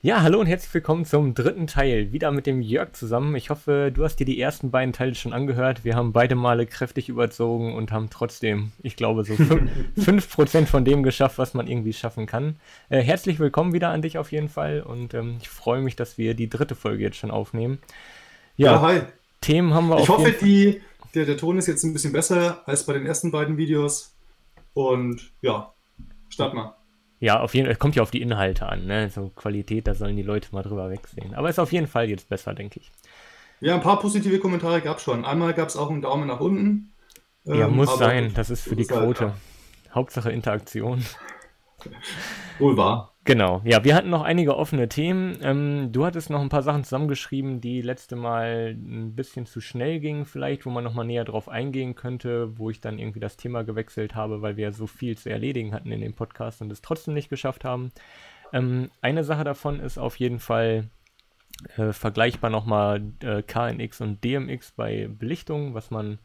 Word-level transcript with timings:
Ja, 0.00 0.22
hallo 0.22 0.38
und 0.38 0.46
herzlich 0.46 0.72
willkommen 0.72 1.04
zum 1.04 1.34
dritten 1.34 1.66
Teil. 1.66 2.12
Wieder 2.12 2.30
mit 2.30 2.46
dem 2.46 2.62
Jörg 2.62 2.92
zusammen. 2.92 3.34
Ich 3.34 3.50
hoffe, 3.50 3.90
du 3.92 4.04
hast 4.04 4.14
dir 4.14 4.24
die 4.24 4.40
ersten 4.40 4.70
beiden 4.70 4.92
Teile 4.92 5.16
schon 5.16 5.32
angehört. 5.32 5.84
Wir 5.84 5.96
haben 5.96 6.12
beide 6.12 6.36
Male 6.36 6.66
kräftig 6.66 7.08
überzogen 7.08 7.74
und 7.74 7.90
haben 7.90 8.08
trotzdem, 8.08 8.70
ich 8.80 8.94
glaube, 8.94 9.24
so 9.24 9.34
5% 9.34 10.66
von 10.66 10.84
dem 10.84 11.02
geschafft, 11.02 11.36
was 11.38 11.52
man 11.52 11.66
irgendwie 11.66 11.92
schaffen 11.92 12.26
kann. 12.26 12.60
Äh, 12.90 13.00
herzlich 13.00 13.40
willkommen 13.40 13.72
wieder 13.72 13.88
an 13.88 14.00
dich 14.00 14.18
auf 14.18 14.30
jeden 14.30 14.48
Fall 14.48 14.82
und 14.82 15.14
ähm, 15.14 15.38
ich 15.40 15.48
freue 15.48 15.80
mich, 15.82 15.96
dass 15.96 16.16
wir 16.16 16.34
die 16.34 16.48
dritte 16.48 16.76
Folge 16.76 17.02
jetzt 17.02 17.16
schon 17.16 17.32
aufnehmen. 17.32 17.80
Ja, 18.56 18.74
ja 18.74 18.80
hi. 18.80 19.00
Themen 19.40 19.74
haben 19.74 19.88
wir 19.88 19.98
Ich 19.98 20.08
hoffe, 20.08 20.32
die, 20.40 20.80
der, 21.16 21.24
der 21.24 21.36
Ton 21.36 21.58
ist 21.58 21.66
jetzt 21.66 21.82
ein 21.82 21.92
bisschen 21.92 22.12
besser 22.12 22.62
als 22.66 22.86
bei 22.86 22.92
den 22.92 23.04
ersten 23.04 23.32
beiden 23.32 23.56
Videos. 23.56 24.14
Und 24.74 25.32
ja, 25.42 25.72
start 26.28 26.54
mal. 26.54 26.76
Ja, 27.20 27.40
auf 27.40 27.54
jeden 27.54 27.66
Fall, 27.66 27.72
es 27.72 27.78
kommt 27.78 27.96
ja 27.96 28.02
auf 28.02 28.10
die 28.10 28.22
Inhalte 28.22 28.68
an, 28.68 28.86
ne? 28.86 29.10
So 29.10 29.30
Qualität, 29.34 29.86
da 29.86 29.94
sollen 29.94 30.16
die 30.16 30.22
Leute 30.22 30.48
mal 30.52 30.62
drüber 30.62 30.88
wegsehen. 30.90 31.34
Aber 31.34 31.48
ist 31.48 31.58
auf 31.58 31.72
jeden 31.72 31.86
Fall 31.86 32.08
jetzt 32.08 32.28
besser, 32.28 32.54
denke 32.54 32.80
ich. 32.80 32.90
Ja, 33.60 33.74
ein 33.74 33.82
paar 33.82 33.98
positive 33.98 34.38
Kommentare 34.38 34.80
gab 34.80 34.98
es 34.98 35.02
schon. 35.02 35.24
Einmal 35.24 35.52
gab 35.52 35.68
es 35.68 35.76
auch 35.76 35.90
einen 35.90 36.02
Daumen 36.02 36.28
nach 36.28 36.40
unten. 36.40 36.92
Ja, 37.44 37.66
ähm, 37.66 37.76
muss 37.76 37.98
sein, 37.98 38.32
das 38.34 38.50
ist 38.50 38.62
für 38.62 38.76
die 38.76 38.84
halt 38.84 39.02
Quote. 39.02 39.20
Halt, 39.20 39.34
ja. 39.86 39.94
Hauptsache 39.94 40.30
Interaktion. 40.30 41.04
Wohl 42.58 42.76
wahr. 42.76 43.14
Genau, 43.28 43.60
ja, 43.62 43.84
wir 43.84 43.94
hatten 43.94 44.08
noch 44.08 44.22
einige 44.22 44.56
offene 44.56 44.88
Themen. 44.88 45.38
Ähm, 45.42 45.92
du 45.92 46.06
hattest 46.06 46.30
noch 46.30 46.40
ein 46.40 46.48
paar 46.48 46.62
Sachen 46.62 46.82
zusammengeschrieben, 46.82 47.60
die 47.60 47.82
letzte 47.82 48.16
Mal 48.16 48.74
ein 48.74 49.14
bisschen 49.14 49.44
zu 49.44 49.60
schnell 49.60 50.00
gingen, 50.00 50.24
vielleicht, 50.24 50.64
wo 50.64 50.70
man 50.70 50.82
nochmal 50.82 51.04
näher 51.04 51.26
drauf 51.26 51.46
eingehen 51.46 51.94
könnte, 51.94 52.56
wo 52.56 52.70
ich 52.70 52.80
dann 52.80 52.98
irgendwie 52.98 53.20
das 53.20 53.36
Thema 53.36 53.64
gewechselt 53.64 54.14
habe, 54.14 54.40
weil 54.40 54.56
wir 54.56 54.72
so 54.72 54.86
viel 54.86 55.18
zu 55.18 55.28
erledigen 55.28 55.74
hatten 55.74 55.92
in 55.92 56.00
dem 56.00 56.14
Podcast 56.14 56.62
und 56.62 56.72
es 56.72 56.80
trotzdem 56.80 57.12
nicht 57.12 57.28
geschafft 57.28 57.66
haben. 57.66 57.92
Ähm, 58.54 58.90
eine 59.02 59.24
Sache 59.24 59.44
davon 59.44 59.78
ist 59.78 59.98
auf 59.98 60.16
jeden 60.16 60.38
Fall 60.38 60.88
äh, 61.76 61.92
vergleichbar 61.92 62.48
nochmal 62.48 63.02
äh, 63.20 63.42
KNX 63.42 64.00
und 64.00 64.24
DMX 64.24 64.72
bei 64.72 65.06
Belichtung, 65.06 65.74
was 65.74 65.90
man 65.90 66.18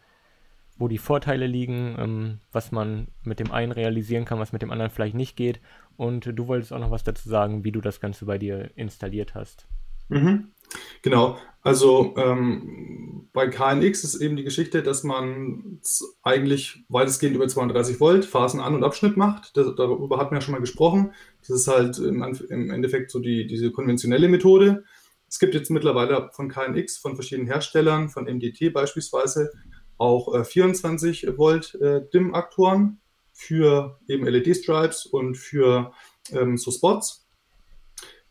wo 0.78 0.88
die 0.88 0.98
Vorteile 0.98 1.48
liegen, 1.48 1.96
ähm, 2.00 2.40
was 2.52 2.72
man 2.72 3.08
mit 3.24 3.40
dem 3.40 3.52
einen 3.52 3.72
realisieren 3.72 4.26
kann, 4.26 4.40
was 4.40 4.54
mit 4.54 4.62
dem 4.62 4.72
anderen 4.72 4.92
vielleicht 4.92 5.16
nicht 5.16 5.36
geht. 5.36 5.60
Und 5.98 6.26
du 6.38 6.48
wolltest 6.48 6.74
auch 6.74 6.80
noch 6.80 6.92
was 6.92 7.04
dazu 7.04 7.30
sagen, 7.30 7.64
wie 7.64 7.72
du 7.72 7.82
das 7.82 8.00
Ganze 8.00 8.26
bei 8.26 8.38
dir 8.38 8.72
installiert 8.76 9.36
hast. 9.36 9.68
Mhm. 10.10 10.50
Genau, 11.02 11.38
also 11.62 12.14
ähm, 12.18 13.30
bei 13.32 13.48
KNX 13.48 14.04
ist 14.04 14.16
eben 14.16 14.36
die 14.36 14.44
Geschichte, 14.44 14.84
dass 14.84 15.04
man 15.04 15.80
eigentlich 16.24 16.84
weitestgehend 16.90 17.36
über 17.36 17.48
32 17.48 18.00
Volt 18.00 18.26
Phasenan- 18.26 18.76
und 18.76 18.84
Abschnitt 18.84 19.18
macht. 19.18 19.56
Das, 19.56 19.68
darüber 19.76 20.18
hatten 20.18 20.32
wir 20.32 20.40
ja 20.40 20.42
schon 20.42 20.54
mal 20.54 20.62
gesprochen. 20.62 21.14
Das 21.40 21.50
ist 21.52 21.68
halt 21.68 22.00
im, 22.00 22.22
im 22.50 22.72
Endeffekt 22.72 23.12
so 23.12 23.20
die, 23.20 23.48
diese 23.48 23.72
konventionelle 23.72 24.28
Methode. 24.28 24.84
Es 25.28 25.40
gibt 25.40 25.56
jetzt 25.56 25.72
mittlerweile 25.72 26.30
von 26.34 26.50
KNX, 26.50 26.98
von 26.98 27.16
verschiedenen 27.16 27.48
Herstellern, 27.48 28.10
von 28.10 28.26
MDT 28.26 28.74
beispielsweise, 28.74 29.52
auch 29.98 30.34
äh, 30.36 30.44
24 30.44 31.38
Volt 31.38 31.76
äh, 31.76 32.02
DIM-Aktoren 32.14 33.00
für 33.44 34.00
eben 34.08 34.26
LED-Stripes 34.26 35.06
und 35.06 35.36
für 35.36 35.92
ähm, 36.32 36.58
so 36.58 36.72
Spots. 36.72 37.28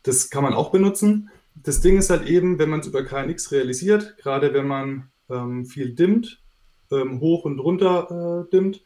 Das 0.02 0.30
kann 0.30 0.42
man 0.42 0.54
auch 0.54 0.70
benutzen. 0.70 1.30
Das 1.54 1.80
Ding 1.80 1.98
ist 1.98 2.10
halt 2.10 2.26
eben, 2.26 2.58
wenn 2.58 2.70
man 2.70 2.80
es 2.80 2.86
über 2.86 3.04
KNX 3.04 3.52
realisiert, 3.52 4.16
gerade 4.16 4.54
wenn 4.54 4.66
man 4.66 5.10
ähm, 5.30 5.66
viel 5.66 5.94
dimmt, 5.94 6.42
ähm, 6.90 7.20
hoch 7.20 7.44
und 7.44 7.58
runter 7.58 8.46
äh, 8.46 8.50
dimmt, 8.50 8.82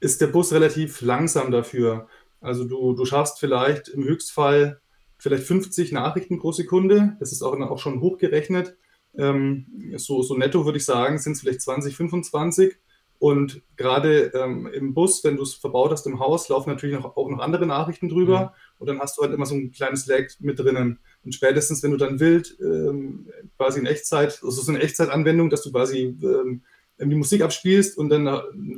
ist 0.00 0.20
der 0.20 0.26
Bus 0.26 0.52
relativ 0.52 1.00
langsam 1.00 1.50
dafür. 1.50 2.08
Also 2.40 2.64
du, 2.64 2.92
du 2.92 3.04
schaffst 3.06 3.38
vielleicht 3.38 3.88
im 3.88 4.04
Höchstfall 4.04 4.80
vielleicht 5.18 5.44
50 5.44 5.92
Nachrichten 5.92 6.38
pro 6.38 6.52
Sekunde. 6.52 7.16
Das 7.20 7.32
ist 7.32 7.42
auch, 7.42 7.58
auch 7.58 7.78
schon 7.78 8.00
hochgerechnet. 8.00 8.76
Ähm, 9.16 9.94
so, 9.96 10.22
so 10.22 10.36
netto 10.36 10.64
würde 10.64 10.78
ich 10.78 10.84
sagen, 10.84 11.18
sind 11.18 11.32
es 11.32 11.40
vielleicht 11.40 11.62
20, 11.62 11.96
25. 11.96 12.76
Und 13.18 13.62
gerade 13.76 14.32
ähm, 14.34 14.66
im 14.66 14.92
Bus, 14.92 15.24
wenn 15.24 15.36
du 15.36 15.42
es 15.42 15.54
verbaut 15.54 15.92
hast 15.92 16.06
im 16.06 16.18
Haus, 16.18 16.48
laufen 16.48 16.70
natürlich 16.70 16.96
noch, 16.96 17.16
auch 17.16 17.30
noch 17.30 17.38
andere 17.38 17.66
Nachrichten 17.66 18.08
drüber. 18.08 18.40
Mhm. 18.40 18.48
Und 18.80 18.86
dann 18.88 19.00
hast 19.00 19.16
du 19.16 19.22
halt 19.22 19.32
immer 19.32 19.46
so 19.46 19.54
ein 19.54 19.70
kleines 19.70 20.06
Lag 20.06 20.24
mit 20.40 20.58
drinnen. 20.58 20.98
Und 21.24 21.34
spätestens, 21.34 21.82
wenn 21.82 21.92
du 21.92 21.96
dann 21.96 22.20
wild 22.20 22.56
ähm, 22.60 23.30
quasi 23.56 23.80
in 23.80 23.86
Echtzeit, 23.86 24.40
also 24.42 24.62
so 24.62 24.70
eine 24.70 24.82
Echtzeitanwendung, 24.82 25.48
dass 25.48 25.62
du 25.62 25.70
quasi 25.70 26.16
ähm, 26.22 26.62
die 26.98 27.14
Musik 27.14 27.42
abspielst 27.42 27.98
und 27.98 28.08
dann 28.08 28.24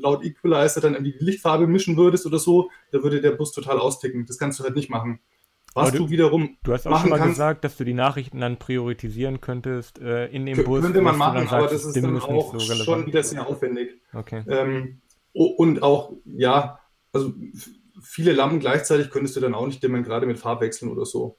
laut 0.00 0.24
Equalizer 0.24 0.80
dann 0.80 1.02
die 1.02 1.14
Lichtfarbe 1.18 1.66
mischen 1.66 1.96
würdest 1.96 2.26
oder 2.26 2.38
so, 2.38 2.70
da 2.92 3.02
würde 3.02 3.20
der 3.20 3.32
Bus 3.32 3.52
total 3.52 3.78
austicken. 3.78 4.26
Das 4.26 4.38
kannst 4.38 4.58
du 4.58 4.64
halt 4.64 4.76
nicht 4.76 4.90
machen. 4.90 5.20
Was 5.76 5.92
du, 5.92 5.98
du, 5.98 6.10
wiederum. 6.10 6.56
Du 6.62 6.72
hast 6.72 6.86
auch 6.86 7.00
schon 7.00 7.10
mal 7.10 7.18
kannst, 7.18 7.34
gesagt, 7.34 7.64
dass 7.64 7.76
du 7.76 7.84
die 7.84 7.92
Nachrichten 7.92 8.40
dann 8.40 8.56
priorisieren 8.56 9.42
könntest 9.42 10.00
äh, 10.00 10.26
in 10.28 10.46
dem 10.46 10.64
Bus. 10.64 10.82
Könnte 10.82 11.02
man 11.02 11.18
machen, 11.18 11.46
aber 11.48 11.66
das 11.66 11.84
ist 11.84 11.96
dann 11.96 12.18
auch 12.18 12.58
so 12.58 12.60
schon 12.60 13.06
wieder 13.06 13.22
sehr 13.22 13.46
aufwendig. 13.46 14.00
Okay. 14.14 14.42
Ähm, 14.48 15.02
und 15.34 15.82
auch, 15.82 16.14
ja, 16.24 16.80
also 17.12 17.34
viele 18.02 18.32
Lampen 18.32 18.58
gleichzeitig 18.58 19.10
könntest 19.10 19.36
du 19.36 19.40
dann 19.40 19.54
auch 19.54 19.66
nicht 19.66 19.82
dimmen, 19.82 20.02
gerade 20.02 20.26
mit 20.26 20.38
Farbwechseln 20.38 20.90
oder 20.90 21.04
so. 21.04 21.36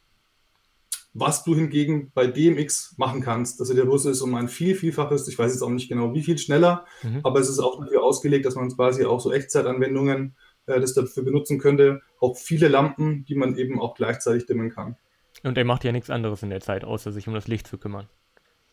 Was 1.14 1.44
du 1.44 1.56
hingegen 1.56 2.12
bei 2.14 2.28
DMX 2.28 2.94
machen 2.98 3.22
kannst, 3.22 3.60
dass 3.60 3.70
der 3.70 3.86
Bus 3.86 4.06
ist 4.06 4.22
um 4.22 4.36
ein 4.36 4.50
viel, 4.50 4.76
vielfaches, 4.76 5.28
ich 5.28 5.40
weiß 5.40 5.52
jetzt 5.52 5.64
auch 5.64 5.72
nicht 5.72 5.90
genau, 5.90 6.14
wie 6.14 6.22
viel 6.22 6.38
schneller, 6.38 6.86
mhm. 7.02 7.22
aber 7.24 7.40
es 7.40 7.50
ist 7.50 7.58
auch 7.58 7.80
dafür 7.80 8.04
ausgelegt, 8.04 8.46
dass 8.46 8.54
man 8.54 8.70
quasi 8.70 9.04
auch 9.04 9.20
so 9.20 9.34
Echtzeitanwendungen 9.34 10.36
äh, 10.68 10.80
das 10.80 10.94
dafür 10.94 11.24
benutzen 11.24 11.58
könnte. 11.58 12.02
Auch 12.20 12.38
viele 12.38 12.68
Lampen, 12.68 13.26
die 13.26 13.36
man 13.36 13.58
eben 13.58 13.82
auch 13.82 13.96
gleichzeitig 13.96 14.46
dimmen 14.46 14.70
kann. 14.70 14.96
Und 15.44 15.58
er 15.58 15.66
macht 15.66 15.84
ja 15.84 15.92
nichts 15.92 16.10
anderes 16.10 16.44
in 16.44 16.50
der 16.50 16.62
Zeit, 16.62 16.84
außer 16.84 17.12
sich 17.12 17.28
um 17.28 17.34
das 17.34 17.48
Licht 17.48 17.68
zu 17.68 17.78
kümmern. 17.78 18.08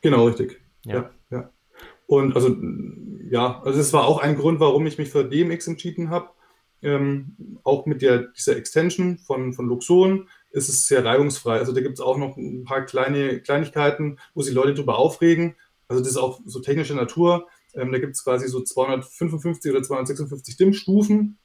Genau, 0.02 0.26
richtig. 0.26 0.60
Ja. 0.84 0.94
ja, 0.94 1.10
ja. 1.30 1.50
Und 2.06 2.34
also, 2.34 2.56
ja, 3.30 3.62
also 3.62 3.80
es 3.80 3.92
war 3.92 4.06
auch 4.06 4.20
ein 4.20 4.36
Grund, 4.36 4.60
warum 4.60 4.86
ich 4.86 4.98
mich 4.98 5.10
für 5.10 5.24
DMX 5.24 5.66
entschieden 5.66 6.10
habe. 6.10 6.30
Ähm, 6.82 7.58
auch 7.64 7.86
mit 7.86 8.02
der, 8.02 8.28
dieser 8.36 8.56
Extension 8.56 9.16
von, 9.16 9.54
von 9.54 9.66
Luxon 9.66 10.28
ist 10.50 10.68
es 10.68 10.86
sehr 10.86 11.04
reibungsfrei. 11.04 11.58
Also 11.58 11.72
da 11.72 11.80
gibt 11.80 11.94
es 11.94 12.04
auch 12.04 12.18
noch 12.18 12.36
ein 12.36 12.64
paar 12.64 12.84
kleine 12.84 13.40
Kleinigkeiten, 13.40 14.18
wo 14.34 14.42
sich 14.42 14.52
Leute 14.52 14.74
drüber 14.74 14.98
aufregen. 14.98 15.56
Also 15.88 16.02
das 16.02 16.12
ist 16.12 16.18
auch 16.18 16.40
so 16.44 16.60
technische 16.60 16.94
Natur. 16.94 17.48
Ähm, 17.74 17.90
da 17.90 17.98
gibt 17.98 18.14
es 18.14 18.24
quasi 18.24 18.48
so 18.48 18.60
255 18.60 19.72
oder 19.72 19.82
256 19.82 20.56
DIM-Stufen 20.58 21.38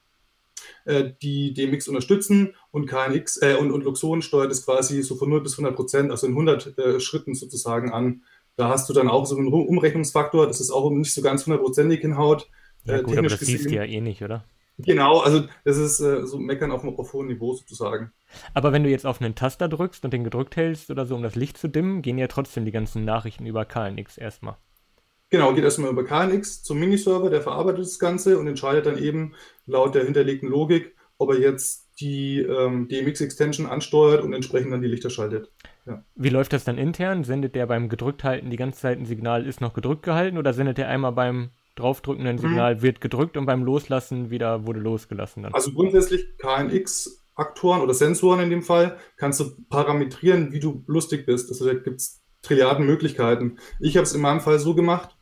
äh, 0.86 1.12
die 1.22 1.54
DMX 1.54 1.88
unterstützen 1.88 2.56
und 2.72 2.88
KNX 2.88 3.42
äh, 3.42 3.56
und, 3.60 3.72
und 3.72 3.84
Luxon 3.84 4.22
steuert 4.22 4.52
es 4.52 4.66
quasi 4.66 5.02
so 5.04 5.16
von 5.16 5.30
0 5.30 5.42
bis 5.42 5.54
100 5.54 5.76
Prozent, 5.76 6.12
also 6.12 6.28
in 6.28 6.34
100 6.34 6.78
äh, 6.78 7.00
Schritten 7.00 7.36
sozusagen 7.36 7.92
an. 7.92 8.24
Da 8.56 8.70
hast 8.70 8.90
du 8.90 8.94
dann 8.94 9.08
auch 9.08 9.26
so 9.26 9.38
einen 9.38 9.48
Umrechnungsfaktor, 9.48 10.46
dass 10.46 10.60
es 10.60 10.72
auch 10.72 10.90
nicht 10.92 11.14
so 11.14 11.22
ganz 11.22 11.46
hundertprozentig 11.46 12.02
hinhaut. 12.02 12.50
Ja, 12.86 12.98
äh, 12.98 13.04
gut, 13.04 13.18
aber 13.18 13.28
das 13.28 13.40
siehst 13.40 13.70
du 13.70 13.76
ja 13.76 13.84
eh 13.84 14.02
nicht, 14.02 14.22
oder? 14.22 14.44
Genau, 14.80 15.20
also 15.20 15.44
das 15.66 15.78
ist 15.78 16.00
äh, 16.00 16.26
so 16.26 16.40
Meckern 16.40 16.72
auf, 16.72 16.86
auf 16.86 17.14
hohem 17.14 17.28
Niveau 17.28 17.54
sozusagen. 17.54 18.12
Aber 18.54 18.72
wenn 18.72 18.84
du 18.84 18.90
jetzt 18.90 19.06
auf 19.06 19.22
einen 19.22 19.36
Taster 19.36 19.68
drückst 19.68 20.06
und 20.06 20.14
den 20.14 20.24
gedrückt 20.24 20.56
hältst 20.56 20.90
oder 20.90 21.06
so, 21.06 21.16
um 21.16 21.22
das 21.22 21.36
Licht 21.36 21.58
zu 21.58 21.68
dimmen, 21.68 22.02
gehen 22.02 22.18
ja 22.18 22.28
trotzdem 22.28 22.64
die 22.64 22.72
ganzen 22.72 23.04
Nachrichten 23.04 23.46
über 23.46 23.66
KNX 23.66 24.18
erstmal. 24.18 24.56
Genau, 25.30 25.54
geht 25.54 25.64
erstmal 25.64 25.92
über 25.92 26.04
KNX 26.04 26.64
zum 26.64 26.80
Miniserver, 26.80 27.30
der 27.30 27.42
verarbeitet 27.42 27.82
das 27.82 28.00
Ganze 28.00 28.40
und 28.40 28.48
entscheidet 28.48 28.88
dann 28.88 28.98
eben 28.98 29.36
laut 29.68 29.94
der 29.94 30.04
hinterlegten 30.04 30.50
Logik, 30.50 30.96
ob 31.20 31.32
er 31.32 31.40
jetzt 31.40 31.88
die 32.00 32.40
ähm, 32.40 32.88
DMX-Extension 32.88 33.68
ansteuert 33.68 34.24
und 34.24 34.34
entsprechend 34.34 34.72
dann 34.72 34.82
die 34.82 34.88
Lichter 34.88 35.10
schaltet. 35.10 35.52
Ja. 35.86 36.04
Wie 36.16 36.30
läuft 36.30 36.54
das 36.54 36.64
dann 36.64 36.78
intern? 36.78 37.24
Sendet 37.24 37.56
der 37.56 37.68
beim 37.68 37.90
gedrückthalten 37.90 38.50
die 38.50 38.58
ganze 38.58 38.80
Zeit 38.80 38.98
ein 38.98 39.06
Signal, 39.06 39.46
ist 39.46 39.62
noch 39.62 39.74
gedrückt 39.74 40.04
gehalten 40.04 40.38
oder 40.38 40.54
sendet 40.54 40.80
er 40.80 40.88
einmal 40.88 41.12
beim 41.12 41.50
draufdrücken 41.76 42.26
ein 42.26 42.38
Signal, 42.38 42.76
mhm. 42.76 42.82
wird 42.82 43.02
gedrückt 43.02 43.38
und 43.38 43.46
beim 43.46 43.64
Loslassen 43.64 44.30
wieder 44.32 44.66
wurde 44.66 44.80
losgelassen? 44.80 45.44
Dann? 45.44 45.54
Also 45.54 45.72
grundsätzlich 45.72 46.38
KNX-Aktoren 46.38 47.82
oder 47.82 47.94
Sensoren 47.94 48.40
in 48.42 48.50
dem 48.50 48.64
Fall 48.64 48.98
kannst 49.18 49.40
du 49.40 49.52
parametrieren, 49.70 50.52
wie 50.52 50.60
du 50.60 50.84
lustig 50.88 51.26
bist. 51.26 51.50
Also 51.50 51.66
da 51.66 51.74
gibt 51.74 52.02
es 52.02 52.22
Trilliarden 52.42 52.86
Möglichkeiten. 52.86 53.58
Ich 53.80 53.98
habe 53.98 54.06
es 54.06 54.14
in 54.14 54.22
meinem 54.22 54.40
Fall 54.40 54.60
so 54.60 54.74
gemacht, 54.74 55.18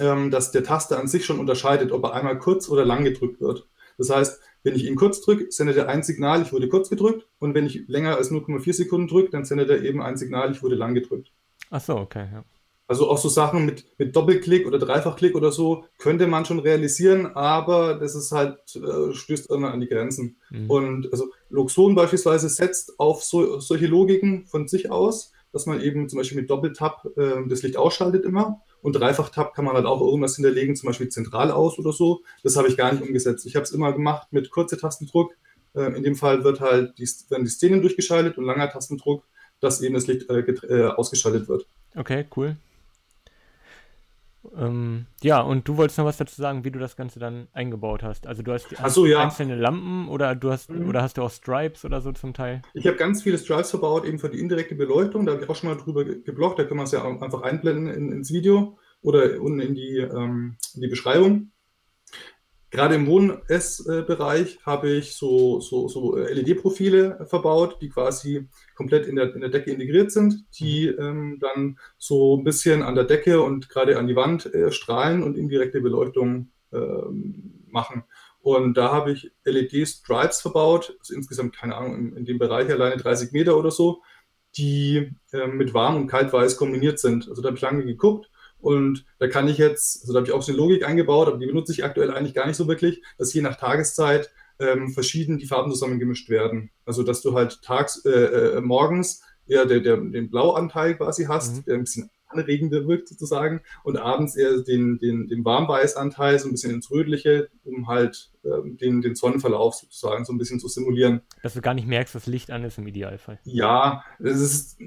ähm, 0.00 0.30
dass 0.30 0.50
der 0.50 0.64
Taster 0.64 0.98
an 0.98 1.06
sich 1.06 1.24
schon 1.24 1.38
unterscheidet, 1.38 1.92
ob 1.92 2.02
er 2.04 2.14
einmal 2.14 2.38
kurz 2.38 2.68
oder 2.68 2.84
lang 2.84 3.04
gedrückt 3.04 3.40
wird. 3.40 3.68
Das 3.98 4.10
heißt, 4.10 4.40
wenn 4.62 4.74
ich 4.74 4.86
ihn 4.86 4.96
kurz 4.96 5.20
drücke, 5.20 5.50
sendet 5.50 5.76
er 5.76 5.88
ein 5.88 6.02
Signal, 6.02 6.42
ich 6.42 6.52
wurde 6.52 6.68
kurz 6.68 6.88
gedrückt. 6.88 7.26
Und 7.38 7.54
wenn 7.54 7.66
ich 7.66 7.86
länger 7.86 8.16
als 8.16 8.30
0,4 8.30 8.72
Sekunden 8.72 9.08
drücke, 9.08 9.30
dann 9.30 9.44
sendet 9.44 9.70
er 9.70 9.82
eben 9.82 10.02
ein 10.02 10.16
Signal, 10.16 10.50
ich 10.50 10.62
wurde 10.62 10.74
lang 10.74 10.94
gedrückt. 10.94 11.32
Ach 11.70 11.80
so, 11.80 11.96
okay, 11.96 12.26
ja. 12.32 12.44
Also 12.88 13.08
auch 13.08 13.18
so 13.18 13.28
Sachen 13.28 13.64
mit, 13.66 13.84
mit 13.98 14.16
Doppelklick 14.16 14.66
oder 14.66 14.80
Dreifachklick 14.80 15.36
oder 15.36 15.52
so 15.52 15.84
könnte 15.98 16.26
man 16.26 16.44
schon 16.44 16.58
realisieren, 16.58 17.26
aber 17.26 17.94
das 17.94 18.16
ist 18.16 18.32
halt, 18.32 18.58
äh, 18.74 19.14
stößt 19.14 19.48
immer 19.50 19.72
an 19.72 19.80
die 19.80 19.86
Grenzen. 19.86 20.38
Mhm. 20.50 20.70
Und 20.70 21.12
also 21.12 21.30
Luxon 21.50 21.94
beispielsweise 21.94 22.48
setzt 22.48 22.98
auf 22.98 23.22
so, 23.22 23.60
solche 23.60 23.86
Logiken 23.86 24.48
von 24.48 24.66
sich 24.66 24.90
aus, 24.90 25.30
dass 25.52 25.66
man 25.66 25.80
eben 25.80 26.08
zum 26.08 26.16
Beispiel 26.16 26.40
mit 26.40 26.50
Doppeltap 26.50 27.04
äh, 27.16 27.46
das 27.48 27.62
Licht 27.62 27.76
ausschaltet 27.76 28.24
immer 28.24 28.60
und 28.82 28.94
Dreifach-Tab 28.94 29.54
kann 29.54 29.64
man 29.64 29.74
halt 29.74 29.86
auch 29.86 30.00
irgendwas 30.00 30.36
hinterlegen, 30.36 30.76
zum 30.76 30.88
Beispiel 30.88 31.08
zentral 31.08 31.50
aus 31.50 31.78
oder 31.78 31.92
so. 31.92 32.22
Das 32.42 32.56
habe 32.56 32.68
ich 32.68 32.76
gar 32.76 32.92
nicht 32.92 33.02
umgesetzt. 33.02 33.46
Ich 33.46 33.56
habe 33.56 33.64
es 33.64 33.72
immer 33.72 33.92
gemacht 33.92 34.28
mit 34.32 34.50
kurzer 34.50 34.78
Tastendruck. 34.78 35.32
Äh, 35.74 35.96
in 35.96 36.02
dem 36.02 36.16
Fall 36.16 36.44
wird 36.44 36.60
halt 36.60 36.98
die, 36.98 37.08
werden 37.28 37.44
die 37.44 37.50
Szenen 37.50 37.82
durchgeschaltet 37.82 38.38
und 38.38 38.44
langer 38.44 38.70
Tastendruck 38.70 39.24
dass 39.60 39.80
eben 39.82 39.94
das 39.94 40.06
Licht 40.06 40.28
äh, 40.28 40.40
äh, 40.40 40.86
ausgeschaltet 40.88 41.48
wird. 41.48 41.66
Okay, 41.94 42.26
cool. 42.36 42.56
Ähm, 44.56 45.06
ja, 45.22 45.40
und 45.40 45.68
du 45.68 45.76
wolltest 45.76 45.98
noch 45.98 46.06
was 46.06 46.16
dazu 46.16 46.40
sagen, 46.40 46.64
wie 46.64 46.70
du 46.70 46.78
das 46.78 46.96
Ganze 46.96 47.20
dann 47.20 47.48
eingebaut 47.52 48.02
hast. 48.02 48.26
Also 48.26 48.42
du 48.42 48.52
hast 48.52 48.74
so, 48.88 49.06
ja. 49.06 49.20
einzelne 49.20 49.54
Lampen 49.54 50.08
oder 50.08 50.34
du 50.34 50.50
hast 50.50 50.70
mhm. 50.70 50.88
oder 50.88 51.02
hast 51.02 51.18
du 51.18 51.22
auch 51.22 51.30
Stripes 51.30 51.84
oder 51.84 52.00
so 52.00 52.12
zum 52.12 52.32
Teil? 52.32 52.62
Ich 52.72 52.86
habe 52.86 52.96
ganz 52.96 53.22
viele 53.22 53.38
Stripes 53.38 53.70
verbaut, 53.70 54.04
eben 54.04 54.18
für 54.18 54.30
die 54.30 54.40
indirekte 54.40 54.74
Beleuchtung. 54.74 55.26
Da 55.26 55.32
habe 55.32 55.42
ich 55.42 55.48
auch 55.48 55.56
schon 55.56 55.68
mal 55.68 55.76
drüber 55.76 56.04
geblockt. 56.04 56.58
Da 56.58 56.64
können 56.64 56.80
wir 56.80 56.84
es 56.84 56.92
ja 56.92 57.04
einfach 57.04 57.42
einblenden 57.42 57.86
in, 57.86 58.12
ins 58.12 58.32
Video 58.32 58.78
oder 59.02 59.40
unten 59.40 59.60
in 59.60 59.74
die, 59.74 59.98
ähm, 59.98 60.56
in 60.74 60.80
die 60.80 60.88
Beschreibung. 60.88 61.52
Gerade 62.70 62.94
im 62.94 63.08
Wohn-Ess-Bereich 63.08 64.60
habe 64.64 64.90
ich 64.90 65.16
so, 65.16 65.58
so, 65.58 65.88
so 65.88 66.16
LED-Profile 66.16 67.26
verbaut, 67.28 67.78
die 67.80 67.88
quasi 67.88 68.46
komplett 68.76 69.06
in 69.06 69.16
der, 69.16 69.34
in 69.34 69.40
der 69.40 69.50
Decke 69.50 69.72
integriert 69.72 70.12
sind, 70.12 70.44
die 70.58 70.88
mhm. 70.88 71.04
ähm, 71.04 71.38
dann 71.40 71.78
so 71.98 72.36
ein 72.36 72.44
bisschen 72.44 72.82
an 72.82 72.94
der 72.94 73.04
Decke 73.04 73.42
und 73.42 73.68
gerade 73.68 73.98
an 73.98 74.06
die 74.06 74.14
Wand 74.14 74.54
äh, 74.54 74.70
strahlen 74.70 75.24
und 75.24 75.36
indirekte 75.36 75.80
Beleuchtung 75.80 76.52
äh, 76.72 76.78
machen. 77.66 78.04
Und 78.38 78.76
da 78.76 78.92
habe 78.92 79.12
ich 79.12 79.32
LED-Stripes 79.44 80.40
verbaut, 80.40 80.96
also 81.00 81.14
insgesamt, 81.14 81.56
keine 81.56 81.76
Ahnung, 81.76 81.96
in, 81.96 82.16
in, 82.18 82.24
dem 82.24 82.38
Bereich 82.38 82.70
alleine 82.70 82.96
30 82.96 83.32
Meter 83.32 83.56
oder 83.58 83.72
so, 83.72 84.00
die 84.56 85.12
äh, 85.32 85.48
mit 85.48 85.74
warm 85.74 85.96
und 85.96 86.06
kaltweiß 86.06 86.56
kombiniert 86.56 87.00
sind. 87.00 87.28
Also 87.28 87.42
da 87.42 87.48
habe 87.48 87.56
ich 87.56 87.62
lange 87.62 87.84
geguckt 87.84 88.29
und 88.60 89.04
da 89.18 89.28
kann 89.28 89.48
ich 89.48 89.58
jetzt, 89.58 90.02
also 90.02 90.12
da 90.12 90.18
habe 90.18 90.28
ich 90.28 90.32
auch 90.32 90.42
so 90.42 90.52
eine 90.52 90.60
Logik 90.60 90.86
eingebaut, 90.86 91.28
aber 91.28 91.38
die 91.38 91.46
benutze 91.46 91.72
ich 91.72 91.84
aktuell 91.84 92.10
eigentlich 92.10 92.34
gar 92.34 92.46
nicht 92.46 92.56
so 92.56 92.68
wirklich, 92.68 93.02
dass 93.18 93.32
je 93.32 93.42
nach 93.42 93.56
Tageszeit 93.56 94.30
ähm, 94.58 94.90
verschieden 94.90 95.38
die 95.38 95.46
Farben 95.46 95.70
zusammengemischt 95.70 96.28
werden. 96.28 96.70
Also 96.84 97.02
dass 97.02 97.22
du 97.22 97.34
halt 97.34 97.62
tags, 97.62 98.04
äh, 98.04 98.10
äh, 98.10 98.60
morgens 98.60 99.22
eher 99.46 99.66
der, 99.66 99.80
der, 99.80 99.96
den 99.96 100.30
Blauanteil 100.30 100.96
quasi 100.96 101.24
hast, 101.24 101.56
mhm. 101.56 101.64
der 101.64 101.74
ein 101.74 101.80
bisschen 101.80 102.10
anregender 102.32 102.86
wirkt 102.86 103.08
sozusagen, 103.08 103.60
und 103.82 103.96
abends 103.96 104.36
eher 104.36 104.58
den, 104.58 104.98
den, 104.98 105.26
den 105.26 105.44
Warmweißanteil, 105.44 106.38
so 106.38 106.48
ein 106.48 106.52
bisschen 106.52 106.72
ins 106.72 106.90
Rötliche, 106.90 107.48
um 107.64 107.88
halt 107.88 108.30
ähm, 108.44 108.76
den, 108.76 109.02
den 109.02 109.14
Sonnenverlauf 109.14 109.74
sozusagen 109.74 110.24
so 110.24 110.32
ein 110.32 110.38
bisschen 110.38 110.60
zu 110.60 110.68
simulieren. 110.68 111.22
Dass 111.42 111.54
du 111.54 111.60
gar 111.60 111.74
nicht 111.74 111.88
merkst, 111.88 112.14
dass 112.14 112.26
Licht 112.26 112.50
an 112.52 112.64
ist 112.64 112.78
im 112.78 112.86
Idealfall. 112.86 113.40
Ja, 113.44 114.04
das 114.18 114.40
ist, 114.40 114.78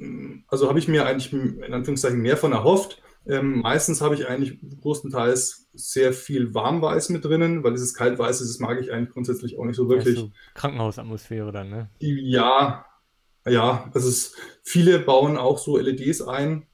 also 0.47 0.69
habe 0.69 0.79
ich 0.79 0.87
mir 0.87 1.05
eigentlich 1.05 1.33
in 1.33 1.73
Anführungszeichen 1.73 2.21
mehr 2.21 2.37
von 2.37 2.53
erhofft. 2.53 3.01
Ähm, 3.25 3.61
meistens 3.61 4.01
habe 4.01 4.15
ich 4.15 4.27
eigentlich 4.27 4.59
größtenteils 4.81 5.69
sehr 5.73 6.13
viel 6.13 6.53
Warmweiß 6.53 7.09
mit 7.09 7.23
drinnen, 7.23 7.63
weil 7.63 7.71
dieses 7.71 7.93
Kaltweiß, 7.93 8.39
das 8.39 8.59
mag 8.59 8.81
ich 8.81 8.91
eigentlich 8.91 9.11
grundsätzlich 9.11 9.57
auch 9.57 9.65
nicht 9.65 9.77
so 9.77 9.87
wirklich. 9.89 10.15
Ja, 10.15 10.21
so 10.21 10.31
Krankenhausatmosphäre 10.55 11.51
dann, 11.51 11.69
ne? 11.69 11.89
Ja, 11.99 12.85
ja, 13.45 13.89
also 13.93 14.09
es, 14.09 14.35
viele 14.63 14.99
bauen 14.99 15.37
auch 15.37 15.57
so 15.57 15.77
LEDs 15.77 16.21
ein, 16.21 16.67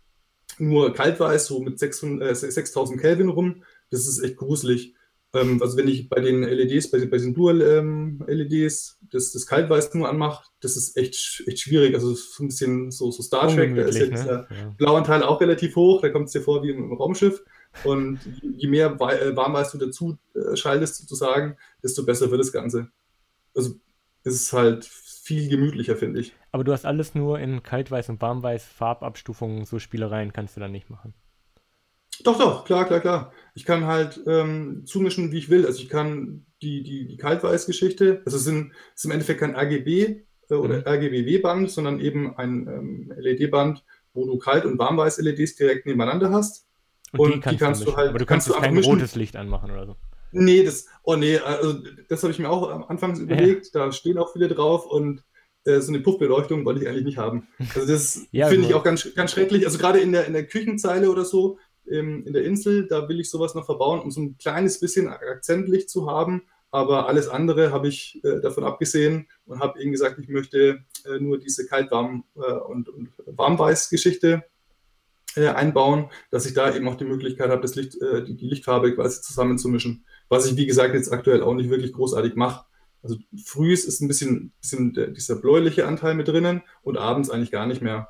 nur 0.58 0.94
Kaltweiß, 0.94 1.46
so 1.46 1.60
mit 1.60 1.80
600, 1.80 2.32
äh, 2.32 2.36
6000 2.36 3.00
Kelvin 3.00 3.30
rum. 3.30 3.64
Das 3.92 4.08
ist 4.08 4.20
echt 4.20 4.38
gruselig. 4.38 4.96
Ähm, 5.34 5.62
also 5.62 5.78
wenn 5.78 5.88
ich 5.88 6.10
bei 6.10 6.22
den 6.22 6.44
LEDs, 6.44 6.90
bei, 6.90 7.06
bei 7.06 7.18
diesen 7.18 7.34
Dual-LEDs 7.34 8.98
ähm, 9.02 9.08
das, 9.12 9.32
das 9.32 9.46
Kaltweiß 9.46 9.94
nur 9.94 10.10
anmache, 10.10 10.46
das 10.60 10.76
ist 10.76 10.98
echt, 10.98 11.44
echt 11.46 11.60
schwierig. 11.60 11.94
Also 11.94 12.14
so 12.14 12.44
ein 12.44 12.48
bisschen 12.48 12.92
so, 12.92 13.12
so 13.12 13.22
Star 13.22 13.48
Trek, 13.48 13.76
da 13.76 13.84
ist 13.84 14.00
ne? 14.00 14.10
der 14.10 14.48
ja. 14.50 14.76
Blauanteil 14.78 15.24
auch 15.24 15.40
relativ 15.40 15.76
hoch, 15.76 16.02
da 16.02 16.10
kommt 16.10 16.28
es 16.28 16.34
dir 16.34 16.42
vor 16.42 16.64
wie 16.64 16.72
im, 16.72 16.94
Raumschiff. 16.94 17.44
Und 17.84 18.20
je 18.42 18.68
mehr 18.68 18.88
äh, 19.00 19.36
Warmweiß 19.36 19.72
du 19.74 19.78
dazu 19.78 20.18
äh, 20.34 20.56
schaltest 20.56 20.98
sozusagen, 20.98 21.56
desto 21.84 22.04
besser 22.04 22.32
wird 22.32 22.42
das 22.42 22.52
Ganze. 22.52 22.90
Also 23.56 23.76
es 24.24 24.34
ist 24.34 24.54
halt 24.54 24.86
viel 24.86 25.48
gemütlicher, 25.48 25.96
finde 25.96 26.22
ich. 26.22 26.34
Aber 26.52 26.64
du 26.64 26.72
hast 26.72 26.86
alles 26.86 27.14
nur 27.14 27.40
in 27.40 27.62
Kaltweiß 27.62 28.10
und 28.10 28.22
Warmweiß 28.22 28.66
Farbabstufungen, 28.66 29.66
so 29.66 29.78
Spielereien 29.78 30.34
kannst 30.34 30.56
du 30.56 30.60
dann 30.60 30.72
nicht 30.72 30.90
machen. 30.90 31.14
Doch, 32.24 32.38
doch, 32.38 32.66
klar, 32.66 32.86
klar, 32.86 33.00
klar. 33.00 33.34
Ich 33.56 33.66
kann 33.66 33.86
halt 33.86 34.22
ähm, 34.28 34.84
zumischen, 34.86 35.32
wie 35.32 35.38
ich 35.38 35.50
will. 35.50 35.66
Also 35.66 35.82
ich 35.82 35.90
kann 35.90 36.46
die, 36.62 36.84
die, 36.84 37.08
die 37.08 37.18
Kaltweiß-Geschichte, 37.18 38.22
also 38.26 38.38
es 38.38 38.44
sind, 38.44 38.72
es 38.94 39.02
ist 39.02 39.06
im 39.06 39.12
Endeffekt 39.12 39.40
kein 39.40 39.56
RGB 39.56 40.24
äh, 40.50 40.54
oder 40.54 40.78
mhm. 40.78 40.84
RGBW-Band, 40.86 41.72
sondern 41.72 42.00
eben 42.00 42.36
ein 42.36 42.68
ähm, 42.68 43.14
LED-Band, 43.18 43.84
wo 44.14 44.26
du 44.26 44.38
Kalt- 44.38 44.66
und 44.66 44.78
Warmweiß-LEDs 44.78 45.56
direkt 45.56 45.86
nebeneinander 45.86 46.32
hast. 46.32 46.68
Und, 47.14 47.20
und 47.20 47.36
die 47.36 47.40
kannst, 47.40 47.54
die 47.54 47.58
kannst 47.58 47.88
du, 47.88 47.96
halt. 47.96 48.10
Aber 48.10 48.20
du 48.20 48.26
kannst, 48.26 48.48
kannst 48.48 48.60
du 48.60 48.62
kein 48.62 48.74
mischen. 48.74 48.94
rotes 48.94 49.16
Licht 49.16 49.36
anmachen 49.36 49.72
oder 49.72 49.86
so. 49.86 49.96
Nee, 50.32 50.64
das, 50.64 50.88
oh 51.04 51.16
nee, 51.16 51.38
also 51.38 51.80
das 52.08 52.22
habe 52.22 52.32
ich 52.32 52.40
mir 52.40 52.50
auch 52.50 52.70
am 52.70 52.84
Anfang 52.84 53.20
überlegt. 53.20 53.74
Ja. 53.74 53.86
Da 53.86 53.92
stehen 53.92 54.18
auch 54.18 54.32
viele 54.32 54.48
drauf 54.48 54.86
und 54.86 55.24
äh, 55.66 55.80
so 55.80 55.92
eine 55.92 56.02
Puffbeleuchtung 56.02 56.66
wollte 56.66 56.82
ich 56.82 56.88
eigentlich 56.88 57.06
nicht 57.06 57.18
haben. 57.18 57.48
Also 57.74 57.92
das 57.92 58.28
ja, 58.32 58.48
finde 58.48 58.68
ich 58.68 58.76
auch 58.76 58.84
ganz, 58.84 59.14
ganz 59.16 59.32
schrecklich. 59.32 59.66
Also 59.66 59.80
gerade 59.80 60.00
in 60.00 60.12
der, 60.12 60.26
in 60.26 60.34
der 60.34 60.46
Küchenzeile 60.46 61.10
oder 61.10 61.26
so, 61.26 61.58
ähm, 61.92 62.26
in 62.26 62.34
der 62.34 62.44
Insel, 62.44 62.88
da 62.88 63.08
will 63.10 63.20
ich 63.20 63.30
sowas 63.30 63.56
noch 63.56 63.66
verbauen, 63.66 64.02
um 64.02 64.12
so 64.12 64.22
ein 64.22 64.38
kleines 64.38 64.80
bisschen 64.80 65.08
Akzentlicht 65.08 65.90
zu 65.90 66.10
haben. 66.10 66.44
Aber 66.72 67.08
alles 67.08 67.28
andere 67.28 67.72
habe 67.72 67.88
ich 67.88 68.24
äh, 68.24 68.42
davon 68.42 68.64
abgesehen 68.64 69.28
und 69.46 69.60
habe 69.60 69.82
ihnen 69.82 69.92
gesagt, 69.92 70.20
ich 70.20 70.28
möchte 70.28 70.84
äh, 71.06 71.20
nur 71.20 71.40
diese 71.40 71.66
Kalt-Warm- 71.66 72.26
äh, 72.36 72.52
und, 72.54 72.90
und 72.90 73.10
Warmweiß-Geschichte 73.26 74.44
äh, 75.36 75.48
einbauen, 75.48 76.10
dass 76.32 76.46
ich 76.46 76.54
da 76.54 76.76
eben 76.76 76.88
auch 76.88 76.96
die 76.96 77.06
Möglichkeit 77.06 77.50
habe, 77.50 77.62
das 77.62 77.76
Licht, 77.76 78.00
äh, 78.02 78.24
die, 78.24 78.36
die, 78.36 78.48
Lichtfarbe 78.48 78.94
quasi 78.94 79.22
zusammenzumischen. 79.22 80.06
Was 80.28 80.46
ich, 80.46 80.58
wie 80.58 80.68
gesagt, 80.68 80.94
jetzt 80.94 81.12
aktuell 81.12 81.42
auch 81.42 81.56
nicht 81.56 81.70
wirklich 81.70 81.94
großartig 81.94 82.36
mache. 82.36 82.66
Also 83.02 83.16
früh 83.46 83.74
ist 83.74 84.02
ein 84.02 84.08
bisschen, 84.08 84.52
bisschen 84.62 84.94
der, 84.94 85.08
dieser 85.08 85.38
bläuliche 85.38 85.88
Anteil 85.88 86.16
mit 86.16 86.28
drinnen 86.28 86.62
und 86.84 86.98
abends 86.98 87.30
eigentlich 87.30 87.52
gar 87.52 87.66
nicht 87.66 87.82
mehr. 87.82 88.10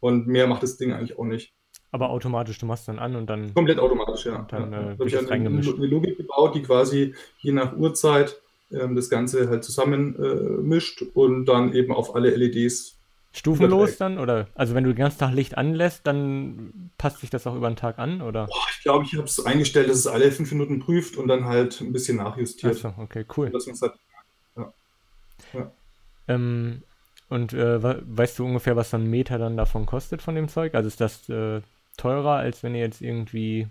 Und 0.00 0.28
mehr 0.28 0.46
macht 0.46 0.62
das 0.62 0.76
Ding 0.76 0.92
eigentlich 0.92 1.18
auch 1.18 1.24
nicht. 1.24 1.54
Aber 1.90 2.10
automatisch, 2.10 2.58
du 2.58 2.66
machst 2.66 2.88
dann 2.88 2.98
an 2.98 3.16
und 3.16 3.28
dann. 3.28 3.54
Komplett 3.54 3.78
automatisch, 3.78 4.26
ja. 4.26 4.46
Dann 4.50 4.72
ja. 4.72 4.80
Äh, 4.80 4.92
habe 4.92 5.06
ich 5.06 5.18
eine, 5.18 5.30
eine 5.30 5.60
Logik 5.60 6.16
gebaut, 6.18 6.54
die 6.54 6.62
quasi 6.62 7.14
je 7.40 7.52
nach 7.52 7.76
Uhrzeit 7.76 8.40
ähm, 8.70 8.94
das 8.94 9.08
Ganze 9.08 9.48
halt 9.48 9.64
zusammenmischt 9.64 11.02
äh, 11.02 11.06
und 11.14 11.46
dann 11.46 11.72
eben 11.72 11.92
auf 11.92 12.14
alle 12.14 12.34
LEDs. 12.34 12.96
Stufenlos 13.32 13.96
dann? 13.96 14.18
Oder? 14.18 14.48
Also 14.54 14.74
wenn 14.74 14.84
du 14.84 14.92
den 14.92 14.98
ganzen 14.98 15.18
Tag 15.18 15.32
Licht 15.32 15.56
anlässt, 15.56 16.06
dann 16.06 16.90
passt 16.98 17.20
sich 17.20 17.30
das 17.30 17.46
auch 17.46 17.54
über 17.54 17.70
den 17.70 17.76
Tag 17.76 17.98
an, 17.98 18.20
oder? 18.20 18.46
Boah, 18.46 18.66
ich 18.74 18.82
glaube, 18.82 19.04
ich 19.04 19.14
habe 19.14 19.24
es 19.24 19.44
eingestellt, 19.44 19.88
dass 19.88 19.96
es 19.96 20.06
alle 20.06 20.30
fünf 20.32 20.50
Minuten 20.52 20.80
prüft 20.80 21.16
und 21.16 21.28
dann 21.28 21.44
halt 21.44 21.80
ein 21.80 21.92
bisschen 21.92 22.16
nachjustiert. 22.16 22.74
Achso, 22.74 22.94
okay, 22.98 23.24
cool. 23.36 23.50
Dass 23.50 23.66
halt, 23.80 23.92
ja. 24.56 24.72
ja. 25.54 25.72
Ähm, 26.26 26.82
und 27.28 27.52
äh, 27.52 27.82
weißt 27.82 28.38
du 28.38 28.44
ungefähr, 28.44 28.76
was 28.76 28.90
so 28.90 28.96
ein 28.96 29.08
Meter 29.08 29.38
dann 29.38 29.56
davon 29.56 29.86
kostet 29.86 30.22
von 30.22 30.34
dem 30.34 30.48
Zeug? 30.48 30.74
Also 30.74 30.88
ist 30.88 31.00
das 31.00 31.28
äh, 31.28 31.60
teurer, 31.98 32.36
als 32.36 32.62
wenn 32.62 32.74
ihr 32.74 32.80
jetzt 32.80 33.02
irgendwie. 33.02 33.68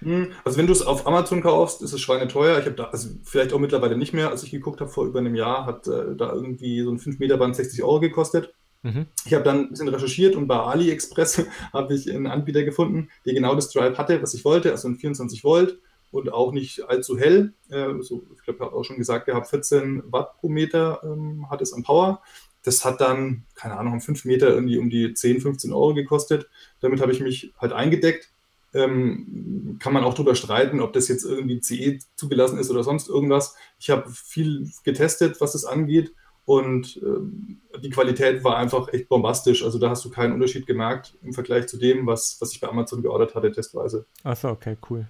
Hm, 0.00 0.32
also 0.44 0.58
wenn 0.58 0.66
du 0.66 0.72
es 0.72 0.82
auf 0.82 1.06
Amazon 1.06 1.42
kaufst, 1.42 1.82
ist 1.82 1.92
es 1.92 2.00
schweineteuer. 2.00 2.58
Ich 2.58 2.66
habe 2.66 2.76
da, 2.76 2.84
also 2.84 3.08
vielleicht 3.24 3.52
auch 3.52 3.58
mittlerweile 3.58 3.96
nicht 3.96 4.12
mehr, 4.12 4.30
als 4.30 4.42
ich 4.42 4.50
geguckt 4.50 4.80
habe 4.80 4.90
vor 4.90 5.06
über 5.06 5.18
einem 5.18 5.34
Jahr, 5.34 5.66
hat 5.66 5.86
äh, 5.86 6.14
da 6.16 6.32
irgendwie 6.32 6.82
so 6.82 6.90
ein 6.90 6.98
5 6.98 7.18
Meter 7.18 7.36
Band 7.36 7.56
60 7.56 7.82
Euro 7.82 8.00
gekostet. 8.00 8.54
Mhm. 8.82 9.06
Ich 9.24 9.34
habe 9.34 9.44
dann 9.44 9.60
ein 9.60 9.68
bisschen 9.70 9.88
recherchiert 9.88 10.34
und 10.34 10.48
bei 10.48 10.56
AliExpress 10.56 11.46
habe 11.72 11.94
ich 11.94 12.10
einen 12.10 12.26
Anbieter 12.26 12.64
gefunden, 12.64 13.08
der 13.24 13.34
genau 13.34 13.54
das 13.54 13.70
Drive 13.70 13.96
hatte, 13.96 14.20
was 14.22 14.34
ich 14.34 14.44
wollte, 14.44 14.72
also 14.72 14.88
ein 14.88 14.96
24 14.96 15.44
Volt 15.44 15.78
und 16.10 16.32
auch 16.32 16.52
nicht 16.52 16.88
allzu 16.88 17.18
hell. 17.18 17.54
Äh, 17.70 17.94
so, 18.00 18.22
ich 18.36 18.42
glaube, 18.42 18.58
ich 18.58 18.60
habe 18.60 18.76
auch 18.76 18.84
schon 18.84 18.98
gesagt 18.98 19.26
gehabt, 19.26 19.48
14 19.48 20.04
Watt 20.06 20.36
pro 20.38 20.48
Meter 20.48 21.00
ähm, 21.04 21.48
hat 21.48 21.62
es 21.62 21.72
an 21.72 21.84
Power. 21.84 22.22
Das 22.62 22.84
hat 22.84 23.00
dann, 23.00 23.44
keine 23.54 23.76
Ahnung, 23.76 24.00
5 24.00 24.24
Meter 24.24 24.48
irgendwie 24.48 24.78
um 24.78 24.90
die 24.90 25.14
10, 25.14 25.40
15 25.40 25.72
Euro 25.72 25.94
gekostet. 25.94 26.48
Damit 26.80 27.00
habe 27.00 27.12
ich 27.12 27.20
mich 27.20 27.52
halt 27.58 27.72
eingedeckt. 27.72 28.30
Ähm, 28.74 29.76
kann 29.80 29.92
man 29.92 30.04
auch 30.04 30.14
darüber 30.14 30.34
streiten, 30.34 30.80
ob 30.80 30.92
das 30.94 31.08
jetzt 31.08 31.24
irgendwie 31.24 31.60
CE 31.60 31.98
zugelassen 32.16 32.58
ist 32.58 32.70
oder 32.70 32.82
sonst 32.82 33.08
irgendwas. 33.08 33.54
Ich 33.78 33.90
habe 33.90 34.08
viel 34.10 34.70
getestet, 34.84 35.40
was 35.40 35.52
das 35.52 35.64
angeht. 35.64 36.12
Und 36.44 37.00
ähm, 37.04 37.60
die 37.82 37.90
Qualität 37.90 38.42
war 38.42 38.56
einfach 38.56 38.92
echt 38.92 39.08
bombastisch. 39.08 39.62
Also 39.62 39.78
da 39.78 39.90
hast 39.90 40.04
du 40.04 40.10
keinen 40.10 40.32
Unterschied 40.32 40.66
gemerkt 40.66 41.14
im 41.22 41.32
Vergleich 41.32 41.68
zu 41.68 41.76
dem, 41.76 42.06
was, 42.06 42.36
was 42.40 42.52
ich 42.52 42.60
bei 42.60 42.68
Amazon 42.68 43.02
geordert 43.02 43.34
hatte, 43.34 43.52
testweise. 43.52 44.06
Achso, 44.24 44.50
okay, 44.50 44.76
cool. 44.90 45.06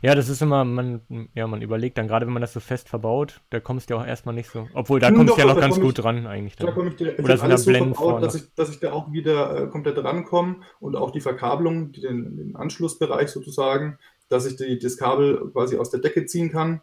Ja, 0.00 0.14
das 0.14 0.28
ist 0.28 0.42
immer, 0.42 0.64
man, 0.64 1.00
ja, 1.34 1.46
man 1.46 1.62
überlegt 1.62 1.98
dann, 1.98 2.08
gerade 2.08 2.26
wenn 2.26 2.32
man 2.32 2.42
das 2.42 2.52
so 2.52 2.60
fest 2.60 2.88
verbaut, 2.88 3.40
da 3.50 3.60
kommst 3.60 3.90
du 3.90 3.94
ja 3.94 4.00
auch 4.00 4.06
erstmal 4.06 4.34
nicht 4.34 4.50
so. 4.50 4.68
Obwohl, 4.74 5.00
da 5.00 5.10
kommst 5.10 5.36
du 5.36 5.40
ja 5.40 5.46
noch 5.46 5.60
ganz 5.60 5.80
gut 5.80 5.98
ich, 5.98 6.04
dran 6.04 6.26
eigentlich. 6.26 6.56
Dann. 6.56 6.68
Da 6.68 6.72
komme 6.72 6.90
ich 6.90 6.96
dir, 6.96 7.18
Oder 7.18 7.36
sind 7.36 7.46
alles 7.46 7.64
so 7.64 7.72
verbaut, 7.72 8.22
dass 8.22 8.34
ich, 8.34 8.54
dass 8.54 8.70
ich 8.70 8.80
da 8.80 8.92
auch 8.92 9.12
wieder 9.12 9.64
äh, 9.64 9.66
komplett 9.68 10.02
rankomme 10.02 10.56
und 10.80 10.96
auch 10.96 11.10
die 11.10 11.20
Verkabelung, 11.20 11.92
die, 11.92 12.00
den, 12.00 12.36
den 12.36 12.56
Anschlussbereich 12.56 13.28
sozusagen, 13.28 13.98
dass 14.28 14.46
ich 14.46 14.56
die, 14.56 14.78
das 14.78 14.96
Kabel 14.96 15.50
quasi 15.52 15.76
aus 15.76 15.90
der 15.90 16.00
Decke 16.00 16.26
ziehen 16.26 16.50
kann 16.50 16.80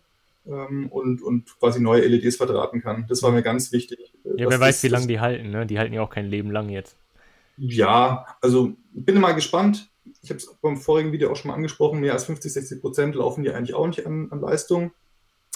ähm, 0.48 0.88
und, 0.89 1.22
und 1.22 1.58
quasi 1.60 1.82
neue 1.82 2.06
LEDs 2.06 2.38
verdrahten 2.38 2.82
kann. 2.82 3.06
Das 3.08 3.24
war 3.24 3.32
mir 3.32 3.41
ganz 3.41 3.72
wichtig. 3.72 4.13
Äh, 4.25 4.41
ja, 4.41 4.50
wer 4.50 4.60
weiß, 4.60 4.84
wie 4.84 4.89
lange 4.89 5.08
die 5.08 5.20
halten, 5.20 5.50
ne? 5.50 5.65
Die 5.65 5.79
halten 5.79 5.94
ja 5.94 6.01
auch 6.01 6.10
kein 6.10 6.27
Leben 6.27 6.51
lang 6.51 6.70
jetzt. 6.70 6.96
Ja, 7.58 8.25
also 8.41 8.74
bin 8.94 9.20
mal 9.20 9.34
gespannt 9.34 9.89
ich 10.21 10.29
habe 10.29 10.37
es 10.37 10.53
beim 10.61 10.77
vorigen 10.77 11.11
Video 11.11 11.31
auch 11.31 11.35
schon 11.35 11.49
mal 11.49 11.55
angesprochen, 11.55 11.99
mehr 11.99 12.13
als 12.13 12.25
50, 12.25 12.51
60 12.53 12.81
Prozent 12.81 13.15
laufen 13.15 13.43
die 13.43 13.51
eigentlich 13.51 13.73
auch 13.73 13.87
nicht 13.87 14.05
an, 14.05 14.27
an 14.31 14.41
Leistung. 14.41 14.91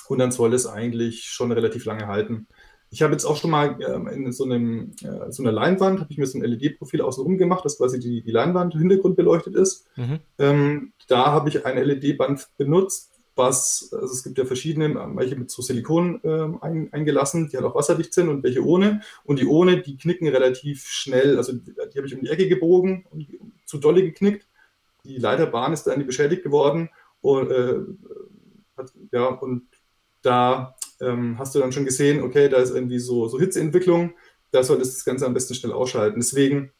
Und 0.07 0.19
dann 0.19 0.31
soll 0.31 0.53
es 0.53 0.67
eigentlich 0.67 1.25
schon 1.25 1.51
relativ 1.51 1.85
lange 1.85 2.07
halten. 2.07 2.47
Ich 2.89 3.01
habe 3.01 3.13
jetzt 3.13 3.25
auch 3.25 3.37
schon 3.37 3.49
mal 3.49 3.79
ähm, 3.81 4.07
in 4.07 4.31
so, 4.31 4.43
einem, 4.43 4.91
äh, 5.01 5.31
so 5.31 5.41
einer 5.41 5.51
Leinwand, 5.51 5.99
habe 5.99 6.11
ich 6.11 6.17
mir 6.17 6.27
so 6.27 6.37
ein 6.37 6.43
LED-Profil 6.43 7.01
außenrum 7.01 7.37
gemacht, 7.37 7.65
dass 7.65 7.77
quasi 7.77 7.99
die, 7.99 8.21
die 8.21 8.31
Leinwand 8.31 8.73
Hintergrund 8.73 9.15
beleuchtet 9.15 9.55
ist. 9.55 9.87
Mhm. 9.95 10.19
Ähm, 10.37 10.93
da 11.07 11.31
habe 11.31 11.49
ich 11.49 11.65
ein 11.65 11.83
LED-Band 11.83 12.49
benutzt, 12.57 13.13
was, 13.35 13.89
also 13.93 14.13
es 14.13 14.23
gibt 14.23 14.37
ja 14.37 14.45
verschiedene, 14.45 14.93
welche 15.15 15.35
mit 15.35 15.49
so 15.49 15.61
Silikon 15.61 16.19
ähm, 16.23 16.59
ein, 16.61 16.93
eingelassen, 16.93 17.49
die 17.49 17.57
halt 17.57 17.65
auch 17.65 17.75
wasserdicht 17.75 18.13
sind 18.13 18.29
und 18.29 18.43
welche 18.43 18.63
ohne. 18.63 19.01
Und 19.23 19.39
die 19.39 19.47
ohne, 19.47 19.81
die 19.81 19.97
knicken 19.97 20.27
relativ 20.27 20.85
schnell, 20.85 21.37
also 21.37 21.53
die, 21.53 21.73
die 21.73 21.97
habe 21.97 22.07
ich 22.07 22.15
um 22.15 22.21
die 22.21 22.29
Ecke 22.29 22.47
gebogen 22.47 23.05
und 23.09 23.27
zu 23.65 23.77
dolle 23.77 24.01
geknickt. 24.01 24.47
Die 25.03 25.17
Leiterbahn 25.17 25.73
ist 25.73 25.83
dann 25.83 26.05
beschädigt 26.05 26.43
geworden 26.43 26.89
und, 27.21 27.51
äh, 27.51 27.79
hat, 28.77 28.91
ja, 29.11 29.27
und 29.27 29.67
da 30.21 30.75
ähm, 31.01 31.37
hast 31.37 31.53
du 31.53 31.59
dann 31.59 31.71
schon 31.71 31.85
gesehen, 31.85 32.23
okay, 32.23 32.49
da 32.49 32.57
ist 32.57 32.73
irgendwie 32.73 32.99
so, 32.99 33.27
so 33.27 33.39
Hitzeentwicklung, 33.39 34.13
da 34.51 34.63
solltest 34.63 34.91
du 34.91 34.95
das 34.97 35.05
Ganze 35.05 35.25
am 35.25 35.33
besten 35.33 35.55
schnell 35.55 35.73
ausschalten. 35.73 36.19
Deswegen, 36.19 36.71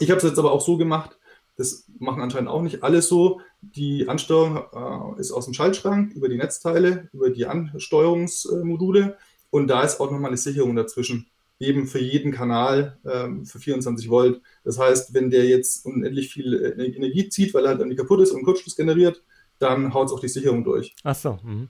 ich 0.00 0.10
habe 0.10 0.18
es 0.18 0.24
jetzt 0.24 0.38
aber 0.38 0.52
auch 0.52 0.60
so 0.60 0.76
gemacht, 0.76 1.18
das 1.56 1.84
machen 1.98 2.22
anscheinend 2.22 2.48
auch 2.48 2.62
nicht 2.62 2.82
alle 2.82 3.02
so. 3.02 3.40
Die 3.60 4.08
Ansteuerung 4.08 5.14
äh, 5.16 5.20
ist 5.20 5.32
aus 5.32 5.44
dem 5.44 5.54
Schaltschrank 5.54 6.12
über 6.14 6.28
die 6.28 6.38
Netzteile, 6.38 7.08
über 7.12 7.30
die 7.30 7.46
Ansteuerungsmodule 7.46 9.16
und 9.50 9.68
da 9.68 9.82
ist 9.82 10.00
auch 10.00 10.10
nochmal 10.10 10.30
eine 10.30 10.38
Sicherung 10.38 10.74
dazwischen, 10.74 11.26
eben 11.62 11.86
für 11.86 12.00
jeden 12.00 12.32
Kanal 12.32 12.98
ähm, 13.04 13.46
für 13.46 13.58
24 13.58 14.08
Volt. 14.08 14.40
Das 14.64 14.78
heißt, 14.78 15.14
wenn 15.14 15.30
der 15.30 15.46
jetzt 15.46 15.86
unendlich 15.86 16.32
viel 16.32 16.74
Energie 16.78 17.28
zieht, 17.28 17.54
weil 17.54 17.64
er 17.64 17.70
halt 17.70 17.80
irgendwie 17.80 17.96
kaputt 17.96 18.20
ist 18.20 18.32
und 18.32 18.42
Kurzschluss 18.42 18.76
generiert, 18.76 19.22
dann 19.58 19.94
haut 19.94 20.08
es 20.08 20.12
auch 20.12 20.20
die 20.20 20.28
Sicherung 20.28 20.64
durch. 20.64 20.94
Ach 21.04 21.14
so. 21.14 21.38
Mhm. 21.42 21.68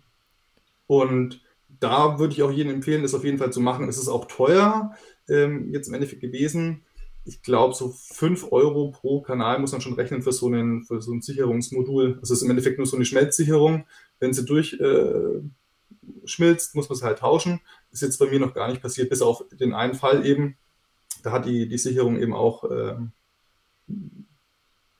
Und 0.87 1.41
da 1.69 2.19
würde 2.19 2.35
ich 2.35 2.43
auch 2.43 2.51
jedem 2.51 2.73
empfehlen, 2.73 3.03
das 3.03 3.15
auf 3.15 3.25
jeden 3.25 3.39
Fall 3.39 3.53
zu 3.53 3.61
machen. 3.61 3.89
Es 3.89 3.99
ist 3.99 4.09
auch 4.09 4.27
teuer 4.27 4.93
ähm, 5.29 5.73
jetzt 5.73 5.89
im 5.89 5.95
Endeffekt 5.95 6.21
gewesen 6.21 6.83
ich 7.25 7.43
glaube, 7.43 7.75
so 7.75 7.89
5 7.91 8.51
Euro 8.51 8.91
pro 8.91 9.21
Kanal 9.21 9.59
muss 9.59 9.73
man 9.73 9.81
schon 9.81 9.95
rechnen 9.95 10.23
für 10.23 10.33
so, 10.33 10.47
einen, 10.49 10.83
für 10.85 11.01
so 11.01 11.13
ein 11.13 11.23
Sicherungsmodul. 11.23 12.19
Das 12.21 12.31
ist 12.31 12.43
im 12.43 12.51
Endeffekt 12.51 12.79
nur 12.79 12.87
so 12.87 12.97
eine 12.97 13.05
Schmelzsicherung. 13.05 13.87
Wenn 14.19 14.33
sie 14.33 14.45
durchschmilzt, 14.45 14.81
äh, 16.75 16.77
muss 16.77 16.89
man 16.89 16.97
es 16.97 17.03
halt 17.03 17.21
tauschen. 17.21 17.61
Ist 17.93 18.03
jetzt 18.03 18.19
bei 18.19 18.27
mir 18.27 18.41
noch 18.41 18.55
gar 18.55 18.69
nicht 18.69 18.83
passiert, 18.83 19.11
bis 19.11 19.23
auf 19.23 19.45
den 19.53 19.75
einen 19.75 19.95
Fall 19.95 20.27
eben. 20.27 20.57
Da 21.23 21.31
hat 21.33 21.47
die, 21.47 21.69
die 21.69 21.79
Sicherung 21.79 22.19
eben 22.19 22.35
auch 22.35 22.65
äh, 22.65 22.97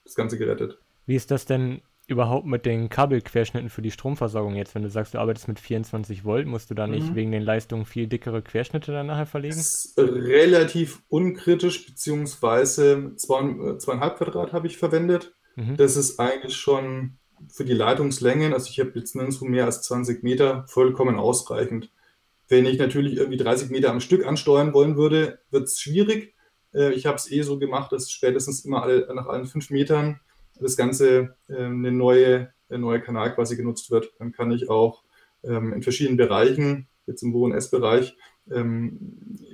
das 0.03 0.15
Ganze 0.15 0.37
gerettet. 0.37 0.77
Wie 1.05 1.15
ist 1.15 1.31
das 1.31 1.45
denn 1.45 1.81
überhaupt 2.07 2.45
mit 2.45 2.65
den 2.65 2.89
Kabelquerschnitten 2.89 3.69
für 3.69 3.81
die 3.81 3.91
Stromversorgung 3.91 4.55
jetzt? 4.55 4.75
Wenn 4.75 4.83
du 4.83 4.89
sagst, 4.89 5.13
du 5.13 5.19
arbeitest 5.19 5.47
mit 5.47 5.59
24 5.59 6.25
Volt, 6.25 6.47
musst 6.47 6.69
du 6.69 6.75
da 6.75 6.87
nicht 6.87 7.11
mhm. 7.11 7.15
wegen 7.15 7.31
den 7.31 7.43
Leistungen 7.43 7.85
viel 7.85 8.07
dickere 8.07 8.41
Querschnitte 8.41 8.91
dann 8.91 9.07
nachher 9.07 9.25
verlegen? 9.25 9.55
Das 9.55 9.85
ist 9.85 9.97
relativ 9.97 11.01
unkritisch, 11.09 11.85
beziehungsweise 11.85 13.13
zwei, 13.15 13.77
zweieinhalb 13.77 14.17
Quadrat 14.17 14.53
habe 14.53 14.67
ich 14.67 14.77
verwendet. 14.77 15.33
Mhm. 15.55 15.77
Das 15.77 15.95
ist 15.95 16.19
eigentlich 16.19 16.55
schon 16.55 17.17
für 17.49 17.65
die 17.65 17.73
Leitungslängen, 17.73 18.53
also 18.53 18.69
ich 18.69 18.79
habe 18.79 18.91
jetzt 18.95 19.15
nirgendwo 19.15 19.45
mehr 19.45 19.65
als 19.65 19.81
20 19.83 20.23
Meter, 20.23 20.65
vollkommen 20.67 21.17
ausreichend. 21.17 21.91
Wenn 22.53 22.67
ich 22.67 22.77
natürlich 22.77 23.17
irgendwie 23.17 23.37
30 23.37 23.71
Meter 23.71 23.89
am 23.89 23.99
Stück 23.99 24.27
ansteuern 24.27 24.75
wollen 24.75 24.95
würde, 24.95 25.39
wird 25.49 25.63
es 25.63 25.79
schwierig. 25.79 26.35
Äh, 26.71 26.91
ich 26.93 27.07
habe 27.07 27.15
es 27.15 27.31
eh 27.31 27.41
so 27.41 27.57
gemacht, 27.57 27.91
dass 27.91 28.11
spätestens 28.11 28.63
immer 28.63 28.83
alle, 28.83 29.11
nach 29.15 29.25
allen 29.25 29.47
fünf 29.47 29.71
Metern 29.71 30.19
das 30.59 30.77
Ganze 30.77 31.35
ähm, 31.49 31.79
eine 31.79 31.91
neue, 31.91 32.53
ein 32.69 32.81
neuer 32.81 32.99
Kanal 32.99 33.33
quasi 33.33 33.57
genutzt 33.57 33.89
wird. 33.89 34.13
Dann 34.19 34.33
kann 34.33 34.51
ich 34.51 34.69
auch 34.69 35.01
ähm, 35.43 35.73
in 35.73 35.81
verschiedenen 35.81 36.15
Bereichen, 36.15 36.87
jetzt 37.07 37.23
im 37.23 37.33
Wohn- 37.33 37.53
S-Bereich, 37.53 38.15
ähm, 38.51 38.99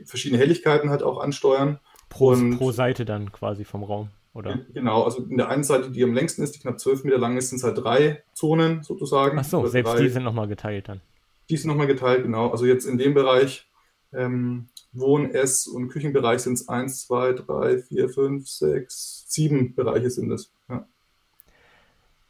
verschiedene 0.04 0.42
Helligkeiten 0.42 0.90
halt 0.90 1.02
auch 1.02 1.22
ansteuern. 1.22 1.80
Pro, 2.10 2.32
und, 2.32 2.58
pro 2.58 2.74
Seite 2.74 3.06
dann 3.06 3.32
quasi 3.32 3.64
vom 3.64 3.86
Raum, 3.86 4.10
oder? 4.34 4.60
Genau, 4.74 5.04
also 5.04 5.24
in 5.24 5.38
der 5.38 5.48
einen 5.48 5.64
Seite, 5.64 5.90
die 5.90 6.04
am 6.04 6.14
längsten 6.14 6.42
ist, 6.42 6.54
die 6.54 6.60
knapp 6.60 6.82
12 6.82 7.06
Meter 7.06 7.18
lang 7.18 7.38
ist, 7.38 7.48
sind 7.48 7.60
es 7.60 7.64
halt 7.64 7.78
drei 7.78 8.24
Zonen 8.34 8.84
sozusagen. 8.84 9.40
Ach 9.40 9.46
so, 9.46 9.66
selbst 9.68 9.94
drei. 9.94 10.02
die 10.02 10.10
sind 10.10 10.24
nochmal 10.24 10.50
geteilt 10.50 10.90
dann. 10.90 11.00
Die 11.50 11.58
sind 11.58 11.70
nochmal 11.70 11.88
geteilt, 11.88 12.24
genau. 12.24 12.50
Also 12.50 12.66
jetzt 12.66 12.86
in 12.86 12.98
dem 12.98 13.14
Bereich 13.14 13.70
ähm, 14.14 14.68
Wohn-, 14.92 15.32
Ess- 15.32 15.68
und 15.68 15.90
Küchenbereich 15.90 16.42
sind 16.42 16.54
es 16.54 16.68
1, 16.68 17.08
2, 17.08 17.34
3, 17.34 17.80
4, 17.80 18.10
5, 18.10 18.48
6, 18.48 19.26
7 19.28 19.76
Bereiche 19.76 20.10
sind 20.10 20.32
es. 20.32 20.52
Ja. 20.68 20.88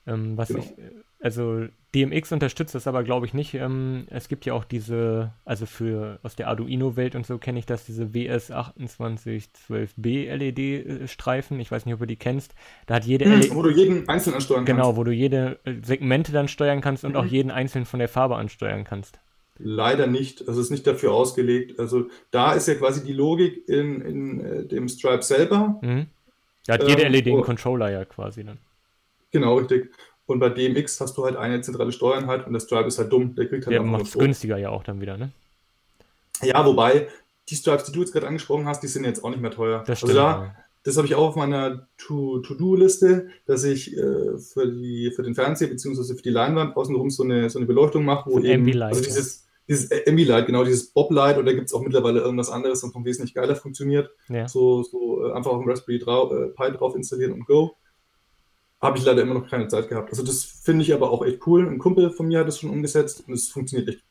Ähm, 0.07 0.37
was 0.37 0.49
genau. 0.49 0.59
ich, 0.59 0.73
also 1.19 1.67
DMX 1.95 2.31
unterstützt 2.31 2.75
das 2.75 2.85
aber, 2.85 3.03
glaube 3.03 3.25
ich, 3.25 3.33
nicht. 3.33 3.55
Ähm, 3.55 4.05
es 4.09 4.27
gibt 4.27 4.45
ja 4.45 4.53
auch 4.53 4.63
diese, 4.63 5.31
also 5.43 5.65
für 5.65 6.19
aus 6.21 6.35
der 6.35 6.47
Arduino-Welt 6.47 7.15
und 7.15 7.25
so 7.25 7.39
kenne 7.39 7.57
ich 7.57 7.65
das, 7.65 7.85
diese 7.85 8.05
WS2812B 8.05 10.31
LED-Streifen. 10.35 11.59
Ich 11.59 11.71
weiß 11.71 11.85
nicht, 11.85 11.95
ob 11.95 12.01
du 12.01 12.05
die 12.05 12.15
kennst. 12.15 12.53
Da 12.85 12.93
hat 12.95 13.05
jede 13.05 13.25
hm, 13.25 13.39
LED, 13.39 13.55
Wo 13.55 13.63
du 13.63 13.71
jeden 13.71 14.07
einzeln 14.07 14.35
ansteuern 14.35 14.65
genau, 14.65 14.77
kannst. 14.77 14.89
Genau, 14.89 14.97
wo 14.97 15.03
du 15.03 15.11
jede 15.11 15.57
äh, 15.63 15.73
Segmente 15.83 16.31
dann 16.31 16.47
steuern 16.47 16.81
kannst 16.81 17.05
und 17.05 17.13
mhm. 17.13 17.17
auch 17.17 17.25
jeden 17.25 17.49
einzeln 17.49 17.85
von 17.85 17.97
der 17.99 18.09
Farbe 18.09 18.35
ansteuern 18.35 18.83
kannst. 18.83 19.19
Leider 19.57 20.05
nicht. 20.05 20.47
Also 20.47 20.61
es 20.61 20.67
ist 20.67 20.71
nicht 20.71 20.85
dafür 20.85 21.11
ausgelegt. 21.11 21.79
Also 21.79 22.05
da 22.29 22.53
ist 22.53 22.67
ja 22.67 22.75
quasi 22.75 23.03
die 23.03 23.13
Logik 23.13 23.67
in, 23.67 24.01
in 24.01 24.39
äh, 24.39 24.63
dem 24.65 24.87
Stripe 24.87 25.23
selber. 25.23 25.79
Mhm. 25.81 26.05
Da 26.67 26.75
hat 26.75 26.87
jede 26.87 27.01
ähm, 27.01 27.11
LED 27.11 27.27
einen 27.27 27.39
oh. 27.39 27.41
Controller 27.41 27.89
ja 27.89 28.05
quasi 28.05 28.43
dann. 28.43 28.59
Genau, 29.31 29.57
richtig. 29.57 29.91
Und 30.29 30.39
bei 30.39 30.49
DMX 30.49 31.01
hast 31.01 31.17
du 31.17 31.25
halt 31.25 31.35
eine 31.35 31.61
zentrale 31.61 31.91
Steuereinheit 31.91 32.45
und 32.45 32.53
das 32.53 32.63
Stripe 32.63 32.87
ist 32.87 32.99
halt 32.99 33.11
dumm. 33.11 33.33
Der 33.35 33.47
kriegt 33.47 33.65
halt 33.65 33.73
Der 33.73 33.81
macht 33.81 34.03
es 34.03 34.13
günstiger 34.13 34.57
ja 34.57 34.69
auch 34.69 34.83
dann 34.83 35.01
wieder, 35.01 35.17
ne? 35.17 35.31
Ja, 36.43 36.63
wobei 36.63 37.07
die 37.49 37.55
Stripes, 37.55 37.85
die 37.85 37.91
du 37.91 38.01
jetzt 38.01 38.13
gerade 38.13 38.27
angesprochen 38.27 38.65
hast, 38.67 38.83
die 38.83 38.87
sind 38.87 39.05
jetzt 39.05 39.23
auch 39.23 39.31
nicht 39.31 39.41
mehr 39.41 39.49
teuer. 39.49 39.79
Das 39.79 40.03
also 40.03 40.13
stimmt, 40.13 40.19
also 40.19 40.39
da, 40.39 40.45
ja. 40.45 40.55
Das 40.83 40.97
habe 40.97 41.07
ich 41.07 41.15
auch 41.15 41.29
auf 41.29 41.35
meiner 41.35 41.87
To-Do-Liste, 41.97 43.29
dass 43.45 43.63
ich 43.63 43.97
äh, 43.97 44.37
für, 44.37 44.71
die, 44.71 45.11
für 45.15 45.23
den 45.23 45.35
Fernseher 45.35 45.67
bzw. 45.67 46.15
für 46.15 46.21
die 46.21 46.29
Leinwand 46.29 46.77
außenrum 46.77 47.09
so 47.09 47.23
eine, 47.23 47.49
so 47.49 47.59
eine 47.59 47.65
Beleuchtung 47.65 48.05
mache, 48.05 48.29
wo 48.29 48.39
eben, 48.39 48.81
also 48.81 49.03
dieses, 49.03 49.47
dieses 49.67 49.91
Ambilight, 50.07 50.45
genau, 50.45 50.63
dieses 50.63 50.91
Boblight, 50.91 51.37
oder 51.37 51.53
gibt 51.53 51.67
es 51.67 51.73
auch 51.73 51.81
mittlerweile 51.81 52.21
irgendwas 52.21 52.49
anderes 52.49 52.83
und 52.83 52.93
vom 52.93 53.03
wesentlich 53.03 53.33
geiler 53.33 53.55
funktioniert. 53.55 54.09
Ja. 54.29 54.47
So, 54.47 54.83
so 54.83 55.27
äh, 55.27 55.33
einfach 55.33 55.51
auf 55.51 55.61
dem 55.61 55.69
Raspberry 55.69 55.99
drau 55.99 56.31
äh, 56.33 56.47
Pi 56.49 56.71
drauf 56.71 56.95
installieren 56.95 57.33
und 57.33 57.45
go. 57.45 57.75
Habe 58.81 58.97
ich 58.97 59.05
leider 59.05 59.21
immer 59.21 59.33
noch 59.33 59.49
keine 59.49 59.67
Zeit 59.67 59.89
gehabt. 59.89 60.09
Also 60.09 60.23
das 60.23 60.43
finde 60.43 60.83
ich 60.83 60.93
aber 60.93 61.11
auch 61.11 61.25
echt 61.25 61.45
cool. 61.47 61.67
Ein 61.67 61.79
Kumpel 61.79 62.11
von 62.11 62.27
mir 62.27 62.39
hat 62.39 62.47
das 62.47 62.59
schon 62.59 62.69
umgesetzt 62.69 63.23
und 63.27 63.33
es 63.33 63.49
funktioniert 63.49 63.89
echt 63.89 64.03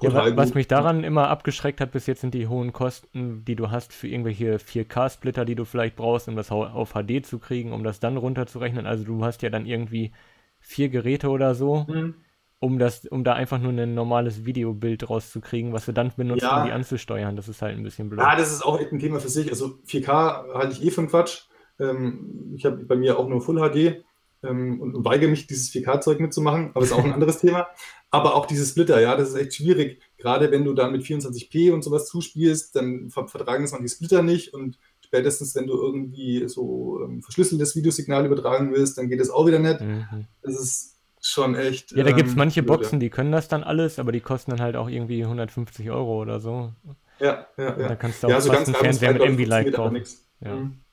ja, 0.00 0.36
was 0.36 0.54
mich 0.54 0.66
daran 0.66 1.04
immer 1.04 1.28
abgeschreckt 1.28 1.80
hat 1.80 1.92
bis 1.92 2.06
jetzt 2.06 2.20
sind 2.20 2.34
die 2.34 2.48
hohen 2.48 2.72
Kosten, 2.72 3.44
die 3.44 3.54
du 3.54 3.70
hast 3.70 3.92
für 3.92 4.08
irgendwelche 4.08 4.56
4K-Splitter, 4.56 5.44
die 5.44 5.54
du 5.54 5.64
vielleicht 5.64 5.96
brauchst, 5.96 6.28
um 6.28 6.36
das 6.36 6.50
auf 6.50 6.94
HD 6.94 7.24
zu 7.24 7.38
kriegen, 7.38 7.72
um 7.72 7.84
das 7.84 8.00
dann 8.00 8.16
runterzurechnen. 8.16 8.86
Also 8.86 9.04
du 9.04 9.24
hast 9.24 9.42
ja 9.42 9.50
dann 9.50 9.66
irgendwie 9.66 10.12
vier 10.58 10.88
Geräte 10.88 11.28
oder 11.28 11.54
so, 11.54 11.86
mhm. 11.88 12.14
um 12.58 12.78
das, 12.78 13.06
um 13.06 13.22
da 13.22 13.34
einfach 13.34 13.58
nur 13.58 13.72
ein 13.72 13.94
normales 13.94 14.44
Videobild 14.44 15.08
rauszukriegen, 15.08 15.72
was 15.72 15.86
du 15.86 15.92
dann 15.92 16.12
benutzt, 16.16 16.42
ja. 16.42 16.60
um 16.60 16.66
die 16.66 16.72
anzusteuern. 16.72 17.36
Das 17.36 17.48
ist 17.48 17.62
halt 17.62 17.76
ein 17.76 17.84
bisschen 17.84 18.08
blöd. 18.08 18.20
Ja, 18.20 18.34
das 18.36 18.52
ist 18.52 18.64
auch 18.64 18.80
echt 18.80 18.92
ein 18.92 18.98
Thema 18.98 19.20
für 19.20 19.28
sich. 19.28 19.50
Also 19.50 19.78
4K 19.86 20.54
halte 20.54 20.72
ich 20.72 20.84
eh 20.84 20.90
für 20.90 21.02
einen 21.02 21.10
Quatsch. 21.10 21.44
Ähm, 21.78 22.52
ich 22.56 22.64
habe 22.64 22.84
bei 22.84 22.96
mir 22.96 23.18
auch 23.18 23.28
nur 23.28 23.40
Full 23.40 23.58
HD 23.58 24.04
ähm, 24.42 24.80
und 24.80 25.04
weigere 25.04 25.28
mich, 25.28 25.46
dieses 25.46 25.70
4K-Zeug 25.70 26.20
mitzumachen, 26.20 26.70
aber 26.74 26.84
ist 26.84 26.92
auch 26.92 27.04
ein 27.04 27.12
anderes 27.14 27.38
Thema. 27.38 27.68
Aber 28.10 28.34
auch 28.34 28.46
diese 28.46 28.64
Splitter, 28.64 29.00
ja, 29.00 29.16
das 29.16 29.30
ist 29.30 29.34
echt 29.34 29.54
schwierig. 29.54 30.00
Gerade 30.18 30.50
wenn 30.50 30.64
du 30.64 30.72
dann 30.72 30.92
mit 30.92 31.02
24p 31.02 31.72
und 31.72 31.82
sowas 31.82 32.06
zuspielst, 32.06 32.76
dann 32.76 33.10
vertragen 33.10 33.64
es 33.64 33.72
man 33.72 33.82
die 33.82 33.88
Splitter 33.88 34.22
nicht 34.22 34.54
und 34.54 34.78
spätestens, 35.00 35.54
wenn 35.54 35.66
du 35.66 35.74
irgendwie 35.74 36.48
so 36.48 37.00
ähm, 37.02 37.22
verschlüsseltes 37.22 37.76
Videosignal 37.76 38.26
übertragen 38.26 38.72
willst, 38.72 38.98
dann 38.98 39.08
geht 39.08 39.20
es 39.20 39.30
auch 39.30 39.46
wieder 39.46 39.58
nicht. 39.58 39.80
Mhm. 39.80 40.26
Das 40.42 40.54
ist 40.54 40.98
schon 41.20 41.54
echt. 41.54 41.92
Ja, 41.92 42.04
da 42.04 42.12
gibt 42.12 42.28
es 42.28 42.34
ähm, 42.34 42.38
manche 42.38 42.62
Boxen, 42.62 43.00
die 43.00 43.10
können 43.10 43.32
das 43.32 43.48
dann 43.48 43.62
alles, 43.64 43.98
aber 43.98 44.12
die 44.12 44.20
kosten 44.20 44.50
dann 44.50 44.60
halt 44.60 44.76
auch 44.76 44.88
irgendwie 44.88 45.22
150 45.22 45.90
Euro 45.90 46.20
oder 46.20 46.40
so. 46.40 46.72
Ja, 47.20 47.46
ja, 47.56 47.78
ja. 47.78 47.88
Da 47.88 47.96
kannst 47.96 48.22
du 48.22 48.26
auch 48.26 48.30
ja, 48.30 48.36
also 48.36 48.52
fast 48.52 48.66
einen 48.66 48.76
Fernseher 48.76 49.12
mit 49.12 49.22
MV-Like 49.22 49.72
kaufen. 49.72 50.02
Ja. 50.40 50.56
Mhm. 50.56 50.83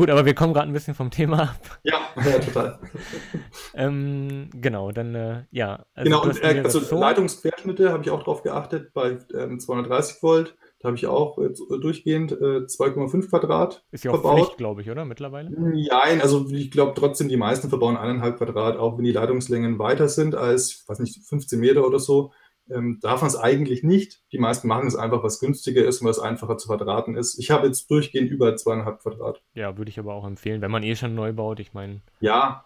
Gut, 0.00 0.08
aber 0.08 0.24
wir 0.24 0.34
kommen 0.34 0.54
gerade 0.54 0.66
ein 0.66 0.72
bisschen 0.72 0.94
vom 0.94 1.10
Thema 1.10 1.42
ab. 1.42 1.78
Ja, 1.82 2.00
ja 2.24 2.38
total. 2.38 2.78
ähm, 3.74 4.48
genau, 4.54 4.92
dann, 4.92 5.14
äh, 5.14 5.42
ja. 5.50 5.84
Also 5.92 6.04
genau, 6.04 6.22
und 6.22 6.42
äh, 6.42 6.62
also 6.64 6.96
Leitungsquerschnitte 6.98 7.92
habe 7.92 8.02
ich 8.02 8.10
auch 8.10 8.22
drauf 8.22 8.42
geachtet 8.42 8.94
bei 8.94 9.18
ähm, 9.34 9.60
230 9.60 10.22
Volt. 10.22 10.56
Da 10.78 10.86
habe 10.86 10.96
ich 10.96 11.06
auch 11.06 11.36
äh, 11.36 11.50
durchgehend 11.82 12.32
2,5 12.32 13.28
Quadrat 13.28 13.84
Ist 13.90 14.04
ja 14.04 14.12
auch 14.12 14.22
verbaut. 14.22 14.56
Glaube 14.56 14.80
ich, 14.80 14.90
oder? 14.90 15.04
Mittlerweile? 15.04 15.50
Nein, 15.50 16.22
also 16.22 16.48
ich 16.48 16.70
glaube 16.70 16.94
trotzdem, 16.96 17.28
die 17.28 17.36
meisten 17.36 17.68
verbauen 17.68 17.98
eineinhalb 17.98 18.38
Quadrat, 18.38 18.78
auch 18.78 18.96
wenn 18.96 19.04
die 19.04 19.12
Leitungslängen 19.12 19.78
weiter 19.78 20.08
sind 20.08 20.34
als, 20.34 20.82
weiß 20.86 21.00
nicht, 21.00 21.22
15 21.26 21.60
Meter 21.60 21.86
oder 21.86 21.98
so 21.98 22.32
ähm, 22.72 22.98
darf 23.00 23.20
man 23.20 23.28
es 23.28 23.36
eigentlich 23.36 23.82
nicht. 23.82 24.22
Die 24.32 24.38
meisten 24.38 24.68
machen 24.68 24.86
es 24.86 24.96
einfach, 24.96 25.22
was 25.22 25.40
günstiger 25.40 25.84
ist 25.84 26.00
und 26.00 26.08
was 26.08 26.18
einfacher 26.18 26.58
zu 26.58 26.68
verdrahten 26.68 27.16
ist. 27.16 27.38
Ich 27.38 27.50
habe 27.50 27.66
jetzt 27.66 27.90
durchgehend 27.90 28.30
über 28.30 28.56
zweieinhalb 28.56 29.00
Quadrat. 29.00 29.42
Ja, 29.54 29.76
würde 29.76 29.90
ich 29.90 29.98
aber 29.98 30.14
auch 30.14 30.26
empfehlen, 30.26 30.60
wenn 30.60 30.70
man 30.70 30.82
eh 30.82 30.94
schon 30.96 31.14
neu 31.14 31.32
baut. 31.32 31.60
Ich 31.60 31.72
meine. 31.72 32.00
Ja, 32.20 32.64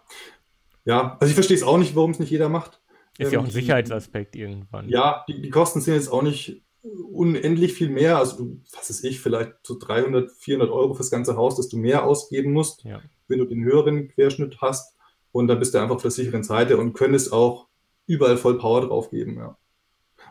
ja. 0.84 1.16
Also 1.20 1.30
ich 1.30 1.34
verstehe 1.34 1.56
es 1.56 1.62
auch 1.62 1.78
nicht, 1.78 1.96
warum 1.96 2.11
es 2.11 2.18
nicht 2.18 2.30
jeder 2.30 2.49
macht. 2.49 2.80
Ist 3.18 3.28
ähm, 3.28 3.32
ja 3.32 3.40
auch 3.40 3.44
ein 3.44 3.50
Sicherheitsaspekt 3.50 4.37
irgendwann. 4.37 4.88
Ja, 4.88 5.25
die, 5.28 5.40
die, 5.40 5.50
Kosten 5.50 5.80
sind 5.80 5.94
jetzt 5.94 6.08
auch 6.11 6.23
nicht 6.23 6.62
unendlich 6.82 7.73
viel 7.73 7.88
mehr. 7.88 8.18
Also 8.18 8.58
was 8.73 8.90
weiß 8.90 9.04
ich, 9.04 9.20
vielleicht 9.20 9.54
so 9.62 9.78
300, 9.78 10.30
400 10.30 10.70
Euro 10.70 10.94
fürs 10.94 11.11
ganze 11.11 11.37
Haus, 11.37 11.56
dass 11.56 11.68
du 11.68 11.76
mehr 11.76 12.04
ausgeben 12.04 12.52
musst, 12.52 12.84
Ja. 12.84 13.00
wenn 13.28 13.38
du 13.38 13.44
den 13.44 13.64
höheren 13.64 14.08
Querschnitt 14.08 14.58
hast. 14.61 14.96
Und 15.32 15.49
dann 15.49 15.58
bist 15.58 15.75
du 15.75 15.78
einfach 15.78 15.96
auf 15.96 16.02
der 16.02 16.11
sicheren 16.11 16.44
Seite 16.44 16.76
und 16.76 16.92
könntest 16.92 17.32
auch 17.32 17.68
überall 18.06 18.37
voll 18.37 18.58
Power 18.58 18.82
drauf 18.82 19.11
geben. 19.11 19.37
Ja. 19.38 19.56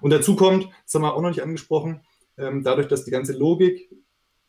Und 0.01 0.11
dazu 0.11 0.35
kommt, 0.35 0.67
das 0.83 0.93
haben 0.95 1.01
wir 1.01 1.13
auch 1.13 1.21
noch 1.21 1.29
nicht 1.29 1.43
angesprochen, 1.43 2.01
ähm, 2.37 2.63
dadurch, 2.63 2.87
dass 2.87 3.05
die 3.05 3.11
ganze 3.11 3.33
Logik 3.33 3.89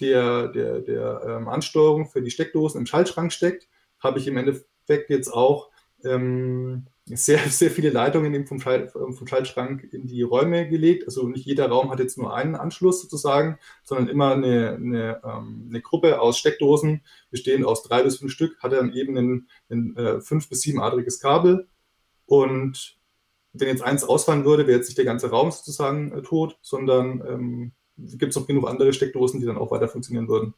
der, 0.00 0.48
der, 0.48 0.80
der 0.80 1.22
ähm, 1.26 1.48
Ansteuerung 1.48 2.06
für 2.06 2.22
die 2.22 2.30
Steckdosen 2.30 2.80
im 2.80 2.86
Schaltschrank 2.86 3.32
steckt, 3.32 3.68
habe 4.00 4.18
ich 4.18 4.26
im 4.26 4.36
Endeffekt 4.36 5.10
jetzt 5.10 5.28
auch 5.28 5.70
ähm, 6.04 6.86
sehr, 7.06 7.38
sehr 7.48 7.70
viele 7.70 7.90
Leitungen 7.90 8.34
eben 8.34 8.46
vom, 8.46 8.60
Schalt, 8.60 8.90
vom 8.92 9.26
Schaltschrank 9.26 9.84
in 9.92 10.06
die 10.06 10.22
Räume 10.22 10.68
gelegt. 10.68 11.04
Also 11.06 11.28
nicht 11.28 11.46
jeder 11.46 11.68
Raum 11.68 11.90
hat 11.90 12.00
jetzt 12.00 12.18
nur 12.18 12.34
einen 12.34 12.54
Anschluss 12.54 13.02
sozusagen, 13.02 13.58
sondern 13.82 14.08
immer 14.08 14.32
eine, 14.32 14.74
eine, 14.74 15.20
ähm, 15.24 15.66
eine 15.68 15.80
Gruppe 15.80 16.20
aus 16.20 16.38
Steckdosen, 16.38 17.02
bestehend 17.30 17.64
aus 17.64 17.82
drei 17.82 18.02
bis 18.02 18.18
fünf 18.18 18.32
Stück, 18.32 18.58
hat 18.62 18.72
dann 18.72 18.92
eben 18.92 19.16
ein, 19.16 19.48
ein 19.70 19.96
äh, 19.96 20.20
fünf- 20.20 20.48
bis 20.48 20.62
siebenadriges 20.62 21.20
Kabel. 21.20 21.68
Und 22.26 22.96
wenn 23.54 23.68
jetzt 23.68 23.82
eins 23.82 24.04
ausfallen 24.04 24.44
würde, 24.44 24.66
wäre 24.66 24.78
jetzt 24.78 24.88
nicht 24.88 24.98
der 24.98 25.04
ganze 25.04 25.30
Raum 25.30 25.50
sozusagen 25.50 26.12
äh, 26.12 26.22
tot, 26.22 26.58
sondern 26.62 27.22
ähm, 27.26 27.72
gibt 27.96 28.30
es 28.30 28.36
noch 28.36 28.46
genug 28.46 28.68
andere 28.68 28.92
Steckdosen, 28.92 29.40
die 29.40 29.46
dann 29.46 29.58
auch 29.58 29.70
weiter 29.70 29.88
funktionieren 29.88 30.28
würden. 30.28 30.54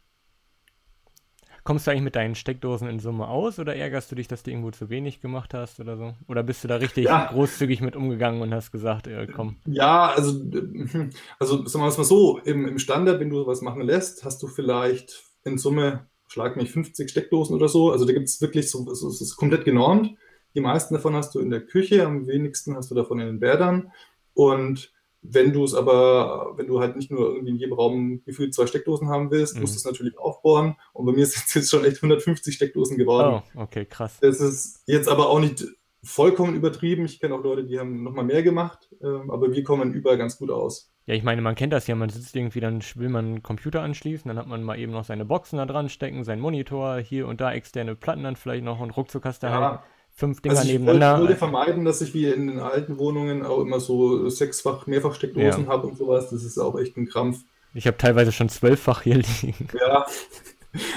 Kommst 1.65 1.87
du 1.87 1.91
eigentlich 1.91 2.03
mit 2.05 2.15
deinen 2.17 2.37
Steckdosen 2.37 2.89
in 2.89 3.01
Summe 3.01 3.27
aus 3.29 3.59
oder 3.59 3.75
ärgerst 3.75 4.11
du 4.11 4.15
dich, 4.15 4.29
dass 4.29 4.43
du 4.45 4.51
irgendwo 4.51 4.71
zu 4.71 4.89
wenig 4.89 5.21
gemacht 5.21 5.53
hast 5.53 5.81
oder 5.81 5.97
so? 5.97 6.15
Oder 6.29 6.43
bist 6.45 6.63
du 6.63 6.69
da 6.69 6.77
richtig 6.77 7.05
Ja. 7.11 7.27
großzügig 7.27 7.81
mit 7.81 7.97
umgegangen 7.97 8.41
und 8.41 8.55
hast 8.55 8.71
gesagt, 8.71 9.07
äh, 9.09 9.27
komm, 9.27 9.57
Ja, 9.67 10.13
also, 10.13 10.41
äh, 10.53 11.11
also 11.39 11.67
sagen 11.67 11.85
wir 11.85 11.89
es 11.89 11.99
mal 11.99 12.05
so, 12.05 12.39
im, 12.39 12.67
im 12.69 12.79
Standard, 12.79 13.19
wenn 13.21 13.31
du 13.31 13.39
sowas 13.39 13.63
machen 13.63 13.83
lässt, 13.83 14.25
hast 14.25 14.43
du 14.43 14.47
vielleicht 14.49 15.25
in 15.45 15.59
Summe, 15.59 16.07
schlag 16.29 16.57
mich, 16.57 16.71
50 16.71 17.11
Steckdosen 17.11 17.57
oder 17.57 17.69
so. 17.69 17.91
Also 17.91 18.05
da 18.05 18.13
gibt 18.13 18.29
es 18.29 18.41
wirklich 18.41 18.71
so, 18.71 18.89
es 18.91 19.03
ist 19.21 19.37
komplett 19.37 19.65
genormt. 19.65 20.15
Die 20.57 20.61
meisten 20.61 20.95
davon 20.95 21.15
hast 21.15 21.35
du 21.35 21.39
in 21.39 21.51
der 21.51 21.61
Küche, 21.61 22.05
am 22.05 22.27
wenigsten 22.27 22.75
hast 22.75 22.91
du 22.91 22.95
davon 22.97 23.21
in 23.21 23.27
den 23.27 23.41
Bädern. 23.41 23.93
Und 24.35 24.93
wenn 25.23 25.53
du 25.53 25.65
es 25.65 25.75
aber, 25.75 26.55
wenn 26.57 26.67
du 26.67 26.81
halt 26.81 26.97
nicht 26.97 27.11
nur 27.11 27.31
irgendwie 27.35 27.51
in 27.51 27.57
jedem 27.57 27.73
Raum 27.75 28.23
gefühlt 28.25 28.55
zwei 28.55 28.67
Steckdosen 28.67 29.09
haben 29.09 29.31
willst, 29.31 29.55
Mhm. 29.57 29.61
musst 29.63 29.75
du 29.75 29.79
es 29.79 29.85
natürlich 29.85 30.19
aufbohren. 30.19 30.77
Und 30.93 31.07
bei 31.07 31.13
mir 31.13 31.23
ist 31.25 31.37
es 31.37 31.55
jetzt 31.55 31.71
schon 31.71 31.85
echt 31.85 31.97
150 32.03 32.55
Steckdosen 32.55 32.97
geworden. 32.97 33.43
oh, 33.55 33.61
okay, 33.63 33.85
krass. 33.85 34.19
Das 34.21 34.41
ist 34.41 34.83
jetzt 34.87 35.09
aber 35.09 35.29
auch 35.29 35.41
nicht 35.41 35.65
vollkommen 36.03 36.55
übertrieben. 36.55 37.05
Ich 37.05 37.19
kenne 37.21 37.35
auch 37.35 37.43
Leute, 37.43 37.65
die 37.65 37.79
haben 37.81 38.03
nochmal 38.05 38.25
mehr 38.25 38.43
gemacht, 38.43 38.89
ähm, 39.03 39.31
aber 39.31 39.53
wir 39.53 39.63
kommen 39.65 39.93
überall 39.93 40.17
ganz 40.17 40.39
gut 40.39 40.51
aus. 40.51 40.93
Ja, 41.07 41.15
ich 41.15 41.23
meine, 41.25 41.41
man 41.43 41.55
kennt 41.57 41.73
das 41.73 41.87
ja, 41.89 41.95
man 41.97 42.09
sitzt 42.09 42.35
irgendwie, 42.37 42.61
dann 42.61 42.81
will 42.95 43.09
man 43.09 43.25
einen 43.27 43.43
Computer 43.43 43.83
anschließen, 43.83 44.29
dann 44.29 44.39
hat 44.39 44.47
man 44.47 44.63
mal 44.63 44.79
eben 44.79 44.93
noch 44.93 45.05
seine 45.05 45.25
Boxen 45.25 45.57
da 45.59 45.67
dran 45.67 45.89
stecken, 45.89 46.23
seinen 46.25 46.41
Monitor, 46.41 46.99
hier 46.99 47.27
und 47.29 47.41
da 47.41 47.53
externe 47.53 47.95
Platten 47.97 48.23
dann 48.25 48.37
vielleicht 48.37 48.65
noch 48.65 48.81
und 48.81 48.91
ruckzuck 48.97 49.25
hast 49.25 49.43
du 49.43 49.51
halt 49.51 49.61
Ja, 49.61 49.83
fünf 50.17 50.41
Dinger 50.41 50.57
also 50.59 50.67
ich 50.69 50.75
wollte, 50.75 50.85
nebeneinander. 50.85 51.21
wollte 51.23 51.37
vermeiden, 51.37 51.85
dass 51.85 52.01
ich 52.01 52.15
wie 52.15 52.27
in 52.27 52.47
den 52.49 52.59
alten 52.59 52.99
Wohnungen 52.99 53.45
auch 53.45 53.61
immer 53.61 53.81
so 53.81 54.29
sechsfach, 54.29 54.87
mehrfach 54.87 55.15
Steckdosen 55.15 55.65
Ja. 55.65 55.71
habe 55.71 55.87
und 55.87 55.99
sowas. 55.99 56.31
Das 56.31 56.43
ist 56.43 56.59
auch 56.59 56.79
echt 56.79 56.97
ein 56.97 57.07
Krampf. 57.07 57.39
Ich 57.75 57.87
habe 57.87 57.99
teilweise 57.99 58.33
schon 58.33 58.49
zwölffach 58.49 59.03
hier 59.03 59.17
liegen. 59.43 59.69
Ja. 59.79 60.07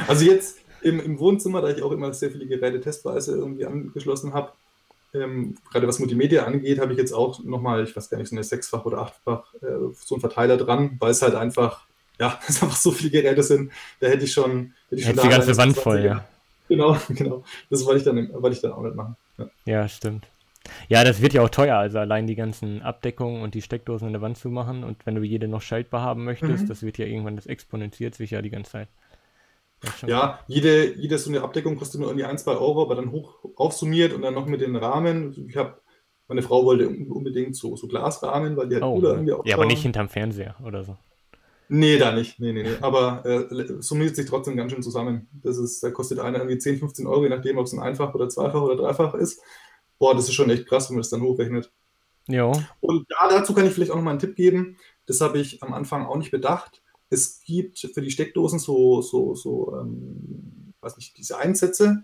Also 0.08 0.26
jetzt 0.26 0.58
im, 0.82 1.00
im 1.00 1.20
Wohnzimmer, 1.20 1.62
da 1.62 1.70
ich 1.70 1.84
auch 1.84 1.92
immer 1.92 2.14
sehr 2.14 2.32
viele 2.32 2.48
Geräte 2.48 2.80
testweise 2.80 3.36
irgendwie 3.36 3.66
angeschlossen 3.66 4.34
habe, 4.34 4.54
ähm, 5.14 5.56
gerade 5.72 5.88
was 5.88 6.00
Multimedia 6.00 6.44
angeht, 6.46 6.80
habe 6.80 6.94
ich 6.94 6.98
jetzt 6.98 7.12
auch 7.14 7.44
nochmal, 7.44 7.84
ich 7.84 7.96
weiß 7.96 8.10
gar 8.10 8.18
nicht, 8.20 8.30
so 8.30 8.36
eine 8.36 8.44
sechsfach 8.44 8.86
oder 8.86 9.00
achtfach 9.00 9.54
äh, 9.56 9.68
so 10.06 10.16
einen 10.16 10.22
Verteiler 10.22 10.56
dran, 10.56 10.98
weil 11.00 11.12
es 11.12 11.22
halt 11.22 11.36
einfach, 11.36 11.82
ja, 12.20 12.40
es 12.48 12.62
einfach 12.62 12.78
so 12.78 12.92
viele 12.92 13.10
Geräte 13.10 13.44
sind, 13.44 13.72
da 14.00 14.08
hätte 14.08 14.24
ich 14.26 14.32
schon, 14.32 14.74
hätte 14.90 15.02
ich 15.02 15.06
schon 15.06 15.16
Jetzt 15.16 15.24
die 15.26 15.30
da 15.30 15.38
ganze 15.38 15.58
Wand 15.58 15.76
20er. 15.76 15.82
voll, 15.82 16.06
ja. 16.06 16.26
Genau, 16.70 16.96
genau. 17.10 17.44
Das 17.70 17.86
wollte 17.86 18.00
ich 18.00 18.04
dann, 18.06 18.32
wollte 18.42 18.56
ich 18.56 18.62
dann 18.62 18.72
auch 18.74 18.84
nicht 18.84 18.96
machen. 18.96 19.18
Ja. 19.38 19.50
Ja, 19.66 19.88
stimmt. 19.88 20.28
Ja, 20.90 21.04
das 21.04 21.22
wird 21.22 21.34
ja 21.34 21.42
auch 21.44 21.50
teuer, 21.50 21.78
also 21.78 22.00
allein 22.00 22.28
die 22.28 22.36
ganzen 22.36 22.82
Abdeckungen 22.84 23.44
und 23.44 23.56
die 23.56 23.62
Steckdosen 23.64 24.08
in 24.08 24.14
der 24.14 24.22
Wand 24.24 24.38
zu 24.38 24.50
machen 24.50 24.84
und 24.84 25.06
wenn 25.06 25.16
du 25.16 25.24
jede 25.24 25.48
noch 25.48 25.62
schaltbar 25.62 26.02
haben 26.02 26.26
möchtest, 26.26 26.70
Mhm. 26.70 26.72
das 26.72 26.84
wird 26.84 26.98
ja 27.00 27.06
irgendwann, 27.08 27.36
das 27.38 27.48
exponentiert 27.48 28.16
sich 28.16 28.32
ja 28.32 28.42
die 28.42 28.50
ganze 28.52 28.72
Zeit. 28.74 28.90
Ja, 30.06 30.40
jede, 30.48 30.96
jede 30.96 31.18
so 31.18 31.30
eine 31.30 31.42
Abdeckung 31.42 31.78
kostet 31.78 32.02
nur 32.02 32.10
irgendwie 32.10 32.26
ein, 32.26 32.38
zwei 32.38 32.54
Euro, 32.54 32.82
aber 32.84 32.96
dann 32.96 33.12
hoch 33.12 33.46
aufsummiert 33.56 34.14
und 34.14 34.22
dann 34.24 34.34
noch 34.34 34.46
mit 34.46 34.62
den 34.62 34.76
Rahmen. 34.76 35.48
Ich 35.48 35.56
habe, 35.58 35.82
meine 36.28 36.42
Frau 36.42 36.66
wollte 36.66 36.88
un- 36.90 37.12
unbedingt 37.12 37.56
so, 37.56 37.76
so 37.76 37.88
Glasrahmen, 37.88 38.58
weil 38.58 38.70
die 38.70 38.76
halt 38.76 38.88
Oh, 38.88 38.92
cooler 38.92 39.12
irgendwie 39.16 39.34
ja, 39.44 39.56
aber 39.56 39.66
nicht 39.66 39.82
hinterm 39.84 40.10
Fernseher 40.10 40.56
oder 40.64 40.84
so. 40.84 40.98
Nee, 41.72 42.00
da 42.00 42.12
nicht. 42.12 42.40
Nee, 42.40 42.52
nee, 42.52 42.64
nee. 42.64 42.76
Aber 42.82 43.24
äh, 43.26 43.80
summiert 43.80 44.16
sich 44.16 44.26
trotzdem 44.26 44.58
ganz 44.58 44.72
schön 44.72 44.82
zusammen. 44.82 45.30
Das 45.44 45.58
ist, 45.58 45.84
da 45.84 45.92
kostet 45.92 46.20
einer 46.20 46.40
irgendwie 46.40 46.58
10, 46.58 46.80
15 46.80 47.06
Euro, 47.06 47.24
je 47.24 47.30
nachdem, 47.30 47.60
ob 47.60 47.68
es 47.68 47.74
ein 47.74 47.80
Einfach 47.80 48.14
oder 48.16 48.28
Zweifach 48.28 48.62
oder 48.62 48.76
Dreifach 48.76 49.14
ist. 49.14 49.40
Boah, 50.00 50.16
das 50.16 50.28
ist 50.28 50.34
schon 50.34 50.50
echt 50.50 50.66
krass, 50.66 50.90
wenn 50.90 50.96
man 50.96 51.04
das 51.04 51.12
dann 51.12 51.22
hochrechnet. 51.22 51.72
Jo, 52.28 52.54
Und 52.80 53.06
da, 53.10 53.30
dazu 53.30 53.54
kann 53.54 53.68
ich 53.68 53.74
vielleicht 53.74 53.92
auch 53.92 53.96
noch 53.96 54.04
mal 54.04 54.12
einen 54.12 54.20
Tipp 54.20 54.36
geben. 54.36 54.78
Das 55.06 55.22
habe 55.22 55.40
ich 55.40 55.62
am 55.62 55.74
Anfang 55.74 56.08
auch 56.08 56.18
nicht 56.18 56.32
bedacht. 56.32 56.82
Es 57.12 57.42
gibt 57.44 57.80
für 57.80 58.02
die 58.02 58.12
Steckdosen 58.12 58.58
so, 58.58 59.02
so, 59.02 59.36
so, 59.36 59.78
ähm, 59.80 60.74
weiß 60.82 60.98
nicht, 60.98 61.18
diese 61.18 61.38
Einsätze, 61.38 62.04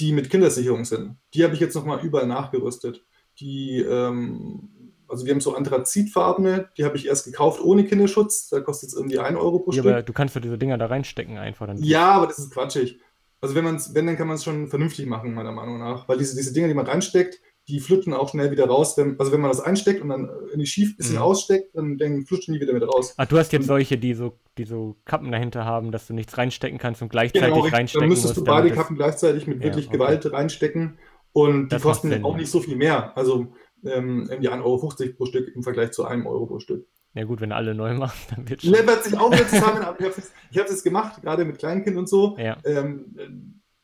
die 0.00 0.12
mit 0.12 0.30
Kindersicherung 0.30 0.84
sind. 0.84 1.16
Die 1.34 1.44
habe 1.44 1.54
ich 1.54 1.60
jetzt 1.60 1.74
noch 1.74 1.84
mal 1.84 2.04
überall 2.04 2.26
nachgerüstet. 2.26 3.04
Die, 3.38 3.80
ähm, 3.80 4.70
also 5.08 5.24
wir 5.26 5.32
haben 5.32 5.40
so 5.40 5.54
anthrazitfarbene, 5.54 6.68
die 6.76 6.84
habe 6.84 6.96
ich 6.96 7.06
erst 7.06 7.24
gekauft 7.24 7.60
ohne 7.62 7.84
Kinderschutz. 7.84 8.48
Da 8.48 8.60
kostet 8.60 8.90
es 8.90 8.94
irgendwie 8.94 9.18
1 9.18 9.36
Euro 9.38 9.58
pro 9.60 9.70
ja, 9.72 9.80
Stück. 9.82 9.92
aber 9.92 10.02
du 10.02 10.12
kannst 10.12 10.36
doch 10.36 10.40
diese 10.40 10.58
Dinger 10.58 10.78
da 10.78 10.86
reinstecken 10.86 11.38
einfach. 11.38 11.66
Dann 11.66 11.78
Ja, 11.82 12.12
aber 12.12 12.26
das 12.26 12.38
ist 12.38 12.50
quatschig. 12.52 12.98
Also 13.40 13.54
wenn 13.54 13.64
man 13.64 13.80
wenn, 13.92 14.06
dann 14.06 14.16
kann 14.16 14.26
man 14.26 14.36
es 14.36 14.44
schon 14.44 14.66
vernünftig 14.68 15.06
machen, 15.06 15.34
meiner 15.34 15.52
Meinung 15.52 15.78
nach. 15.78 16.08
Weil 16.08 16.18
diese, 16.18 16.36
diese 16.36 16.52
Dinger, 16.52 16.68
die 16.68 16.74
man 16.74 16.86
reinsteckt, 16.86 17.40
die 17.68 17.80
flutschen 17.80 18.14
auch 18.14 18.28
schnell 18.30 18.50
wieder 18.52 18.66
raus. 18.66 18.96
Wenn, 18.96 19.18
also 19.18 19.32
wenn 19.32 19.40
man 19.40 19.50
das 19.50 19.60
einsteckt 19.60 20.00
und 20.00 20.08
dann 20.08 20.28
irgendwie 20.46 20.66
schief 20.66 20.92
ein 20.92 20.96
bisschen 20.96 21.16
Mhm. 21.16 21.22
aussteckt, 21.22 21.74
dann, 21.74 21.98
dann 21.98 22.24
flutschen 22.24 22.54
die 22.54 22.60
wieder 22.60 22.72
mit 22.72 22.82
raus. 22.84 23.14
Ah, 23.16 23.26
du 23.26 23.36
hast 23.38 23.52
jetzt 23.52 23.62
Und- 23.62 23.66
solche, 23.68 23.98
die 23.98 24.14
so, 24.14 24.38
die 24.56 24.64
so 24.64 24.96
Kappen 25.04 25.30
dahinter 25.32 25.64
haben, 25.64 25.90
dass 25.92 26.06
du 26.06 26.14
nichts 26.14 26.38
reinstecken 26.38 26.78
kannst 26.78 27.02
und 27.02 27.08
gleichzeitig 27.08 27.48
Genau, 27.54 27.66
reinstecken 27.66 28.02
dann 28.02 28.08
müsstest 28.08 28.36
musst. 28.36 28.46
du 28.46 28.50
beide 28.50 28.70
Kappen 28.70 28.96
gleichzeitig 28.96 29.46
mit 29.46 29.58
Ja, 29.58 29.64
wirklich 29.64 29.88
okay. 29.88 29.96
Gewalt 29.98 30.32
reinstecken. 30.32 30.98
Und 31.32 31.64
die 31.64 31.68
Das 31.68 31.84
macht 31.84 32.00
kosten 32.02 32.24
auch 32.24 32.32
ja. 32.32 32.38
nicht 32.38 32.50
so 32.50 32.60
viel 32.60 32.76
mehr. 32.76 33.14
Also 33.16 33.48
ähm, 33.86 34.26
irgendwie 34.30 34.50
1,50 34.50 34.62
Euro 34.64 34.88
pro 35.16 35.26
Stück 35.26 35.54
im 35.54 35.62
Vergleich 35.62 35.92
zu 35.92 36.04
einem 36.04 36.26
Euro 36.26 36.46
pro 36.46 36.58
Stück. 36.58 36.86
Ja 37.14 37.24
gut, 37.24 37.40
wenn 37.40 37.52
alle 37.52 37.74
neu 37.74 37.94
machst, 37.94 38.32
dann 38.32 38.48
wird 38.48 38.62
schon. 38.62 38.72
Läppert 38.72 39.04
sich 39.04 39.16
auch 39.16 39.32
wieder 39.32 39.48
zusammen, 39.48 39.82
aber 39.82 39.98
ich 40.00 40.58
habe 40.58 40.68
es 40.68 40.82
gemacht, 40.84 41.22
gerade 41.22 41.44
mit 41.44 41.58
Kleinkind 41.58 41.96
und 41.96 42.08
so. 42.08 42.36
Ja. 42.38 42.58
Ähm, 42.64 43.16
äh, 43.18 43.28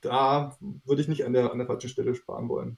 da 0.02 0.56
würde 0.84 1.00
ich 1.00 1.08
nicht 1.08 1.24
an 1.24 1.32
der, 1.32 1.50
an 1.50 1.58
der 1.58 1.66
falschen 1.66 1.88
Stelle 1.88 2.14
sparen 2.14 2.48
wollen. 2.48 2.76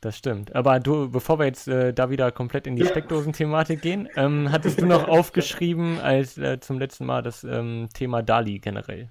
Das 0.00 0.18
stimmt. 0.18 0.54
Aber 0.54 0.80
du, 0.80 1.10
bevor 1.10 1.38
wir 1.38 1.46
jetzt 1.46 1.66
äh, 1.66 1.94
da 1.94 2.10
wieder 2.10 2.30
komplett 2.30 2.66
in 2.66 2.76
die 2.76 2.82
Ja. 2.82 2.88
Steckdosen-Thematik 2.88 3.80
gehen, 3.80 4.08
ähm, 4.16 4.50
hattest 4.52 4.80
du 4.80 4.86
noch 4.86 5.08
aufgeschrieben 5.08 5.98
als 5.98 6.36
äh, 6.36 6.60
zum 6.60 6.78
letzten 6.78 7.06
Mal 7.06 7.22
das 7.22 7.42
ähm, 7.44 7.88
Thema 7.94 8.22
DALI 8.22 8.58
generell. 8.58 9.10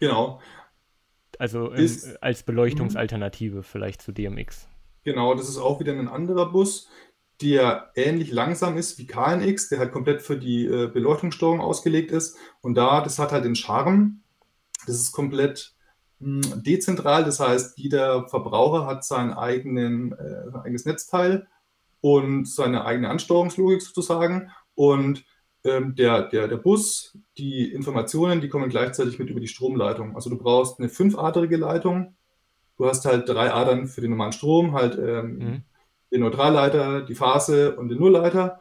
Genau. 0.00 0.40
Also 1.38 1.72
ähm, 1.72 1.76
Ist- 1.84 2.20
als 2.22 2.42
Beleuchtungsalternative 2.42 3.62
vielleicht 3.62 4.02
zu 4.02 4.10
DMX. 4.12 4.68
Genau, 5.06 5.34
das 5.36 5.48
ist 5.48 5.58
auch 5.58 5.78
wieder 5.78 5.92
ein 5.92 6.08
anderer 6.08 6.50
Bus, 6.50 6.88
der 7.40 7.92
ähnlich 7.94 8.32
langsam 8.32 8.76
ist 8.76 8.98
wie 8.98 9.06
KNX, 9.06 9.68
der 9.68 9.78
halt 9.78 9.92
komplett 9.92 10.20
für 10.20 10.36
die 10.36 10.66
äh, 10.66 10.88
Beleuchtungssteuerung 10.88 11.60
ausgelegt 11.60 12.10
ist. 12.10 12.36
Und 12.60 12.74
da, 12.74 13.00
das 13.02 13.20
hat 13.20 13.30
halt 13.30 13.44
den 13.44 13.54
Charme, 13.54 14.22
das 14.84 14.96
ist 14.96 15.12
komplett 15.12 15.76
mh, 16.18 16.56
dezentral, 16.56 17.22
das 17.24 17.38
heißt, 17.38 17.78
jeder 17.78 18.26
Verbraucher 18.28 18.84
hat 18.86 19.04
seinen 19.04 19.32
eigenen, 19.32 20.10
äh, 20.10 20.50
sein 20.50 20.62
eigenes 20.62 20.86
Netzteil 20.86 21.46
und 22.00 22.48
seine 22.48 22.84
eigene 22.84 23.08
Ansteuerungslogik 23.08 23.82
sozusagen. 23.82 24.50
Und 24.74 25.24
ähm, 25.62 25.94
der, 25.94 26.22
der, 26.22 26.48
der 26.48 26.56
Bus, 26.56 27.16
die 27.38 27.70
Informationen, 27.72 28.40
die 28.40 28.48
kommen 28.48 28.70
gleichzeitig 28.70 29.20
mit 29.20 29.30
über 29.30 29.40
die 29.40 29.46
Stromleitung. 29.46 30.16
Also 30.16 30.30
du 30.30 30.36
brauchst 30.36 30.80
eine 30.80 30.88
fünfadrige 30.88 31.58
Leitung. 31.58 32.15
Du 32.76 32.86
hast 32.86 33.04
halt 33.06 33.28
drei 33.28 33.52
Adern 33.52 33.86
für 33.86 34.00
den 34.00 34.10
normalen 34.10 34.32
Strom, 34.32 34.72
halt 34.72 34.98
ähm, 34.98 35.38
Mhm. 35.38 35.62
den 36.12 36.20
Neutralleiter, 36.20 37.02
die 37.02 37.14
Phase 37.14 37.76
und 37.76 37.88
den 37.88 37.98
Nullleiter 37.98 38.60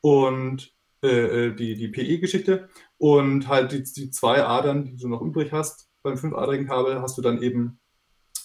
und 0.00 0.72
äh, 1.02 1.46
äh, 1.48 1.54
die, 1.54 1.74
die 1.74 1.88
PE-Geschichte. 1.88 2.68
Und 2.98 3.48
halt 3.48 3.72
die, 3.72 3.82
die 3.82 4.10
zwei 4.10 4.44
Adern, 4.44 4.84
die 4.84 4.96
du 4.96 5.08
noch 5.08 5.22
übrig 5.22 5.52
hast 5.52 5.88
beim 6.02 6.16
fünfadrigen 6.18 6.66
Kabel, 6.66 7.00
hast 7.02 7.16
du 7.18 7.22
dann 7.22 7.42
eben 7.42 7.78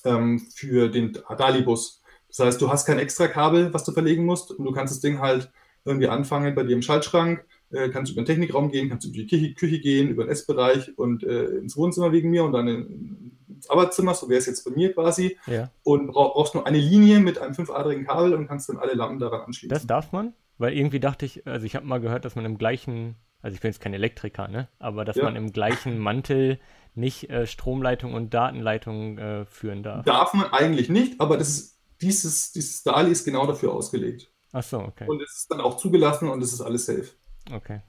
ähm, 0.06 0.40
für 0.56 0.90
den 0.90 1.14
DALI-Bus. 1.14 2.02
Das 2.30 2.40
heißt, 2.40 2.62
du 2.62 2.70
hast 2.70 2.86
kein 2.86 3.00
extra 3.00 3.28
Kabel, 3.28 3.74
was 3.74 3.84
du 3.84 3.92
verlegen 3.92 4.26
musst 4.26 4.52
und 4.52 4.66
du 4.66 4.72
kannst 4.72 4.94
das 4.94 5.02
Ding 5.02 5.20
halt 5.20 5.52
irgendwie 5.86 6.08
anfangen 6.08 6.56
bei 6.56 6.64
dir 6.64 6.76
im 6.76 6.82
Schaltschrank, 6.82 7.46
äh, 7.72 7.90
kannst 7.90 8.12
über 8.12 8.22
den 8.22 8.26
Technikraum 8.26 8.72
gehen, 8.72 8.90
kannst 8.90 9.06
über 9.06 9.16
die 9.16 9.28
Küche, 9.28 9.54
Küche 9.54 9.80
gehen, 9.80 10.10
über 10.10 10.24
den 10.26 10.32
Essbereich 10.32 10.98
und 10.98 11.24
äh, 11.24 11.46
ins 11.58 11.78
Wohnzimmer 11.78 12.12
wegen 12.12 12.30
mir 12.30 12.44
und 12.44 12.54
dann 12.54 12.68
in, 12.68 13.38
ins 13.48 13.70
Arbeitszimmer, 13.70 14.14
so 14.14 14.30
wäre 14.30 14.40
es 14.40 14.46
jetzt 14.46 14.64
bei 14.66 14.72
mir 14.72 14.94
quasi 14.94 15.38
Ja. 15.48 15.70
und 15.84 16.08
brauch, 16.08 16.34
brauchst 16.34 16.56
nur 16.56 16.66
eine 16.66 16.78
Linie 16.80 17.20
mit 17.20 17.38
einem 17.38 17.54
fünfadrigen 17.54 18.06
Kabel 18.06 18.34
und 18.34 18.48
kannst 18.48 18.70
dann 18.70 18.78
alle 18.78 18.94
Lampen 18.94 19.20
daran 19.20 19.42
anschließen. 19.42 19.70
Das 19.70 19.86
darf 19.88 20.12
man? 20.12 20.34
Weil 20.58 20.74
irgendwie 20.74 21.00
dachte 21.00 21.26
ich, 21.26 21.46
also 21.48 21.66
ich 21.66 21.76
habe 21.76 21.86
mal 21.86 22.00
gehört, 22.02 22.26
dass 22.26 22.36
man 22.36 22.46
im 22.46 22.58
gleichen, 22.58 23.16
also 23.42 23.56
ich 23.56 23.62
bin 23.62 23.70
jetzt 23.72 23.80
kein 23.80 23.94
Elektriker, 23.94 24.48
ne? 24.48 24.68
Aber 24.80 25.06
dass 25.06 25.16
Ja. 25.16 25.24
man 25.24 25.36
im 25.36 25.52
gleichen 25.54 25.98
Mantel 26.00 26.60
nicht 26.96 27.30
äh, 27.30 27.48
Stromleitung 27.48 28.14
und 28.14 28.34
Datenleitung 28.34 29.18
äh, 29.18 29.46
führen 29.46 29.84
darf. 29.84 30.04
Darf 30.06 30.34
man 30.34 30.48
eigentlich 30.52 30.90
nicht, 30.90 31.22
aber 31.22 31.38
das 31.38 31.50
ist, 31.50 31.80
dieses, 32.02 32.52
dieses 32.52 32.84
DALI 32.84 33.12
ist 33.12 33.26
genau 33.26 33.46
dafür 33.46 33.74
ausgelegt. 33.74 34.32
Ach 34.52 34.64
so, 34.64 34.80
okay. 34.80 35.06
Und 35.08 35.22
es 35.22 35.38
ist 35.38 35.52
dann 35.52 35.62
auch 35.62 35.78
zugelassen 35.78 36.28
und 36.28 36.42
es 36.42 36.52
ist 36.54 36.62
alles 36.62 36.88
safe. 36.88 37.06
Okay. 37.52 37.82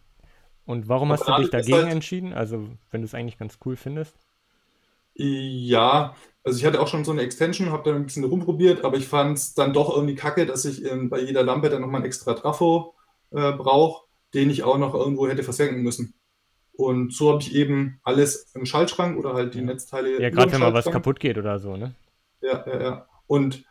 Und 0.66 0.88
warum 0.88 1.10
hast 1.12 1.26
du 1.26 1.34
dich 1.36 1.50
dagegen 1.50 1.78
halt- 1.78 1.92
entschieden? 1.92 2.32
Also, 2.32 2.68
wenn 2.90 3.00
du 3.00 3.04
es 3.06 3.14
eigentlich 3.14 3.38
ganz 3.38 3.58
cool 3.64 3.76
findest. 3.76 4.16
Ja, 5.14 6.14
also 6.44 6.58
ich 6.58 6.64
hatte 6.64 6.80
auch 6.80 6.88
schon 6.88 7.04
so 7.04 7.12
eine 7.12 7.22
Extension, 7.22 7.70
habe 7.70 7.90
da 7.90 7.94
ein 7.96 8.06
bisschen 8.06 8.24
rumprobiert, 8.24 8.84
aber 8.84 8.96
ich 8.96 9.08
fand 9.08 9.36
es 9.36 9.54
dann 9.54 9.72
doch 9.72 9.94
irgendwie 9.94 10.14
kacke, 10.14 10.46
dass 10.46 10.64
ich 10.64 10.84
ähm, 10.84 11.10
bei 11.10 11.20
jeder 11.20 11.42
Lampe 11.42 11.68
dann 11.68 11.80
nochmal 11.82 11.96
einen 12.00 12.06
extra 12.06 12.34
Trafo 12.34 12.94
äh, 13.32 13.52
brauche, 13.52 14.06
den 14.32 14.48
ich 14.50 14.62
auch 14.62 14.78
noch 14.78 14.94
irgendwo 14.94 15.28
hätte 15.28 15.42
versenken 15.42 15.82
müssen. 15.82 16.14
Und 16.72 17.12
so 17.12 17.30
habe 17.32 17.42
ich 17.42 17.54
eben 17.54 18.00
alles 18.04 18.52
im 18.54 18.64
Schaltschrank 18.64 19.18
oder 19.18 19.34
halt 19.34 19.52
die 19.54 19.58
Ja. 19.58 19.64
Netzteile 19.64 20.22
Ja, 20.22 20.30
gerade 20.30 20.52
wenn 20.52 20.60
mal 20.60 20.72
was 20.72 20.86
kaputt 20.86 21.20
geht 21.20 21.36
oder 21.36 21.58
so, 21.58 21.76
ne? 21.76 21.94
Ja, 22.40 22.64
ja, 22.66 22.80
ja. 22.82 23.06
Und 23.26 23.64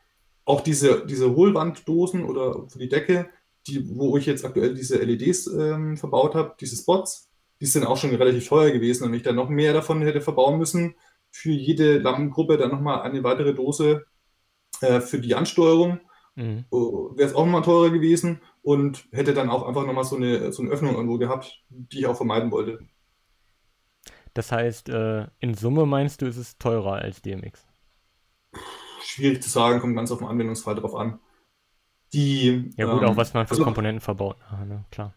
auch 0.45 0.61
diese, 0.61 1.05
diese 1.07 1.35
Hohlwanddosen 1.35 2.23
oder 2.25 2.67
für 2.67 2.77
die 2.77 2.89
Decke, 2.89 3.29
die, 3.69 3.89
wo 3.97 4.17
ich 4.17 4.25
jetzt 4.25 4.45
aktuell 4.45 4.73
diese 4.73 4.97
LEDs 4.97 5.47
ähm, 5.47 5.97
verbaut 5.97 6.35
habe, 6.35 6.55
diese 6.59 6.75
Spots, 6.77 7.29
die 7.61 7.65
sind 7.65 7.85
auch 7.85 7.97
schon 7.97 8.15
relativ 8.15 8.47
teuer 8.47 8.71
gewesen. 8.71 9.03
Und 9.05 9.11
wenn 9.11 9.17
ich 9.17 9.23
dann 9.23 9.35
noch 9.35 9.49
mehr 9.49 9.73
davon 9.73 10.01
hätte 10.01 10.21
verbauen 10.21 10.57
müssen, 10.59 10.95
für 11.31 11.51
jede 11.51 11.99
Lampengruppe 11.99 12.57
dann 12.57 12.71
nochmal 12.71 13.01
eine 13.01 13.23
weitere 13.23 13.53
Dose 13.53 14.05
äh, 14.81 15.01
für 15.01 15.19
die 15.19 15.35
Ansteuerung, 15.35 15.99
Mhm. 16.35 16.65
wäre 16.71 17.29
es 17.29 17.35
auch 17.35 17.45
nochmal 17.45 17.61
teurer 17.63 17.89
gewesen 17.91 18.41
und 18.63 19.05
hätte 19.11 19.33
dann 19.33 19.49
auch 19.49 19.67
einfach 19.67 19.85
nochmal 19.85 20.03
so 20.03 20.15
eine, 20.15 20.51
so 20.51 20.61
eine 20.63 20.71
Öffnung 20.71 20.95
irgendwo 20.95 21.17
gehabt, 21.17 21.63
die 21.69 21.99
ich 21.99 22.07
auch 22.07 22.17
vermeiden 22.17 22.51
wollte. 22.51 22.79
Das 24.33 24.51
heißt, 24.51 24.89
äh, 24.89 25.27
in 25.39 25.53
Summe 25.53 25.85
meinst 25.85 26.21
du, 26.21 26.25
ist 26.27 26.37
es 26.37 26.57
teurer 26.57 26.93
als 26.93 27.21
DMX? 27.21 27.67
Schwierig 29.03 29.41
zu 29.43 29.49
sagen, 29.49 29.79
kommt 29.79 29.95
ganz 29.95 30.11
auf 30.11 30.19
den 30.19 30.27
Anwendungsfall 30.27 30.75
drauf 30.75 30.95
an. 30.95 31.19
Die, 32.13 32.71
Ja 32.75 32.91
gut, 32.91 33.01
ähm, 33.01 33.09
auch 33.09 33.17
was 33.17 33.33
man 33.33 33.45
für 33.47 33.51
also- 33.51 33.63
Komponenten 33.63 34.01
verbaut. 34.01 34.37
Ah, 34.49 34.65
ne? 34.65 34.85
Klar. 34.91 35.13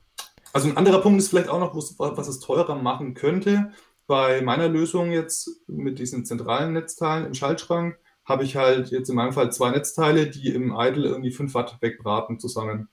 Also 0.52 0.68
ein 0.68 0.76
anderer 0.76 1.00
Punkt 1.00 1.18
ist 1.18 1.28
vielleicht 1.28 1.48
auch 1.48 1.60
noch, 1.60 1.74
was 1.74 2.28
es 2.28 2.40
teurer 2.40 2.74
machen 2.74 3.14
könnte. 3.14 3.72
Bei 4.06 4.42
meiner 4.42 4.68
Lösung 4.68 5.10
jetzt 5.10 5.62
mit 5.66 5.98
diesen 5.98 6.26
zentralen 6.26 6.74
Netzteilen 6.74 7.24
im 7.24 7.34
Schaltschrank 7.34 7.98
habe 8.24 8.44
ich 8.44 8.56
halt 8.56 8.90
jetzt 8.90 9.08
in 9.08 9.16
meinem 9.16 9.32
Fall 9.32 9.50
zwei 9.50 9.70
Netzteile, 9.70 10.28
die 10.28 10.48
im 10.48 10.74
Idle 10.76 11.08
irgendwie 11.08 11.30
5 11.30 11.54
Watt 11.54 11.78
wegbraten 11.80 12.38
zusammen. 12.38 12.88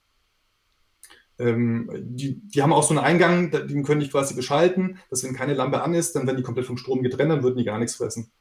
Ähm, 1.37 1.89
die, 1.93 2.39
die 2.47 2.61
haben 2.61 2.73
auch 2.73 2.83
so 2.83 2.93
einen 2.93 3.03
Eingang, 3.03 3.51
den 3.51 3.83
könnte 3.83 4.05
ich 4.05 4.11
quasi 4.11 4.33
beschalten, 4.33 4.99
dass 5.09 5.23
wenn 5.23 5.35
keine 5.35 5.53
Lampe 5.53 5.81
an 5.81 5.93
ist, 5.93 6.15
dann 6.15 6.25
werden 6.25 6.37
die 6.37 6.43
komplett 6.43 6.65
vom 6.65 6.77
Strom 6.77 7.01
getrennt, 7.01 7.31
dann 7.31 7.43
würden 7.43 7.57
die 7.57 7.63
gar 7.63 7.79
nichts 7.79 7.95
fressen. 7.95 8.31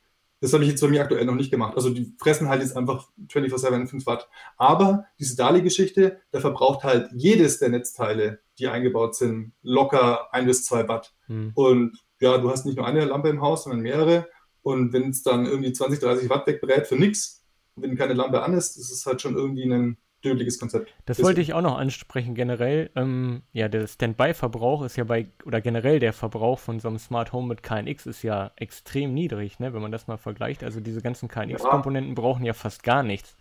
Das 0.40 0.52
habe 0.52 0.62
ich 0.62 0.70
jetzt 0.70 0.80
bei 0.80 0.88
mir 0.88 1.02
aktuell 1.02 1.24
noch 1.24 1.34
nicht 1.34 1.50
gemacht. 1.50 1.74
Also 1.76 1.90
die 1.90 2.14
fressen 2.18 2.48
halt 2.48 2.62
jetzt 2.62 2.76
einfach 2.76 3.08
24/7 3.28 3.88
5 3.88 4.06
Watt. 4.06 4.28
Aber 4.56 5.06
diese 5.18 5.36
DALI-Geschichte, 5.36 6.20
da 6.30 6.40
verbraucht 6.40 6.84
halt 6.84 7.10
jedes 7.12 7.58
der 7.58 7.70
Netzteile, 7.70 8.40
die 8.58 8.68
eingebaut 8.68 9.16
sind, 9.16 9.52
locker 9.62 10.32
ein 10.32 10.46
bis 10.46 10.64
zwei 10.64 10.88
Watt. 10.88 11.14
Hm. 11.26 11.52
Und 11.54 11.98
ja, 12.20 12.38
du 12.38 12.50
hast 12.50 12.66
nicht 12.66 12.76
nur 12.76 12.86
eine 12.86 13.04
Lampe 13.04 13.28
im 13.28 13.40
Haus, 13.40 13.64
sondern 13.64 13.80
mehrere. 13.80 14.28
Und 14.62 14.92
wenn 14.92 15.10
es 15.10 15.22
dann 15.22 15.46
irgendwie 15.46 15.72
20, 15.72 16.00
30 16.00 16.30
Watt 16.30 16.46
wegbrät 16.46 16.86
für 16.86 16.96
nichts, 16.96 17.44
wenn 17.76 17.96
keine 17.96 18.14
Lampe 18.14 18.42
an 18.42 18.54
ist, 18.54 18.76
ist 18.76 19.06
halt 19.06 19.22
schon 19.22 19.36
irgendwie 19.36 19.64
ein 19.64 19.98
dödliches 20.24 20.58
Konzept. 20.58 20.92
Das 21.06 21.22
wollte 21.22 21.40
ich 21.40 21.52
auch 21.52 21.62
noch 21.62 21.78
ansprechen 21.78 22.34
generell. 22.34 22.90
Ähm, 22.96 23.42
ja, 23.52 23.68
der 23.68 23.86
Standby-Verbrauch 23.86 24.82
ist 24.82 24.96
ja 24.96 25.04
bei, 25.04 25.28
oder 25.44 25.60
generell 25.60 26.00
der 26.00 26.12
Verbrauch 26.12 26.58
von 26.58 26.80
so 26.80 26.88
einem 26.88 26.98
Smart 26.98 27.32
Home 27.32 27.48
mit 27.48 27.62
KNX 27.62 28.06
ist 28.06 28.22
ja 28.22 28.50
extrem 28.56 29.14
niedrig, 29.14 29.60
ne, 29.60 29.72
wenn 29.72 29.82
man 29.82 29.92
das 29.92 30.06
mal 30.06 30.16
vergleicht. 30.16 30.64
Also 30.64 30.80
diese 30.80 31.02
ganzen 31.02 31.28
KNX-Komponenten 31.28 32.14
brauchen 32.14 32.44
ja 32.44 32.52
fast 32.52 32.82
gar 32.82 33.02
nichts. 33.02 33.36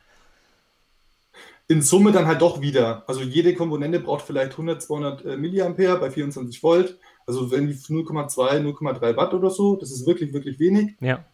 In 1.67 1.81
Summe 1.81 2.11
dann 2.11 2.27
halt 2.27 2.41
doch 2.41 2.61
wieder. 2.61 3.03
Also 3.07 3.21
jede 3.21 3.53
Komponente 3.53 3.99
braucht 3.99 4.25
vielleicht 4.25 4.53
100, 4.53 4.81
200 4.81 5.25
äh, 5.25 5.37
Milliampere 5.37 5.99
bei 5.99 6.09
24 6.09 6.63
Volt. 6.63 6.97
Also 7.25 7.51
wenn 7.51 7.67
die 7.67 7.73
0,2, 7.73 8.61
0,3 8.61 9.17
Watt 9.17 9.33
oder 9.33 9.49
so, 9.49 9.75
das 9.75 9.91
ist 9.91 10.07
wirklich, 10.07 10.31
wirklich 10.33 10.59
wenig. 10.59 10.95
Ja, 11.01 11.25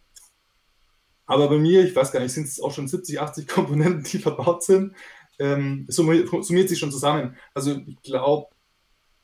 Aber 1.27 1.49
bei 1.49 1.57
mir, 1.57 1.83
ich 1.83 1.95
weiß 1.95 2.11
gar 2.11 2.19
nicht, 2.19 2.31
sind 2.31 2.47
es 2.47 2.59
auch 2.59 2.73
schon 2.73 2.87
70, 2.87 3.19
80 3.21 3.47
Komponenten, 3.47 4.03
die 4.03 4.17
verbaut 4.19 4.63
sind. 4.63 4.93
Ähm, 5.39 5.85
es 5.89 5.95
summiert, 5.95 6.29
summiert 6.43 6.69
sich 6.69 6.79
schon 6.79 6.91
zusammen. 6.91 7.35
Also 7.53 7.71
ich 7.87 8.01
glaube, 8.03 8.47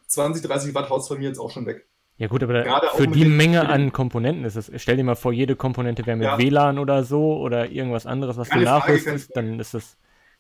20, 0.08 0.42
30 0.42 0.74
Watt 0.74 0.90
haut 0.90 1.02
es 1.02 1.10
bei 1.10 1.18
mir 1.18 1.28
jetzt 1.28 1.40
auch 1.40 1.52
schon 1.52 1.66
weg. 1.66 1.86
ja 2.18 2.28
gut, 2.28 2.42
aber 2.44 2.64
da, 2.64 2.82
für 2.96 3.08
die 3.08 3.22
den- 3.24 3.38
Menge 3.38 3.60
den- 3.62 3.68
an 3.70 3.94
Komponenten 3.94 4.44
ist 4.44 4.56
es, 4.56 4.72
stell 4.82 4.98
dir 4.98 5.04
mal 5.04 5.16
vor, 5.16 5.32
jede 5.32 5.56
Komponente 5.56 6.06
wäre 6.06 6.18
mit 6.18 6.26
Ja. 6.26 6.38
WLAN 6.38 6.80
oder 6.80 7.04
so 7.04 7.38
oder 7.38 7.70
irgendwas 7.70 8.06
anderes, 8.06 8.36
was 8.38 8.50
Keine 8.50 8.66
du 8.66 8.70
nachrüstest, 8.72 9.36
dann 9.36 9.60
ist 9.60 9.74
das 9.74 9.98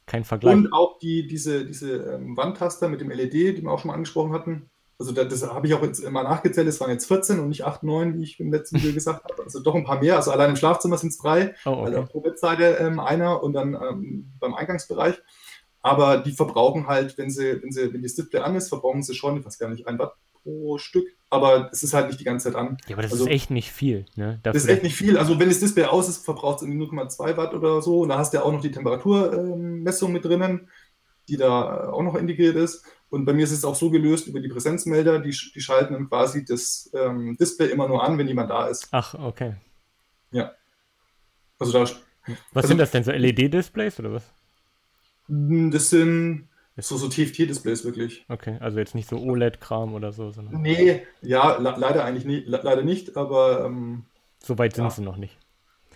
kein 0.08 0.24
Vergleich. 0.24 0.56
Und 0.56 0.74
auch 0.74 0.98
die, 1.00 1.28
diese, 1.28 1.66
diese 1.66 2.16
ähm, 2.16 2.36
Wandtaster 2.36 2.90
mit 2.90 3.00
dem 3.00 3.12
LED, 3.12 3.34
die 3.58 3.62
wir 3.62 3.72
auch 3.72 3.80
schon 3.80 3.90
mal 3.90 3.94
angesprochen 3.94 4.34
hatten. 4.34 4.70
Also 4.98 5.14
da, 5.14 5.24
das 5.24 5.48
habe 5.48 5.66
ich 5.68 5.74
auch 5.76 5.84
jetzt 5.84 6.04
mal 6.10 6.24
nachgezählt, 6.24 6.68
es 6.68 6.82
waren 6.82 6.90
jetzt 6.90 7.06
14 7.08 7.40
und 7.40 7.48
nicht 7.48 7.64
8, 7.64 7.84
9, 7.84 8.16
wie 8.18 8.24
ich 8.24 8.40
im 8.42 8.52
letzten 8.52 8.78
Video 8.78 8.92
gesagt 8.94 9.24
habe. 9.24 9.44
Also 9.44 9.62
doch 9.62 9.76
ein 9.76 9.86
paar 9.86 10.02
mehr. 10.02 10.16
Also 10.18 10.32
allein 10.32 10.50
im 10.50 10.56
Schlafzimmer 10.58 10.98
sind 10.98 11.10
es 11.10 11.20
drei. 11.20 11.54
Oh, 11.66 11.70
Also 11.76 11.82
okay. 11.84 11.96
auf 11.98 12.10
pro 12.10 12.20
Bettseite 12.22 12.64
ähm, 12.82 13.00
einer 13.00 13.42
und 13.42 13.54
dann 13.54 13.76
ähm, 13.76 14.32
beim 14.40 14.56
Eingangsbereich. 14.56 15.16
Aber 15.82 16.18
die 16.18 16.32
verbrauchen 16.32 16.88
halt, 16.88 17.18
wenn 17.18 17.30
sie, 17.30 17.62
wenn 17.62 17.72
sie, 17.72 17.94
wenn 17.94 18.02
das 18.04 18.16
Display 18.16 18.42
an 18.42 18.56
ist, 18.56 18.70
verbrauchen 18.70 19.02
sie 19.04 19.16
schon, 19.16 19.38
ich 19.40 19.46
weiß 19.46 19.58
gar 19.60 19.70
nicht, 19.70 19.88
ein 19.88 19.98
Watt 19.98 20.14
pro 20.44 20.78
Stück. 20.78 21.08
Aber 21.30 21.70
es 21.72 21.84
ist 21.84 21.94
halt 21.94 22.08
nicht 22.08 22.20
die 22.20 22.24
ganze 22.24 22.50
Zeit 22.52 22.56
an. 22.60 22.78
Ja, 22.88 22.96
aber 22.96 23.04
das 23.04 23.12
also- 23.12 23.26
ist 23.26 23.32
echt 23.32 23.52
nicht 23.52 23.72
viel, 23.72 24.06
ne? 24.16 24.40
Das 24.44 24.56
ist 24.56 24.68
echt 24.68 24.84
nicht 24.84 24.96
viel. 24.96 25.18
Also 25.18 25.40
wenn 25.40 25.48
das 25.50 25.60
Display 25.60 25.86
aus 25.86 26.10
ist, 26.10 26.26
verbraucht 26.26 26.58
es 26.58 26.62
irgendwie 26.64 26.86
0,2 26.86 27.38
Watt 27.38 27.54
oder 27.54 27.82
so. 27.82 28.02
Und 28.02 28.10
da 28.10 28.18
hast 28.18 28.34
du 28.34 28.38
ja 28.38 28.44
auch 28.44 28.52
noch 28.52 28.62
die 28.62 28.72
Temperaturmessung 28.72 30.12
mit 30.12 30.26
drinnen, 30.26 30.70
die 31.28 31.38
da 31.38 31.86
äh, 31.86 31.88
auch 31.90 32.02
noch 32.02 32.16
integriert 32.16 32.56
ist. 32.56 32.84
Und 33.10 33.26
bei 33.26 33.34
mir 33.34 33.44
ist 33.44 33.52
es 33.52 33.64
auch 33.66 33.76
so 33.76 33.90
gelöst 33.90 34.28
über 34.28 34.40
die 34.40 34.50
Präsenzmelder, 34.50 35.20
die, 35.20 35.30
die 35.30 35.62
schalten 35.62 35.94
dann 35.94 36.10
quasi 36.10 36.46
das 36.46 36.90
ähm, 36.94 37.38
Display 37.40 37.70
immer 37.70 37.88
nur 37.88 38.04
an, 38.04 38.18
wenn 38.18 38.28
jemand 38.28 38.50
da 38.50 38.68
ist. 38.68 38.88
Ach, 38.92 39.14
okay. 39.14 39.56
Also 41.60 41.74
da, 41.74 41.82
Was 41.82 41.98
Also- 42.54 42.68
sind 42.70 42.78
das 42.78 42.92
denn, 42.92 43.04
so 43.04 43.12
LED-Displays 43.12 44.00
oder 44.00 44.14
was? 44.14 44.24
Das 45.30 45.90
sind 45.90 46.48
so, 46.78 46.98
so 46.98 47.08
TFT-Displays 47.10 47.84
wirklich. 47.86 48.26
Okay, 48.30 48.58
also 48.60 48.80
jetzt 48.80 48.96
nicht 48.96 49.10
so 49.10 49.18
OLED-Kram 49.18 49.94
oder 49.94 50.12
so, 50.14 50.32
sondern 50.32 50.62
Nee, 50.62 51.04
ja, 51.22 51.58
le 51.58 51.74
leider 51.78 52.06
eigentlich 52.06 52.24
le 52.26 52.60
leider 52.64 52.84
nicht, 52.84 53.18
aber 53.18 53.66
ähm, 53.66 54.04
so 54.42 54.58
weit 54.58 54.76
sind 54.76 54.86
Ja. 54.86 54.90
sie 54.90 55.02
noch 55.02 55.18
nicht. 55.18 55.38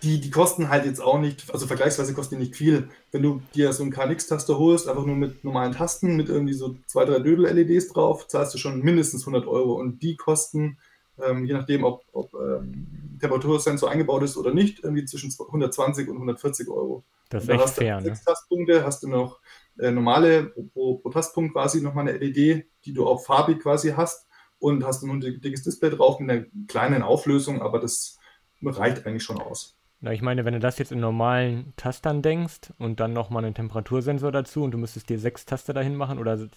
die, 0.02 0.20
die 0.20 0.30
kosten 0.30 0.68
halt 0.68 0.84
jetzt 0.84 1.00
auch 1.00 1.18
nicht, 1.18 1.50
also 1.54 1.66
vergleichsweise 1.66 2.12
kosten 2.12 2.34
die 2.34 2.42
nicht 2.42 2.56
viel. 2.56 2.88
Wenn 3.12 3.22
du 3.22 3.40
dir 3.54 3.72
so 3.72 3.82
einen 3.82 3.92
KNX-Taster 3.92 4.58
holst, 4.58 4.86
einfach 4.86 5.06
nur 5.06 5.16
mit 5.16 5.42
normalen 5.44 5.72
Tasten, 5.72 6.16
mit 6.16 6.28
irgendwie 6.28 6.52
so 6.52 6.76
zwei, 6.86 7.06
drei 7.06 7.20
Dödel-LEDs 7.20 7.88
drauf, 7.88 8.28
zahlst 8.28 8.52
du 8.52 8.58
schon 8.58 8.80
mindestens 8.82 9.22
100 9.22 9.46
Euro. 9.46 9.72
Und 9.74 10.02
die 10.02 10.16
kosten, 10.16 10.76
ähm, 11.22 11.44
je 11.44 11.54
nachdem, 11.54 11.84
ob, 11.84 12.04
ob 12.12 12.32
ähm, 12.34 13.18
Temperatursensor 13.20 13.90
eingebaut 13.90 14.22
ist 14.22 14.36
oder 14.36 14.52
nicht, 14.52 14.82
irgendwie 14.82 15.04
zwischen 15.04 15.30
120 15.30 16.08
und 16.08 16.16
140 16.16 16.68
Euro. 16.68 17.04
Das 17.30 17.42
ist 17.42 17.48
da 17.48 17.54
echt 17.54 17.62
hast 17.62 17.76
du 17.76 17.80
fair, 17.82 17.96
ne? 17.96 18.02
sechs 18.02 18.24
Tastpunkte, 18.24 18.84
hast 18.84 19.02
du 19.02 19.08
noch 19.08 19.40
äh, 19.78 19.90
normale 19.90 20.52
pro, 20.72 20.98
pro 20.98 21.10
Tastpunkt 21.10 21.52
quasi 21.52 21.80
nochmal 21.80 22.08
eine 22.08 22.18
LED, 22.18 22.66
die 22.84 22.92
du 22.92 23.06
auch 23.06 23.24
farbig 23.24 23.60
quasi 23.60 23.90
hast 23.90 24.26
und 24.58 24.84
hast 24.84 25.02
ein 25.02 25.20
dickes 25.20 25.62
Display 25.62 25.90
drauf 25.90 26.20
mit 26.20 26.30
einer 26.30 26.44
kleinen 26.68 27.02
Auflösung, 27.02 27.62
aber 27.62 27.80
das 27.80 28.18
reicht 28.62 29.06
eigentlich 29.06 29.22
schon 29.22 29.40
aus. 29.40 29.76
Na, 30.00 30.12
ich 30.12 30.22
meine, 30.22 30.44
wenn 30.44 30.54
du 30.54 30.60
das 30.60 30.78
jetzt 30.78 30.92
in 30.92 31.00
normalen 31.00 31.72
Tastern 31.76 32.20
denkst 32.20 32.72
und 32.78 33.00
dann 33.00 33.12
nochmal 33.12 33.44
einen 33.44 33.54
Temperatursensor 33.54 34.32
dazu 34.32 34.62
und 34.62 34.72
du 34.72 34.78
müsstest 34.78 35.08
dir 35.08 35.18
sechs 35.18 35.46
Taster 35.46 35.72
dahin 35.72 35.96
machen 35.96 36.18
oder 36.18 36.48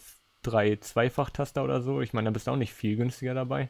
drei 0.43 0.76
Zweifachtaster 0.76 1.63
oder 1.63 1.82
so, 1.82 2.02
ich 2.02 2.13
meine, 2.13 2.26
dann 2.26 2.34
bist 2.34 2.48
du 2.48 2.52
auch 2.52 2.58
nicht 2.58 2.74
viel 2.74 2.98
günstiger 2.98 3.34
dabei. 3.34 3.70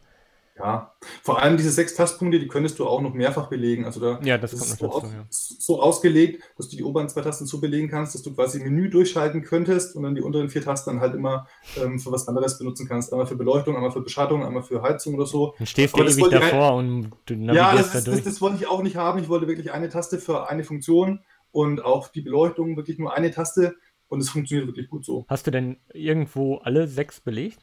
Ja, 0.59 0.95
vor 1.21 1.39
allem 1.41 1.55
diese 1.55 1.69
sechs 1.69 1.93
Tastpunkte, 1.93 2.39
die 2.39 2.47
könntest 2.47 2.79
du 2.79 2.87
auch 2.87 3.01
noch 3.01 3.13
mehrfach 3.13 3.47
belegen. 3.47 3.85
Also 3.85 3.99
da 3.99 4.19
Ja, 4.23 4.39
das, 4.39 4.51
das 4.51 4.61
ist 4.61 4.79
so, 4.79 4.87
dazu, 4.87 4.97
aus, 4.97 5.03
ja. 5.13 5.25
so 5.29 5.81
ausgelegt, 5.81 6.43
dass 6.57 6.67
du 6.69 6.77
die 6.77 6.83
oberen 6.83 7.09
zwei 7.09 7.21
Tasten 7.21 7.45
so 7.45 7.59
belegen 7.59 7.89
kannst, 7.89 8.15
dass 8.15 8.23
du 8.23 8.33
quasi 8.33 8.59
Menü 8.59 8.89
durchschalten 8.89 9.43
könntest 9.43 9.95
und 9.95 10.01
dann 10.03 10.15
die 10.15 10.21
unteren 10.21 10.49
vier 10.49 10.63
Tasten 10.63 10.91
dann 10.91 10.99
halt 10.99 11.13
immer 11.13 11.47
ähm, 11.75 11.99
für 11.99 12.11
was 12.11 12.27
anderes 12.27 12.57
benutzen 12.57 12.87
kannst. 12.87 13.13
Einmal 13.13 13.27
für 13.27 13.35
Beleuchtung, 13.35 13.75
einmal 13.75 13.91
für 13.91 14.01
Beschattung, 14.01 14.43
einmal 14.43 14.63
für 14.63 14.81
Heizung 14.81 15.13
oder 15.13 15.27
so. 15.27 15.53
Dann 15.59 15.67
stehst 15.67 15.95
du 15.95 16.01
ewig 16.01 16.29
davor 16.29 16.73
und 16.75 17.11
du 17.27 17.35
Ja, 17.35 17.73
navigierst 17.73 17.93
das, 17.93 18.03
da 18.05 18.11
durch. 18.11 18.23
das, 18.23 18.33
das 18.33 18.41
wollte 18.41 18.57
ich 18.57 18.67
auch 18.67 18.81
nicht 18.81 18.95
haben. 18.95 19.19
Ich 19.19 19.29
wollte 19.29 19.47
wirklich 19.47 19.71
eine 19.71 19.89
Taste 19.89 20.17
für 20.17 20.49
eine 20.49 20.63
Funktion 20.63 21.19
und 21.51 21.85
auch 21.85 22.07
die 22.07 22.21
Beleuchtung 22.21 22.77
wirklich 22.77 22.97
nur 22.97 23.13
eine 23.13 23.29
Taste 23.31 23.75
und 24.07 24.21
es 24.21 24.29
funktioniert 24.29 24.67
wirklich 24.67 24.89
gut 24.89 25.05
so. 25.05 25.25
Hast 25.27 25.45
du 25.45 25.51
denn 25.51 25.77
irgendwo 25.93 26.55
alle 26.57 26.87
sechs 26.87 27.19
belegt? 27.19 27.59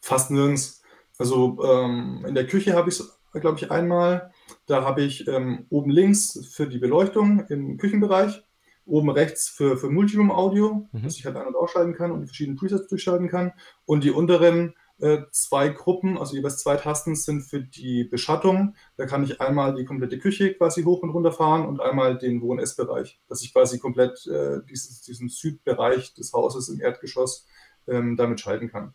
Fast 0.00 0.30
nirgends. 0.30 0.81
Also 1.18 1.58
ähm, 1.64 2.24
in 2.26 2.34
der 2.34 2.46
Küche 2.46 2.74
habe 2.74 2.88
ich 2.90 2.98
es, 3.00 3.18
glaube 3.32 3.58
ich, 3.58 3.70
einmal. 3.70 4.32
Da 4.66 4.84
habe 4.84 5.02
ich 5.02 5.26
ähm, 5.28 5.66
oben 5.70 5.90
links 5.90 6.48
für 6.52 6.66
die 6.66 6.78
Beleuchtung 6.78 7.46
im 7.48 7.76
Küchenbereich 7.78 8.42
oben 8.84 9.10
rechts 9.10 9.48
für, 9.48 9.76
für 9.76 9.90
Multiroom-Audio, 9.90 10.88
Mhm. 10.92 11.02
dass 11.04 11.16
ich 11.16 11.24
halt 11.24 11.36
ein- 11.36 11.46
und 11.46 11.56
ausschalten 11.56 11.94
kann 11.94 12.10
und 12.10 12.22
die 12.22 12.26
verschiedenen 12.26 12.56
Presets 12.58 12.88
durchschalten 12.88 13.28
kann. 13.28 13.52
Und 13.84 14.04
die 14.04 14.10
unteren 14.10 14.74
äh, 14.98 15.22
zwei 15.32 15.68
Gruppen, 15.68 16.16
also 16.18 16.36
jeweils 16.36 16.58
zwei 16.58 16.76
Tasten, 16.76 17.16
sind 17.16 17.42
für 17.42 17.60
die 17.60 18.04
Beschattung. 18.04 18.74
Da 18.96 19.06
kann 19.06 19.24
ich 19.24 19.40
einmal 19.40 19.74
die 19.74 19.84
komplette 19.84 20.18
Küche 20.18 20.54
quasi 20.54 20.84
hoch 20.84 21.02
und 21.02 21.10
runter 21.10 21.32
fahren 21.32 21.66
und 21.66 21.80
einmal 21.80 22.18
den 22.18 22.40
Wohn- 22.40 22.58
und 22.58 22.62
Essbereich, 22.62 23.20
dass 23.28 23.42
ich 23.42 23.52
quasi 23.52 23.78
komplett 23.78 24.26
äh, 24.26 24.60
dieses, 24.68 25.02
diesen 25.02 25.28
Südbereich 25.28 26.14
des 26.14 26.32
Hauses 26.32 26.68
im 26.68 26.80
Erdgeschoss 26.80 27.46
ähm, 27.88 28.16
damit 28.16 28.40
schalten 28.40 28.68
kann. 28.68 28.94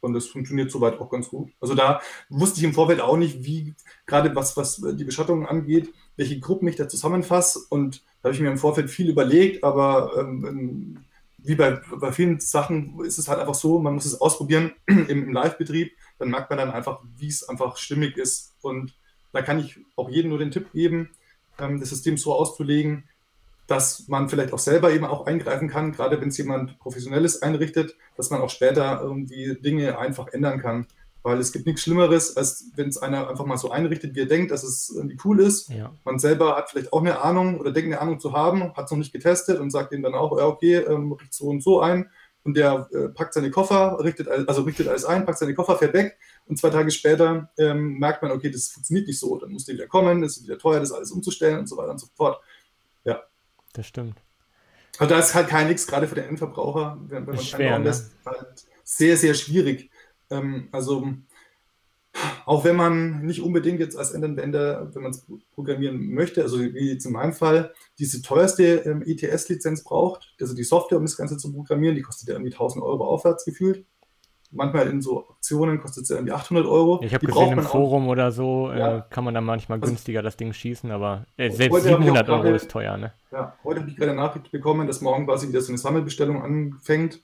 Und 0.00 0.12
das 0.12 0.26
funktioniert 0.26 0.70
soweit 0.70 1.00
auch 1.00 1.10
ganz 1.10 1.28
gut. 1.28 1.50
Also 1.60 1.74
da 1.74 2.00
wusste 2.28 2.58
ich 2.58 2.64
im 2.64 2.74
Vorfeld 2.74 3.00
auch 3.00 3.16
nicht, 3.16 3.44
wie, 3.44 3.74
gerade 4.06 4.34
was, 4.36 4.56
was 4.56 4.80
die 4.80 5.04
Beschattung 5.04 5.46
angeht, 5.46 5.92
welche 6.16 6.38
Gruppen 6.38 6.68
ich 6.68 6.76
da 6.76 6.88
zusammenfasse. 6.88 7.60
Und 7.70 8.02
da 8.22 8.28
habe 8.28 8.34
ich 8.34 8.40
mir 8.40 8.50
im 8.50 8.58
Vorfeld 8.58 8.90
viel 8.90 9.08
überlegt, 9.08 9.64
aber 9.64 10.12
ähm, 10.18 11.04
wie 11.38 11.54
bei, 11.54 11.80
bei 11.96 12.12
vielen 12.12 12.40
Sachen 12.40 13.00
ist 13.04 13.18
es 13.18 13.28
halt 13.28 13.38
einfach 13.38 13.54
so, 13.54 13.78
man 13.78 13.94
muss 13.94 14.04
es 14.04 14.20
ausprobieren 14.20 14.72
im, 14.86 15.08
im 15.08 15.32
Live-Betrieb, 15.32 15.92
dann 16.18 16.30
merkt 16.30 16.50
man 16.50 16.58
dann 16.58 16.70
einfach, 16.70 17.00
wie 17.16 17.28
es 17.28 17.48
einfach 17.48 17.76
stimmig 17.76 18.16
ist. 18.16 18.54
Und 18.62 18.94
da 19.32 19.42
kann 19.42 19.60
ich 19.60 19.78
auch 19.96 20.10
jedem 20.10 20.30
nur 20.30 20.38
den 20.38 20.50
Tipp 20.50 20.72
geben, 20.72 21.10
ähm, 21.58 21.78
das 21.80 21.90
System 21.90 22.16
so 22.16 22.34
auszulegen, 22.34 23.04
dass 23.66 24.06
man 24.08 24.28
vielleicht 24.28 24.52
auch 24.52 24.58
selber 24.58 24.92
eben 24.92 25.04
auch 25.04 25.26
eingreifen 25.26 25.68
kann, 25.68 25.92
gerade 25.92 26.20
wenn 26.20 26.28
es 26.28 26.38
jemand 26.38 26.78
Professionelles 26.78 27.42
einrichtet, 27.42 27.96
dass 28.16 28.30
man 28.30 28.40
auch 28.40 28.50
später 28.50 29.00
irgendwie 29.02 29.56
Dinge 29.60 29.98
einfach 29.98 30.28
ändern 30.28 30.60
kann. 30.60 30.86
Weil 31.22 31.40
es 31.40 31.50
gibt 31.50 31.66
nichts 31.66 31.82
Schlimmeres, 31.82 32.36
als 32.36 32.66
wenn 32.76 32.88
es 32.88 32.98
einer 32.98 33.28
einfach 33.28 33.46
mal 33.46 33.56
so 33.56 33.72
einrichtet, 33.72 34.14
wie 34.14 34.20
er 34.20 34.26
denkt, 34.26 34.52
dass 34.52 34.62
es 34.62 34.92
irgendwie 34.94 35.18
cool 35.24 35.40
ist. 35.40 35.68
Ja. 35.70 35.92
Man 36.04 36.20
selber 36.20 36.54
hat 36.56 36.70
vielleicht 36.70 36.92
auch 36.92 37.00
eine 37.00 37.20
Ahnung 37.20 37.58
oder 37.58 37.72
denkt 37.72 37.92
eine 37.92 38.00
Ahnung 38.00 38.20
zu 38.20 38.32
haben, 38.32 38.72
hat 38.76 38.84
es 38.84 38.90
noch 38.92 38.98
nicht 38.98 39.12
getestet 39.12 39.58
und 39.58 39.70
sagt 39.70 39.92
ihm 39.92 40.02
dann 40.02 40.14
auch, 40.14 40.38
ja, 40.38 40.46
okay, 40.46 40.76
ähm, 40.76 41.10
richte 41.10 41.34
so 41.34 41.46
und 41.46 41.64
so 41.64 41.80
ein. 41.80 42.08
Und 42.44 42.56
der 42.56 42.88
äh, 42.92 43.08
packt 43.08 43.34
seine 43.34 43.50
Koffer, 43.50 43.98
richtet, 44.04 44.28
also 44.28 44.62
richtet 44.62 44.86
alles 44.86 45.04
ein, 45.04 45.26
packt 45.26 45.38
seine 45.38 45.54
Koffer, 45.54 45.76
fährt 45.76 45.94
weg. 45.94 46.16
Und 46.46 46.60
zwei 46.60 46.70
Tage 46.70 46.92
später 46.92 47.50
ähm, 47.58 47.98
merkt 47.98 48.22
man, 48.22 48.30
okay, 48.30 48.48
das 48.48 48.68
funktioniert 48.68 49.08
nicht 49.08 49.18
so. 49.18 49.36
Dann 49.36 49.50
muss 49.50 49.64
der 49.64 49.74
wieder 49.74 49.88
kommen, 49.88 50.22
es 50.22 50.36
ist 50.36 50.44
wieder 50.44 50.58
teuer, 50.58 50.78
das 50.78 50.92
alles 50.92 51.10
umzustellen 51.10 51.58
und 51.58 51.68
so 51.68 51.76
weiter 51.76 51.90
und 51.90 51.98
so 51.98 52.06
fort. 52.14 52.40
Das 53.76 53.86
stimmt. 53.86 54.22
Also 54.98 55.12
da 55.12 55.20
ist 55.20 55.34
halt 55.34 55.48
kein 55.48 55.68
Nix, 55.68 55.86
gerade 55.86 56.08
für 56.08 56.14
den 56.14 56.24
Endverbraucher, 56.24 56.98
wenn, 57.08 57.26
wenn 57.26 57.34
man 57.34 57.44
schwer, 57.44 57.78
ne? 57.78 57.84
lässt, 57.84 58.16
halt 58.24 58.64
sehr, 58.84 59.18
sehr 59.18 59.34
schwierig. 59.34 59.90
Ähm, 60.30 60.68
also 60.72 61.06
auch 62.46 62.64
wenn 62.64 62.76
man 62.76 63.26
nicht 63.26 63.42
unbedingt 63.42 63.78
jetzt 63.80 63.98
als 63.98 64.12
Endanwender, 64.12 64.90
wenn 64.94 65.02
man 65.02 65.10
es 65.10 65.26
programmieren 65.52 66.14
möchte, 66.14 66.42
also 66.42 66.58
wie 66.58 66.90
jetzt 66.90 67.04
in 67.04 67.12
meinem 67.12 67.34
Fall, 67.34 67.74
diese 67.98 68.22
teuerste 68.22 68.76
ähm, 68.86 69.02
ETS-Lizenz 69.04 69.84
braucht, 69.84 70.34
also 70.40 70.54
die 70.54 70.64
Software, 70.64 70.96
um 70.96 71.04
das 71.04 71.18
Ganze 71.18 71.36
zu 71.36 71.52
programmieren, 71.52 71.94
die 71.94 72.02
kostet 72.02 72.28
ja 72.28 72.34
irgendwie 72.34 72.52
1000 72.52 72.82
Euro 72.82 73.04
aufwärts 73.04 73.44
gefühlt. 73.44 73.84
Manchmal 74.52 74.86
in 74.88 75.02
so 75.02 75.28
Aktionen 75.28 75.80
kostet 75.80 76.04
es 76.04 76.08
ja 76.08 76.16
irgendwie 76.16 76.32
800 76.32 76.66
Euro. 76.66 77.00
Ich 77.02 77.12
habe 77.14 77.26
gesehen, 77.26 77.50
im 77.50 77.56
man 77.56 77.66
auch- 77.66 77.70
Forum 77.70 78.08
oder 78.08 78.30
so 78.32 78.70
äh, 78.70 78.78
Ja. 78.78 79.00
kann 79.00 79.24
man 79.24 79.34
dann 79.34 79.44
manchmal 79.44 79.78
Also- 79.80 79.90
günstiger 79.90 80.22
das 80.22 80.36
Ding 80.36 80.52
schießen, 80.52 80.90
aber 80.90 81.26
äh, 81.36 81.50
selbst 81.50 81.74
hab 81.74 81.84
ich 81.86 81.94
auch 81.94 81.98
700 81.98 82.28
Euro 82.28 82.42
gerade- 82.42 82.56
ist 82.56 82.70
teuer, 82.70 82.96
ne? 82.96 83.12
Ja, 83.32 83.54
heute 83.64 83.80
habe 83.80 83.90
ich 83.90 83.96
gerade 83.96 84.12
eine 84.12 84.20
Nachricht 84.20 84.50
bekommen, 84.52 84.86
dass 84.86 85.00
morgen 85.00 85.26
quasi 85.26 85.48
wieder 85.48 85.60
so 85.60 85.70
eine 85.72 85.78
Sammelbestellung 85.78 86.42
anfängt. 86.42 87.20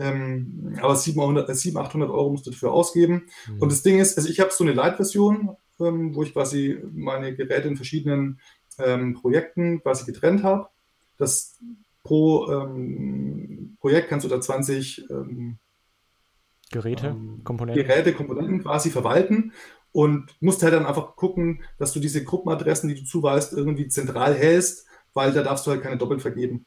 Ähm, 0.00 0.78
aber 0.80 0.94
700, 0.94 1.48
äh, 1.48 1.54
700, 1.54 1.88
800 1.88 2.10
Euro 2.10 2.30
musst 2.30 2.46
du 2.46 2.50
dafür 2.50 2.70
ausgeben. 2.72 3.24
Mhm. 3.48 3.62
Und 3.62 3.72
das 3.72 3.82
Ding 3.82 3.98
ist, 3.98 4.16
also 4.16 4.28
ich 4.28 4.38
habe 4.38 4.50
so 4.52 4.62
eine 4.62 4.72
Light-Version, 4.72 5.56
ähm, 5.80 6.14
wo 6.14 6.22
ich 6.22 6.32
quasi 6.32 6.78
meine 6.92 7.34
Geräte 7.34 7.66
in 7.68 7.76
verschiedenen 7.76 8.40
ähm, 8.78 9.14
Projekten 9.14 9.80
quasi 9.82 10.04
getrennt 10.06 10.44
habe. 10.44 10.68
Das 11.16 11.58
pro 12.04 12.46
ähm, 12.48 13.76
Projekt 13.80 14.08
kannst 14.08 14.24
du 14.24 14.30
da 14.30 14.40
20 14.40 15.04
ähm, 15.10 15.58
Geräte, 16.70 17.08
ähm, 17.08 17.40
Komponenten. 17.44 17.84
Geräte, 17.86 18.12
Komponenten 18.12 18.62
quasi 18.62 18.90
verwalten 18.90 19.52
und 19.92 20.26
musst 20.40 20.62
halt 20.62 20.74
dann 20.74 20.86
einfach 20.86 21.16
gucken, 21.16 21.62
dass 21.78 21.92
du 21.92 22.00
diese 22.00 22.22
Gruppenadressen, 22.24 22.88
die 22.88 22.94
du 22.96 23.04
zuweist, 23.04 23.52
irgendwie 23.52 23.88
zentral 23.88 24.34
hältst, 24.34 24.86
weil 25.14 25.32
da 25.32 25.42
darfst 25.42 25.66
du 25.66 25.70
halt 25.70 25.82
keine 25.82 25.96
doppelt 25.96 26.20
vergeben. 26.22 26.66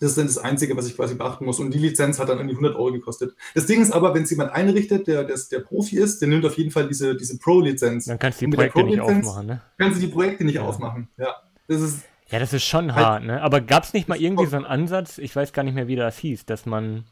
Das 0.00 0.10
ist 0.10 0.18
dann 0.18 0.26
das 0.26 0.38
Einzige, 0.38 0.76
was 0.78 0.86
ich 0.86 0.96
quasi 0.96 1.14
beachten 1.14 1.44
muss. 1.44 1.60
Und 1.60 1.74
die 1.74 1.78
Lizenz 1.78 2.18
hat 2.18 2.30
dann 2.30 2.38
irgendwie 2.38 2.54
100 2.54 2.74
Euro 2.76 2.90
gekostet. 2.92 3.34
Das 3.54 3.66
Ding 3.66 3.82
ist 3.82 3.90
aber, 3.92 4.14
wenn 4.14 4.22
es 4.22 4.30
jemand 4.30 4.50
einrichtet, 4.52 5.06
der, 5.06 5.24
der, 5.24 5.38
der 5.50 5.58
Profi 5.60 5.98
ist, 5.98 6.20
der 6.22 6.28
nimmt 6.28 6.46
auf 6.46 6.56
jeden 6.56 6.70
Fall 6.70 6.88
diese, 6.88 7.14
diese 7.16 7.38
Pro-Lizenz. 7.38 8.06
Dann 8.06 8.18
kannst 8.18 8.40
du 8.40 8.46
die 8.46 8.52
Projekte 8.56 8.82
nicht 8.82 9.00
aufmachen, 9.00 9.46
ne? 9.46 9.60
Kannst 9.76 9.98
du 10.00 10.06
die 10.06 10.12
Projekte 10.12 10.44
nicht 10.44 10.54
Ja. 10.54 10.62
aufmachen. 10.62 11.08
Ja, 11.18 11.34
das 11.68 11.82
ist, 11.82 12.02
Ja, 12.30 12.38
das 12.38 12.52
ist 12.54 12.64
schon 12.64 12.94
Halt- 12.94 13.04
hart, 13.06 13.24
ne? 13.24 13.42
Aber 13.42 13.60
gab 13.60 13.84
es 13.84 13.92
nicht 13.92 14.08
mal 14.08 14.18
irgendwie 14.18 14.46
so 14.46 14.56
einen 14.56 14.64
Ansatz, 14.64 15.18
ich 15.18 15.36
weiß 15.36 15.52
gar 15.52 15.64
nicht 15.64 15.74
mehr, 15.74 15.86
wie 15.88 15.96
das 15.96 16.16
hieß, 16.16 16.46
dass 16.46 16.64
man 16.64 17.04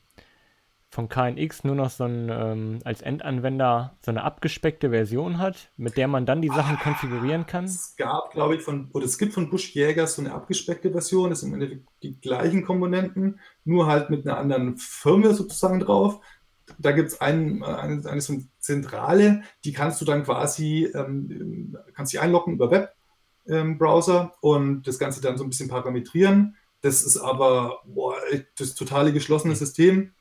von 0.91 1.09
KNX 1.09 1.65
nur 1.65 1.75
noch 1.75 1.91
so 1.91 2.05
ein, 2.05 2.29
ähm, 2.31 2.79
als 2.85 3.03
Endanwender 3.03 3.99
so 4.05 4.11
eine 4.11 4.25
abgespeckte 4.25 4.91
Version 4.91 5.39
hat, 5.39 5.71
mit 5.77 5.97
der 5.97 6.09
man 6.09 6.25
dann 6.25 6.41
die 6.41 6.49
Sachen 6.49 6.79
konfigurieren 6.79 7.47
kann? 7.47 7.65
Es 7.65 7.95
gab, 7.97 8.33
glaube 8.33 8.57
ich, 8.57 8.63
von, 8.63 8.89
oder 8.93 9.05
es 9.05 9.19
gibt 9.19 9.35
von 9.35 9.51
Busch 9.51 9.75
Jägers 9.75 10.15
so 10.15 10.23
eine 10.23 10.33
abgespeckte 10.33 10.91
Version, 10.91 11.31
das 11.31 11.41
sind 11.41 11.51
im 11.51 11.61
Endeffekt 11.61 11.89
die 12.03 12.19
gleichen 12.19 12.65
Komponenten, 12.65 13.39
nur 13.65 13.87
halt 13.87 14.09
mit 14.09 14.27
einer 14.27 14.39
anderen 14.39 14.79
Firmware 14.79 15.35
sozusagen 15.35 15.81
drauf. 15.81 16.21
Da 16.79 16.93
gibt 16.93 17.09
es 17.09 17.21
ein, 17.21 17.63
eine, 17.63 18.09
eine 18.09 18.21
so 18.21 18.33
eine 18.33 18.47
Zentrale, 18.59 19.43
die 19.65 19.73
kannst 19.73 20.01
du 20.01 20.05
dann 20.05 20.25
quasi, 20.25 20.91
ähm, 20.95 21.77
kannst 21.95 22.13
dich 22.13 22.21
einloggen 22.21 22.55
über 22.55 22.89
Webbrowser 23.47 24.35
und 24.41 24.83
das 24.87 24.99
Ganze 24.99 25.21
dann 25.21 25.37
so 25.37 25.45
ein 25.45 25.51
bisschen 25.51 25.69
parametrieren. 25.69 26.57
Das 26.81 27.03
ist 27.03 27.19
aber 27.19 27.81
boah, 27.87 28.15
das 28.57 28.75
totale 28.75 29.13
geschlossene 29.13 29.57
System 29.57 30.13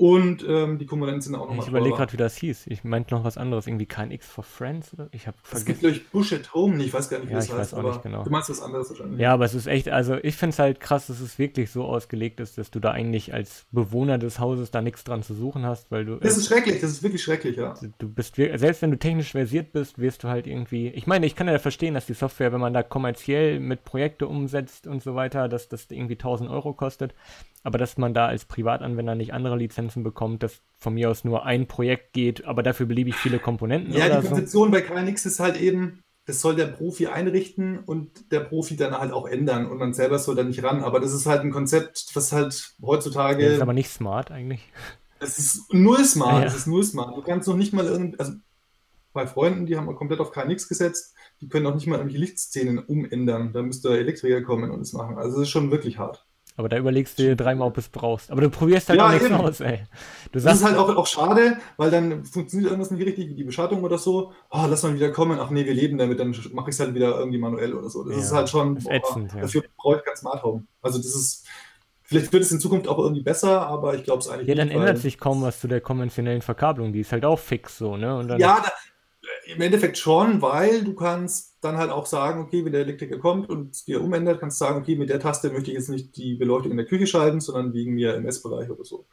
und 0.00 0.46
ähm, 0.48 0.78
die 0.78 0.86
Komponenten 0.86 1.22
sind 1.22 1.34
auch 1.34 1.48
nochmal 1.48 1.64
Ich 1.64 1.68
überlege 1.68 1.96
gerade, 1.96 2.12
wie 2.12 2.16
das 2.16 2.36
hieß. 2.36 2.68
Ich 2.68 2.84
meinte 2.84 3.12
noch 3.12 3.24
was 3.24 3.36
anderes, 3.36 3.66
irgendwie 3.66 3.86
KNX 3.86 4.28
for 4.28 4.44
Friends 4.44 4.94
oder? 4.94 5.08
Ich 5.10 5.26
habe 5.26 5.36
Es 5.42 5.64
gibt, 5.64 5.80
vergessen. 5.80 5.80
glaube 5.80 5.96
ich, 5.96 6.08
Bush 6.10 6.32
at 6.32 6.54
Home, 6.54 6.80
ich 6.84 6.92
weiß 6.94 7.10
gar 7.10 7.18
nicht, 7.18 7.26
wie 7.28 7.32
Ja, 7.32 7.38
das 7.38 7.46
ich 7.46 7.50
heißt, 7.50 7.60
weiß 7.72 7.74
auch 7.74 7.78
aber 7.80 7.88
nicht 7.88 8.02
genau. 8.04 8.22
du 8.22 8.30
meinst 8.30 8.48
was 8.48 8.62
anderes 8.62 8.90
wahrscheinlich. 8.90 9.18
Ja, 9.18 9.34
aber 9.34 9.44
es 9.44 9.54
ist 9.54 9.66
echt, 9.66 9.88
also 9.88 10.14
ich 10.22 10.36
finde 10.36 10.52
es 10.52 10.60
halt 10.60 10.78
krass, 10.78 11.08
dass 11.08 11.18
es 11.18 11.36
wirklich 11.40 11.72
so 11.72 11.82
ausgelegt 11.84 12.38
ist, 12.38 12.58
dass 12.58 12.70
du 12.70 12.78
da 12.78 12.92
eigentlich 12.92 13.34
als 13.34 13.66
Bewohner 13.72 14.18
des 14.18 14.38
Hauses 14.38 14.70
da 14.70 14.82
nichts 14.82 15.02
dran 15.02 15.24
zu 15.24 15.34
suchen 15.34 15.66
hast, 15.66 15.90
weil 15.90 16.04
du, 16.04 16.14
Das 16.18 16.36
ist 16.36 16.46
schrecklich, 16.46 16.80
das 16.80 16.92
ist 16.92 17.02
wirklich 17.02 17.22
schrecklich, 17.24 17.56
ja. 17.56 17.74
du 17.98 18.08
bist, 18.08 18.36
selbst 18.36 18.82
wenn 18.82 18.92
du 18.92 18.98
technisch 19.00 19.32
versiert 19.32 19.72
bist, 19.72 19.98
wirst 19.98 20.22
du 20.22 20.28
halt 20.28 20.46
irgendwie, 20.46 20.90
ich 20.90 21.08
meine, 21.08 21.26
ich 21.26 21.34
kann 21.34 21.48
ja 21.48 21.58
verstehen, 21.58 21.94
dass 21.94 22.06
die 22.06 22.14
Software, 22.14 22.52
wenn 22.52 22.60
man 22.60 22.72
da 22.72 22.84
kommerziell 22.84 23.58
mit 23.58 23.84
Projekte 23.84 24.28
umsetzt 24.28 24.86
und 24.86 25.02
so 25.02 25.16
weiter, 25.16 25.48
dass 25.48 25.68
das 25.68 25.90
irgendwie 25.90 26.14
1000 26.14 26.48
Euro 26.50 26.72
kostet, 26.72 27.14
aber 27.64 27.78
dass 27.78 27.96
man 27.98 28.14
da 28.14 28.26
als 28.26 28.44
Privatanwender 28.44 29.14
nicht 29.14 29.32
andere 29.32 29.56
Lizenzen 29.56 30.02
bekommt, 30.02 30.42
dass 30.42 30.60
von 30.76 30.94
mir 30.94 31.10
aus 31.10 31.24
nur 31.24 31.44
ein 31.44 31.66
Projekt 31.66 32.12
geht, 32.12 32.44
aber 32.44 32.62
dafür 32.62 32.86
beliebig 32.86 33.14
viele 33.16 33.38
Komponenten 33.38 33.92
Ja, 33.92 34.08
die 34.20 34.22
so. 34.22 34.28
Konzeption 34.32 34.70
bei 34.70 34.80
KNX 34.82 35.26
ist 35.26 35.40
halt 35.40 35.56
eben, 35.60 36.02
das 36.26 36.40
soll 36.40 36.56
der 36.56 36.66
Profi 36.66 37.06
einrichten 37.06 37.78
und 37.78 38.30
der 38.32 38.40
Profi 38.40 38.76
dann 38.76 38.96
halt 38.96 39.12
auch 39.12 39.26
ändern 39.26 39.66
und 39.66 39.78
man 39.78 39.94
selber 39.94 40.18
soll 40.18 40.34
da 40.36 40.42
nicht 40.44 40.62
ran. 40.62 40.82
Aber 40.82 41.00
das 41.00 41.12
ist 41.12 41.26
halt 41.26 41.40
ein 41.42 41.50
Konzept, 41.50 42.10
was 42.14 42.32
halt 42.32 42.74
heutzutage, 42.82 43.44
Das 43.44 43.54
ist 43.54 43.62
aber 43.62 43.72
nicht 43.72 43.88
smart 43.90 44.30
eigentlich. 44.30 44.60
es 45.20 45.38
ist 45.38 45.72
null 45.72 46.04
smart, 46.04 46.42
Ja. 46.42 46.46
es 46.48 46.54
ist 46.54 46.66
null 46.66 46.84
smart. 46.84 47.16
Du 47.16 47.22
kannst 47.22 47.48
noch 47.48 47.56
nicht 47.56 47.72
mal 47.72 47.86
irgend, 47.86 48.20
also 48.20 48.32
bei 49.14 49.26
Freunden, 49.26 49.66
die 49.66 49.76
haben 49.76 49.92
komplett 49.96 50.20
auf 50.20 50.30
KNX 50.30 50.68
gesetzt, 50.68 51.14
die 51.40 51.48
können 51.48 51.66
auch 51.66 51.74
nicht 51.74 51.86
mal 51.86 51.96
irgendwelche 51.96 52.20
Lichtszenen 52.20 52.78
umändern. 52.78 53.52
Da 53.52 53.62
müsste 53.62 53.88
der 53.88 53.98
Elektriker 53.98 54.42
kommen 54.42 54.70
und 54.70 54.80
es 54.82 54.92
machen. 54.92 55.16
Also 55.16 55.36
es 55.38 55.42
ist 55.44 55.48
schon 55.48 55.70
wirklich 55.70 55.98
hart. 55.98 56.26
Aber 56.58 56.68
da 56.68 56.76
überlegst 56.76 57.18
du 57.18 57.22
dir 57.22 57.36
dreimal, 57.36 57.68
ob 57.68 57.74
du 57.74 57.80
es 57.80 57.88
brauchst. 57.88 58.30
Aber 58.30 58.42
du 58.42 58.50
probierst 58.50 58.90
halt 58.90 58.98
Ja, 58.98 59.06
auch 59.06 59.12
nichts 59.12 59.26
eben. 59.26 59.34
aus, 59.34 59.60
ey. 59.60 59.86
Du 60.32 60.40
Das 60.42 60.42
sagst, 60.42 60.60
ist 60.60 60.64
halt 60.64 60.76
auch, 60.76 60.94
auch 60.96 61.06
schade, 61.06 61.58
weil 61.76 61.90
dann 61.90 62.24
funktioniert 62.24 62.70
irgendwas 62.70 62.90
nicht 62.90 63.04
richtig, 63.06 63.28
wie 63.28 63.34
die 63.34 63.44
Beschattung 63.44 63.82
oder 63.84 63.98
so. 63.98 64.32
Oh, 64.50 64.66
lass 64.68 64.82
mal 64.82 64.94
wieder 64.94 65.10
kommen. 65.12 65.38
Ach 65.40 65.50
nee, 65.50 65.64
wir 65.64 65.74
leben 65.74 65.98
damit, 65.98 66.20
dann 66.20 66.30
mache 66.52 66.70
ich 66.70 66.76
es 66.76 66.80
halt 66.80 66.94
wieder 66.94 67.18
irgendwie 67.18 67.38
manuell 67.38 67.74
oder 67.74 67.90
so. 67.90 68.04
Das 68.04 68.16
Ja, 68.16 68.22
ist 68.22 68.32
halt 68.32 68.48
schon, 68.48 68.76
ist 68.76 68.88
ätzend, 68.88 69.32
ja. 69.34 69.40
dafür 69.42 69.62
brauche 69.76 69.96
ich 69.98 70.04
kein 70.04 70.16
Smart 70.16 70.42
Home. 70.42 70.66
Also 70.82 70.98
das 70.98 71.14
ist, 71.14 71.46
vielleicht 72.02 72.32
wird 72.32 72.42
es 72.44 72.52
in 72.52 72.60
Zukunft 72.60 72.88
auch 72.88 72.98
irgendwie 72.98 73.22
besser, 73.22 73.66
aber 73.66 73.94
ich 73.94 74.04
glaube 74.04 74.20
es 74.20 74.28
eigentlich 74.28 74.48
ja, 74.48 74.54
dann 74.54 74.68
nicht. 74.68 74.76
ändert 74.76 74.98
sich 74.98 75.18
kaum 75.18 75.42
was 75.42 75.60
zu 75.60 75.68
der 75.68 75.80
konventionellen 75.80 76.42
Verkabelung. 76.42 76.92
Die 76.92 77.00
ist 77.00 77.12
halt 77.12 77.24
auch 77.24 77.38
fix 77.38 77.78
so, 77.78 77.96
ne? 77.96 78.16
Und 78.16 78.28
dann, 78.28 78.38
Ja, 78.40 78.60
da, 78.60 78.72
im 79.54 79.60
Endeffekt 79.62 79.96
schon, 79.98 80.42
weil 80.42 80.84
du 80.84 80.94
kannst 80.94 81.56
dann 81.62 81.76
halt 81.78 81.90
auch 81.90 82.06
sagen, 82.06 82.42
okay, 82.42 82.64
wenn 82.64 82.72
der 82.72 82.82
Elektriker 82.82 83.18
kommt 83.18 83.48
und 83.48 83.86
dir 83.86 84.02
umändert, 84.02 84.40
kannst 84.40 84.60
du 84.60 84.64
sagen, 84.66 84.80
okay, 84.80 84.96
mit 84.96 85.08
der 85.08 85.20
Taste 85.20 85.50
möchte 85.50 85.70
ich 85.70 85.76
jetzt 85.76 85.88
nicht 85.88 86.16
die 86.16 86.34
Beleuchtung 86.34 86.70
in 86.72 86.76
der 86.76 86.86
Küche 86.86 87.06
schalten, 87.06 87.40
sondern 87.40 87.72
wegen 87.72 87.94
mir 87.94 88.14
im 88.14 88.26
Essbereich 88.26 88.70
oder 88.70 88.84
so. 88.84 89.06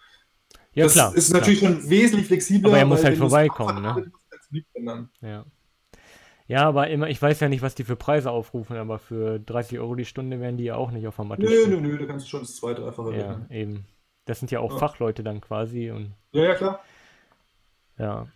ja 0.74 0.84
das 0.86 0.94
klar. 0.94 1.16
ist 1.16 1.30
klar. 1.30 1.40
natürlich 1.40 1.60
schon 1.60 1.90
wesentlich 1.90 2.28
flexibler. 2.28 2.70
Aber 2.70 2.78
er 2.80 2.86
muss 2.86 3.04
halt 3.04 3.14
es 3.14 3.20
vorbeikommen, 3.20 3.82
ne? 3.82 4.12
Ja. 5.22 5.46
Ja, 6.48 6.68
aber 6.68 6.90
immer, 6.90 7.10
ich 7.10 7.20
weiß 7.20 7.40
ja 7.40 7.50
nicht, 7.50 7.64
was 7.64 7.74
die 7.74 7.84
für 7.84 7.96
Preise 7.96 8.30
aufrufen, 8.30 8.78
aber 8.78 9.00
für 9.00 9.40
30 9.40 9.80
Euro 9.80 9.96
die 9.96 10.06
Stunde 10.06 10.40
werden 10.40 10.58
die 10.58 10.66
ja 10.66 10.76
auch 10.76 10.92
nicht 10.92 11.08
auf 11.08 11.16
der 11.16 11.26
Matte 11.26 11.42
Nö, 11.42 11.50
stehen. 11.50 11.72
nö, 11.72 11.82
nö, 11.82 11.98
da 11.98 12.06
kannst 12.06 12.26
du 12.26 12.30
schon 12.30 12.42
das 12.42 12.56
zwei, 12.56 12.74
dreifache 12.74 13.16
Ja, 13.16 13.30
rechnen. 13.30 13.50
eben. 13.50 13.86
Das 14.26 14.40
sind 14.40 14.52
ja 14.52 14.60
auch 14.60 14.72
Ja. 14.72 14.78
Fachleute 14.78 15.24
dann 15.24 15.42
quasi 15.42 15.90
und 15.92 16.14
Ja, 16.34 16.44
ja, 16.44 16.56
klar. 16.56 16.84
ja. 17.98 18.28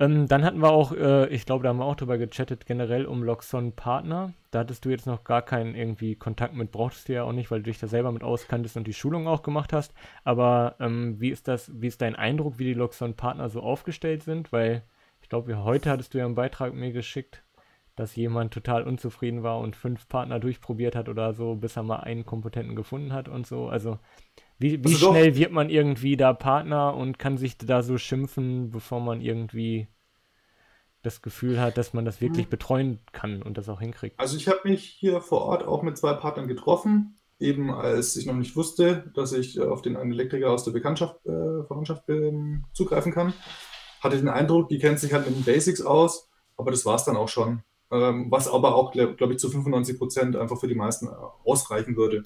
Ähm, 0.00 0.28
dann 0.28 0.44
hatten 0.44 0.62
wir 0.62 0.70
auch, 0.70 0.92
äh, 0.92 1.28
ich 1.28 1.44
glaube, 1.44 1.62
da 1.62 1.68
haben 1.68 1.78
wir 1.78 1.84
auch 1.84 1.94
drüber 1.94 2.16
gechattet, 2.16 2.64
generell 2.64 3.04
um 3.04 3.22
Loxon 3.22 3.72
Partner. 3.72 4.32
Da 4.50 4.60
hattest 4.60 4.86
du 4.86 4.88
jetzt 4.88 5.06
noch 5.06 5.24
gar 5.24 5.42
keinen 5.42 5.74
irgendwie 5.74 6.16
Kontakt 6.16 6.54
mit, 6.54 6.72
brauchtest 6.72 7.08
du 7.08 7.12
ja 7.12 7.24
auch 7.24 7.32
nicht, 7.32 7.50
weil 7.50 7.58
du 7.58 7.64
dich 7.64 7.78
da 7.78 7.86
selber 7.86 8.10
mit 8.10 8.24
auskanntest 8.24 8.78
und 8.78 8.86
die 8.86 8.94
Schulung 8.94 9.28
auch 9.28 9.42
gemacht 9.42 9.74
hast. 9.74 9.92
Aber 10.24 10.76
ähm, 10.80 11.20
wie 11.20 11.28
ist 11.28 11.48
das, 11.48 11.70
wie 11.74 11.88
ist 11.88 12.00
dein 12.00 12.16
Eindruck, 12.16 12.58
wie 12.58 12.64
die 12.64 12.74
Loxon 12.74 13.14
Partner 13.14 13.50
so 13.50 13.60
aufgestellt 13.60 14.22
sind? 14.22 14.52
Weil 14.52 14.84
ich 15.20 15.28
glaube, 15.28 15.64
heute 15.64 15.90
hattest 15.90 16.14
du 16.14 16.18
ja 16.18 16.24
einen 16.24 16.34
Beitrag 16.34 16.72
mir 16.72 16.92
geschickt, 16.92 17.44
dass 17.96 18.16
jemand 18.16 18.52
total 18.52 18.84
unzufrieden 18.84 19.42
war 19.42 19.58
und 19.58 19.76
fünf 19.76 20.08
Partner 20.08 20.38
durchprobiert 20.38 20.96
hat 20.96 21.08
oder 21.08 21.32
so, 21.34 21.54
bis 21.54 21.76
er 21.76 21.82
mal 21.82 22.00
einen 22.00 22.24
kompetenten 22.24 22.76
gefunden 22.76 23.12
hat 23.12 23.28
und 23.28 23.46
so. 23.46 23.68
Also 23.68 23.98
wie, 24.58 24.84
wie 24.84 24.92
also 24.92 25.10
schnell 25.10 25.36
wird 25.36 25.52
man 25.52 25.70
irgendwie 25.70 26.16
da 26.16 26.32
Partner 26.32 26.94
und 26.94 27.18
kann 27.18 27.36
sich 27.36 27.58
da 27.58 27.82
so 27.82 27.98
schimpfen, 27.98 28.70
bevor 28.70 29.00
man 29.00 29.20
irgendwie 29.20 29.88
das 31.02 31.22
Gefühl 31.22 31.60
hat, 31.60 31.78
dass 31.78 31.94
man 31.94 32.04
das 32.04 32.20
wirklich 32.20 32.46
mhm. 32.46 32.50
betreuen 32.50 33.00
kann 33.12 33.42
und 33.42 33.56
das 33.56 33.68
auch 33.68 33.80
hinkriegt? 33.80 34.18
Also 34.20 34.36
ich 34.36 34.48
habe 34.48 34.60
mich 34.64 34.84
hier 34.84 35.20
vor 35.20 35.42
Ort 35.42 35.64
auch 35.64 35.82
mit 35.82 35.96
zwei 35.96 36.12
Partnern 36.12 36.46
getroffen, 36.46 37.16
eben 37.38 37.72
als 37.72 38.16
ich 38.16 38.26
noch 38.26 38.34
nicht 38.34 38.54
wusste, 38.54 39.10
dass 39.14 39.32
ich 39.32 39.60
auf 39.60 39.82
den 39.82 39.96
einen 39.96 40.12
Elektriker 40.12 40.50
aus 40.50 40.64
der 40.64 40.72
Bekanntschaft, 40.72 41.24
äh, 41.24 41.64
Verwandtschaft 41.66 42.08
äh, 42.10 42.32
zugreifen 42.74 43.12
kann. 43.12 43.32
Hatte 44.00 44.18
den 44.18 44.28
Eindruck, 44.28 44.68
die 44.68 44.78
kennt 44.78 44.98
sich 44.98 45.12
halt 45.12 45.26
mit 45.26 45.36
den 45.36 45.44
Basics 45.44 45.80
aus, 45.80 46.28
aber 46.56 46.70
das 46.70 46.84
war 46.84 46.96
es 46.96 47.04
dann 47.04 47.16
auch 47.16 47.28
schon. 47.28 47.62
Ähm, 47.90 48.30
was 48.30 48.48
aber 48.48 48.74
auch, 48.74 48.92
glaube 48.92 49.16
glaub 49.16 49.30
ich, 49.30 49.38
zu 49.38 49.50
95 49.50 49.98
Prozent 49.98 50.36
einfach 50.36 50.58
für 50.58 50.68
die 50.68 50.74
meisten 50.74 51.06
äh, 51.06 51.10
ausreichen 51.44 51.96
würde. 51.96 52.24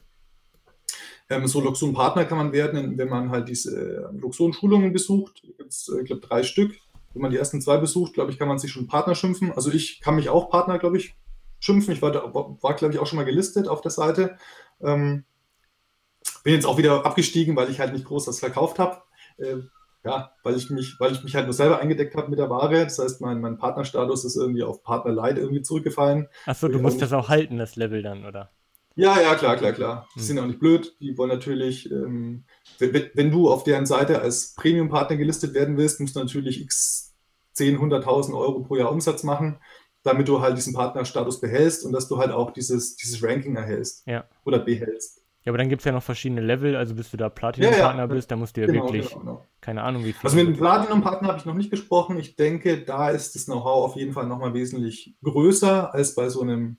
Ähm, 1.30 1.46
so 1.46 1.60
Luxon-Partner 1.60 2.26
kann 2.26 2.38
man 2.38 2.52
werden, 2.52 2.98
wenn 2.98 3.08
man 3.08 3.30
halt 3.30 3.48
diese 3.48 3.74
äh, 3.74 4.16
Luxon-Schulungen 4.16 4.92
besucht. 4.92 5.42
Jetzt, 5.58 5.88
äh, 5.88 6.00
ich 6.00 6.06
glaube, 6.06 6.26
drei 6.26 6.42
Stück. 6.42 6.74
Wenn 7.14 7.22
man 7.22 7.30
die 7.30 7.38
ersten 7.38 7.62
zwei 7.62 7.78
besucht, 7.78 8.14
glaube 8.14 8.30
ich, 8.30 8.38
kann 8.38 8.48
man 8.48 8.58
sich 8.58 8.72
schon 8.72 8.88
Partner 8.88 9.14
schimpfen. 9.14 9.52
Also 9.52 9.70
ich 9.70 10.00
kann 10.00 10.16
mich 10.16 10.28
auch 10.28 10.50
Partner, 10.50 10.78
glaube 10.78 10.98
ich, 10.98 11.14
schimpfen. 11.60 11.94
Ich 11.94 12.02
war, 12.02 12.12
war, 12.34 12.74
glaube 12.74 12.92
ich, 12.92 13.00
auch 13.00 13.06
schon 13.06 13.16
mal 13.16 13.24
gelistet 13.24 13.68
auf 13.68 13.80
der 13.80 13.92
Seite. 13.92 14.36
Ähm, 14.82 15.24
bin 16.42 16.54
jetzt 16.54 16.66
auch 16.66 16.76
wieder 16.76 17.06
abgestiegen, 17.06 17.56
weil 17.56 17.70
ich 17.70 17.80
halt 17.80 17.92
nicht 17.92 18.04
groß 18.04 18.26
was 18.26 18.40
verkauft 18.40 18.78
habe. 18.78 19.02
Äh, 19.38 19.58
ja, 20.04 20.32
weil 20.42 20.56
ich 20.56 20.70
mich, 20.70 20.96
weil 21.00 21.12
ich 21.12 21.24
mich 21.24 21.34
halt 21.34 21.46
nur 21.46 21.54
selber 21.54 21.80
eingedeckt 21.80 22.14
habe 22.14 22.28
mit 22.28 22.38
der 22.38 22.50
Ware. 22.50 22.84
Das 22.84 22.98
heißt, 22.98 23.20
mein, 23.20 23.40
mein 23.40 23.56
Partnerstatus 23.56 24.24
ist 24.24 24.36
irgendwie 24.36 24.62
auf 24.62 24.82
Partner 24.82 25.12
Light 25.12 25.38
irgendwie 25.38 25.62
zurückgefallen. 25.62 26.28
Achso, 26.44 26.68
du 26.68 26.78
musst 26.78 27.00
das 27.00 27.12
auch 27.12 27.28
halten, 27.28 27.58
das 27.58 27.76
Level 27.76 28.02
dann, 28.02 28.26
oder? 28.26 28.50
Ja, 28.96 29.20
ja, 29.20 29.34
klar, 29.34 29.56
klar, 29.56 29.72
klar. 29.72 30.08
Die 30.14 30.20
hm. 30.20 30.26
sind 30.26 30.38
auch 30.38 30.46
nicht 30.46 30.60
blöd. 30.60 30.94
Die 31.00 31.16
wollen 31.18 31.30
natürlich, 31.30 31.90
ähm, 31.90 32.44
wenn, 32.78 33.10
wenn, 33.14 33.30
du 33.30 33.50
auf 33.50 33.64
deren 33.64 33.86
Seite 33.86 34.20
als 34.20 34.54
Premium-Partner 34.54 35.16
gelistet 35.16 35.54
werden 35.54 35.76
willst, 35.76 36.00
musst 36.00 36.14
du 36.14 36.20
natürlich 36.20 36.60
x 36.60 37.14
10, 37.54 37.78
100.000 37.78 38.36
Euro 38.36 38.60
pro 38.60 38.76
Jahr 38.76 38.92
Umsatz 38.92 39.22
machen, 39.22 39.58
damit 40.02 40.28
du 40.28 40.40
halt 40.40 40.56
diesen 40.56 40.74
Partnerstatus 40.74 41.40
behältst 41.40 41.84
und 41.84 41.92
dass 41.92 42.08
du 42.08 42.18
halt 42.18 42.30
auch 42.30 42.52
dieses, 42.52 42.96
dieses 42.96 43.22
Ranking 43.22 43.56
erhältst 43.56 44.06
ja. 44.06 44.24
oder 44.44 44.58
behältst. 44.58 45.23
Ja, 45.44 45.50
aber 45.50 45.58
dann 45.58 45.68
gibt 45.68 45.82
es 45.82 45.84
ja 45.84 45.92
noch 45.92 46.02
verschiedene 46.02 46.40
Level, 46.40 46.74
also 46.74 46.94
bis 46.94 47.10
du 47.10 47.18
da 47.18 47.28
Platinum-Partner 47.28 48.02
ja, 48.02 48.08
ja. 48.08 48.14
bist, 48.14 48.30
da 48.30 48.36
musst 48.36 48.56
du 48.56 48.62
ja 48.62 48.66
genau, 48.66 48.84
wirklich, 48.84 49.10
genau, 49.10 49.20
genau. 49.20 49.46
keine 49.60 49.82
Ahnung 49.82 50.04
wie 50.04 50.12
viel. 50.12 50.24
Also 50.24 50.36
mit 50.36 50.46
dem 50.46 50.56
Platinum-Partner 50.56 51.28
habe 51.28 51.38
ich 51.38 51.44
noch 51.44 51.54
nicht 51.54 51.70
gesprochen. 51.70 52.18
Ich 52.18 52.36
denke, 52.36 52.82
da 52.82 53.10
ist 53.10 53.34
das 53.34 53.44
Know-how 53.44 53.84
auf 53.84 53.96
jeden 53.96 54.14
Fall 54.14 54.26
nochmal 54.26 54.54
wesentlich 54.54 55.16
größer 55.22 55.92
als 55.92 56.14
bei 56.14 56.30
so 56.30 56.40
einem 56.40 56.78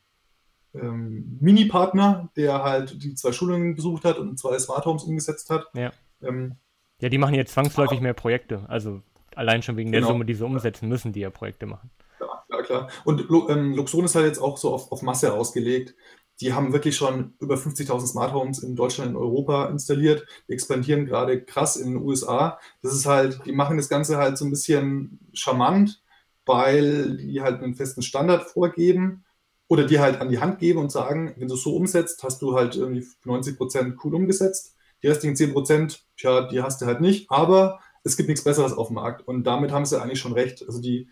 ähm, 0.73 1.37
Mini-Partner, 1.41 2.31
der 2.35 2.63
halt 2.63 3.03
die 3.03 3.13
zwei 3.13 3.31
Schulungen 3.31 3.75
besucht 3.75 4.03
hat 4.03 4.17
und 4.17 4.39
zwei 4.39 4.57
Smart 4.57 4.85
Homes 4.85 5.03
umgesetzt 5.03 5.51
hat. 5.51 5.67
Ja, 5.75 5.91
ähm, 6.23 6.55
ja 6.99 7.09
die 7.09 7.19
machen 7.19 7.35
jetzt 7.35 7.53
zwangsläufig 7.53 8.01
mehr 8.01 8.13
Projekte. 8.13 8.65
Also 8.67 9.03
allein 9.35 9.61
schon 9.61 9.77
wegen 9.77 9.91
genau. 9.91 10.07
der 10.07 10.13
Summe, 10.13 10.25
die 10.25 10.33
sie 10.33 10.43
umsetzen 10.43 10.89
müssen, 10.89 11.13
die 11.13 11.19
ja 11.19 11.29
Projekte 11.29 11.67
machen. 11.67 11.91
Ja, 12.19 12.43
klar, 12.47 12.63
klar. 12.63 12.89
Und 13.03 13.29
ähm, 13.49 13.73
Luxon 13.75 14.05
ist 14.05 14.15
halt 14.15 14.25
jetzt 14.25 14.39
auch 14.39 14.57
so 14.57 14.73
auf, 14.73 14.91
auf 14.91 15.03
Masse 15.03 15.33
ausgelegt. 15.33 15.93
Die 16.41 16.53
haben 16.53 16.73
wirklich 16.73 16.97
schon 16.97 17.33
über 17.39 17.55
50.000 17.55 18.07
Smart 18.07 18.33
Homes 18.33 18.59
in 18.59 18.75
Deutschland 18.75 19.15
und 19.15 19.21
Europa 19.21 19.67
installiert. 19.67 20.25
Die 20.47 20.53
expandieren 20.53 21.05
gerade 21.05 21.41
krass 21.41 21.77
in 21.77 21.93
den 21.93 22.03
USA. 22.03 22.59
Das 22.81 22.93
ist 22.93 23.05
halt, 23.05 23.41
die 23.45 23.53
machen 23.53 23.77
das 23.77 23.89
Ganze 23.89 24.17
halt 24.17 24.37
so 24.37 24.45
ein 24.45 24.51
bisschen 24.51 25.19
charmant, 25.33 26.03
weil 26.45 27.17
die 27.17 27.41
halt 27.41 27.63
einen 27.63 27.75
festen 27.75 28.01
Standard 28.01 28.43
vorgeben 28.43 29.23
oder 29.67 29.85
dir 29.85 30.01
halt 30.01 30.21
an 30.21 30.29
die 30.29 30.39
Hand 30.39 30.59
geben 30.59 30.79
und 30.79 30.91
sagen, 30.91 31.33
wenn 31.37 31.47
du 31.47 31.55
es 31.55 31.63
so 31.63 31.75
umsetzt, 31.75 32.23
hast 32.23 32.41
du 32.41 32.55
halt 32.55 32.75
irgendwie 32.75 33.05
90 33.23 33.57
Prozent 33.57 33.97
cool 34.03 34.15
umgesetzt. 34.15 34.75
Die 35.01 35.07
restlichen 35.07 35.35
10 35.35 35.53
Prozent, 35.53 36.05
tja, 36.17 36.47
die 36.47 36.61
hast 36.61 36.81
du 36.81 36.85
halt 36.85 37.01
nicht, 37.01 37.31
aber 37.31 37.79
es 38.03 38.17
gibt 38.17 38.29
nichts 38.29 38.43
Besseres 38.43 38.73
auf 38.73 38.87
dem 38.87 38.95
Markt. 38.95 39.27
Und 39.27 39.45
damit 39.45 39.71
haben 39.71 39.85
sie 39.85 40.01
eigentlich 40.01 40.19
schon 40.19 40.33
recht. 40.33 40.63
Also 40.67 40.81
die, 40.81 41.09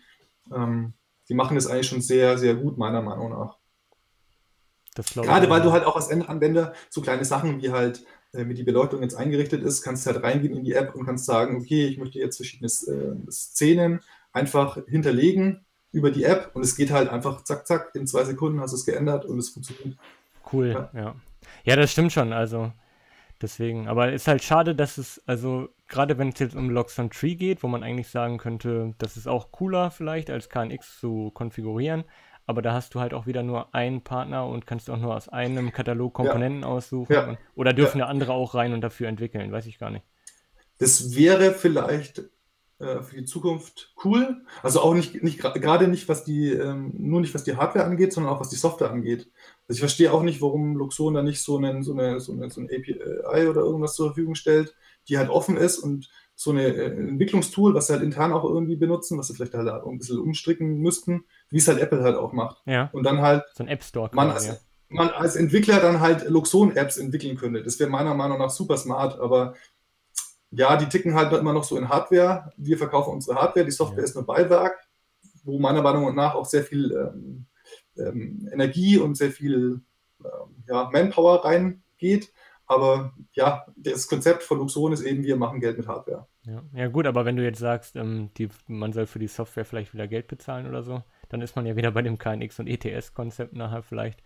ähm, 0.52 0.94
die 1.28 1.34
machen 1.34 1.56
es 1.56 1.66
eigentlich 1.66 1.88
schon 1.88 2.00
sehr, 2.00 2.38
sehr 2.38 2.54
gut, 2.54 2.78
meiner 2.78 3.02
Meinung 3.02 3.30
nach. 3.30 3.58
Gerade 4.94 5.50
weil 5.50 5.62
du 5.62 5.72
halt 5.72 5.84
auch 5.84 5.96
als 5.96 6.08
Endanwender 6.08 6.72
so 6.88 7.00
kleine 7.00 7.24
Sachen 7.24 7.60
wie 7.60 7.70
halt, 7.70 8.04
äh, 8.32 8.46
wie 8.46 8.54
die 8.54 8.62
Beleuchtung 8.62 9.02
jetzt 9.02 9.14
eingerichtet 9.14 9.62
ist, 9.62 9.82
kannst 9.82 10.06
du 10.06 10.12
halt 10.12 10.22
reingehen 10.22 10.56
in 10.56 10.64
die 10.64 10.74
App 10.74 10.94
und 10.94 11.04
kannst 11.04 11.26
sagen, 11.26 11.56
okay, 11.56 11.86
ich 11.86 11.98
möchte 11.98 12.18
jetzt 12.18 12.36
verschiedene 12.36 12.68
äh, 12.68 13.30
Szenen 13.30 14.00
einfach 14.32 14.78
hinterlegen 14.86 15.64
über 15.92 16.10
die 16.10 16.24
App 16.24 16.50
und 16.54 16.62
es 16.62 16.76
geht 16.76 16.90
halt 16.90 17.08
einfach 17.08 17.44
zack, 17.44 17.66
zack, 17.66 17.92
in 17.94 18.06
zwei 18.06 18.24
Sekunden 18.24 18.60
hast 18.60 18.72
du 18.72 18.76
es 18.76 18.84
geändert 18.84 19.24
und 19.24 19.38
es 19.38 19.50
funktioniert. 19.50 19.96
Cool, 20.52 20.68
ja. 20.68 20.90
ja. 20.92 21.14
Ja, 21.64 21.76
das 21.76 21.92
stimmt 21.92 22.12
schon, 22.12 22.32
also 22.32 22.72
deswegen, 23.40 23.88
aber 23.88 24.12
ist 24.12 24.26
halt 24.26 24.42
schade, 24.42 24.74
dass 24.74 24.98
es, 24.98 25.22
also 25.26 25.68
gerade 25.88 26.18
wenn 26.18 26.30
es 26.30 26.38
jetzt 26.38 26.56
um 26.56 26.70
Logs 26.70 26.98
on 26.98 27.10
Tree 27.10 27.34
geht, 27.34 27.62
wo 27.62 27.68
man 27.68 27.82
eigentlich 27.82 28.08
sagen 28.08 28.38
könnte, 28.38 28.94
das 28.98 29.16
ist 29.16 29.28
auch 29.28 29.52
cooler 29.52 29.90
vielleicht 29.90 30.30
als 30.30 30.48
KNX 30.48 30.98
zu 30.98 31.30
konfigurieren, 31.32 32.04
aber 32.46 32.62
da 32.62 32.72
hast 32.72 32.94
du 32.94 33.00
halt 33.00 33.14
auch 33.14 33.26
wieder 33.26 33.42
nur 33.42 33.74
einen 33.74 34.02
Partner 34.02 34.46
und 34.46 34.66
kannst 34.66 34.90
auch 34.90 34.98
nur 34.98 35.14
aus 35.14 35.28
einem 35.28 35.72
Katalog 35.72 36.14
Komponenten 36.14 36.62
ja. 36.62 36.68
aussuchen. 36.68 37.12
Ja. 37.12 37.28
Und, 37.28 37.38
oder 37.54 37.72
dürfen 37.72 37.98
ja. 37.98 38.06
andere 38.06 38.32
auch 38.32 38.54
rein 38.54 38.72
und 38.72 38.80
dafür 38.80 39.08
entwickeln, 39.08 39.50
weiß 39.50 39.66
ich 39.66 39.78
gar 39.78 39.90
nicht. 39.90 40.04
Das 40.78 41.14
wäre 41.14 41.52
vielleicht 41.52 42.22
äh, 42.78 43.02
für 43.02 43.16
die 43.16 43.24
Zukunft 43.24 43.94
cool. 44.04 44.42
Also 44.62 44.80
auch 44.80 44.94
nicht, 44.94 45.22
nicht 45.22 45.38
gerade 45.38 45.88
nicht, 45.88 46.08
was 46.08 46.24
die, 46.24 46.50
ähm, 46.50 46.92
nur 46.98 47.20
nicht 47.20 47.34
was 47.34 47.44
die 47.44 47.56
Hardware 47.56 47.84
angeht, 47.84 48.12
sondern 48.12 48.32
auch 48.32 48.40
was 48.40 48.50
die 48.50 48.56
Software 48.56 48.90
angeht. 48.90 49.30
Also 49.68 49.76
ich 49.76 49.80
verstehe 49.80 50.12
auch 50.12 50.22
nicht, 50.22 50.42
warum 50.42 50.76
Luxon 50.76 51.14
da 51.14 51.22
nicht 51.22 51.40
so, 51.40 51.56
einen, 51.56 51.82
so, 51.82 51.92
eine, 51.92 52.20
so, 52.20 52.32
eine, 52.32 52.50
so 52.50 52.60
ein 52.60 52.68
API 52.68 53.46
oder 53.46 53.62
irgendwas 53.62 53.94
zur 53.94 54.08
Verfügung 54.08 54.34
stellt, 54.34 54.74
die 55.08 55.18
halt 55.18 55.30
offen 55.30 55.56
ist 55.56 55.78
und 55.78 56.10
so 56.34 56.50
eine 56.50 56.64
äh, 56.64 56.90
Entwicklungstool, 56.96 57.74
was 57.74 57.86
sie 57.86 57.92
halt 57.92 58.02
intern 58.02 58.32
auch 58.32 58.44
irgendwie 58.44 58.76
benutzen, 58.76 59.18
was 59.18 59.28
sie 59.28 59.34
vielleicht 59.34 59.54
halt 59.54 59.68
auch 59.68 59.86
ein 59.86 59.98
bisschen 59.98 60.18
umstricken 60.18 60.78
müssten, 60.78 61.24
wie 61.50 61.58
es 61.58 61.68
halt 61.68 61.80
Apple 61.80 62.02
halt 62.02 62.16
auch 62.16 62.32
macht. 62.32 62.62
Ja. 62.66 62.90
Und 62.92 63.04
dann 63.04 63.20
halt 63.20 63.44
so 63.54 63.64
ein 63.64 63.68
App 63.68 63.84
Store. 63.84 64.10
Man 64.12 64.30
als, 64.30 64.46
ja. 64.46 64.56
man 64.88 65.10
als 65.10 65.36
Entwickler 65.36 65.80
dann 65.80 66.00
halt 66.00 66.28
Luxon-Apps 66.28 66.96
entwickeln 66.96 67.36
könnte. 67.36 67.62
Das 67.62 67.78
wäre 67.78 67.90
meiner 67.90 68.14
Meinung 68.14 68.38
nach 68.38 68.50
super 68.50 68.76
smart, 68.76 69.18
aber 69.18 69.54
ja, 70.50 70.76
die 70.76 70.88
ticken 70.88 71.14
halt 71.14 71.32
immer 71.32 71.52
noch 71.52 71.64
so 71.64 71.76
in 71.76 71.88
Hardware. 71.88 72.52
Wir 72.56 72.78
verkaufen 72.78 73.12
unsere 73.14 73.40
Hardware, 73.40 73.64
die 73.64 73.72
Software 73.72 73.98
ja. 73.98 74.04
ist 74.04 74.14
nur 74.14 74.26
Beiwerk, 74.26 74.78
wo 75.42 75.58
meiner 75.58 75.82
Meinung 75.82 76.14
nach 76.14 76.34
auch 76.34 76.46
sehr 76.46 76.62
viel 76.62 76.92
ähm, 76.92 77.46
ähm, 77.96 78.48
Energie 78.52 78.98
und 78.98 79.16
sehr 79.16 79.30
viel 79.30 79.80
ähm, 80.24 80.64
ja, 80.68 80.88
Manpower 80.92 81.44
reingeht. 81.44 82.32
Aber 82.66 83.12
ja, 83.32 83.66
das 83.76 84.08
Konzept 84.08 84.42
von 84.42 84.58
Luxon 84.58 84.92
ist 84.92 85.02
eben, 85.02 85.22
wir 85.24 85.36
machen 85.36 85.60
Geld 85.60 85.76
mit 85.76 85.86
Hardware. 85.86 86.26
Ja, 86.46 86.62
ja 86.72 86.88
gut, 86.88 87.06
aber 87.06 87.24
wenn 87.24 87.36
du 87.36 87.44
jetzt 87.44 87.58
sagst, 87.58 87.96
ähm, 87.96 88.30
die, 88.36 88.48
man 88.66 88.92
soll 88.92 89.06
für 89.06 89.18
die 89.18 89.28
Software 89.28 89.64
vielleicht 89.64 89.92
wieder 89.92 90.08
Geld 90.08 90.28
bezahlen 90.28 90.66
oder 90.66 90.82
so, 90.82 91.02
dann 91.34 91.42
ist 91.42 91.56
man 91.56 91.66
ja 91.66 91.74
wieder 91.74 91.90
bei 91.90 92.02
dem 92.02 92.16
KNX 92.16 92.60
und 92.60 92.68
ETS-Konzept 92.68 93.54
nachher 93.54 93.82
vielleicht. 93.82 94.22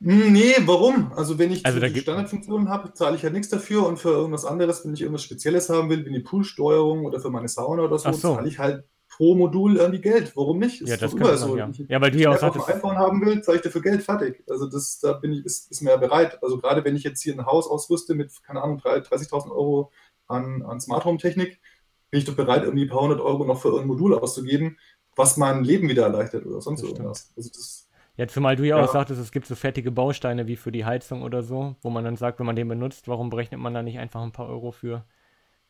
Hm, 0.00 0.32
nee, 0.32 0.54
warum? 0.60 1.12
Also 1.16 1.36
wenn 1.38 1.50
ich 1.50 1.66
also 1.66 1.80
die 1.80 2.00
Standardfunktionen 2.00 2.68
habe, 2.68 2.92
zahle 2.92 3.16
ich 3.16 3.22
ja 3.22 3.30
nichts 3.30 3.48
dafür 3.48 3.84
und 3.84 3.98
für 3.98 4.10
irgendwas 4.10 4.44
anderes, 4.44 4.84
wenn 4.84 4.94
ich 4.94 5.00
irgendwas 5.00 5.24
Spezielles 5.24 5.68
haben 5.68 5.90
will, 5.90 6.04
wie 6.04 6.10
eine 6.10 6.20
Poolsteuerung 6.20 7.04
oder 7.04 7.18
für 7.18 7.30
meine 7.30 7.48
Sauna 7.48 7.82
oder 7.82 7.98
so, 7.98 8.12
so. 8.12 8.36
zahle 8.36 8.48
ich 8.48 8.60
halt 8.60 8.84
pro 9.08 9.34
Modul 9.34 9.78
irgendwie 9.78 10.00
Geld. 10.00 10.36
Warum 10.36 10.60
nicht? 10.60 10.80
Ist 10.80 10.90
ja, 10.90 10.96
das 10.96 11.12
immer 11.12 11.36
so. 11.36 11.56
Ja. 11.56 11.68
ja, 11.88 12.00
weil 12.00 12.12
du 12.12 12.18
ja 12.18 12.30
auch 12.30 12.38
sagtest... 12.38 12.68
iPhone 12.68 12.96
haben 12.96 13.26
will, 13.26 13.42
zahle 13.42 13.56
ich 13.56 13.64
dafür 13.64 13.82
Geld, 13.82 14.02
fertig. 14.02 14.44
Also 14.48 14.70
das, 14.70 15.00
da 15.00 15.14
bin 15.14 15.32
ich, 15.32 15.44
ist, 15.44 15.72
ist 15.72 15.80
mir 15.80 15.98
bereit. 15.98 16.40
Also 16.40 16.58
gerade 16.58 16.84
wenn 16.84 16.94
ich 16.94 17.02
jetzt 17.02 17.20
hier 17.20 17.34
ein 17.34 17.46
Haus 17.46 17.66
ausrüste 17.66 18.14
mit, 18.14 18.30
keine 18.44 18.62
Ahnung, 18.62 18.78
30.000 18.78 19.50
Euro 19.50 19.90
an, 20.28 20.62
an 20.62 20.78
Smart 20.78 21.04
Home 21.04 21.18
Technik, 21.18 21.58
bin 22.10 22.20
ich 22.20 22.26
doch 22.26 22.36
bereit, 22.36 22.62
irgendwie 22.62 22.84
ein 22.84 22.88
paar 22.88 23.00
hundert 23.00 23.20
Euro 23.20 23.44
noch 23.44 23.60
für 23.60 23.68
irgendein 23.68 23.88
Modul 23.88 24.14
auszugeben, 24.14 24.78
was 25.18 25.36
mein 25.36 25.64
Leben 25.64 25.88
wieder 25.88 26.04
erleichtert 26.04 26.46
oder 26.46 26.60
sonst 26.60 26.82
irgendwas. 26.82 27.32
Also 27.36 27.50
das 27.50 27.88
ja, 28.18 28.26
zumal 28.26 28.56
du 28.56 28.64
ja, 28.64 28.76
ja, 28.76 28.84
auch 28.84 28.92
sagtest, 28.92 29.20
es 29.20 29.30
gibt 29.30 29.46
so 29.46 29.54
fertige 29.54 29.92
Bausteine 29.92 30.48
wie 30.48 30.56
für 30.56 30.72
die 30.72 30.84
Heizung 30.84 31.22
oder 31.22 31.44
so, 31.44 31.76
wo 31.82 31.88
man 31.88 32.04
dann 32.04 32.16
sagt, 32.16 32.40
wenn 32.40 32.46
man 32.46 32.56
den 32.56 32.66
benutzt, 32.66 33.06
warum 33.06 33.30
berechnet 33.30 33.60
man 33.60 33.72
da 33.72 33.82
nicht 33.84 34.00
einfach 34.00 34.22
ein 34.22 34.32
paar 34.32 34.48
Euro 34.48 34.72
für? 34.72 35.04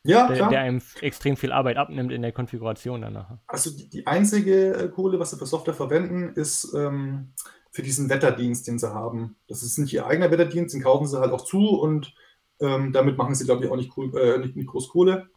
Ja, 0.03 0.27
der, 0.27 0.49
der 0.49 0.61
einem 0.61 0.81
extrem 1.01 1.37
viel 1.37 1.51
Arbeit 1.51 1.77
abnimmt 1.77 2.11
in 2.11 2.23
der 2.23 2.31
Konfiguration 2.31 3.01
danach. 3.01 3.37
Also 3.45 3.69
die, 3.69 3.87
die 3.87 4.07
einzige 4.07 4.73
äh, 4.73 4.87
Kohle, 4.87 5.19
was 5.19 5.29
sie 5.29 5.37
für 5.37 5.45
Software 5.45 5.75
verwenden, 5.75 6.33
ist 6.33 6.73
ähm, 6.73 7.33
für 7.69 7.83
diesen 7.83 8.09
Wetterdienst, 8.09 8.65
den 8.67 8.79
sie 8.79 8.91
haben. 8.91 9.35
Das 9.47 9.61
ist 9.61 9.77
nicht 9.77 9.93
ihr 9.93 10.07
eigener 10.07 10.31
Wetterdienst, 10.31 10.73
den 10.73 10.81
kaufen 10.81 11.05
sie 11.05 11.19
halt 11.19 11.31
auch 11.31 11.45
zu 11.45 11.79
und 11.79 12.15
ähm, 12.61 12.93
damit 12.93 13.17
machen 13.17 13.35
sie, 13.35 13.45
glaube 13.45 13.63
ich, 13.63 13.71
auch 13.71 13.75
nicht, 13.75 13.95
cool, 13.95 14.17
äh, 14.17 14.39
nicht, 14.39 14.55
nicht 14.55 14.69
groß 14.69 14.89
Kohle. 14.89 15.29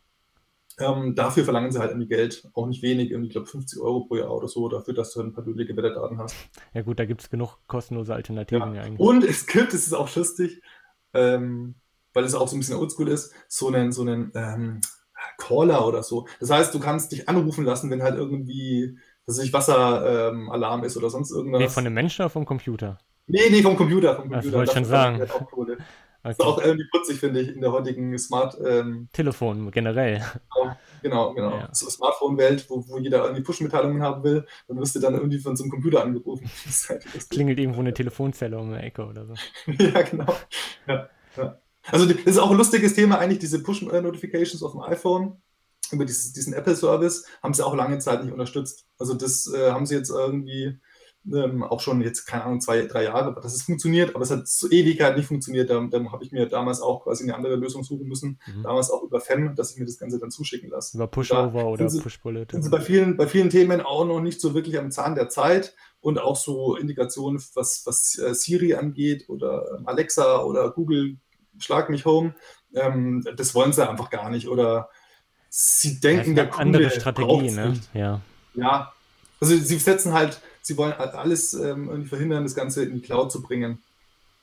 Ähm, 0.78 1.14
dafür 1.14 1.44
verlangen 1.44 1.70
sie 1.70 1.78
halt 1.78 1.90
irgendwie 1.90 2.08
Geld, 2.08 2.48
auch 2.54 2.66
nicht 2.66 2.82
wenig, 2.82 3.10
irgendwie, 3.10 3.28
ich 3.28 3.32
glaube 3.32 3.46
50 3.46 3.80
Euro 3.80 4.04
pro 4.06 4.16
Jahr 4.16 4.34
oder 4.34 4.48
so, 4.48 4.68
dafür, 4.68 4.94
dass 4.94 5.12
du 5.12 5.20
ein 5.20 5.32
paar 5.32 5.44
billige 5.44 5.76
Wetterdaten 5.76 6.18
hast. 6.18 6.34
Ja 6.72 6.82
gut, 6.82 6.98
da 6.98 7.04
gibt 7.04 7.20
es 7.20 7.30
genug 7.30 7.58
kostenlose 7.66 8.14
Alternativen 8.14 8.74
Ja. 8.74 8.82
eigentlich. 8.82 9.00
Und 9.00 9.22
es 9.24 9.46
gibt, 9.46 9.74
es 9.74 9.86
ist 9.86 9.92
auch 9.92 10.14
lustig, 10.16 10.62
ähm, 11.14 11.74
weil 12.14 12.24
es 12.24 12.34
auch 12.34 12.48
so 12.48 12.56
ein 12.56 12.60
bisschen 12.60 12.76
oldschool 12.76 13.08
ist, 13.08 13.32
so 13.48 13.68
einen, 13.68 13.92
so 13.92 14.02
einen 14.02 14.32
ähm, 14.34 14.80
Caller 15.38 15.86
oder 15.86 16.02
so. 16.02 16.26
Das 16.40 16.50
heißt, 16.50 16.74
du 16.74 16.80
kannst 16.80 17.12
dich 17.12 17.28
anrufen 17.28 17.64
lassen, 17.64 17.90
wenn 17.90 18.02
halt 18.02 18.16
irgendwie, 18.16 18.98
dass 19.26 19.38
ich 19.38 19.52
Wasseralarm 19.52 20.80
ähm, 20.80 20.84
ist 20.84 20.96
oder 20.96 21.10
sonst 21.10 21.30
irgendwas. 21.30 21.74
von 21.74 21.84
einem 21.86 21.94
Menschen 21.94 22.22
oder 22.22 22.30
vom 22.30 22.44
Computer? 22.44 22.98
Nee, 23.26 23.50
nee, 23.50 23.62
vom 23.62 23.76
Computer, 23.76 24.16
vom 24.16 24.30
Das 24.30 24.42
Computer. 24.44 24.56
wollte 24.58 24.70
ich 24.70 24.74
schon 24.74 24.82
Das 24.82 24.88
ist 24.88 24.90
sagen. 24.90 25.18
halt 25.20 25.46
cool. 25.56 25.78
Das 26.22 26.38
ist 26.38 26.40
Okay. 26.40 26.48
auch 26.48 26.64
irgendwie 26.64 26.86
putzig, 26.92 27.18
finde 27.18 27.40
ich, 27.40 27.48
in 27.48 27.60
der 27.60 27.72
heutigen 27.72 28.16
Smart, 28.18 28.56
ähm, 28.64 29.08
Telefon 29.12 29.70
generell. 29.72 30.22
genau, 31.02 31.34
genau, 31.34 31.50
Ja. 31.58 31.68
so 31.72 31.90
Smartphone-Welt, 31.90 32.66
wo, 32.68 32.84
wo 32.88 32.98
jeder 32.98 33.22
irgendwie 33.24 33.42
Push-Mitteilungen 33.42 34.02
haben 34.02 34.22
will, 34.22 34.46
dann 34.68 34.78
wirst 34.78 34.94
du 34.94 35.00
dann 35.00 35.14
irgendwie 35.14 35.38
von 35.38 35.56
so 35.56 35.64
einem 35.64 35.70
Computer 35.72 36.02
angerufen. 36.04 36.48
Halt. 36.88 37.04
Klingelt 37.30 37.58
irgendwo 37.58 37.80
eine 37.80 37.92
Telefonzelle 37.92 38.58
um 38.58 38.70
die 38.72 38.78
Ecke 38.78 39.04
oder 39.04 39.26
so. 39.26 39.34
Ja, 39.78 40.02
genau. 40.02 40.34
Ja, 40.86 41.08
ja. 41.36 41.58
Also 41.90 42.06
das 42.06 42.16
ist 42.24 42.38
auch 42.38 42.50
ein 42.52 42.56
lustiges 42.56 42.94
Thema 42.94 43.18
eigentlich, 43.18 43.40
diese 43.40 43.60
Push-Notifications 43.62 44.62
auf 44.62 44.72
dem 44.72 44.82
iPhone 44.82 45.42
über 45.90 46.04
dieses, 46.04 46.32
diesen 46.32 46.54
Apple-Service 46.54 47.26
haben 47.42 47.52
sie 47.52 47.66
auch 47.66 47.74
lange 47.74 47.98
Zeit 47.98 48.22
nicht 48.22 48.32
unterstützt. 48.32 48.86
Also 48.98 49.14
das 49.14 49.52
äh, 49.52 49.72
haben 49.72 49.84
sie 49.86 49.96
jetzt 49.96 50.10
irgendwie 50.10 50.78
ähm, 51.32 51.62
auch 51.62 51.80
schon 51.80 52.00
jetzt, 52.00 52.26
keine 52.26 52.44
Ahnung, 52.44 52.60
zwei, 52.60 52.82
drei 52.86 53.04
Jahre, 53.04 53.34
dass 53.40 53.54
es 53.54 53.62
funktioniert, 53.62 54.14
aber 54.14 54.24
es 54.24 54.30
hat 54.30 54.48
zur 54.48 54.72
Ewigkeit 54.72 55.16
nicht 55.16 55.26
funktioniert. 55.26 55.70
Da, 55.70 55.80
da 55.90 56.04
habe 56.10 56.24
ich 56.24 56.32
mir 56.32 56.46
damals 56.46 56.80
auch 56.80 57.04
quasi 57.04 57.22
eine 57.24 57.34
andere 57.36 57.56
Lösung 57.56 57.84
suchen 57.84 58.08
müssen, 58.08 58.40
Mhm. 58.46 58.62
damals 58.64 58.90
auch 58.90 59.02
über 59.04 59.20
FEM, 59.20 59.54
dass 59.54 59.72
ich 59.72 59.78
mir 59.78 59.84
das 59.86 59.98
Ganze 59.98 60.18
dann 60.18 60.30
zuschicken 60.30 60.70
lasse. 60.70 60.96
Über 60.96 61.06
Pushover 61.06 61.66
oder 61.66 61.86
Pushbullet. 61.86 62.50
sind 62.50 62.62
sie 62.62 62.70
bei 62.70 62.80
vielen, 62.80 63.16
bei 63.16 63.26
vielen 63.26 63.50
Themen 63.50 63.80
auch 63.80 64.04
noch 64.04 64.20
nicht 64.20 64.40
so 64.40 64.54
wirklich 64.54 64.78
am 64.78 64.90
Zahn 64.90 65.14
der 65.14 65.28
Zeit 65.28 65.74
und 66.00 66.18
auch 66.20 66.36
so 66.36 66.74
Integrationen, 66.76 67.40
was, 67.54 67.82
was 67.86 68.18
äh, 68.18 68.34
Siri 68.34 68.74
angeht 68.74 69.28
oder 69.28 69.76
ähm, 69.78 69.86
Alexa 69.86 70.42
oder 70.42 70.70
Google 70.70 71.18
Schlag 71.58 71.90
mich 71.90 72.04
home, 72.06 72.34
ähm, 72.74 73.24
das 73.36 73.54
wollen 73.54 73.72
sie 73.72 73.88
einfach 73.88 74.10
gar 74.10 74.30
nicht 74.30 74.48
oder 74.48 74.88
sie 75.50 76.00
denken, 76.00 76.30
ist 76.30 76.36
der 76.38 76.48
Kunde 76.48 76.78
andere 76.78 76.90
Strategie, 76.90 77.50
ne? 77.50 77.74
Ja. 77.94 78.20
Ja, 78.54 78.92
also 79.40 79.54
sie 79.56 79.78
setzen 79.78 80.12
halt, 80.12 80.40
sie 80.62 80.76
wollen 80.76 80.96
halt 80.96 81.14
alles 81.14 81.52
ähm, 81.54 82.06
verhindern, 82.06 82.44
das 82.44 82.54
Ganze 82.54 82.84
in 82.84 82.94
die 82.94 83.02
Cloud 83.02 83.30
zu 83.30 83.42
bringen. 83.42 83.82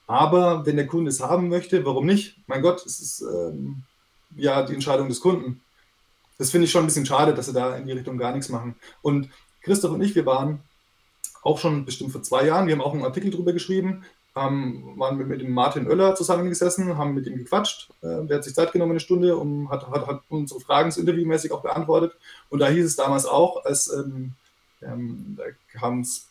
Aber 0.05 0.65
wenn 0.65 0.75
der 0.75 0.87
Kunde 0.87 1.09
es 1.09 1.21
haben 1.21 1.49
möchte, 1.49 1.85
warum 1.85 2.05
nicht? 2.05 2.37
Mein 2.47 2.61
Gott, 2.61 2.85
es 2.85 2.99
ist 2.99 3.21
ähm, 3.21 3.83
ja 4.35 4.63
die 4.63 4.73
Entscheidung 4.73 5.07
des 5.07 5.21
Kunden. 5.21 5.61
Das 6.37 6.51
finde 6.51 6.65
ich 6.65 6.71
schon 6.71 6.83
ein 6.83 6.87
bisschen 6.87 7.05
schade, 7.05 7.33
dass 7.33 7.47
sie 7.47 7.53
da 7.53 7.75
in 7.75 7.85
die 7.85 7.93
Richtung 7.93 8.17
gar 8.17 8.31
nichts 8.31 8.49
machen. 8.49 8.75
Und 9.01 9.29
Christoph 9.61 9.91
und 9.91 10.01
ich, 10.01 10.15
wir 10.15 10.25
waren 10.25 10.61
auch 11.43 11.59
schon 11.59 11.85
bestimmt 11.85 12.11
vor 12.11 12.23
zwei 12.23 12.45
Jahren, 12.45 12.67
wir 12.67 12.73
haben 12.73 12.81
auch 12.81 12.93
einen 12.93 13.03
Artikel 13.03 13.29
drüber 13.31 13.53
geschrieben, 13.53 14.03
ähm, 14.35 14.93
waren 14.97 15.17
mit, 15.17 15.27
mit 15.27 15.41
dem 15.41 15.51
Martin 15.51 15.87
Oeller 15.87 16.15
zusammengesessen, 16.15 16.97
haben 16.97 17.13
mit 17.13 17.27
ihm 17.27 17.37
gequatscht. 17.37 17.89
Äh, 18.01 18.25
der 18.25 18.37
hat 18.37 18.43
sich 18.43 18.55
Zeit 18.55 18.71
genommen, 18.71 18.91
eine 18.91 18.99
Stunde, 18.99 19.37
und 19.37 19.69
hat, 19.69 19.89
hat, 19.89 20.07
hat 20.07 20.21
unsere 20.29 20.59
Fragen 20.59 20.91
interviewmäßig 20.91 21.51
auch 21.51 21.61
beantwortet. 21.61 22.13
Und 22.49 22.59
da 22.59 22.67
hieß 22.67 22.85
es 22.85 22.95
damals 22.95 23.25
auch, 23.25 23.65
als 23.65 23.91
ähm, 23.93 24.33
ähm, 24.81 25.35
da 25.37 25.43
kam 25.71 26.01
es, 26.01 26.29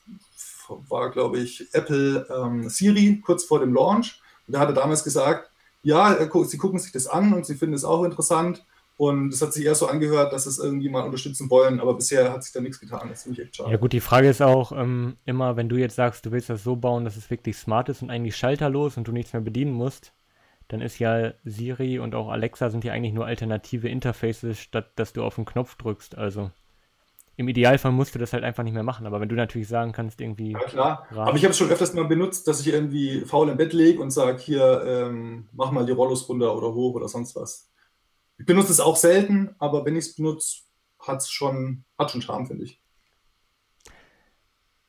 war 0.89 1.11
glaube 1.11 1.39
ich 1.39 1.69
Apple 1.73 2.27
ähm, 2.35 2.69
Siri 2.69 3.21
kurz 3.25 3.45
vor 3.45 3.61
dem 3.61 3.75
Launch. 3.75 4.21
Und 4.47 4.55
da 4.55 4.61
hat 4.61 4.69
er 4.69 4.75
damals 4.75 5.05
gesagt, 5.05 5.51
ja, 5.83 6.17
sie 6.45 6.59
gucken 6.59 6.79
sich 6.79 6.93
das 6.93 7.07
an 7.07 7.33
und 7.33 7.47
sie 7.47 7.55
finden 7.55 7.75
es 7.75 7.85
auch 7.85 8.05
interessant. 8.05 8.65
Und 8.99 9.33
es 9.33 9.41
hat 9.41 9.53
sich 9.53 9.65
eher 9.65 9.77
so 9.77 9.87
angehört, 9.87 10.33
dass 10.33 10.47
es 10.47 10.59
irgendwie 10.59 10.89
mal 10.89 11.05
unterstützen 11.05 11.49
wollen, 11.51 11.79
aber 11.79 11.95
bisher 11.95 12.33
hat 12.33 12.43
sich 12.43 12.53
da 12.53 12.61
nichts 12.61 12.81
getan. 12.81 13.09
Das 13.09 13.23
finde 13.23 13.41
ich 13.41 13.47
echt 13.47 13.57
schade. 13.57 13.71
Ja 13.71 13.77
gut, 13.77 13.93
die 13.93 14.01
Frage 14.01 14.29
ist 14.29 14.43
auch 14.43 14.73
ähm, 14.73 15.17
immer, 15.25 15.57
wenn 15.57 15.69
du 15.69 15.77
jetzt 15.77 15.95
sagst, 15.95 16.27
du 16.27 16.33
willst 16.33 16.51
das 16.51 16.65
so 16.65 16.75
bauen, 16.75 17.05
dass 17.05 17.17
es 17.17 17.31
wirklich 17.31 17.57
smart 17.57 17.89
ist 17.89 18.03
und 18.03 18.11
eigentlich 18.11 18.37
schalterlos 18.37 18.97
und 18.97 19.07
du 19.07 19.13
nichts 19.13 19.33
mehr 19.33 19.43
bedienen 19.43 19.73
musst, 19.73 20.13
dann 20.67 20.81
ist 20.81 20.99
ja 20.99 21.33
Siri 21.45 22.01
und 22.01 22.17
auch 22.17 22.29
Alexa 22.29 22.71
sind 22.71 22.83
ja 22.83 22.93
eigentlich 22.93 23.15
nur 23.15 23.25
alternative 23.25 23.89
Interfaces, 23.89 24.59
statt 24.59 24.91
dass 24.97 25.13
du 25.13 25.23
auf 25.23 25.37
den 25.37 25.45
Knopf 25.45 25.77
drückst. 25.77 26.19
Also 26.19 26.51
im 27.39 27.49
Idealfall 27.49 27.93
musst 27.93 28.15
du 28.15 28.19
das 28.19 28.33
halt 28.33 28.43
einfach 28.43 28.65
nicht 28.65 28.75
mehr 28.75 28.83
machen. 28.83 29.07
Aber 29.07 29.21
wenn 29.21 29.29
du 29.29 29.37
natürlich 29.37 29.69
sagen 29.69 29.93
kannst, 29.93 30.21
irgendwie, 30.21 30.53
Ja, 30.53 30.59
klar. 30.59 31.07
Rat. 31.11 31.29
Aber 31.29 31.37
ich 31.37 31.45
habe 31.45 31.53
es 31.53 31.59
schon 31.59 31.71
öfters 31.71 31.95
mal 31.95 32.05
benutzt, 32.05 32.49
dass 32.49 32.61
ich 32.61 32.67
irgendwie 32.67 33.21
faul 33.21 33.49
im 33.49 33.57
Bett 33.57 33.73
lege 33.73 34.01
und 34.03 34.11
sage, 34.11 34.39
hier, 34.39 34.83
ähm, 34.85 35.49
mach 35.53 35.71
mal 35.71 35.87
die 35.87 35.93
Rollos 35.93 36.29
runter 36.29 36.57
oder 36.57 36.75
hoch 36.75 36.97
oder 36.97 37.09
sonst 37.09 37.37
was. 37.37 37.71
Ich 38.39 38.47
benutze 38.47 38.73
es 38.73 38.81
auch 38.81 38.97
selten, 38.97 39.55
aber 39.59 39.85
wenn 39.85 39.95
ich 39.97 40.07
es 40.07 40.17
benutze, 40.17 40.63
hat 40.99 41.19
es 41.19 41.31
schon, 41.31 41.85
hat 41.97 42.11
schon 42.11 42.23
Charme, 42.23 42.47
finde 42.47 42.65
ich. 42.65 42.81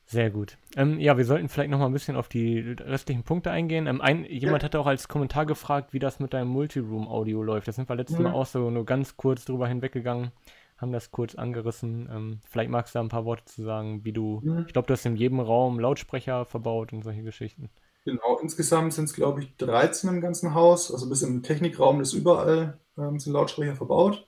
Sehr 0.06 0.30
gut. 0.30 0.58
Ähm, 0.76 0.98
ja, 0.98 1.16
wir 1.16 1.24
sollten 1.24 1.48
vielleicht 1.48 1.70
noch 1.70 1.78
mal 1.78 1.86
ein 1.86 1.92
bisschen 1.92 2.16
auf 2.16 2.28
die 2.28 2.58
restlichen 2.80 3.22
Punkte 3.22 3.52
eingehen. 3.52 3.86
Ähm, 3.86 4.00
ein, 4.00 4.24
jemand 4.24 4.64
hatte 4.64 4.80
auch 4.80 4.86
als 4.88 5.06
Kommentar 5.06 5.46
gefragt, 5.46 5.92
wie 5.92 6.00
das 6.00 6.18
mit 6.18 6.32
deinem 6.34 6.48
Multiroom-Audio 6.48 7.42
läuft. 7.44 7.68
Da 7.68 7.72
sind 7.72 7.88
wir 7.88 7.94
letztes 7.94 8.18
Mhm. 8.18 8.24
Mal 8.24 8.32
auch 8.32 8.46
so 8.46 8.70
nur 8.70 8.84
ganz 8.84 9.16
kurz 9.16 9.44
drüber 9.44 9.68
hinweggegangen, 9.68 10.32
haben 10.80 10.92
das 10.92 11.10
kurz 11.10 11.34
angerissen. 11.34 12.08
Ähm, 12.10 12.40
vielleicht 12.48 12.70
magst 12.70 12.94
du 12.94 12.98
da 12.98 13.02
ein 13.04 13.08
paar 13.08 13.24
Worte 13.24 13.44
zu 13.46 13.62
sagen, 13.64 14.04
wie 14.04 14.12
du, 14.12 14.42
Mhm. 14.42 14.66
ich 14.66 14.72
glaube, 14.72 14.86
du 14.86 14.92
hast 14.94 15.06
in 15.06 15.16
jedem 15.16 15.40
Raum 15.40 15.78
Lautsprecher 15.80 16.44
verbaut 16.46 16.92
und 16.92 17.02
solche 17.02 17.22
Geschichten. 17.22 17.70
Genau, 18.04 18.38
insgesamt 18.40 18.94
sind 18.94 19.04
es, 19.04 19.12
glaube 19.14 19.42
ich, 19.42 19.56
13 19.56 20.08
im 20.08 20.20
ganzen 20.20 20.54
Haus. 20.54 20.92
Also 20.92 21.08
bis 21.08 21.22
im 21.22 21.42
Technikraum 21.42 22.00
ist 22.00 22.12
überall 22.14 22.80
ähm, 22.96 23.18
sind 23.18 23.32
Lautsprecher 23.34 23.76
verbaut. 23.76 24.26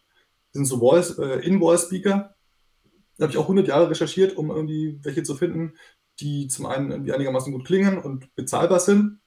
Das 0.53 0.59
sind 0.59 0.67
so 0.67 0.79
Voice, 0.79 1.19
äh, 1.19 1.39
In-Voice-Speaker. 1.47 2.35
Da 3.19 3.23
habe 3.25 3.33
ich 3.33 3.39
auch 3.39 3.49
100 3.49 3.69
Jahre 3.69 3.91
recherchiert, 3.91 4.37
um 4.37 4.51
irgendwie 4.51 4.99
welche 5.03 5.23
zu 5.23 5.35
finden, 5.37 5.75
die 6.21 6.49
zum 6.49 6.67
einen 6.67 6.91
irgendwie 6.93 7.13
einigermaßen 7.13 7.53
gut 7.53 7.67
klingen 7.67 7.99
und 7.99 8.35
bezahlbar 8.37 8.81
sind. 8.81 9.21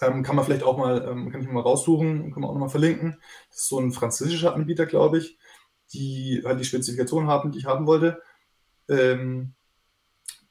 Ähm, 0.00 0.22
kann 0.22 0.34
man 0.36 0.44
vielleicht 0.44 0.64
auch 0.64 0.76
mal, 0.78 1.06
ähm, 1.08 1.30
kann 1.30 1.40
ich 1.42 1.48
mal 1.48 1.60
raussuchen, 1.60 2.32
kann 2.32 2.40
man 2.42 2.50
auch 2.50 2.54
nochmal 2.54 2.68
verlinken. 2.70 3.20
Das 3.50 3.60
ist 3.60 3.68
so 3.68 3.78
ein 3.78 3.92
französischer 3.92 4.54
Anbieter, 4.54 4.86
glaube 4.86 5.18
ich, 5.18 5.38
die 5.92 6.42
halt 6.44 6.60
die 6.60 6.64
Spezifikation 6.64 7.26
haben, 7.26 7.52
die 7.52 7.58
ich 7.58 7.66
haben 7.66 7.86
wollte. 7.86 8.22
Ähm, 8.88 9.54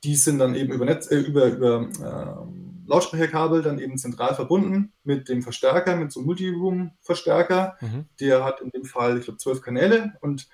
die 0.03 0.15
sind 0.15 0.39
dann 0.39 0.55
eben 0.55 0.73
über, 0.73 0.85
Netz, 0.85 1.11
äh, 1.11 1.19
über, 1.19 1.45
über 1.45 1.87
ähm, 2.03 2.83
Lautsprecherkabel 2.87 3.61
dann 3.61 3.79
eben 3.79 3.97
zentral 3.97 4.35
verbunden 4.35 4.93
mit 5.03 5.29
dem 5.29 5.41
Verstärker, 5.41 5.95
mit 5.95 6.11
so 6.11 6.19
einem 6.19 6.27
Multiroom-Verstärker. 6.27 7.77
Mhm. 7.81 8.05
Der 8.19 8.43
hat 8.43 8.61
in 8.61 8.71
dem 8.71 8.85
Fall, 8.85 9.17
ich 9.17 9.25
glaube, 9.25 9.37
zwölf 9.37 9.61
Kanäle 9.61 10.13
und 10.21 10.49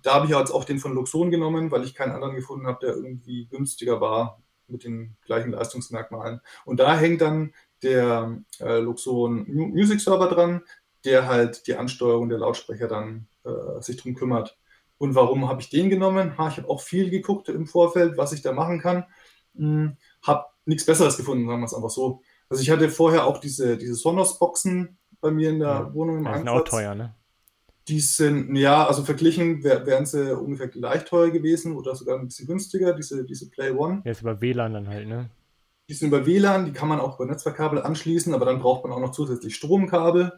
da 0.00 0.14
habe 0.14 0.26
ich 0.26 0.32
jetzt 0.32 0.50
auch 0.50 0.64
den 0.64 0.78
von 0.78 0.94
Luxon 0.94 1.30
genommen, 1.30 1.70
weil 1.70 1.84
ich 1.84 1.94
keinen 1.94 2.12
anderen 2.12 2.36
gefunden 2.36 2.66
habe, 2.66 2.86
der 2.86 2.96
irgendwie 2.96 3.46
günstiger 3.46 4.00
war 4.00 4.42
mit 4.66 4.82
den 4.84 5.16
gleichen 5.26 5.50
Leistungsmerkmalen. 5.50 6.40
Und 6.64 6.80
da 6.80 6.96
hängt 6.96 7.20
dann 7.20 7.52
der 7.82 8.40
äh, 8.60 8.78
Luxon 8.78 9.44
Mu- 9.46 9.68
Music 9.68 10.00
Server 10.00 10.28
dran, 10.28 10.62
der 11.04 11.28
halt 11.28 11.66
die 11.66 11.74
Ansteuerung 11.74 12.30
der 12.30 12.38
Lautsprecher 12.38 12.88
dann 12.88 13.26
äh, 13.44 13.80
sich 13.80 13.96
drum 13.96 14.14
kümmert. 14.14 14.58
Und 14.98 15.14
warum 15.14 15.48
habe 15.48 15.60
ich 15.60 15.70
den 15.70 15.90
genommen? 15.90 16.38
Ha, 16.38 16.48
ich 16.48 16.56
habe 16.56 16.68
auch 16.68 16.80
viel 16.80 17.10
geguckt 17.10 17.48
im 17.48 17.66
Vorfeld, 17.66 18.16
was 18.16 18.32
ich 18.32 18.42
da 18.42 18.52
machen 18.52 18.80
kann. 18.80 19.04
Hm, 19.56 19.96
habe 20.22 20.46
nichts 20.64 20.86
Besseres 20.86 21.16
gefunden, 21.16 21.46
sagen 21.46 21.60
wir 21.60 21.66
es 21.66 21.74
einfach 21.74 21.90
so. 21.90 22.22
Also 22.48 22.62
ich 22.62 22.70
hatte 22.70 22.88
vorher 22.88 23.26
auch 23.26 23.38
diese, 23.38 23.76
diese 23.76 23.94
Sonos-Boxen 23.94 24.98
bei 25.20 25.30
mir 25.30 25.50
in 25.50 25.58
der 25.58 25.68
Ja. 25.68 25.94
Wohnung 25.94 26.18
im 26.18 26.26
Einsatz. 26.26 26.70
teuer, 26.70 26.94
ne? 26.94 27.14
Die 27.88 28.00
sind, 28.00 28.56
ja, 28.56 28.86
also 28.86 29.02
verglichen 29.02 29.62
wär, 29.62 29.84
wären 29.84 30.06
sie 30.06 30.34
ungefähr 30.34 30.68
gleich 30.68 31.04
teuer 31.04 31.30
gewesen 31.30 31.76
oder 31.76 31.94
sogar 31.94 32.18
ein 32.18 32.26
bisschen 32.26 32.46
günstiger, 32.46 32.94
diese, 32.94 33.24
diese 33.24 33.50
Play 33.50 33.72
One. 33.72 34.00
Ja, 34.04 34.12
ist 34.12 34.22
über 34.22 34.40
WLAN 34.40 34.72
dann 34.72 34.88
halt, 34.88 35.06
ne? 35.06 35.28
Die 35.90 35.94
sind 35.94 36.08
über 36.08 36.24
WLAN, 36.24 36.64
die 36.64 36.72
kann 36.72 36.88
man 36.88 36.98
auch 36.98 37.16
über 37.20 37.26
Netzwerkkabel 37.26 37.82
anschließen, 37.82 38.32
aber 38.32 38.46
dann 38.46 38.58
braucht 38.60 38.84
man 38.84 38.92
auch 38.92 39.00
noch 39.00 39.12
zusätzlich 39.12 39.54
Stromkabel. 39.56 40.32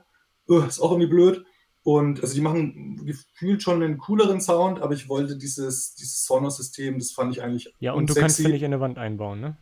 Uh, 0.48 0.62
ist 0.62 0.80
auch 0.80 0.90
irgendwie 0.92 1.10
blöd. 1.10 1.44
Und 1.86 2.20
also 2.20 2.34
die 2.34 2.40
machen 2.40 3.06
gefühlt 3.06 3.62
schon 3.62 3.80
einen 3.80 3.96
cooleren 3.98 4.40
Sound, 4.40 4.82
aber 4.82 4.94
ich 4.94 5.08
wollte 5.08 5.36
dieses, 5.36 5.94
dieses 5.94 6.24
Sonos-System, 6.24 6.98
das 6.98 7.12
fand 7.12 7.30
ich 7.32 7.44
eigentlich 7.44 7.72
Ja, 7.78 7.92
und 7.92 8.10
du 8.10 8.14
kannst 8.14 8.40
unsexy. 8.40 8.42
sie 8.42 8.48
nicht 8.48 8.62
in 8.62 8.72
eine 8.72 8.80
Wand 8.80 8.98
einbauen, 8.98 9.40
ne? 9.40 9.56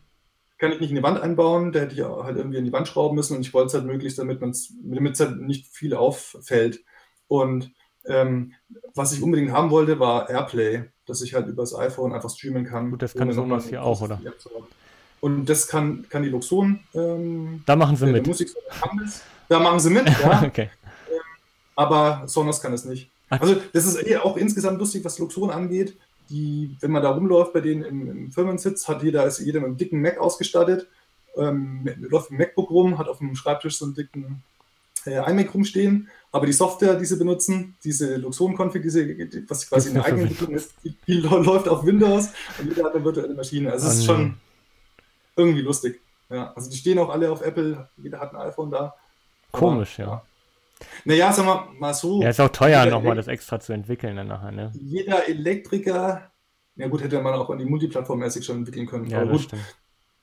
kann 0.57 0.71
ich 0.71 0.79
nicht 0.79 0.89
in 0.89 0.95
die 0.95 1.03
Wand 1.03 1.19
einbauen, 1.19 1.71
da 1.71 1.81
hätte 1.81 1.93
ich 1.93 2.01
halt 2.01 2.35
irgendwie 2.35 2.57
in 2.57 2.65
die 2.65 2.73
Wand 2.73 2.87
schrauben 2.87 3.13
müssen 3.15 3.35
und 3.35 3.41
ich 3.41 3.53
wollte 3.53 3.67
es 3.67 3.73
halt 3.75 3.85
möglichst, 3.85 4.17
damit 4.17 4.41
es 4.41 5.19
halt 5.19 5.39
nicht 5.41 5.67
viel 5.67 5.93
auffällt. 5.93 6.83
Und 7.27 7.71
ähm, 8.05 8.53
was 8.95 9.13
ich 9.13 9.21
unbedingt 9.21 9.51
haben 9.51 9.69
wollte, 9.69 9.99
war 9.99 10.27
Airplay, 10.27 10.85
dass 11.05 11.21
ich 11.21 11.35
halt 11.35 11.45
übers 11.45 11.75
iPhone 11.75 12.11
einfach 12.11 12.31
streamen 12.31 12.65
kann. 12.65 12.89
Gut, 12.89 13.03
das 13.03 13.13
kann 13.13 13.31
Sonos 13.33 13.67
hier 13.67 13.83
auch, 13.83 14.01
oder? 14.01 14.19
Und 15.21 15.45
das 15.45 15.67
kann, 15.67 16.07
kann 16.09 16.23
die 16.23 16.29
Luxon, 16.29 16.79
ähm, 16.95 17.61
Da 17.67 17.75
machen 17.75 17.95
sie 17.97 18.07
mit. 18.07 18.25
Musik. 18.25 18.49
Da 19.47 19.59
machen 19.59 19.79
sie 19.79 19.91
mit, 19.91 20.09
ja, 20.23 20.41
Okay. 20.43 20.71
Aber 21.75 22.23
Sonos 22.27 22.61
kann 22.61 22.73
es 22.73 22.85
nicht. 22.85 23.09
Also 23.29 23.55
das 23.73 23.85
ist 23.85 24.05
eh 24.05 24.17
auch 24.17 24.37
insgesamt 24.37 24.79
lustig, 24.79 25.03
was 25.03 25.19
Luxon 25.19 25.49
angeht. 25.49 25.97
Die, 26.29 26.75
wenn 26.79 26.91
man 26.91 27.03
da 27.03 27.11
rumläuft 27.11 27.53
bei 27.53 27.61
denen 27.61 27.83
im, 27.83 28.09
im 28.09 28.31
Firmensitz, 28.31 28.87
hat 28.87 29.03
jeder, 29.03 29.25
ist 29.25 29.39
jeder 29.39 29.59
mit 29.59 29.67
einem 29.67 29.77
dicken 29.77 30.01
Mac 30.01 30.17
ausgestattet, 30.17 30.87
ähm, 31.37 31.87
läuft 31.97 32.31
mit 32.31 32.39
MacBook 32.39 32.71
rum, 32.71 32.97
hat 32.97 33.07
auf 33.07 33.19
dem 33.19 33.35
Schreibtisch 33.35 33.77
so 33.77 33.85
einen 33.85 33.93
dicken 33.93 34.43
äh, 35.05 35.29
iMac 35.29 35.53
rumstehen, 35.53 36.09
aber 36.31 36.47
die 36.47 36.53
Software, 36.53 36.95
die 36.95 37.05
sie 37.05 37.17
benutzen, 37.17 37.75
diese 37.83 38.17
Luxon-Config, 38.17 38.81
diese, 38.81 39.05
die, 39.05 39.49
was 39.49 39.69
quasi 39.69 39.89
eine 39.91 40.03
eigene 40.03 40.23
Entwicklung 40.23 40.55
ist, 40.55 40.73
die, 40.83 40.95
die, 41.07 41.13
läuft 41.19 41.67
auf 41.67 41.85
Windows 41.85 42.29
und 42.59 42.69
jeder 42.69 42.85
hat 42.85 42.95
eine 42.95 43.05
virtuelle 43.05 43.33
Maschine. 43.33 43.71
Also 43.71 43.87
es 43.87 43.99
ist 43.99 44.05
schon 44.05 44.35
irgendwie 45.35 45.61
lustig. 45.61 46.01
Ja, 46.29 46.53
also 46.53 46.69
die 46.69 46.77
stehen 46.77 46.97
auch 46.97 47.09
alle 47.09 47.31
auf 47.31 47.41
Apple, 47.41 47.87
jeder 47.97 48.19
hat 48.19 48.33
ein 48.33 48.41
iPhone 48.41 48.71
da. 48.71 48.95
Komisch, 49.51 49.99
aber, 49.99 50.11
ja. 50.11 50.23
Naja, 51.05 51.31
sagen 51.31 51.47
wir 51.47 51.67
mal 51.79 51.93
so. 51.93 52.21
Ja, 52.21 52.29
ist 52.29 52.39
auch 52.39 52.49
teuer, 52.49 52.85
nochmal 52.87 53.15
das 53.15 53.27
extra 53.27 53.59
zu 53.59 53.73
entwickeln 53.73 54.15
dann 54.15 54.27
nachher, 54.27 54.51
ne? 54.51 54.71
Jeder 54.75 55.27
Elektriker, 55.27 56.31
ja 56.75 56.87
gut, 56.87 57.03
hätte 57.03 57.21
man 57.21 57.33
auch 57.33 57.49
an 57.49 57.59
die 57.59 57.65
Multiplattform-mäßig 57.65 58.43
schon 58.43 58.57
entwickeln 58.57 58.85
können. 58.85 59.07
Ja, 59.07 59.21
aber 59.21 59.31
gut. 59.31 59.47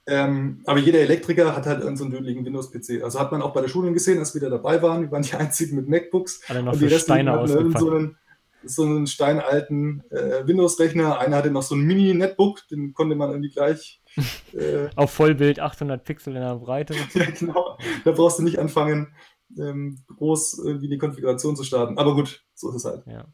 Ähm, 0.06 0.62
aber 0.66 0.80
jeder 0.80 0.98
Elektriker 0.98 1.54
hat 1.56 1.66
halt 1.66 1.78
irgendeinen 1.78 1.96
so 1.96 2.04
einen 2.04 2.12
dödeligen 2.12 2.44
Windows-PC. 2.44 3.04
Also 3.04 3.20
hat 3.20 3.30
man 3.30 3.40
auch 3.40 3.52
bei 3.52 3.60
der 3.60 3.68
Schulung 3.68 3.94
gesehen, 3.94 4.18
als 4.18 4.34
wir 4.34 4.40
da 4.40 4.50
dabei 4.50 4.82
waren. 4.82 5.02
Wir 5.02 5.12
waren 5.12 5.22
die 5.22 5.34
einzigen 5.38 5.76
mit 5.76 5.88
MacBooks. 5.88 6.40
Alle 6.48 6.62
noch 6.62 6.72
und 6.72 6.82
die 6.82 6.90
Steine 6.90 7.32
hatten 7.32 7.72
so 7.78 7.90
einen, 7.90 8.16
so 8.64 8.82
einen 8.82 9.06
steinalten 9.06 10.02
äh, 10.10 10.46
Windows-Rechner. 10.46 11.20
Einer 11.20 11.36
hatte 11.36 11.52
noch 11.52 11.62
so 11.62 11.76
ein 11.76 11.82
Mini-Netbook, 11.82 12.66
den 12.68 12.94
konnte 12.94 13.14
man 13.14 13.30
irgendwie 13.30 13.50
gleich. 13.50 14.00
Äh, 14.52 14.90
Auf 14.96 15.12
Vollbild 15.12 15.58
800 15.58 16.04
Pixel 16.04 16.36
in 16.36 16.42
der 16.42 16.56
Breite. 16.56 16.94
ja, 17.14 17.24
genau. 17.30 17.78
Da 18.04 18.10
brauchst 18.10 18.38
du 18.38 18.42
nicht 18.42 18.58
anfangen, 18.58 19.14
ähm, 19.58 19.98
groß 20.16 20.60
irgendwie 20.64 20.88
die 20.88 20.98
Konfiguration 20.98 21.56
zu 21.56 21.64
starten. 21.64 21.98
Aber 21.98 22.14
gut, 22.14 22.44
so 22.54 22.70
ist 22.70 22.76
es 22.76 22.84
halt. 22.84 23.06
Ja. 23.06 23.26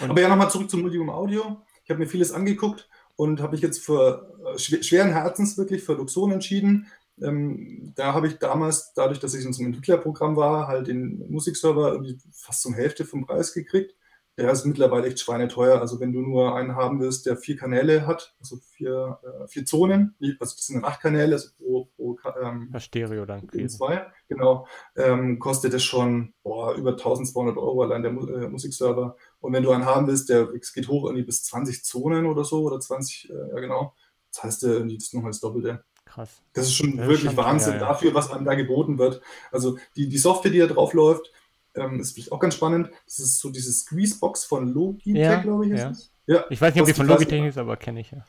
Aber 0.00 0.20
ja, 0.20 0.28
nochmal 0.28 0.50
zurück 0.50 0.70
zum 0.70 0.82
Multium 0.82 1.10
Audio. 1.10 1.62
Ich 1.84 1.90
habe 1.90 2.00
mir 2.00 2.06
vieles 2.06 2.32
angeguckt 2.32 2.88
und 3.16 3.40
habe 3.40 3.52
mich 3.52 3.62
jetzt 3.62 3.84
für 3.84 4.36
äh, 4.46 4.58
schwer, 4.58 4.82
schweren 4.82 5.12
Herzens 5.12 5.58
wirklich 5.58 5.82
für 5.82 5.94
Luxon 5.94 6.32
entschieden. 6.32 6.86
Ähm, 7.20 7.92
da 7.96 8.14
habe 8.14 8.28
ich 8.28 8.38
damals, 8.38 8.92
dadurch, 8.94 9.18
dass 9.18 9.34
ich 9.34 9.44
in 9.44 9.52
so 9.52 9.60
einem 9.60 9.72
Entwicklerprogramm 9.72 10.36
war, 10.36 10.68
halt 10.68 10.86
den 10.86 11.30
Musikserver 11.30 11.92
irgendwie 11.92 12.18
fast 12.32 12.62
zum 12.62 12.74
Hälfte 12.74 13.04
vom 13.04 13.26
Preis 13.26 13.52
gekriegt. 13.52 13.94
Der 14.36 14.50
ist 14.50 14.64
mittlerweile 14.64 15.06
echt 15.06 15.20
schweineteuer. 15.20 15.80
Also 15.80 16.00
wenn 16.00 16.12
du 16.12 16.20
nur 16.20 16.54
einen 16.54 16.74
haben 16.74 17.00
willst, 17.00 17.26
der 17.26 17.36
vier 17.36 17.56
Kanäle 17.56 18.06
hat, 18.06 18.34
also 18.40 18.56
vier, 18.56 19.18
äh, 19.22 19.46
vier 19.48 19.66
Zonen, 19.66 20.14
also 20.20 20.54
das 20.56 20.66
sind 20.66 20.84
acht 20.84 21.00
Kanäle, 21.00 21.34
also 21.34 21.48
pro, 21.58 21.84
pro 21.96 22.18
ähm, 22.42 22.72
Stereo 22.78 23.26
dann 23.26 23.48
zwei, 23.68 24.06
genau, 24.28 24.66
ähm, 24.96 25.38
kostet 25.38 25.74
es 25.74 25.84
schon 25.84 26.32
boah, 26.42 26.74
über 26.74 26.92
1200 26.92 27.56
Euro 27.56 27.82
allein 27.82 28.02
der 28.02 28.12
äh, 28.12 28.48
Musikserver. 28.48 29.16
Und 29.40 29.52
wenn 29.52 29.62
du 29.62 29.72
einen 29.72 29.84
haben 29.84 30.06
willst, 30.06 30.28
der 30.28 30.48
es 30.54 30.72
geht 30.72 30.88
hoch 30.88 31.04
irgendwie 31.04 31.24
bis 31.24 31.44
20 31.44 31.84
Zonen 31.84 32.26
oder 32.26 32.44
so 32.44 32.62
oder 32.62 32.80
20, 32.80 33.30
äh, 33.30 33.34
ja 33.34 33.60
genau. 33.60 33.94
Das 34.32 34.44
heißt, 34.44 34.64
äh, 34.64 34.84
das 34.84 35.04
ist 35.04 35.14
nochmal 35.14 35.32
das 35.32 35.40
Doppelte. 35.40 35.84
Krass. 36.04 36.42
Das 36.52 36.66
ist 36.66 36.74
schon 36.74 36.96
Das 36.96 37.04
ist 37.04 37.08
wirklich 37.08 37.30
schon 37.30 37.36
Wahnsinn 37.36 37.72
teuer, 37.72 37.82
ja. 37.82 37.88
dafür, 37.88 38.14
was 38.14 38.30
einem 38.30 38.44
da 38.44 38.54
geboten 38.54 38.98
wird. 38.98 39.20
Also 39.52 39.78
die, 39.96 40.08
die 40.08 40.18
Software, 40.18 40.50
die 40.50 40.58
da 40.58 40.66
drauf 40.66 40.92
läuft, 40.92 41.32
ähm, 41.74 42.00
ist 42.00 42.12
vielleicht 42.12 42.32
auch 42.32 42.40
ganz 42.40 42.54
spannend. 42.54 42.90
Das 43.06 43.18
ist 43.18 43.38
so 43.38 43.50
diese 43.50 43.72
Squeezebox 43.72 44.44
von 44.44 44.68
Logitech, 44.68 45.16
Ja, 45.16 45.40
glaube 45.40 45.66
ich. 45.66 45.72
Ja. 45.72 45.92
ja. 46.26 46.44
Ich 46.50 46.60
weiß 46.60 46.74
nicht, 46.74 46.82
ob 46.82 46.88
die 46.88 46.94
von 46.94 47.06
Logitech 47.06 47.44
ist, 47.44 47.58
aber 47.58 47.76
kenne 47.76 48.00
ich 48.00 48.10
ja. 48.10 48.24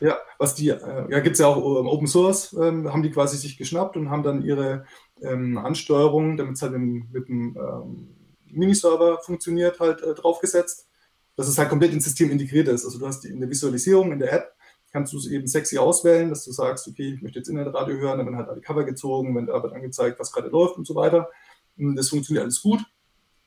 Ja, 0.00 0.18
was 0.38 0.56
die, 0.56 0.68
äh, 0.68 1.10
ja, 1.10 1.20
gibt 1.20 1.34
es 1.34 1.38
ja 1.38 1.46
auch 1.46 1.80
ähm, 1.80 1.86
Open 1.86 2.08
Source, 2.08 2.52
ähm, 2.60 2.92
haben 2.92 3.04
die 3.04 3.12
quasi 3.12 3.36
sich 3.36 3.56
geschnappt 3.56 3.96
und 3.96 4.10
haben 4.10 4.24
dann 4.24 4.42
ihre 4.42 4.84
ähm, 5.22 5.56
Ansteuerung, 5.58 6.36
damit 6.36 6.56
es 6.56 6.62
halt 6.62 6.72
mit, 6.72 7.12
mit 7.12 7.28
dem 7.28 7.56
ähm, 7.56 8.08
Miniserver 8.46 9.20
funktioniert, 9.20 9.78
halt 9.78 10.02
äh, 10.02 10.14
draufgesetzt. 10.14 10.88
Dass 11.34 11.48
es 11.48 11.56
halt 11.56 11.70
komplett 11.70 11.92
ins 11.94 12.04
System 12.04 12.30
integriert 12.30 12.68
ist. 12.68 12.84
Also 12.84 12.98
du 12.98 13.06
hast 13.06 13.20
die, 13.20 13.28
in 13.28 13.40
der 13.40 13.48
Visualisierung 13.48 14.12
in 14.12 14.18
der 14.18 14.32
App 14.32 14.54
kannst 14.92 15.12
du 15.14 15.18
es 15.18 15.26
eben 15.26 15.46
sexy 15.46 15.78
auswählen, 15.78 16.28
dass 16.28 16.44
du 16.44 16.52
sagst, 16.52 16.86
okay, 16.86 17.14
ich 17.14 17.22
möchte 17.22 17.38
jetzt 17.38 17.48
Internetradio 17.48 17.96
hören, 17.96 18.18
dann 18.18 18.26
werden 18.26 18.36
halt 18.36 18.48
alle 18.48 18.60
Cover 18.60 18.84
gezogen, 18.84 19.34
wenn 19.34 19.46
da 19.46 19.62
wird 19.62 19.72
angezeigt, 19.72 20.20
was 20.20 20.32
gerade 20.32 20.48
läuft 20.48 20.76
und 20.76 20.86
so 20.86 20.94
weiter. 20.94 21.30
Und 21.78 21.96
das 21.96 22.08
funktioniert 22.08 22.44
alles 22.44 22.62
gut. 22.62 22.80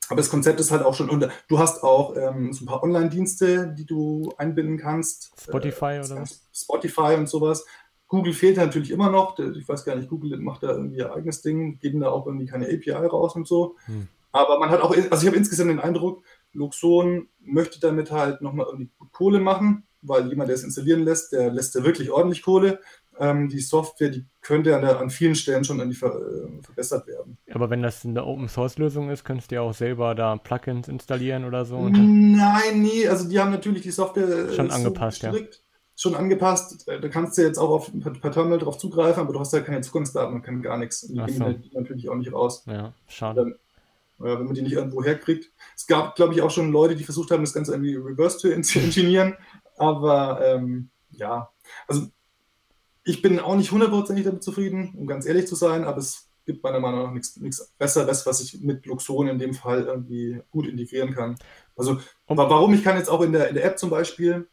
Aber 0.08 0.18
das 0.18 0.30
Konzept 0.30 0.60
ist 0.60 0.70
halt 0.70 0.84
auch 0.84 0.94
schon, 0.94 1.10
und 1.10 1.28
du 1.48 1.58
hast 1.58 1.82
auch 1.82 2.16
ähm, 2.16 2.52
so 2.52 2.64
ein 2.64 2.66
paar 2.66 2.82
Online-Dienste, 2.82 3.74
die 3.76 3.86
du 3.86 4.32
einbinden 4.38 4.78
kannst. 4.78 5.32
Spotify 5.40 5.96
Äh, 5.96 6.04
oder 6.04 6.20
was? 6.20 6.42
Spotify 6.52 7.14
und 7.18 7.28
sowas. 7.28 7.64
Google 8.08 8.32
fehlt 8.32 8.56
natürlich 8.56 8.92
immer 8.92 9.10
noch. 9.10 9.36
Ich 9.38 9.68
weiß 9.68 9.84
gar 9.84 9.96
nicht, 9.96 10.08
Google 10.08 10.38
macht 10.38 10.62
da 10.62 10.70
irgendwie 10.70 10.98
ihr 10.98 11.12
eigenes 11.12 11.42
Ding, 11.42 11.80
geben 11.80 12.00
da 12.00 12.10
auch 12.10 12.26
irgendwie 12.26 12.46
keine 12.46 12.66
API 12.66 12.92
raus 12.92 13.34
und 13.34 13.48
so. 13.48 13.76
Hm. 13.86 14.06
Aber 14.30 14.58
man 14.58 14.70
hat 14.70 14.80
auch, 14.80 14.90
also 14.90 15.22
ich 15.22 15.26
habe 15.26 15.36
insgesamt 15.36 15.70
den 15.70 15.80
Eindruck, 15.80 16.22
Luxon 16.52 17.28
möchte 17.40 17.80
damit 17.80 18.10
halt 18.10 18.42
nochmal 18.42 18.66
irgendwie 18.66 18.90
Kohle 19.10 19.40
machen, 19.40 19.86
weil 20.02 20.28
jemand, 20.28 20.48
der 20.48 20.56
es 20.56 20.62
installieren 20.62 21.04
lässt, 21.04 21.32
der 21.32 21.50
lässt 21.50 21.74
ja 21.74 21.84
wirklich 21.84 22.10
ordentlich 22.10 22.42
Kohle. 22.42 22.80
Ähm, 23.18 23.48
die 23.48 23.60
Software, 23.60 24.10
die 24.10 24.24
könnte 24.42 24.76
an, 24.76 24.82
der, 24.82 25.00
an 25.00 25.10
vielen 25.10 25.34
Stellen 25.34 25.64
schon 25.64 25.80
an 25.80 25.88
die 25.88 25.96
ver, 25.96 26.14
äh, 26.14 26.62
verbessert 26.62 27.06
werden. 27.06 27.38
Aber 27.52 27.70
wenn 27.70 27.82
das 27.82 28.04
eine 28.04 28.24
Open 28.24 28.48
Source 28.48 28.78
Lösung 28.78 29.10
ist, 29.10 29.24
könntest 29.24 29.50
du 29.50 29.56
ja 29.56 29.60
auch 29.62 29.74
selber 29.74 30.14
da 30.14 30.36
Plugins 30.36 30.88
installieren 30.88 31.44
oder 31.44 31.64
so. 31.64 31.88
Nein, 31.88 32.82
nee, 32.82 33.08
also 33.08 33.28
die 33.28 33.38
haben 33.38 33.50
natürlich 33.50 33.82
die 33.82 33.90
Software 33.90 34.50
äh, 34.50 34.54
Schon 34.54 34.70
so 34.70 34.76
angepasst, 34.76 35.22
ja. 35.22 35.32
Schon 35.98 36.14
angepasst. 36.14 36.86
Da 36.86 37.08
kannst 37.08 37.38
du 37.38 37.42
jetzt 37.42 37.58
auch 37.58 37.70
auf 37.70 37.90
per, 38.00 38.12
per 38.12 38.30
Terminal 38.30 38.58
drauf 38.58 38.76
zugreifen, 38.76 39.20
aber 39.20 39.32
du 39.32 39.40
hast 39.40 39.54
ja 39.54 39.60
keine 39.60 39.80
Zugangsdaten 39.80 40.34
und 40.34 40.42
kann 40.42 40.60
gar 40.60 40.76
nichts. 40.76 41.04
Und 41.04 41.14
die 41.14 41.20
Ach 41.20 41.26
gehen 41.26 41.38
so. 41.38 41.44
halt 41.44 41.74
natürlich 41.74 42.08
auch 42.10 42.16
nicht 42.16 42.32
raus. 42.32 42.64
ja, 42.66 42.92
schade. 43.08 43.40
Dann, 43.40 44.26
äh, 44.26 44.38
wenn 44.38 44.44
man 44.44 44.54
die 44.54 44.62
nicht 44.62 44.72
irgendwo 44.72 45.02
herkriegt. 45.02 45.50
Es 45.74 45.86
gab, 45.86 46.14
glaube 46.14 46.34
ich, 46.34 46.42
auch 46.42 46.50
schon 46.50 46.70
Leute, 46.70 46.96
die 46.96 47.04
versucht 47.04 47.30
haben, 47.30 47.42
das 47.42 47.54
Ganze 47.54 47.72
irgendwie 47.72 47.96
reverse 47.96 48.38
zu 48.38 48.50
engineeren. 48.52 49.36
Aber 49.78 50.40
ähm, 50.44 50.90
ja, 51.10 51.50
also 51.88 52.08
ich 53.06 53.22
bin 53.22 53.38
auch 53.38 53.54
nicht 53.54 53.70
hundertprozentig 53.70 54.24
damit 54.24 54.42
zufrieden, 54.42 54.92
um 54.98 55.06
ganz 55.06 55.26
ehrlich 55.26 55.46
zu 55.46 55.54
sein, 55.54 55.84
aber 55.84 55.98
es 55.98 56.28
gibt 56.44 56.62
meiner 56.64 56.80
Meinung 56.80 57.04
nach 57.04 57.12
nichts, 57.12 57.36
nichts 57.36 57.72
Besseres, 57.78 58.26
was 58.26 58.40
ich 58.40 58.60
mit 58.60 58.84
Luxon 58.84 59.28
in 59.28 59.38
dem 59.38 59.54
Fall 59.54 59.84
irgendwie 59.84 60.42
gut 60.50 60.66
integrieren 60.66 61.14
kann. 61.14 61.36
Also 61.76 62.00
warum 62.26 62.74
ich 62.74 62.82
kann 62.82 62.96
jetzt 62.96 63.08
auch 63.08 63.22
in 63.22 63.32
der, 63.32 63.48
in 63.48 63.54
der 63.54 63.64
App 63.64 63.78
zum 63.78 63.90
Beispiel, 63.90 64.48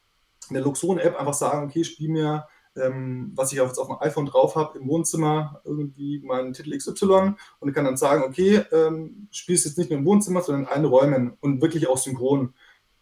in 0.50 0.54
der 0.54 0.64
Luxon-App 0.64 1.20
einfach 1.20 1.34
sagen, 1.34 1.68
okay, 1.68 1.84
spiel 1.84 2.10
mir, 2.10 2.46
ähm, 2.76 3.32
was 3.36 3.52
ich 3.52 3.58
jetzt 3.58 3.80
auf 3.80 3.88
dem 3.88 3.98
iPhone 4.00 4.28
drauf 4.28 4.56
habe, 4.56 4.78
im 4.78 4.88
Wohnzimmer 4.88 5.62
irgendwie 5.64 6.20
meinen 6.20 6.54
Titel 6.54 6.78
XY 6.78 7.34
und 7.60 7.70
ich 7.70 7.74
kann 7.74 7.86
dann 7.86 7.98
sagen, 7.98 8.24
okay, 8.24 8.64
ähm, 8.72 9.30
spielst 9.32 9.66
jetzt 9.66 9.80
nicht 9.80 9.90
nur 9.90 10.00
im 10.00 10.06
Wohnzimmer, 10.06 10.42
sondern 10.42 10.66
in 10.66 10.70
allen 10.70 10.86
Räumen 10.86 11.38
und 11.40 11.62
wirklich 11.62 11.88
auch 11.88 11.98
synchron. 11.98 12.54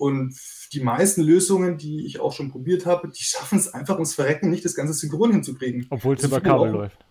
Und 0.02 0.36
die 0.74 0.80
meisten 0.82 1.22
Lösungen, 1.22 1.78
die 1.78 2.06
ich 2.06 2.20
auch 2.20 2.34
schon 2.34 2.49
probiert 2.52 2.86
habe, 2.86 3.08
die 3.10 3.24
schaffen 3.24 3.60
es 3.60 3.74
einfach 3.74 3.95
ums 3.95 4.16
Verrecken 4.16 4.49
nicht, 4.49 4.66
das 4.66 4.74
Ganze 4.76 4.93
synchron 4.93 5.32
hinzukriegen. 5.32 5.86
Obwohl 5.91 6.16
es 6.16 6.24
über 6.24 6.41
Kabel 6.41 6.68
laufen- 6.68 6.74
läuft. 6.74 7.06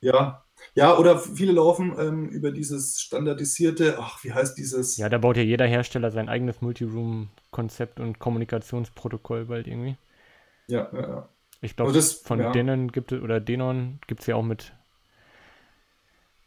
Ja, 0.00 0.44
ja, 0.74 0.96
oder 0.96 1.18
viele 1.18 1.52
laufen 1.52 1.94
ähm, 1.98 2.28
über 2.28 2.52
dieses 2.52 3.00
standardisierte, 3.00 3.96
ach, 3.98 4.22
wie 4.24 4.32
heißt 4.32 4.56
dieses? 4.56 4.96
Ja, 4.96 5.08
da 5.08 5.18
baut 5.18 5.36
ja 5.36 5.42
jeder 5.42 5.66
Hersteller 5.66 6.10
sein 6.10 6.28
eigenes 6.28 6.60
Multiroom-Konzept 6.62 7.98
und 8.00 8.18
Kommunikationsprotokoll 8.18 9.46
bald 9.46 9.66
irgendwie. 9.66 9.96
ja, 10.68 10.88
ja, 10.92 11.00
ja. 11.00 11.28
Ich 11.62 11.76
glaube, 11.76 11.92
das- 11.92 12.12
von 12.12 12.38
ja. 12.40 12.52
Denon 12.52 12.90
gibt 12.92 13.12
es, 13.12 13.20
oder 13.20 13.40
Denon 13.40 13.98
gibt 14.06 14.20
es 14.20 14.26
ja 14.26 14.36
auch 14.36 14.42
mit, 14.42 14.72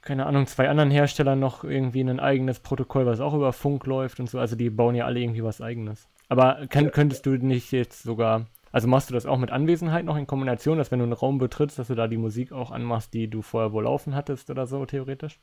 keine 0.03 0.25
Ahnung, 0.25 0.47
zwei 0.47 0.69
anderen 0.69 0.91
Herstellern 0.91 1.39
noch 1.39 1.63
irgendwie 1.63 2.01
ein 2.01 2.19
eigenes 2.19 2.59
Protokoll, 2.59 3.05
was 3.05 3.21
auch 3.21 3.33
über 3.33 3.53
Funk 3.53 3.85
läuft 3.85 4.19
und 4.19 4.29
so. 4.29 4.37
Also 4.37 4.55
die 4.55 4.69
bauen 4.69 4.95
ja 4.95 5.05
alle 5.05 5.19
irgendwie 5.19 5.43
was 5.43 5.61
eigenes. 5.61 6.09
Aber 6.27 6.67
kann, 6.69 6.91
könntest 6.91 7.25
du 7.25 7.31
nicht 7.31 7.71
jetzt 7.71 8.03
sogar, 8.03 8.47
also 8.71 8.87
machst 8.87 9.09
du 9.09 9.13
das 9.13 9.25
auch 9.25 9.37
mit 9.37 9.51
Anwesenheit 9.51 10.05
noch 10.05 10.17
in 10.17 10.27
Kombination, 10.27 10.77
dass 10.77 10.91
wenn 10.91 10.99
du 10.99 11.05
einen 11.05 11.13
Raum 11.13 11.37
betrittst, 11.37 11.79
dass 11.79 11.87
du 11.87 11.95
da 11.95 12.07
die 12.07 12.17
Musik 12.17 12.51
auch 12.51 12.71
anmachst, 12.71 13.13
die 13.13 13.29
du 13.29 13.41
vorher 13.41 13.71
wohl 13.71 13.85
laufen 13.85 14.13
hattest 14.15 14.49
oder 14.49 14.67
so, 14.67 14.85
theoretisch? 14.85 15.39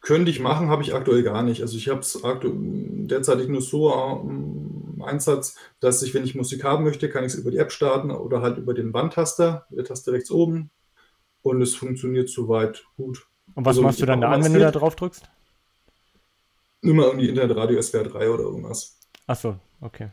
Könnte 0.00 0.30
ich 0.30 0.40
machen, 0.40 0.68
habe 0.68 0.82
ich 0.82 0.94
aktuell 0.94 1.22
gar 1.22 1.42
nicht. 1.42 1.62
Also 1.62 1.76
ich 1.76 1.88
habe 1.88 2.00
es 2.00 2.22
derzeitig 2.22 3.48
nur 3.48 3.62
so 3.62 3.92
ähm, 3.92 4.94
im 4.94 5.02
Einsatz, 5.02 5.56
dass 5.80 6.02
ich, 6.02 6.14
wenn 6.14 6.24
ich 6.24 6.36
Musik 6.36 6.62
haben 6.62 6.84
möchte, 6.84 7.08
kann 7.08 7.24
ich 7.24 7.32
es 7.32 7.38
über 7.38 7.50
die 7.50 7.58
App 7.58 7.72
starten 7.72 8.10
oder 8.12 8.40
halt 8.40 8.58
über 8.58 8.72
den 8.72 8.92
Wandtaster, 8.92 9.66
der 9.70 9.84
Taste 9.84 10.12
rechts 10.12 10.30
oben. 10.30 10.70
Und 11.42 11.60
es 11.62 11.74
funktioniert 11.74 12.28
soweit 12.28 12.84
gut. 12.96 13.26
Und 13.54 13.64
was 13.64 13.70
Also, 13.70 13.82
machst 13.82 14.00
du 14.00 14.06
dann 14.06 14.20
da 14.20 14.30
an, 14.30 14.44
wenn 14.44 14.52
du 14.52 14.60
da 14.60 14.70
drauf 14.70 14.96
drückst? 14.96 15.28
Immer 16.82 17.06
irgendwie 17.06 17.28
Internetradio 17.28 17.80
SWR 17.80 18.04
3 18.04 18.30
oder 18.30 18.44
irgendwas. 18.44 19.00
Achso, 19.26 19.58
okay. 19.80 20.10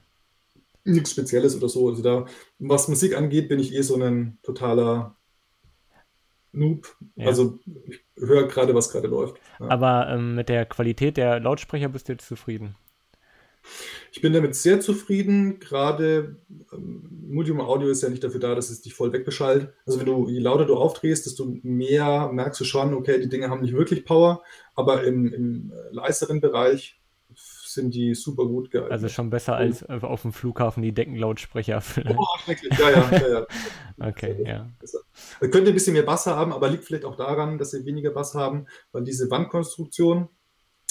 Nichts 0.85 1.11
Spezielles 1.11 1.55
oder 1.55 1.69
so. 1.69 1.89
Also 1.89 2.01
da, 2.01 2.25
was 2.59 2.87
Musik 2.87 3.15
angeht, 3.15 3.49
bin 3.49 3.59
ich 3.59 3.73
eh 3.73 3.81
so 3.81 3.95
ein 3.95 4.37
totaler 4.43 5.15
Noob. 6.51 6.95
Ja. 7.15 7.27
Also 7.27 7.59
ich 7.85 8.03
höre 8.15 8.47
gerade, 8.47 8.75
was 8.75 8.91
gerade 8.91 9.07
läuft. 9.07 9.37
Ja. 9.59 9.69
Aber 9.69 10.07
ähm, 10.09 10.35
mit 10.35 10.49
der 10.49 10.65
Qualität 10.65 11.17
der 11.17 11.39
Lautsprecher 11.39 11.89
bist 11.89 12.07
du 12.07 12.13
jetzt 12.13 12.27
zufrieden. 12.27 12.75
Ich 14.15 14.21
bin 14.21 14.31
damit 14.31 14.55
sehr 14.55 14.79
zufrieden. 14.79 15.59
Gerade 15.59 16.37
ähm, 16.71 17.09
Multium 17.27 17.59
Audio 17.59 17.89
ist 17.89 18.03
ja 18.03 18.09
nicht 18.09 18.23
dafür 18.23 18.39
da, 18.39 18.53
dass 18.53 18.69
es 18.69 18.81
dich 18.81 18.93
voll 18.93 19.11
wegbeschallt. 19.11 19.73
Also 19.87 19.99
wenn 19.99 20.05
du, 20.05 20.29
je 20.29 20.37
lauter 20.39 20.65
du 20.65 20.75
aufdrehst, 20.75 21.25
desto 21.25 21.47
mehr 21.63 22.29
merkst 22.31 22.61
du 22.61 22.63
schon, 22.63 22.93
okay, 22.93 23.19
die 23.19 23.27
Dinge 23.27 23.49
haben 23.49 23.61
nicht 23.61 23.73
wirklich 23.73 24.05
Power, 24.05 24.43
aber 24.75 25.03
im, 25.03 25.33
im 25.33 25.71
äh, 25.71 25.95
leiseren 25.95 26.41
Bereich 26.41 27.01
sind 27.33 27.95
die 27.95 28.13
super 28.13 28.45
gut 28.45 28.69
geeignet. 28.69 28.91
Also 28.91 29.09
schon 29.09 29.31
besser 29.31 29.55
als 29.55 29.83
auf 29.83 30.21
dem 30.21 30.31
Flughafen 30.31 30.83
die 30.83 30.91
Deckenlautsprecher. 30.91 31.81
Oh, 32.15 32.25
schrecklich, 32.43 32.77
ja, 32.77 32.91
ja, 32.91 33.11
ja. 33.11 33.29
ja. 33.29 33.47
okay, 34.09 34.43
ja. 34.45 34.69
Er 35.39 35.49
könnte 35.49 35.71
ein 35.71 35.73
bisschen 35.73 35.93
mehr 35.93 36.03
Bass 36.03 36.27
haben, 36.27 36.53
aber 36.53 36.69
liegt 36.69 36.85
vielleicht 36.85 37.05
auch 37.05 37.15
daran, 37.15 37.57
dass 37.57 37.71
sie 37.71 37.83
weniger 37.83 38.11
Bass 38.11 38.35
haben, 38.35 38.67
weil 38.91 39.03
diese 39.05 39.31
Wandkonstruktion 39.31 40.29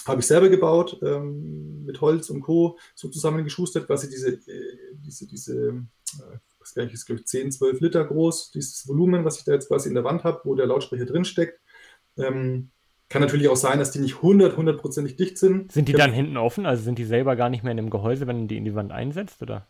habe 0.07 0.21
ich 0.21 0.27
selber 0.27 0.49
gebaut, 0.49 0.99
ähm, 1.03 1.85
mit 1.85 2.01
Holz 2.01 2.31
und 2.31 2.41
Co. 2.41 2.79
so 2.95 3.09
zusammengeschustert, 3.09 3.87
quasi 3.87 4.09
diese, 4.09 4.33
äh, 4.33 4.97
diese, 5.05 5.27
diese, 5.27 5.69
äh, 5.69 6.39
was 6.59 6.75
gar 6.75 6.85
nicht, 6.85 6.95
ist 6.95 7.07
glaube 7.07 7.21
ich 7.21 7.27
10, 7.27 7.53
12 7.53 7.81
Liter 7.81 8.05
groß, 8.05 8.51
dieses 8.53 8.87
Volumen, 8.89 9.25
was 9.25 9.39
ich 9.39 9.45
da 9.45 9.53
jetzt 9.53 9.69
quasi 9.69 9.89
in 9.89 9.95
der 9.95 10.05
Wand 10.05 10.25
habe, 10.25 10.41
wo 10.45 10.55
der 10.55 10.67
Lautsprecher 10.67 11.07
drin 11.07 11.25
steckt. 11.25 11.61
Ähm, 12.17 12.71
kann 13.09 13.23
natürlich 13.23 13.49
auch 13.49 13.57
sein, 13.57 13.79
dass 13.79 13.91
die 13.91 13.99
nicht 13.99 14.17
100, 14.17 14.57
hundertprozentig 14.57 15.17
dicht 15.17 15.37
sind. 15.37 15.71
Sind 15.71 15.87
die 15.87 15.93
dann 15.93 16.13
hinten 16.13 16.39
offen? 16.39 16.65
Also 16.65 16.83
sind 16.83 16.99
die 16.99 17.05
selber 17.05 17.37
gar 17.37 17.51
nicht 17.51 17.63
mehr 17.63 17.73
in 17.73 17.77
dem 17.77 17.91
Gehäuse, 17.91 18.27
wenn 18.27 18.43
du 18.43 18.47
die 18.47 18.57
in 18.57 18.65
die 18.65 18.75
Wand 18.75 18.91
einsetzt, 18.91 19.43
oder? 19.43 19.67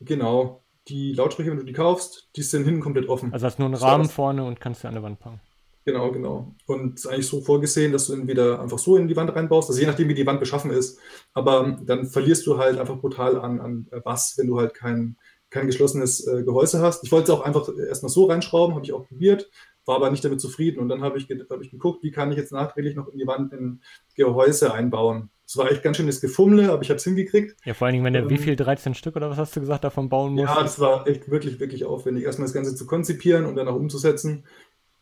Genau. 0.00 0.64
Die 0.88 1.12
Lautsprecher, 1.12 1.50
wenn 1.50 1.58
du 1.58 1.64
die 1.64 1.72
kaufst, 1.72 2.30
die 2.34 2.42
sind 2.42 2.64
hinten 2.64 2.80
komplett 2.80 3.08
offen. 3.08 3.32
Also 3.32 3.46
hast 3.46 3.58
du 3.58 3.62
nur 3.62 3.68
einen 3.68 3.80
Rahmen 3.80 4.08
vorne 4.08 4.44
und 4.44 4.60
kannst 4.60 4.82
du 4.82 4.88
an 4.88 4.94
der 4.94 5.04
Wand 5.04 5.20
packen. 5.20 5.40
Genau, 5.84 6.12
genau. 6.12 6.54
Und 6.66 6.98
es 6.98 7.04
ist 7.04 7.10
eigentlich 7.10 7.26
so 7.26 7.40
vorgesehen, 7.40 7.92
dass 7.92 8.06
du 8.06 8.12
entweder 8.12 8.60
einfach 8.60 8.78
so 8.78 8.96
in 8.96 9.08
die 9.08 9.16
Wand 9.16 9.34
reinbaust, 9.34 9.68
also 9.68 9.80
je 9.80 9.86
nachdem, 9.86 10.08
wie 10.08 10.14
die 10.14 10.26
Wand 10.26 10.40
beschaffen 10.40 10.70
ist. 10.70 10.98
Aber 11.34 11.78
dann 11.84 12.06
verlierst 12.06 12.46
du 12.46 12.58
halt 12.58 12.78
einfach 12.78 12.98
brutal 12.98 13.36
an, 13.38 13.60
an 13.60 13.88
Bass, 14.04 14.34
wenn 14.36 14.46
du 14.46 14.58
halt 14.58 14.74
kein, 14.74 15.16
kein 15.50 15.66
geschlossenes 15.66 16.26
äh, 16.26 16.44
Gehäuse 16.44 16.80
hast. 16.80 17.02
Ich 17.04 17.10
wollte 17.10 17.32
es 17.32 17.38
auch 17.38 17.44
einfach 17.44 17.68
erstmal 17.76 18.10
so 18.10 18.26
reinschrauben, 18.26 18.76
habe 18.76 18.84
ich 18.84 18.92
auch 18.92 19.08
probiert 19.08 19.50
war 19.86 19.96
aber 19.96 20.10
nicht 20.10 20.24
damit 20.24 20.40
zufrieden. 20.40 20.80
Und 20.80 20.88
dann 20.88 21.02
habe 21.02 21.18
ich, 21.18 21.28
hab 21.28 21.60
ich 21.60 21.70
geguckt, 21.70 22.02
wie 22.02 22.10
kann 22.10 22.30
ich 22.30 22.38
jetzt 22.38 22.52
nachträglich 22.52 22.94
noch 22.94 23.08
in 23.08 23.18
die 23.18 23.26
Wand 23.26 23.52
ein 23.52 23.82
Gehäuse 24.14 24.72
einbauen. 24.72 25.30
Es 25.46 25.56
war 25.56 25.70
echt 25.70 25.82
ganz 25.82 25.96
schönes 25.96 26.20
Gefummle, 26.20 26.72
aber 26.72 26.82
ich 26.82 26.88
habe 26.88 26.96
es 26.96 27.04
hingekriegt. 27.04 27.56
Ja, 27.64 27.74
vor 27.74 27.86
allen 27.86 27.94
Dingen, 27.94 28.04
wenn 28.04 28.14
er 28.14 28.22
ähm, 28.22 28.30
wie 28.30 28.38
viel, 28.38 28.56
13 28.56 28.94
Stück 28.94 29.16
oder 29.16 29.28
was 29.28 29.38
hast 29.38 29.54
du 29.56 29.60
gesagt, 29.60 29.84
davon 29.84 30.08
bauen 30.08 30.34
muss? 30.34 30.44
Ja, 30.44 30.62
das 30.62 30.80
war 30.80 31.06
echt 31.06 31.30
wirklich, 31.30 31.60
wirklich 31.60 31.84
aufwendig, 31.84 32.24
erstmal 32.24 32.46
das 32.46 32.54
Ganze 32.54 32.74
zu 32.74 32.86
konzipieren 32.86 33.44
und 33.44 33.56
dann 33.56 33.68
auch 33.68 33.74
umzusetzen. 33.74 34.46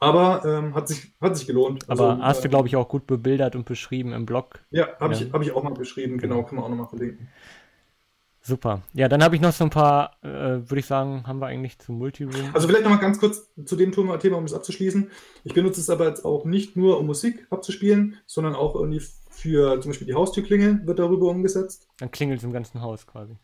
Aber 0.00 0.42
ähm, 0.46 0.74
hat, 0.74 0.88
sich, 0.88 1.12
hat 1.20 1.36
sich 1.36 1.46
gelohnt. 1.46 1.88
Aber 1.88 2.10
also, 2.10 2.22
hast 2.22 2.44
du, 2.44 2.48
glaube 2.48 2.68
ich, 2.68 2.76
auch 2.76 2.88
gut 2.88 3.06
bebildert 3.06 3.54
und 3.54 3.66
beschrieben 3.66 4.12
im 4.14 4.24
Blog. 4.24 4.60
Ja, 4.70 4.88
habe 4.98 5.14
ja. 5.14 5.20
ich, 5.20 5.32
hab 5.32 5.42
ich 5.42 5.52
auch 5.52 5.62
mal 5.62 5.74
beschrieben, 5.74 6.16
genau, 6.16 6.36
genau 6.36 6.46
kann 6.46 6.56
man 6.56 6.64
auch 6.64 6.68
nochmal 6.70 6.88
verlinken. 6.88 7.28
Super. 8.42 8.80
Ja, 8.94 9.08
dann 9.08 9.22
habe 9.22 9.36
ich 9.36 9.42
noch 9.42 9.52
so 9.52 9.64
ein 9.64 9.70
paar, 9.70 10.16
äh, 10.22 10.28
würde 10.28 10.78
ich 10.78 10.86
sagen, 10.86 11.24
haben 11.26 11.40
wir 11.40 11.46
eigentlich 11.46 11.78
zum 11.78 11.98
Multiroom. 11.98 12.50
Also 12.54 12.66
vielleicht 12.66 12.84
nochmal 12.84 12.98
ganz 12.98 13.20
kurz 13.20 13.50
zu 13.66 13.76
dem 13.76 13.92
Thema, 13.92 14.38
um 14.38 14.44
es 14.44 14.54
abzuschließen. 14.54 15.10
Ich 15.44 15.52
benutze 15.52 15.80
es 15.80 15.90
aber 15.90 16.08
jetzt 16.08 16.24
auch 16.24 16.46
nicht 16.46 16.74
nur, 16.74 16.98
um 16.98 17.06
Musik 17.06 17.46
abzuspielen, 17.50 18.16
sondern 18.24 18.54
auch 18.54 18.74
irgendwie 18.74 19.02
für 19.28 19.78
zum 19.80 19.90
Beispiel 19.90 20.06
die 20.06 20.14
Haustürklingel 20.14 20.86
wird 20.86 20.98
darüber 20.98 21.28
umgesetzt. 21.28 21.86
Dann 21.98 22.10
klingelt 22.10 22.38
es 22.38 22.44
im 22.44 22.52
ganzen 22.52 22.80
Haus 22.80 23.06
quasi. 23.06 23.36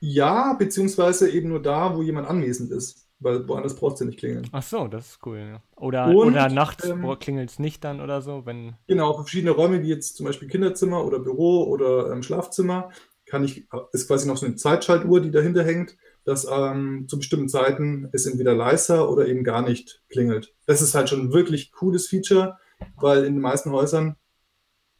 Ja, 0.00 0.54
beziehungsweise 0.54 1.30
eben 1.30 1.50
nur 1.50 1.62
da, 1.62 1.94
wo 1.94 2.02
jemand 2.02 2.26
anwesend 2.26 2.70
ist. 2.72 3.06
Weil 3.22 3.46
woanders 3.48 3.76
brauchst 3.76 4.00
du 4.00 4.04
nicht 4.04 4.18
klingeln. 4.18 4.48
Ach 4.52 4.62
so, 4.62 4.88
das 4.88 5.10
ist 5.10 5.18
cool. 5.26 5.38
Ja. 5.38 5.62
Oder, 5.76 6.08
Und, 6.08 6.28
oder 6.28 6.48
nachts 6.48 6.84
ähm, 6.84 7.06
klingelt 7.20 7.50
es 7.50 7.58
nicht 7.58 7.84
dann 7.84 8.00
oder 8.00 8.20
so, 8.20 8.44
wenn. 8.46 8.74
Genau, 8.88 9.14
verschiedene 9.14 9.52
Räume, 9.52 9.82
wie 9.82 9.88
jetzt 9.88 10.16
zum 10.16 10.26
Beispiel 10.26 10.48
Kinderzimmer 10.48 11.04
oder 11.04 11.18
Büro 11.18 11.64
oder 11.64 12.10
ähm, 12.12 12.22
Schlafzimmer, 12.22 12.90
kann 13.26 13.44
ich, 13.44 13.66
ist 13.92 14.08
quasi 14.08 14.26
noch 14.28 14.36
so 14.36 14.46
eine 14.46 14.56
Zeitschaltuhr, 14.56 15.20
die 15.20 15.30
dahinter 15.30 15.64
hängt, 15.64 15.96
dass 16.24 16.46
ähm, 16.50 17.06
zu 17.08 17.18
bestimmten 17.18 17.48
Zeiten 17.48 18.08
es 18.12 18.26
entweder 18.26 18.54
leiser 18.54 19.10
oder 19.10 19.26
eben 19.26 19.44
gar 19.44 19.62
nicht 19.62 20.02
klingelt. 20.08 20.54
Das 20.66 20.82
ist 20.82 20.94
halt 20.94 21.08
schon 21.08 21.20
ein 21.20 21.32
wirklich 21.32 21.72
cooles 21.72 22.08
Feature, 22.08 22.58
weil 22.96 23.24
in 23.24 23.34
den 23.34 23.42
meisten 23.42 23.70
Häusern, 23.70 24.16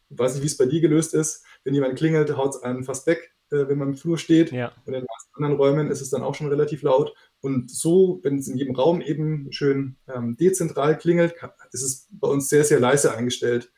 weiß 0.09 0.33
nicht, 0.33 0.43
wie 0.43 0.47
es 0.47 0.57
bei 0.57 0.65
dir 0.65 0.81
gelöst 0.81 1.13
ist, 1.13 1.43
wenn 1.63 1.73
jemand 1.73 1.95
klingelt, 1.97 2.35
haut 2.35 2.55
es 2.55 2.63
einen 2.63 2.83
fast 2.83 3.07
weg, 3.07 3.33
äh, 3.51 3.67
wenn 3.67 3.77
man 3.77 3.89
im 3.89 3.95
Flur 3.95 4.17
steht. 4.17 4.51
Ja. 4.51 4.71
Und 4.85 4.93
in 4.93 4.93
den 4.93 5.05
meisten 5.05 5.35
anderen 5.35 5.55
Räumen 5.55 5.91
ist 5.91 6.01
es 6.01 6.09
dann 6.09 6.23
auch 6.23 6.35
schon 6.35 6.47
relativ 6.47 6.81
laut. 6.81 7.13
Und 7.43 7.69
so, 7.69 8.21
wenn 8.23 8.37
es 8.37 8.47
in 8.47 8.55
jedem 8.55 8.73
Raum 8.73 9.01
eben 9.01 9.51
schön 9.51 9.97
ähm, 10.07 10.37
dezentral 10.37 10.97
klingelt, 10.97 11.35
ist 11.73 11.81
es 11.81 12.07
bei 12.09 12.29
uns 12.29 12.47
sehr, 12.47 12.63
sehr 12.63 12.79
leise 12.79 13.13
eingestellt. 13.13 13.69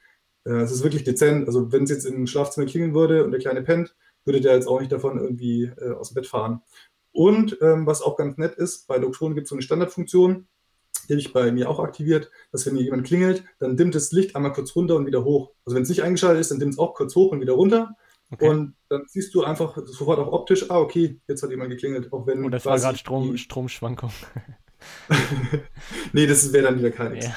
Äh, 0.44 0.58
es 0.58 0.72
ist 0.72 0.84
wirklich 0.84 1.04
dezent. 1.04 1.48
Also 1.48 1.72
wenn 1.72 1.86
es 1.86 1.90
jetzt 1.90 2.06
im 2.06 2.28
Schlafzimmer 2.28 2.68
klingeln 2.68 2.94
würde 2.94 3.26
und 3.26 3.32
der 3.32 3.40
Kleine 3.40 3.64
pennt, 3.64 3.96
würde 4.24 4.40
der 4.40 4.54
jetzt 4.54 4.68
auch 4.68 4.80
nicht 4.80 4.92
davon 4.92 5.18
irgendwie 5.18 5.64
äh, 5.64 5.94
aus 5.94 6.10
dem 6.10 6.16
Bett 6.16 6.28
fahren. 6.28 6.62
Und 7.12 7.58
ähm, 7.62 7.88
was 7.88 8.04
auch 8.04 8.18
ganz 8.18 8.38
nett 8.38 8.54
ist, 8.54 8.86
bei 8.86 9.00
Doktoren 9.00 9.34
gibt 9.34 9.46
es 9.46 9.50
so 9.50 9.56
eine 9.56 9.64
Standardfunktion, 9.64 10.48
die 11.10 11.14
habe 11.14 11.22
ich 11.22 11.34
bei 11.34 11.52
mir 11.52 11.68
auch 11.68 11.80
aktiviert, 11.80 12.30
dass 12.52 12.68
wenn 12.68 12.76
mir 12.76 12.84
jemand 12.84 13.08
klingelt, 13.08 13.44
dann 13.58 13.78
dimmt 13.78 13.96
das 13.96 14.12
Licht 14.12 14.36
einmal 14.36 14.54
kurz 14.54 14.76
runter 14.76 14.96
und 14.96 15.08
wieder 15.08 15.24
hoch. 15.24 15.54
Also 15.66 15.76
wenn 15.76 15.84
es 15.84 15.90
nicht 15.90 16.04
eingeschaltet 16.04 16.42
ist, 16.42 16.52
dann 16.52 16.60
dimmt 16.60 16.74
es 16.74 16.80
auch 16.80 16.94
kurz 16.94 17.16
hoch 17.16 17.32
und 17.32 17.42
wieder 17.42 17.54
runter. 17.54 17.98
Okay. 18.32 18.50
Und 18.50 18.76
dann 18.90 19.04
siehst 19.08 19.36
du 19.36 19.44
einfach 19.44 19.78
sofort 19.86 20.20
auch 20.20 20.32
optisch, 20.32 20.70
ah, 20.70 20.80
okay, 20.80 21.22
jetzt 21.28 21.44
hat 21.44 21.52
jemand 21.52 21.70
geklingelt. 21.70 22.12
Auch 22.12 22.26
wenn 22.26 22.44
oh, 22.44 22.50
das 22.50 22.66
war 22.66 22.80
gerade 22.80 22.98
Strom, 22.98 23.38
Stromschwankung. 23.38 24.12
nee, 26.14 26.28
das 26.28 26.52
wäre 26.52 26.66
dann 26.66 26.80
wieder 26.80 26.92
kein 26.92 27.14
nichts. 27.14 27.28
Ja. 27.28 27.36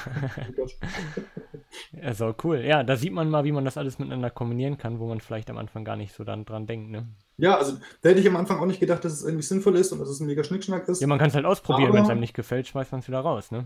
Also 2.01 2.35
cool. 2.43 2.59
Ja, 2.59 2.83
da 2.83 2.95
sieht 2.95 3.13
man 3.13 3.29
mal, 3.29 3.43
wie 3.43 3.51
man 3.51 3.65
das 3.65 3.77
alles 3.77 3.99
miteinander 3.99 4.29
kombinieren 4.29 4.77
kann, 4.77 4.99
wo 4.99 5.07
man 5.07 5.19
vielleicht 5.19 5.49
am 5.49 5.57
Anfang 5.57 5.85
gar 5.85 5.95
nicht 5.95 6.13
so 6.13 6.23
dann 6.23 6.45
dran 6.45 6.67
denkt, 6.67 6.91
ne? 6.91 7.07
Ja, 7.37 7.57
also 7.57 7.77
da 8.01 8.09
hätte 8.09 8.19
ich 8.19 8.27
am 8.27 8.35
Anfang 8.35 8.59
auch 8.59 8.65
nicht 8.65 8.79
gedacht, 8.79 9.05
dass 9.05 9.13
es 9.13 9.23
irgendwie 9.23 9.43
sinnvoll 9.43 9.77
ist 9.77 9.91
und 9.91 9.99
dass 9.99 10.09
es 10.09 10.19
ein 10.19 10.27
mega 10.27 10.43
Schnickschnack 10.43 10.87
ist. 10.87 11.01
Ja, 11.01 11.07
man 11.07 11.19
kann 11.19 11.29
es 11.29 11.35
halt 11.35 11.45
ausprobieren, 11.45 11.93
wenn 11.93 12.03
es 12.03 12.09
einem 12.09 12.19
nicht 12.19 12.33
gefällt, 12.33 12.67
schmeißt 12.67 12.91
man 12.91 12.99
es 12.99 13.07
wieder 13.07 13.19
raus, 13.19 13.51
ne? 13.51 13.65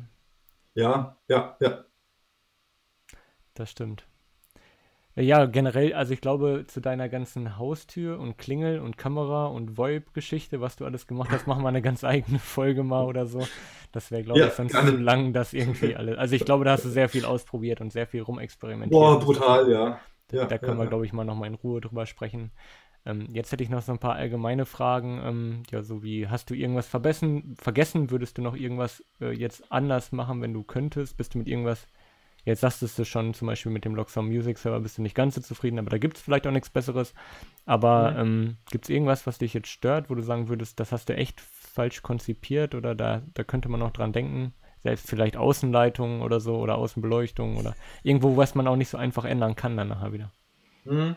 Ja, 0.76 1.18
ja, 1.28 1.58
ja. 1.60 1.86
Das 3.54 3.70
stimmt. 3.70 4.08
Ja, 5.16 5.46
generell, 5.46 5.94
also 5.94 6.12
ich 6.14 6.22
glaube, 6.22 6.66
zu 6.68 6.82
deiner 6.82 7.08
ganzen 7.08 7.58
Haustür 7.58 8.20
und 8.20 8.38
Klingel 8.40 8.80
und 8.80 8.98
Kamera 8.98 9.46
und 9.46 9.78
VoIP-Geschichte, 9.78 10.60
was 10.60 10.76
du 10.76 10.86
alles 10.86 11.06
gemacht 11.06 11.30
hast, 11.32 11.46
machen 11.46 11.62
wir 11.62 11.70
eine 11.70 11.84
ganz 11.84 12.04
eigene 12.04 12.40
Folge 12.40 12.84
mal 12.84 13.06
oder 13.06 13.28
so. 13.28 13.46
Das 13.92 14.10
wäre, 14.10 14.24
glaube 14.24 14.40
ja, 14.40 14.48
ich, 14.48 14.54
sonst 14.54 14.72
gerne. 14.72 14.90
zu 14.90 14.98
lang, 14.98 15.32
das 15.32 15.54
irgendwie 15.54 15.96
alles. 15.96 16.18
Also 16.18 16.36
ich 16.36 16.46
glaube, 16.46 16.66
da 16.66 16.72
hast 16.72 16.86
du 16.86 16.90
sehr 16.90 17.10
viel 17.10 17.26
ausprobiert 17.26 17.80
und 17.80 17.92
sehr 17.92 18.08
viel 18.08 18.22
rumexperimentiert. 18.22 18.92
Boah, 18.92 19.20
brutal, 19.20 19.70
ja. 19.70 20.00
Da, 20.30 20.38
ja, 20.38 20.46
da 20.46 20.58
können 20.58 20.80
ja, 20.80 20.86
wir, 20.86 20.90
glaube 20.90 21.06
ich, 21.06 21.14
mal 21.14 21.26
nochmal 21.26 21.50
in 21.50 21.56
Ruhe 21.56 21.80
drüber 21.80 22.08
sprechen. 22.08 22.50
Ähm, 23.06 23.28
jetzt 23.34 23.52
hätte 23.52 23.64
ich 23.64 23.70
noch 23.70 23.84
so 23.84 23.92
ein 23.92 24.00
paar 24.00 24.16
allgemeine 24.16 24.66
Fragen. 24.66 25.22
Ähm, 25.24 25.64
ja, 25.70 25.84
so 25.84 26.02
wie, 26.02 26.28
hast 26.28 26.50
du 26.50 26.56
irgendwas 26.56 26.88
vergessen? 26.88 27.56
Vergessen? 27.60 28.10
Würdest 28.10 28.40
du 28.40 28.42
noch 28.42 28.56
irgendwas 28.56 29.04
äh, 29.22 29.32
jetzt 29.32 29.72
anders 29.72 30.12
machen, 30.12 30.42
wenn 30.42 30.54
du 30.54 30.64
könntest? 30.64 31.18
Bist 31.18 31.36
du 31.36 31.38
mit 31.38 31.48
irgendwas 31.48 31.86
Jetzt 32.46 32.62
sagtest 32.62 33.00
du 33.00 33.06
schon, 33.06 33.34
zum 33.34 33.48
Beispiel 33.48 33.72
mit 33.72 33.86
dem 33.86 33.96
Locksong 33.96 34.28
Music 34.28 34.58
Server 34.58 34.80
bist 34.82 34.98
du 34.98 35.02
nicht 35.02 35.16
ganz 35.16 35.36
so 35.36 35.42
zufrieden, 35.42 35.80
aber 35.80 35.90
da 35.90 35.98
gibt 35.98 36.18
es 36.18 36.24
vielleicht 36.24 36.46
auch 36.46 36.52
nichts 36.52 36.70
Besseres. 36.70 37.14
Aber 37.66 38.12
mhm. 38.12 38.20
ähm, 38.20 38.58
gibt 38.70 38.86
es 38.86 38.90
irgendwas, 38.90 39.26
was 39.26 39.38
dich 39.38 39.54
jetzt 39.54 39.70
stört, 39.70 40.10
wo 40.10 40.16
du 40.16 40.22
sagen 40.22 40.50
würdest, 40.50 40.80
das 40.80 40.92
hast 40.92 41.10
du 41.10 41.16
echt 41.16 41.40
falsch 41.40 42.02
konzipiert 42.02 42.76
oder 42.76 42.96
da, 42.96 43.22
da 43.34 43.44
könnte 43.44 43.70
man 43.70 43.80
noch 43.80 43.92
dran 43.92 44.12
denken? 44.12 44.54
Selbst 44.84 45.08
vielleicht 45.08 45.38
Außenleitungen 45.38 46.22
oder 46.22 46.42
so 46.42 46.58
oder 46.58 46.76
Außenbeleuchtung 46.76 47.56
oder 47.56 47.74
irgendwo, 48.04 48.36
was 48.36 48.54
man 48.54 48.68
auch 48.68 48.76
nicht 48.76 48.90
so 48.90 48.98
einfach 48.98 49.24
ändern 49.24 49.56
kann 49.56 49.78
dann 49.78 49.88
nachher 49.88 50.12
wieder. 50.12 50.32
Mhm. 50.84 51.16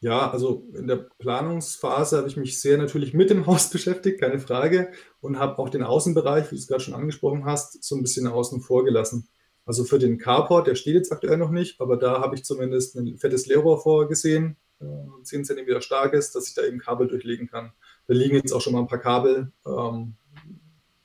Ja, 0.00 0.30
also 0.30 0.66
in 0.76 0.88
der 0.88 0.96
Planungsphase 1.18 2.18
habe 2.18 2.28
ich 2.28 2.36
mich 2.36 2.60
sehr 2.60 2.76
natürlich 2.76 3.14
mit 3.14 3.30
dem 3.30 3.46
Haus 3.46 3.70
beschäftigt, 3.70 4.20
keine 4.20 4.40
Frage, 4.40 4.90
und 5.20 5.38
habe 5.38 5.58
auch 5.58 5.68
den 5.68 5.84
Außenbereich, 5.84 6.46
wie 6.46 6.56
du 6.56 6.60
es 6.60 6.66
gerade 6.66 6.82
schon 6.82 6.94
angesprochen 6.94 7.44
hast, 7.44 7.82
so 7.82 7.96
ein 7.96 8.02
bisschen 8.02 8.26
außen 8.26 8.60
vor 8.60 8.84
gelassen. 8.84 9.28
Also 9.66 9.84
für 9.84 9.98
den 9.98 10.16
Carport, 10.16 10.68
der 10.68 10.76
steht 10.76 10.94
jetzt 10.94 11.12
aktuell 11.12 11.36
noch 11.36 11.50
nicht, 11.50 11.80
aber 11.80 11.96
da 11.96 12.20
habe 12.20 12.36
ich 12.36 12.44
zumindest 12.44 12.94
ein 12.96 13.18
fettes 13.18 13.46
Leerrohr 13.46 13.82
vorgesehen, 13.82 14.56
äh, 14.80 15.22
10 15.22 15.44
cm 15.44 15.80
stark 15.80 16.12
ist, 16.14 16.36
dass 16.36 16.46
ich 16.48 16.54
da 16.54 16.62
eben 16.62 16.78
Kabel 16.78 17.08
durchlegen 17.08 17.48
kann. 17.48 17.72
Da 18.06 18.14
liegen 18.14 18.36
jetzt 18.36 18.52
auch 18.52 18.60
schon 18.60 18.72
mal 18.72 18.80
ein 18.80 18.86
paar 18.86 19.00
Kabel, 19.00 19.52
ähm, 19.66 20.14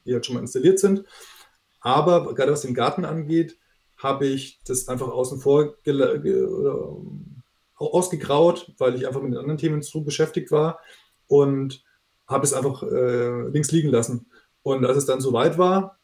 die 0.05 0.13
halt 0.13 0.25
schon 0.25 0.35
mal 0.35 0.41
installiert 0.41 0.79
sind. 0.79 1.03
Aber 1.79 2.35
gerade 2.35 2.51
was 2.51 2.61
den 2.61 2.75
Garten 2.75 3.03
angeht, 3.03 3.57
habe 3.97 4.27
ich 4.27 4.59
das 4.65 4.87
einfach 4.87 5.07
außen 5.07 5.39
vor 5.39 5.75
ausgegraut, 7.75 8.73
weil 8.77 8.95
ich 8.95 9.07
einfach 9.07 9.21
mit 9.21 9.31
den 9.31 9.39
anderen 9.39 9.57
Themen 9.57 9.81
zu 9.81 10.03
beschäftigt 10.03 10.51
war 10.51 10.79
und 11.27 11.83
habe 12.27 12.45
es 12.45 12.53
einfach 12.53 12.83
äh, 12.83 13.47
links 13.47 13.71
liegen 13.71 13.89
lassen. 13.89 14.27
Und 14.61 14.85
als 14.85 14.97
es 14.97 15.05
dann 15.05 15.21
soweit 15.21 15.57
war, 15.57 15.97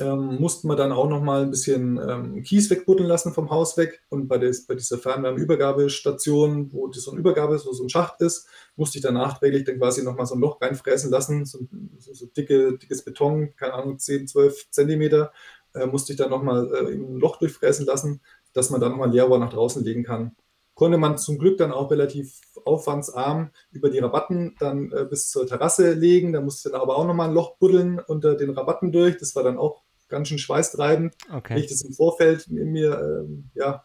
ähm, 0.00 0.40
mussten 0.40 0.68
wir 0.68 0.76
dann 0.76 0.92
auch 0.92 1.08
noch 1.08 1.22
mal 1.22 1.42
ein 1.42 1.50
bisschen 1.50 1.98
ähm, 1.98 2.42
Kies 2.42 2.70
wegbuddeln 2.70 3.08
lassen 3.08 3.32
vom 3.32 3.50
Haus 3.50 3.76
weg. 3.76 4.02
Und 4.08 4.28
bei, 4.28 4.38
des, 4.38 4.66
bei 4.66 4.74
dieser 4.74 4.98
Fernwärmeübergabestation, 4.98 6.72
wo 6.72 6.90
so 6.92 7.12
ein 7.12 7.18
Übergabe, 7.18 7.58
so, 7.58 7.72
so 7.72 7.84
ein 7.84 7.88
Schacht 7.88 8.20
ist, 8.20 8.48
musste 8.76 8.98
ich 8.98 9.02
dann 9.02 9.14
nachträglich 9.14 9.64
dann 9.64 9.78
quasi 9.78 10.02
noch 10.02 10.16
mal 10.16 10.26
so 10.26 10.34
ein 10.34 10.40
Loch 10.40 10.60
reinfräsen 10.60 11.10
lassen, 11.10 11.44
so, 11.44 11.58
so, 11.98 12.14
so 12.14 12.26
dicke, 12.26 12.78
dickes 12.78 13.04
Beton, 13.04 13.54
keine 13.56 13.74
Ahnung, 13.74 13.98
10, 13.98 14.28
12 14.28 14.70
Zentimeter, 14.70 15.32
äh, 15.74 15.86
musste 15.86 16.12
ich 16.12 16.18
dann 16.18 16.30
noch 16.30 16.42
mal 16.42 16.72
äh, 16.72 16.92
ein 16.92 17.16
Loch 17.18 17.36
durchfräsen 17.38 17.86
lassen, 17.86 18.20
dass 18.52 18.70
man 18.70 18.80
dann 18.80 18.92
noch 18.92 18.98
mal 18.98 19.10
Leerrohr 19.10 19.38
nach 19.38 19.52
draußen 19.52 19.84
legen 19.84 20.04
kann. 20.04 20.36
Konnte 20.74 20.96
man 20.96 21.18
zum 21.18 21.38
Glück 21.38 21.58
dann 21.58 21.72
auch 21.72 21.90
relativ 21.90 22.40
aufwandsarm 22.64 23.50
über 23.72 23.90
die 23.90 23.98
Rabatten 23.98 24.54
dann 24.60 24.92
äh, 24.92 25.04
bis 25.04 25.28
zur 25.28 25.44
Terrasse 25.44 25.92
legen. 25.92 26.32
Da 26.32 26.40
musste 26.40 26.68
ich 26.68 26.72
dann 26.72 26.80
aber 26.80 26.96
auch 26.96 27.04
noch 27.04 27.14
mal 27.14 27.28
ein 27.28 27.34
Loch 27.34 27.56
buddeln 27.56 27.98
unter 27.98 28.36
den 28.36 28.50
Rabatten 28.50 28.92
durch. 28.92 29.16
Das 29.16 29.34
war 29.34 29.42
dann 29.42 29.58
auch 29.58 29.82
ganz 30.08 30.28
schön 30.28 30.38
schweißtreibend, 30.38 31.14
okay. 31.32 31.58
ich 31.58 31.66
das 31.66 31.82
im 31.82 31.92
Vorfeld 31.92 32.48
mir 32.48 32.98
ähm, 32.98 33.50
ja, 33.54 33.84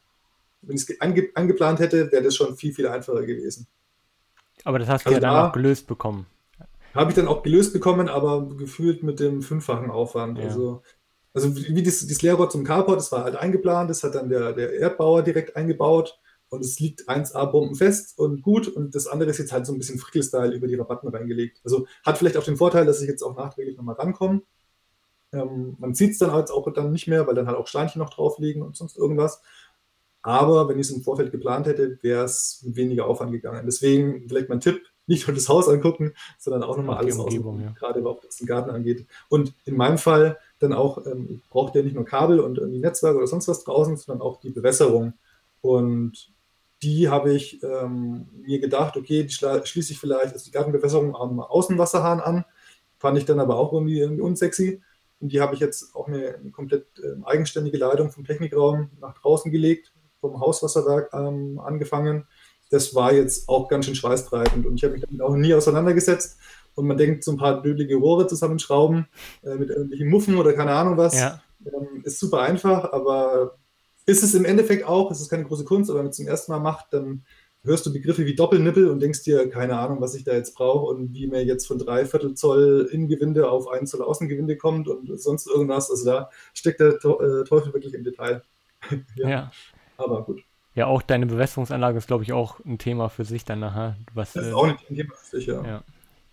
wenn 0.65 0.75
ich 0.75 0.89
es 0.89 1.01
ange, 1.01 1.29
angeplant 1.35 1.79
hätte, 1.79 2.11
wäre 2.11 2.23
das 2.23 2.35
schon 2.35 2.55
viel, 2.55 2.73
viel 2.73 2.87
einfacher 2.87 3.25
gewesen. 3.25 3.67
Aber 4.63 4.79
das 4.79 4.87
hast 4.87 5.05
du 5.05 5.09
also 5.09 5.17
ja 5.17 5.21
dann 5.21 5.33
da 5.33 5.47
auch 5.49 5.53
gelöst 5.53 5.87
bekommen. 5.87 6.25
Habe 6.93 7.09
ich 7.09 7.15
dann 7.15 7.27
auch 7.27 7.43
gelöst 7.43 7.73
bekommen, 7.73 8.07
aber 8.07 8.47
gefühlt 8.55 9.03
mit 9.03 9.19
dem 9.19 9.41
fünffachen 9.41 9.89
Aufwand. 9.89 10.37
Ja. 10.37 10.45
Also, 10.45 10.83
also 11.33 11.55
wie 11.55 11.83
das, 11.83 12.05
das 12.05 12.21
Leerrohr 12.21 12.49
zum 12.49 12.63
Carport, 12.63 12.97
das 12.97 13.11
war 13.11 13.23
halt 13.23 13.35
eingeplant, 13.35 13.89
das 13.89 14.03
hat 14.03 14.15
dann 14.15 14.29
der, 14.29 14.53
der 14.53 14.73
Erdbauer 14.73 15.23
direkt 15.23 15.55
eingebaut 15.55 16.19
und 16.49 16.63
es 16.63 16.79
liegt 16.79 17.09
1A 17.09 17.47
bombenfest 17.47 18.19
und 18.19 18.43
gut 18.43 18.67
und 18.67 18.93
das 18.93 19.07
andere 19.07 19.31
ist 19.31 19.39
jetzt 19.39 19.51
halt 19.51 19.65
so 19.65 19.73
ein 19.73 19.79
bisschen 19.79 19.97
Frickel-Style 19.97 20.53
über 20.53 20.67
die 20.67 20.75
Rabatten 20.75 21.09
reingelegt. 21.09 21.61
Also 21.63 21.87
hat 22.05 22.19
vielleicht 22.19 22.37
auch 22.37 22.43
den 22.43 22.57
Vorteil, 22.57 22.85
dass 22.85 23.01
ich 23.01 23.07
jetzt 23.07 23.23
auch 23.23 23.35
nachträglich 23.35 23.75
nochmal 23.75 23.95
rankomme. 23.95 24.43
Ähm, 25.33 25.75
man 25.79 25.93
sieht 25.93 26.11
es 26.11 26.19
dann 26.19 26.31
halt 26.31 26.51
auch 26.51 26.71
dann 26.71 26.91
nicht 26.91 27.07
mehr, 27.07 27.27
weil 27.27 27.35
dann 27.35 27.47
halt 27.47 27.57
auch 27.57 27.67
Steinchen 27.67 27.99
noch 27.99 28.13
drauf 28.13 28.39
liegen 28.39 28.61
und 28.61 28.77
sonst 28.77 28.97
irgendwas. 28.97 29.41
Aber 30.21 30.69
wenn 30.69 30.79
ich 30.79 30.87
es 30.87 30.95
im 30.95 31.01
Vorfeld 31.01 31.31
geplant 31.31 31.67
hätte, 31.67 31.99
wäre 32.01 32.23
es 32.23 32.61
mit 32.63 32.77
weniger 32.77 33.07
Aufwand 33.07 33.31
gegangen. 33.31 33.65
Deswegen 33.65 34.27
vielleicht 34.29 34.47
mein 34.47 34.61
Tipp, 34.61 34.81
nicht 35.05 35.27
nur 35.27 35.35
das 35.35 35.49
Haus 35.49 35.67
angucken, 35.67 36.13
sondern 36.39 36.63
auch 36.63 36.77
nochmal 36.77 36.97
alles 36.97 37.17
Umgebung, 37.17 37.61
ja. 37.61 37.71
gerade 37.71 38.03
was 38.05 38.37
den 38.37 38.47
Garten 38.47 38.69
angeht. 38.69 39.05
Und 39.27 39.53
in 39.65 39.75
meinem 39.75 39.97
Fall 39.97 40.37
dann 40.59 40.71
auch, 40.71 41.05
ähm, 41.05 41.41
braucht 41.49 41.75
der 41.75 41.83
nicht 41.83 41.95
nur 41.95 42.05
Kabel 42.05 42.39
und 42.39 42.57
irgendwie 42.57 42.79
Netzwerk 42.79 43.17
oder 43.17 43.27
sonst 43.27 43.49
was 43.49 43.65
draußen, 43.65 43.97
sondern 43.97 44.25
auch 44.25 44.39
die 44.39 44.51
Bewässerung. 44.51 45.13
Und 45.61 46.31
die 46.81 47.09
habe 47.09 47.33
ich 47.33 47.61
ähm, 47.63 48.27
mir 48.45 48.59
gedacht, 48.59 48.95
okay, 48.95 49.23
die 49.23 49.33
schließe 49.33 49.93
ich 49.93 49.99
vielleicht, 49.99 50.33
also 50.33 50.45
die 50.45 50.51
Gartenbewässerung 50.51 51.15
am 51.15 51.39
Außenwasserhahn 51.39 52.19
an, 52.19 52.45
fand 52.97 53.17
ich 53.17 53.25
dann 53.25 53.39
aber 53.39 53.57
auch 53.57 53.73
irgendwie, 53.73 53.99
irgendwie 53.99 54.21
unsexy. 54.21 54.81
Und 55.23 55.31
die 55.31 55.39
habe 55.39 55.53
ich 55.55 55.61
jetzt 55.61 55.95
auch 55.95 56.09
eine, 56.09 56.35
eine 56.35 56.51
komplett 56.51 56.85
äh, 56.99 57.15
eigenständige 57.23 57.77
Leitung 57.77 58.11
vom 58.11 58.25
Technikraum 58.25 58.89
nach 58.99 59.13
draußen 59.13 59.53
gelegt, 59.53 59.93
vom 60.19 60.41
Hauswasserwerk 60.41 61.11
ähm, 61.13 61.61
angefangen. 61.63 62.27
Das 62.69 62.93
war 62.93 63.13
jetzt 63.13 63.47
auch 63.47 63.69
ganz 63.69 63.85
schön 63.85 63.95
schweißtreibend 63.95 64.65
und 64.65 64.75
ich 64.75 64.83
habe 64.83 64.95
mich 64.95 65.01
damit 65.01 65.21
auch 65.21 65.37
nie 65.37 65.53
auseinandergesetzt. 65.53 66.37
Und 66.75 66.87
man 66.87 66.97
denkt, 66.97 67.23
so 67.23 67.31
ein 67.31 67.37
paar 67.37 67.61
dödelige 67.61 67.95
Rohre 67.95 68.27
zusammenschrauben 68.27 69.07
äh, 69.43 69.55
mit 69.55 69.69
irgendwelchen 69.69 70.09
Muffen 70.09 70.35
oder 70.35 70.51
keine 70.51 70.73
Ahnung 70.73 70.97
was, 70.97 71.17
ja. 71.17 71.41
ähm, 71.67 72.01
ist 72.03 72.19
super 72.19 72.41
einfach, 72.41 72.91
aber 72.91 73.59
ist 74.05 74.23
es 74.23 74.33
im 74.33 74.43
Endeffekt 74.43 74.83
auch, 74.83 75.09
es 75.09 75.21
ist 75.21 75.29
keine 75.29 75.45
große 75.45 75.63
Kunst, 75.63 75.89
aber 75.89 75.99
wenn 75.99 76.07
man 76.07 76.11
es 76.11 76.17
zum 76.17 76.27
ersten 76.27 76.51
Mal 76.51 76.59
macht, 76.59 76.87
dann 76.91 77.23
hörst 77.63 77.85
du 77.85 77.93
Begriffe 77.93 78.25
wie 78.25 78.35
Doppelnippel 78.35 78.89
und 78.89 78.99
denkst 78.99 79.23
dir, 79.23 79.49
keine 79.49 79.77
Ahnung, 79.77 80.01
was 80.01 80.15
ich 80.15 80.23
da 80.23 80.33
jetzt 80.33 80.55
brauche 80.55 80.85
und 80.93 81.13
wie 81.13 81.27
mir 81.27 81.43
jetzt 81.43 81.65
von 81.65 81.79
drei 81.79 82.05
Viertel 82.05 82.33
Zoll 82.35 82.89
Innengewinde 82.91 83.49
auf 83.49 83.67
ein 83.69 83.87
Zoll 83.87 84.01
Außengewinde 84.01 84.57
kommt 84.57 84.87
und 84.87 85.19
sonst 85.19 85.47
irgendwas. 85.47 85.89
Also 85.89 86.05
da 86.05 86.29
steckt 86.53 86.79
der 86.79 86.95
äh, 86.95 87.43
Teufel 87.45 87.73
wirklich 87.73 87.93
im 87.93 88.03
Detail. 88.03 88.43
ja. 89.15 89.29
ja. 89.29 89.51
Aber 89.97 90.23
gut. 90.23 90.43
Ja, 90.75 90.87
auch 90.87 91.01
deine 91.03 91.27
Bewässerungsanlage 91.27 91.97
ist, 91.99 92.07
glaube 92.07 92.23
ich, 92.23 92.33
auch 92.33 92.59
ein 92.65 92.79
Thema 92.79 93.09
für 93.09 93.25
sich 93.25 93.45
dann 93.45 93.59
nachher. 93.59 93.95
Was, 94.13 94.33
das 94.33 94.47
ist 94.47 94.51
äh, 94.51 94.55
auch 94.55 94.67
ein 94.67 94.77
Thema 94.77 95.13
für 95.15 95.37
sich, 95.37 95.45
ja. 95.45 95.63
ja. 95.63 95.83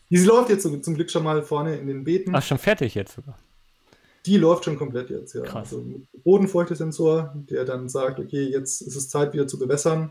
Die 0.09 0.17
läuft 0.17 0.49
jetzt 0.49 0.63
zum 0.63 0.95
Glück 0.95 1.11
schon 1.11 1.23
mal 1.23 1.43
vorne 1.43 1.77
in 1.77 1.87
den 1.87 2.05
Beeten. 2.05 2.35
Ach, 2.35 2.43
schon 2.43 2.59
fertig 2.59 2.95
jetzt 2.95 3.15
sogar. 3.15 3.39
Die 4.27 4.37
läuft 4.37 4.65
schon 4.65 4.77
komplett 4.77 5.09
jetzt, 5.11 5.35
ja. 5.35 5.43
Krass. 5.43 5.73
Also 5.73 5.85
Bodenfeuchtesensor, 6.25 7.33
der 7.35 7.65
dann 7.65 7.89
sagt, 7.89 8.19
okay, 8.19 8.43
jetzt 8.43 8.81
ist 8.83 8.97
es 8.97 9.09
Zeit 9.09 9.33
wieder 9.33 9.47
zu 9.47 9.59
bewässern. 9.59 10.11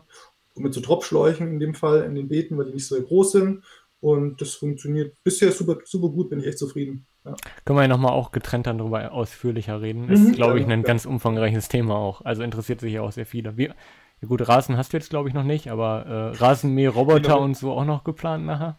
Mit 0.60 0.74
so 0.74 0.80
Tropfschläuchen 0.80 1.48
in 1.48 1.60
dem 1.60 1.74
Fall 1.74 2.02
in 2.02 2.14
den 2.14 2.28
Beeten, 2.28 2.56
weil 2.56 2.66
die 2.66 2.74
nicht 2.74 2.86
so 2.86 3.00
groß 3.00 3.32
sind. 3.32 3.64
Und 4.00 4.40
das 4.40 4.54
funktioniert 4.54 5.16
bisher 5.24 5.52
super, 5.52 5.78
super 5.84 6.08
gut, 6.08 6.30
bin 6.30 6.40
ich 6.40 6.46
echt 6.46 6.58
zufrieden. 6.58 7.06
Ja. 7.24 7.34
Können 7.64 7.78
wir 7.78 7.82
ja 7.82 7.88
nochmal 7.88 8.12
auch 8.12 8.32
getrennt 8.32 8.66
dann 8.66 8.78
darüber 8.78 9.12
ausführlicher 9.12 9.82
reden. 9.82 10.08
Ist, 10.08 10.20
mhm, 10.20 10.32
glaube 10.32 10.58
ich, 10.58 10.64
ein 10.64 10.70
ja. 10.70 10.86
ganz 10.86 11.04
umfangreiches 11.04 11.68
Thema 11.68 11.96
auch. 11.96 12.24
Also 12.24 12.42
interessiert 12.42 12.80
sich 12.80 12.94
ja 12.94 13.02
auch 13.02 13.12
sehr 13.12 13.26
viele. 13.26 13.54
Ja 13.58 14.28
gut, 14.28 14.46
Rasen 14.48 14.76
hast 14.76 14.92
du 14.92 14.96
jetzt, 14.96 15.10
glaube 15.10 15.28
ich, 15.28 15.34
noch 15.34 15.44
nicht, 15.44 15.70
aber 15.70 16.06
äh, 16.06 16.36
Rasenmäher-Roboter 16.38 17.20
genau. 17.20 17.42
und 17.42 17.56
so 17.56 17.72
auch 17.72 17.84
noch 17.84 18.04
geplant 18.04 18.46
nachher? 18.46 18.78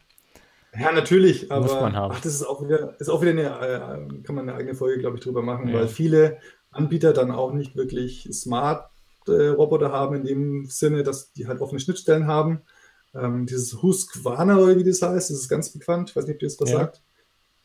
Ja, 0.80 0.92
natürlich, 0.92 1.52
aber 1.52 1.64
Muss 1.64 1.74
man 1.74 1.96
haben. 1.96 2.14
Ach, 2.16 2.22
das 2.22 2.34
ist 2.34 2.44
auch 2.44 2.64
wieder, 2.64 3.00
ist 3.00 3.10
auch 3.10 3.22
wieder 3.22 3.32
eine, 3.32 3.44
äh, 3.44 4.24
kann 4.24 4.36
man 4.36 4.48
eine 4.48 4.58
eigene 4.58 4.76
Folge, 4.76 5.00
glaube 5.00 5.18
ich, 5.18 5.24
drüber 5.24 5.42
machen, 5.42 5.68
ja. 5.68 5.74
weil 5.74 5.88
viele 5.88 6.38
Anbieter 6.72 7.12
dann 7.14 7.32
auch 7.32 7.54
nicht 7.54 7.76
wirklich 7.76 8.30
Smart 8.32 8.91
Roboter 9.30 9.92
haben, 9.92 10.16
in 10.16 10.24
dem 10.24 10.66
Sinne, 10.66 11.04
dass 11.04 11.34
die 11.34 11.48
halt 11.48 11.62
offene 11.62 11.80
Schnittstellen 11.80 12.28
haben. 12.28 12.62
Ähm, 13.14 13.46
dieses 13.46 13.82
Husqvarna 13.82 14.58
oder 14.58 14.78
wie 14.78 14.84
das 14.84 15.02
heißt, 15.02 15.30
das 15.30 15.38
ist 15.38 15.50
ganz 15.50 15.70
bekannt, 15.70 16.10
ich 16.10 16.16
weiß 16.16 16.26
nicht, 16.28 16.36
ob 16.36 16.42
ihr 16.42 16.48
das 16.48 16.60
was 16.60 16.72
ja. 16.72 16.78
sagt. 16.80 17.02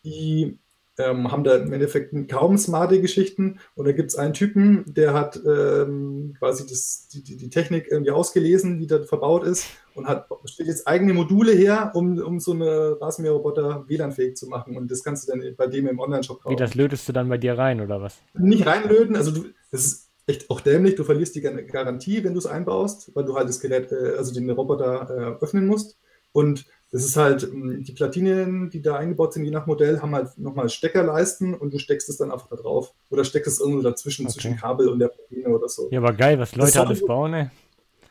Die 0.05 0.59
ähm, 0.99 1.31
haben 1.31 1.45
da 1.45 1.57
im 1.57 1.73
Endeffekt 1.73 2.15
kaum 2.29 2.57
smarte 2.57 3.01
Geschichten. 3.01 3.59
Und 3.75 3.87
da 3.87 3.93
gibt 3.93 4.11
es 4.11 4.17
einen 4.17 4.33
Typen, 4.33 4.85
der 4.87 5.13
hat 5.13 5.39
ähm, 5.47 6.35
quasi 6.39 6.67
das, 6.67 7.09
die, 7.09 7.23
die, 7.23 7.37
die, 7.37 7.51
Technik 7.51 7.89
irgendwie 7.91 8.13
ausgelesen, 8.13 8.79
die 8.79 8.87
da 8.87 9.03
verbaut 9.03 9.45
ist, 9.45 9.67
und 9.95 10.07
hat 10.07 10.29
stellt 10.45 10.69
jetzt 10.69 10.87
eigene 10.87 11.15
Module 11.15 11.53
her, 11.53 11.93
um, 11.95 12.19
um 12.19 12.41
so 12.41 12.53
eine 12.53 12.99
Rasenmäherroboter 13.01 13.85
WLAN-fähig 13.89 14.37
zu 14.37 14.47
machen. 14.47 14.77
Und 14.77 14.91
das 14.91 15.03
kannst 15.03 15.29
du 15.29 15.33
dann 15.33 15.55
bei 15.57 15.67
dem 15.67 15.87
im 15.87 15.99
Online-Shop 15.99 16.43
kaufen. 16.43 16.53
Wie, 16.53 16.57
das 16.57 16.75
lötest 16.75 17.09
du 17.09 17.13
dann 17.13 17.29
bei 17.29 17.39
dir 17.39 17.59
rein, 17.59 17.81
oder 17.81 18.01
was? 18.01 18.19
Nicht 18.35 18.67
reinlöten, 18.67 19.17
also 19.17 19.31
du, 19.31 19.45
das 19.71 19.85
ist 19.85 20.06
echt 20.27 20.51
auch 20.51 20.61
dämlich, 20.61 20.97
du 20.97 21.05
verlierst 21.05 21.35
die 21.37 21.41
Garantie, 21.41 22.25
wenn 22.25 22.35
du 22.35 22.39
es 22.39 22.47
einbaust, 22.47 23.15
weil 23.15 23.25
du 23.25 23.37
halt 23.37 23.49
das 23.49 23.61
Gerät, 23.61 23.93
äh, 23.93 24.17
also 24.17 24.35
den 24.35 24.51
Roboter 24.51 25.09
äh, 25.11 25.45
öffnen 25.45 25.67
musst. 25.67 25.99
Und 26.33 26.67
das 26.91 27.05
ist 27.05 27.17
halt, 27.17 27.45
ähm, 27.45 27.83
die 27.83 27.93
Platinen, 27.93 28.71
die 28.71 28.83
da 28.83 28.97
eingebaut 28.97 29.33
sind, 29.33 29.45
je 29.45 29.51
nach 29.51 29.67
Modell, 29.67 30.01
haben 30.01 30.15
halt 30.15 30.37
nochmal 30.39 30.69
Steckerleisten 30.69 31.55
und 31.55 31.73
du 31.73 31.79
steckst 31.79 32.09
es 32.09 32.17
dann 32.17 32.31
einfach 32.31 32.49
da 32.49 32.57
drauf. 32.57 32.93
Oder 33.11 33.25
steckst 33.25 33.53
es 33.53 33.61
irgendwo 33.61 33.83
dazwischen, 33.83 34.27
okay. 34.27 34.33
zwischen 34.35 34.57
Kabel 34.57 34.89
und 34.89 34.99
der 34.99 35.09
Platine 35.09 35.49
oder 35.49 35.69
so. 35.69 35.89
Ja, 35.91 36.01
aber 36.01 36.13
geil, 36.13 36.39
was 36.39 36.55
Leute 36.57 36.81
alles 36.81 37.05
bauen, 37.05 37.35
ey. 37.35 37.51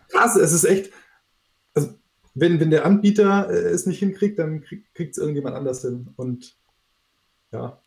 Krass, 0.09 0.35
es 0.35 0.53
ist 0.53 0.63
echt, 0.63 0.91
also 1.73 1.89
wenn, 2.33 2.59
wenn 2.59 2.69
der 2.69 2.85
Anbieter 2.85 3.49
äh, 3.49 3.69
es 3.69 3.85
nicht 3.85 3.99
hinkriegt, 3.99 4.39
dann 4.39 4.61
kriegt 4.61 5.11
es 5.11 5.17
irgendjemand 5.17 5.55
anders 5.55 5.81
hin. 5.81 6.09
Und 6.15 6.55
ja. 7.51 7.81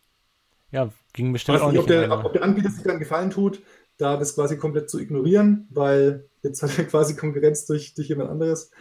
Ja, 0.71 0.89
ging 1.13 1.33
bestimmt 1.33 1.61
auch 1.61 1.71
nicht. 1.71 1.81
Ob 1.81 1.87
der, 1.87 2.25
ob 2.25 2.33
der 2.33 2.43
Anbieter 2.43 2.69
sich 2.69 2.83
dann 2.83 2.99
gefallen 2.99 3.31
tut, 3.31 3.61
da 3.99 4.17
das 4.17 4.33
quasi 4.33 4.57
komplett 4.57 4.89
zu 4.89 4.99
ignorieren, 4.99 5.67
weil 5.69 6.27
jetzt 6.41 6.63
hat 6.63 6.75
er 6.79 6.83
quasi 6.85 7.15
Konkurrenz 7.15 7.67
durch, 7.67 7.93
durch 7.93 8.07
jemand 8.07 8.31
anderes. 8.31 8.71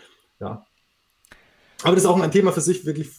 Ja, 0.41 0.65
aber 1.83 1.95
das 1.95 2.05
ist 2.05 2.11
auch 2.11 2.21
ein 2.21 2.31
Thema 2.31 2.53
für 2.53 2.61
sich, 2.61 2.85
wirklich 2.87 3.11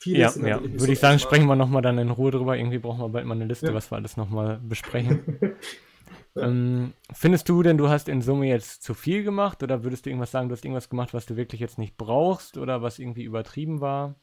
vieles. 0.00 0.36
Ja, 0.36 0.46
ja. 0.46 0.62
würde 0.62 0.78
so 0.78 0.86
ich 0.86 0.98
sagen, 0.98 1.18
sprechen 1.18 1.46
wir 1.46 1.56
nochmal 1.56 1.82
dann 1.82 1.98
in 1.98 2.10
Ruhe 2.10 2.30
drüber. 2.30 2.56
Irgendwie 2.56 2.78
brauchen 2.78 3.00
wir 3.00 3.08
bald 3.08 3.26
mal 3.26 3.34
eine 3.34 3.44
Liste, 3.44 3.66
ja. 3.66 3.74
was 3.74 3.90
wir 3.90 3.96
alles 3.96 4.16
nochmal 4.16 4.60
besprechen. 4.62 5.38
ja. 6.34 6.42
ähm, 6.42 6.92
findest 7.12 7.48
du 7.48 7.62
denn, 7.62 7.76
du 7.76 7.88
hast 7.88 8.08
in 8.08 8.22
Summe 8.22 8.46
jetzt 8.46 8.82
zu 8.82 8.94
viel 8.94 9.22
gemacht 9.22 9.62
oder 9.62 9.84
würdest 9.84 10.06
du 10.06 10.10
irgendwas 10.10 10.30
sagen, 10.30 10.48
du 10.48 10.54
hast 10.54 10.64
irgendwas 10.64 10.88
gemacht, 10.88 11.12
was 11.12 11.26
du 11.26 11.36
wirklich 11.36 11.60
jetzt 11.60 11.78
nicht 11.78 11.96
brauchst 11.96 12.56
oder 12.56 12.82
was 12.82 12.98
irgendwie 12.98 13.24
übertrieben 13.24 13.80
war? 13.80 14.16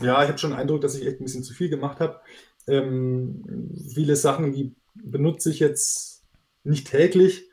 ja, 0.00 0.24
ich 0.24 0.28
habe 0.28 0.38
schon 0.38 0.50
den 0.50 0.58
Eindruck, 0.58 0.80
dass 0.80 0.96
ich 0.96 1.06
echt 1.06 1.20
ein 1.20 1.24
bisschen 1.24 1.44
zu 1.44 1.54
viel 1.54 1.68
gemacht 1.68 2.00
habe. 2.00 2.20
Ähm, 2.66 3.70
viele 3.94 4.16
Sachen, 4.16 4.52
die 4.52 4.74
benutze 4.94 5.50
ich 5.50 5.60
jetzt 5.60 6.17
nicht 6.64 6.88
täglich. 6.90 7.48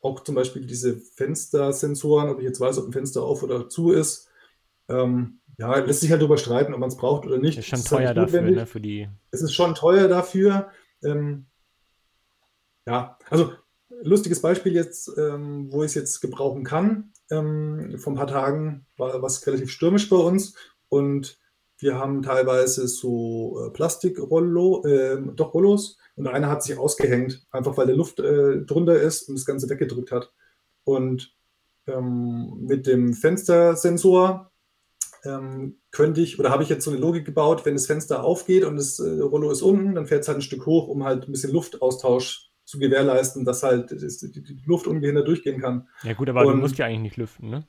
Auch 0.00 0.22
zum 0.22 0.34
Beispiel 0.34 0.66
diese 0.66 0.96
Fenstersensoren, 0.96 2.28
ob 2.28 2.38
ich 2.38 2.44
jetzt 2.44 2.60
weiß, 2.60 2.78
ob 2.78 2.86
ein 2.86 2.92
Fenster 2.92 3.22
auf 3.22 3.42
oder 3.42 3.68
zu 3.68 3.92
ist 3.92 4.28
ähm, 4.88 5.40
ja, 5.58 5.76
lässt 5.78 6.00
sich 6.00 6.10
halt 6.10 6.20
darüber 6.20 6.38
streiten, 6.38 6.74
ob 6.74 6.80
man 6.80 6.88
es 6.88 6.96
braucht 6.96 7.26
oder 7.26 7.38
nicht. 7.38 7.58
Ist 7.58 7.66
schon 7.66 7.78
ist 7.78 7.88
teuer 7.88 8.08
halt 8.08 8.16
dafür, 8.16 8.42
ne, 8.42 8.66
für 8.66 8.80
die. 8.80 9.08
Es 9.30 9.42
ist 9.42 9.54
schon 9.54 9.74
teuer 9.74 10.08
dafür. 10.08 10.68
Ähm, 11.02 11.46
ja, 12.86 13.18
also 13.30 13.52
lustiges 14.02 14.42
Beispiel 14.42 14.74
jetzt, 14.74 15.10
ähm, 15.16 15.72
wo 15.72 15.82
ich 15.82 15.90
es 15.90 15.94
jetzt 15.94 16.20
gebrauchen 16.20 16.64
kann. 16.64 17.12
Ähm, 17.30 17.96
vor 17.98 18.12
ein 18.12 18.16
paar 18.16 18.26
Tagen 18.26 18.86
war 18.96 19.22
was 19.22 19.46
relativ 19.46 19.70
stürmisch 19.70 20.10
bei 20.10 20.16
uns 20.16 20.54
und 20.88 21.38
wir 21.78 21.98
haben 21.98 22.22
teilweise 22.22 22.86
so 22.86 23.64
äh, 23.64 23.70
Plastikrollo, 23.70 24.84
äh, 24.86 25.22
doch 25.34 25.54
Rollos 25.54 25.98
und 26.16 26.26
einer 26.28 26.48
hat 26.48 26.62
sich 26.62 26.78
ausgehängt, 26.78 27.46
einfach 27.50 27.76
weil 27.76 27.86
der 27.86 27.96
Luft 27.96 28.20
äh, 28.20 28.62
drunter 28.62 29.00
ist 29.00 29.28
und 29.28 29.36
das 29.36 29.46
Ganze 29.46 29.68
weggedrückt 29.68 30.12
hat. 30.12 30.32
Und 30.84 31.34
ähm, 31.86 32.58
mit 32.60 32.86
dem 32.86 33.14
Fenstersensor 33.14 34.50
ähm, 35.24 35.78
könnte 35.90 36.20
ich 36.20 36.38
oder 36.38 36.50
habe 36.50 36.62
ich 36.62 36.68
jetzt 36.68 36.84
so 36.84 36.90
eine 36.90 37.00
Logik 37.00 37.24
gebaut, 37.24 37.64
wenn 37.64 37.74
das 37.74 37.86
Fenster 37.86 38.24
aufgeht 38.24 38.64
und 38.64 38.76
das 38.76 38.98
äh, 38.98 39.20
Rollo 39.20 39.50
ist 39.50 39.62
unten, 39.62 39.94
dann 39.94 40.06
fährt 40.06 40.22
es 40.22 40.28
halt 40.28 40.38
ein 40.38 40.42
Stück 40.42 40.66
hoch, 40.66 40.88
um 40.88 41.04
halt 41.04 41.26
ein 41.26 41.32
bisschen 41.32 41.52
Luftaustausch 41.52 42.50
zu 42.64 42.78
gewährleisten, 42.78 43.44
dass 43.44 43.62
halt 43.62 43.90
das, 43.90 44.18
die, 44.18 44.42
die, 44.42 44.62
Luft 44.64 44.86
ungehindert 44.86 45.28
durchgehen 45.28 45.60
kann. 45.60 45.88
Ja 46.02 46.14
gut, 46.14 46.28
aber 46.28 46.46
und, 46.46 46.54
du 46.54 46.60
musst 46.60 46.78
ja 46.78 46.86
eigentlich 46.86 47.00
nicht 47.00 47.16
lüften, 47.16 47.50
ne? 47.50 47.66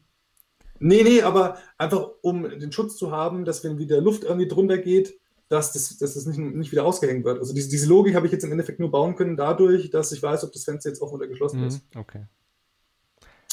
Nee, 0.80 1.04
nee, 1.04 1.22
aber 1.22 1.58
einfach 1.78 2.10
um 2.22 2.44
den 2.44 2.72
Schutz 2.72 2.98
zu 2.98 3.12
haben, 3.12 3.46
dass 3.46 3.64
wenn 3.64 3.78
wieder 3.78 4.02
Luft 4.02 4.24
irgendwie 4.24 4.48
drunter 4.48 4.78
geht, 4.78 5.18
dass 5.48 5.74
das, 5.74 5.98
dass 5.98 6.16
das 6.16 6.26
nicht, 6.26 6.40
nicht 6.40 6.72
wieder 6.72 6.86
ausgehängt 6.86 7.24
wird. 7.24 7.40
Also 7.40 7.54
diese, 7.54 7.70
diese 7.70 7.88
Logik 7.88 8.16
habe 8.16 8.26
ich 8.26 8.32
jetzt 8.32 8.44
im 8.44 8.52
Endeffekt 8.52 8.80
nur 8.80 8.92
bauen 8.92 9.16
können 9.16 9.38
dadurch, 9.38 9.90
dass 9.90 10.12
ich 10.12 10.22
weiß, 10.22 10.44
ob 10.44 10.52
das 10.54 10.64
Fenster 10.64 10.90
jetzt 10.90 11.02
offen 11.02 11.16
oder 11.16 11.28
geschlossen 11.28 11.62
mhm, 11.62 11.68
ist. 11.68 11.82
Okay. 11.96 12.26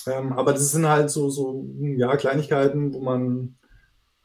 Ähm, 0.07 0.33
aber 0.33 0.53
das 0.53 0.73
sind 0.73 0.89
halt 0.89 1.11
so, 1.11 1.31
so 1.31 1.67
ja, 1.81 2.17
Kleinigkeiten, 2.17 2.93
wo 2.93 3.01
man 3.01 3.57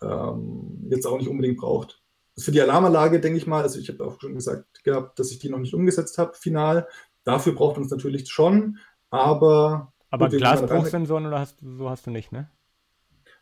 ähm, 0.02 0.88
jetzt 0.90 1.06
auch 1.06 1.18
nicht 1.18 1.28
unbedingt 1.28 1.58
braucht. 1.58 2.02
Für 2.38 2.52
die 2.52 2.62
Alarmanlage 2.62 3.20
denke 3.20 3.38
ich 3.38 3.48
mal, 3.48 3.64
also 3.64 3.80
ich 3.80 3.90
habe 3.90 4.06
auch 4.06 4.20
schon 4.20 4.36
gesagt 4.36 4.84
gehabt, 4.84 5.20
dass 5.20 5.32
ich 5.32 5.40
die 5.40 5.50
noch 5.50 5.60
nicht 5.60 5.74
umgesetzt 5.74 6.18
habe, 6.18 6.36
final. 6.36 6.88
Dafür 7.24 7.54
braucht 7.54 7.78
uns 7.78 7.92
natürlich 7.92 8.30
schon, 8.30 8.78
aber 9.10 9.92
Aber 10.10 10.30
Glasbruchsensoren 10.30 11.26
oder 11.26 11.40
hast, 11.40 11.60
so 11.60 11.90
hast 11.90 12.06
du 12.08 12.12
nicht, 12.12 12.32
ne? 12.32 12.50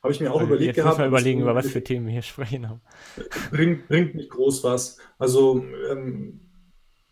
Habe 0.05 0.13
ich 0.13 0.21
mir 0.21 0.31
auch 0.31 0.35
also 0.35 0.45
überlegt 0.45 0.67
jetzt 0.67 0.83
gehabt. 0.83 0.99
Jetzt 0.99 1.07
überlegen, 1.07 1.41
über 1.41 1.55
was 1.55 1.65
für 1.65 1.83
Themen 1.83 2.05
wir 2.05 2.13
hier 2.13 2.21
sprechen 2.21 2.69
haben. 2.69 2.79
Bringt, 3.51 3.87
bringt 3.87 4.13
nicht 4.13 4.29
groß 4.29 4.63
was. 4.63 4.99
Also 5.17 5.65
ähm, 5.89 6.41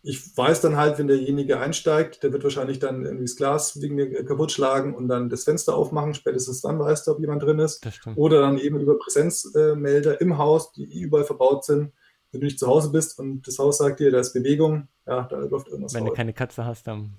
ich 0.02 0.36
weiß 0.36 0.60
dann 0.60 0.76
halt, 0.76 0.96
wenn 0.98 1.08
derjenige 1.08 1.58
einsteigt, 1.58 2.22
der 2.22 2.32
wird 2.32 2.44
wahrscheinlich 2.44 2.78
dann 2.78 3.04
irgendwie 3.04 3.24
das 3.24 3.34
Glas 3.34 3.82
wegen 3.82 3.96
mir 3.96 4.24
kaputt 4.24 4.52
schlagen 4.52 4.94
und 4.94 5.08
dann 5.08 5.28
das 5.28 5.42
Fenster 5.42 5.74
aufmachen. 5.74 6.14
Spätestens 6.14 6.60
dann 6.60 6.78
weißt 6.78 7.08
du, 7.08 7.10
ob 7.10 7.18
jemand 7.18 7.42
drin 7.42 7.58
ist. 7.58 7.84
Oder 8.14 8.42
dann 8.42 8.58
eben 8.58 8.78
über 8.78 8.96
Präsenzmelder 8.96 10.20
im 10.20 10.38
Haus, 10.38 10.70
die 10.70 10.84
überall 10.84 11.24
verbaut 11.24 11.64
sind. 11.64 11.92
Wenn 12.30 12.42
du 12.42 12.46
nicht 12.46 12.60
zu 12.60 12.68
Hause 12.68 12.92
bist 12.92 13.18
und 13.18 13.44
das 13.48 13.58
Haus 13.58 13.78
sagt 13.78 13.98
dir, 13.98 14.12
da 14.12 14.20
ist 14.20 14.34
Bewegung, 14.34 14.86
ja, 15.04 15.24
da 15.24 15.38
läuft 15.38 15.66
irgendwas. 15.66 15.94
Wenn 15.94 16.04
du 16.04 16.12
keine 16.12 16.32
Katze 16.32 16.64
hast, 16.64 16.86
dann 16.86 17.14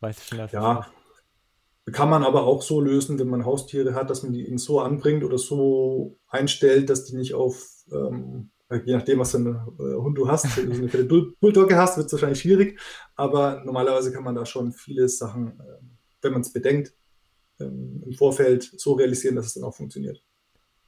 weißt 0.00 0.20
du 0.20 0.24
schon, 0.24 0.38
dass 0.38 0.52
Ja, 0.52 0.86
kann 1.92 2.10
man 2.10 2.24
aber 2.24 2.44
auch 2.44 2.62
so 2.62 2.80
lösen, 2.80 3.18
wenn 3.18 3.28
man 3.28 3.44
Haustiere 3.44 3.94
hat, 3.94 4.10
dass 4.10 4.22
man 4.22 4.32
die 4.32 4.46
ihnen 4.46 4.58
so 4.58 4.80
anbringt 4.80 5.24
oder 5.24 5.38
so 5.38 6.18
einstellt, 6.28 6.90
dass 6.90 7.04
die 7.04 7.16
nicht 7.16 7.34
auf 7.34 7.64
ähm, 7.92 8.50
je 8.84 8.94
nachdem, 8.94 9.18
was 9.18 9.30
für 9.30 9.38
einen 9.38 9.54
äh, 9.54 9.96
Hund 9.96 10.18
du 10.18 10.28
hast. 10.28 10.56
Wenn 10.56 10.70
du 10.70 10.98
eine 10.98 11.32
Bulldogge 11.40 11.76
hast, 11.76 11.96
wird 11.96 12.06
es 12.06 12.12
wahrscheinlich 12.12 12.40
schwierig. 12.40 12.80
Aber 13.16 13.62
normalerweise 13.64 14.12
kann 14.12 14.24
man 14.24 14.34
da 14.34 14.44
schon 14.44 14.72
viele 14.72 15.08
Sachen, 15.08 15.58
äh, 15.60 15.78
wenn 16.22 16.32
man 16.32 16.42
es 16.42 16.52
bedenkt, 16.52 16.94
ähm, 17.60 18.02
im 18.04 18.12
Vorfeld 18.12 18.62
so 18.76 18.92
realisieren, 18.92 19.36
dass 19.36 19.46
es 19.46 19.54
dann 19.54 19.64
auch 19.64 19.74
funktioniert. 19.74 20.22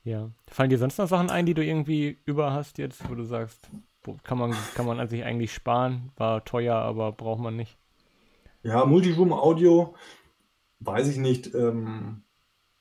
Ja. 0.04 0.30
Fallen 0.50 0.70
dir 0.70 0.78
sonst 0.78 0.98
noch 0.98 1.08
Sachen 1.08 1.30
ein, 1.30 1.46
die 1.46 1.54
du 1.54 1.64
irgendwie 1.64 2.18
über 2.24 2.52
hast 2.52 2.78
jetzt, 2.78 3.08
wo 3.08 3.14
du 3.14 3.24
sagst, 3.24 3.70
kann 4.24 4.38
man, 4.38 4.54
kann 4.74 4.86
man 4.86 5.06
sich 5.08 5.24
eigentlich 5.24 5.52
sparen, 5.52 6.10
war 6.16 6.44
teuer, 6.44 6.74
aber 6.74 7.12
braucht 7.12 7.40
man 7.40 7.56
nicht? 7.56 7.76
Ja, 8.62 8.84
Multiroom-Audio, 8.84 9.94
weiß 10.80 11.08
ich 11.08 11.18
nicht. 11.18 11.54
Ähm, 11.54 12.22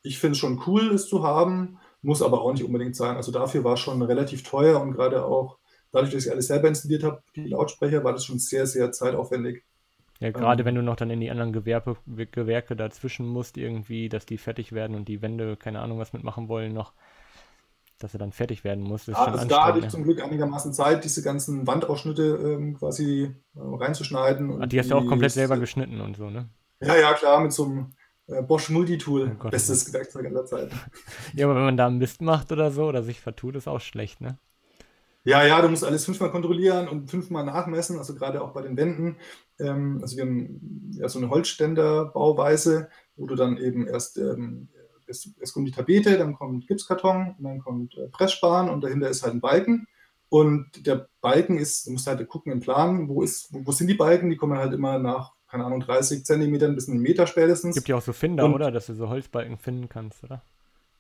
ich 0.01 0.19
finde 0.19 0.33
es 0.33 0.39
schon 0.39 0.61
cool, 0.67 0.93
es 0.93 1.07
zu 1.07 1.23
haben. 1.23 1.77
Muss 2.01 2.21
aber 2.21 2.41
auch 2.41 2.53
nicht 2.53 2.63
unbedingt 2.63 2.95
sein. 2.95 3.17
Also 3.17 3.31
dafür 3.31 3.63
war 3.63 3.73
es 3.73 3.81
schon 3.81 4.01
relativ 4.01 4.43
teuer 4.43 4.81
und 4.81 4.93
gerade 4.93 5.25
auch 5.25 5.57
dadurch, 5.91 6.13
dass 6.13 6.25
ich 6.25 6.31
alles 6.31 6.47
selber 6.47 6.67
installiert 6.69 7.03
habe, 7.03 7.21
die 7.35 7.47
Lautsprecher, 7.47 8.03
war 8.03 8.13
das 8.13 8.25
schon 8.25 8.39
sehr, 8.39 8.65
sehr 8.65 8.91
zeitaufwendig. 8.91 9.63
Ja, 10.19 10.31
gerade 10.31 10.61
ähm, 10.61 10.67
wenn 10.67 10.75
du 10.75 10.83
noch 10.83 10.95
dann 10.95 11.09
in 11.09 11.19
die 11.19 11.29
anderen 11.29 11.53
Gewerbe, 11.53 11.97
Gewerke 12.05 12.75
dazwischen 12.75 13.27
musst, 13.27 13.57
irgendwie, 13.57 14.09
dass 14.09 14.25
die 14.25 14.37
fertig 14.37 14.71
werden 14.71 14.95
und 14.95 15.07
die 15.07 15.21
Wände, 15.21 15.57
keine 15.57 15.81
Ahnung, 15.81 15.99
was 15.99 16.13
mitmachen 16.13 16.47
wollen, 16.47 16.73
noch, 16.73 16.93
dass 17.99 18.13
er 18.13 18.19
dann 18.19 18.31
fertig 18.31 18.63
werden 18.63 18.83
muss. 18.83 19.07
Ja, 19.07 19.13
also 19.15 19.45
da 19.45 19.65
hatte 19.65 19.79
ich 19.79 19.89
zum 19.89 20.03
Glück 20.03 20.21
einigermaßen 20.21 20.73
Zeit, 20.73 21.03
diese 21.03 21.21
ganzen 21.21 21.67
Wandausschnitte 21.67 22.23
ähm, 22.23 22.77
quasi 22.77 23.35
äh, 23.55 23.59
reinzuschneiden. 23.59 24.61
Ah, 24.61 24.67
die 24.67 24.79
hast 24.79 24.91
du 24.91 24.95
auch 24.95 25.05
komplett 25.05 25.31
selber 25.31 25.57
geschnitten 25.57 26.01
und 26.01 26.17
so, 26.17 26.29
ne? 26.29 26.49
Ja, 26.82 26.95
ja, 26.95 27.13
klar, 27.13 27.41
mit 27.41 27.51
so 27.51 27.65
einem 27.65 27.93
äh, 28.27 28.41
Bosch 28.41 28.69
Multitool, 28.69 29.38
oh 29.43 29.49
bestes 29.49 29.91
Werkzeug 29.91 30.25
aller 30.25 30.45
Zeiten. 30.45 30.80
Ja, 31.34 31.45
aber 31.45 31.55
wenn 31.55 31.65
man 31.65 31.77
da 31.77 31.89
Mist 31.89 32.21
macht 32.21 32.51
oder 32.51 32.71
so 32.71 32.86
oder 32.86 33.03
sich 33.03 33.19
vertut, 33.19 33.55
ist 33.55 33.67
auch 33.67 33.82
schlecht, 33.82 34.21
ne? 34.21 34.38
Ja, 35.25 35.45
ja, 35.45 35.61
du 35.61 35.67
musst 35.67 35.84
alles 35.84 36.05
fünfmal 36.05 36.32
kontrollieren 36.32 36.88
und 36.88 37.11
fünfmal 37.11 37.43
nachmessen, 37.43 37.97
also 37.97 38.15
gerade 38.15 38.41
auch 38.41 38.53
bei 38.53 38.61
den 38.61 38.77
Wänden. 38.77 39.17
Ähm, 39.59 39.99
also 40.01 40.15
wir 40.15 40.23
haben 40.23 40.91
ja 40.93 41.09
so 41.09 41.19
eine 41.19 41.30
Holzständerbauweise, 41.30 42.89
wo 43.15 43.27
du 43.27 43.36
dann 43.36 43.57
eben 43.57 43.86
erst, 43.86 44.17
ähm, 44.17 44.69
erst, 45.07 45.30
erst, 45.38 45.53
kommt 45.53 45.67
die 45.67 45.73
Tapete, 45.73 46.17
dann 46.17 46.34
kommt 46.34 46.67
Gipskarton, 46.67 47.36
dann 47.39 47.59
kommt 47.59 47.97
äh, 47.97 48.07
Pressspan 48.07 48.69
und 48.69 48.82
dahinter 48.82 49.09
ist 49.09 49.23
halt 49.23 49.34
ein 49.34 49.41
Balken. 49.41 49.88
Und 50.30 50.86
der 50.86 51.09
Balken 51.21 51.57
ist, 51.57 51.88
du 51.88 51.91
musst 51.91 52.07
halt 52.07 52.25
gucken 52.30 52.51
im 52.51 52.61
Plan, 52.61 53.09
wo, 53.09 53.21
ist, 53.21 53.53
wo, 53.53 53.65
wo 53.65 53.71
sind 53.71 53.88
die 53.88 53.95
Balken, 53.95 54.30
die 54.30 54.38
kommen 54.38 54.57
halt 54.57 54.73
immer 54.73 54.99
nach 54.99 55.34
keine 55.49 55.65
Ahnung, 55.65 55.79
30 55.79 56.25
Zentimetern 56.25 56.75
bis 56.75 56.87
einen 56.87 56.99
Meter 56.99 57.27
spätestens. 57.27 57.75
Gibt 57.75 57.89
ja 57.89 57.97
auch 57.97 58.01
so 58.01 58.13
Finder, 58.13 58.45
und 58.45 58.53
oder? 58.53 58.71
Dass 58.71 58.85
du 58.85 58.93
so 58.93 59.09
Holzbalken 59.09 59.57
finden 59.57 59.89
kannst, 59.89 60.23
oder? 60.23 60.43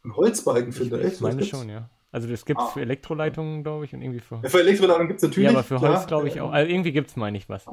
Ein 0.03 0.15
Holzbalkenfinder, 0.15 1.01
echt? 1.01 1.15
Ich 1.15 1.21
meine 1.21 1.43
schon, 1.43 1.69
ja. 1.69 1.89
Also 2.11 2.27
das 2.27 2.45
gibt 2.45 2.59
es 2.59 2.65
ah. 2.65 2.69
für 2.71 2.81
Elektroleitungen, 2.81 3.63
glaube 3.63 3.85
ich, 3.85 3.93
und 3.93 4.01
irgendwie 4.01 4.19
für. 4.19 4.39
Ja, 4.41 4.49
für 4.49 4.61
Elektroleitungen 4.61 5.07
gibt 5.07 5.19
es 5.19 5.23
natürlich. 5.23 5.51
Ja, 5.51 5.55
aber 5.55 5.63
für 5.63 5.79
Holz, 5.79 6.07
glaube 6.07 6.27
ich, 6.27 6.41
auch. 6.41 6.51
Also 6.51 6.69
irgendwie 6.69 6.91
gibt 6.91 7.09
es, 7.09 7.15
meine 7.15 7.37
ich, 7.37 7.47
was. 7.47 7.65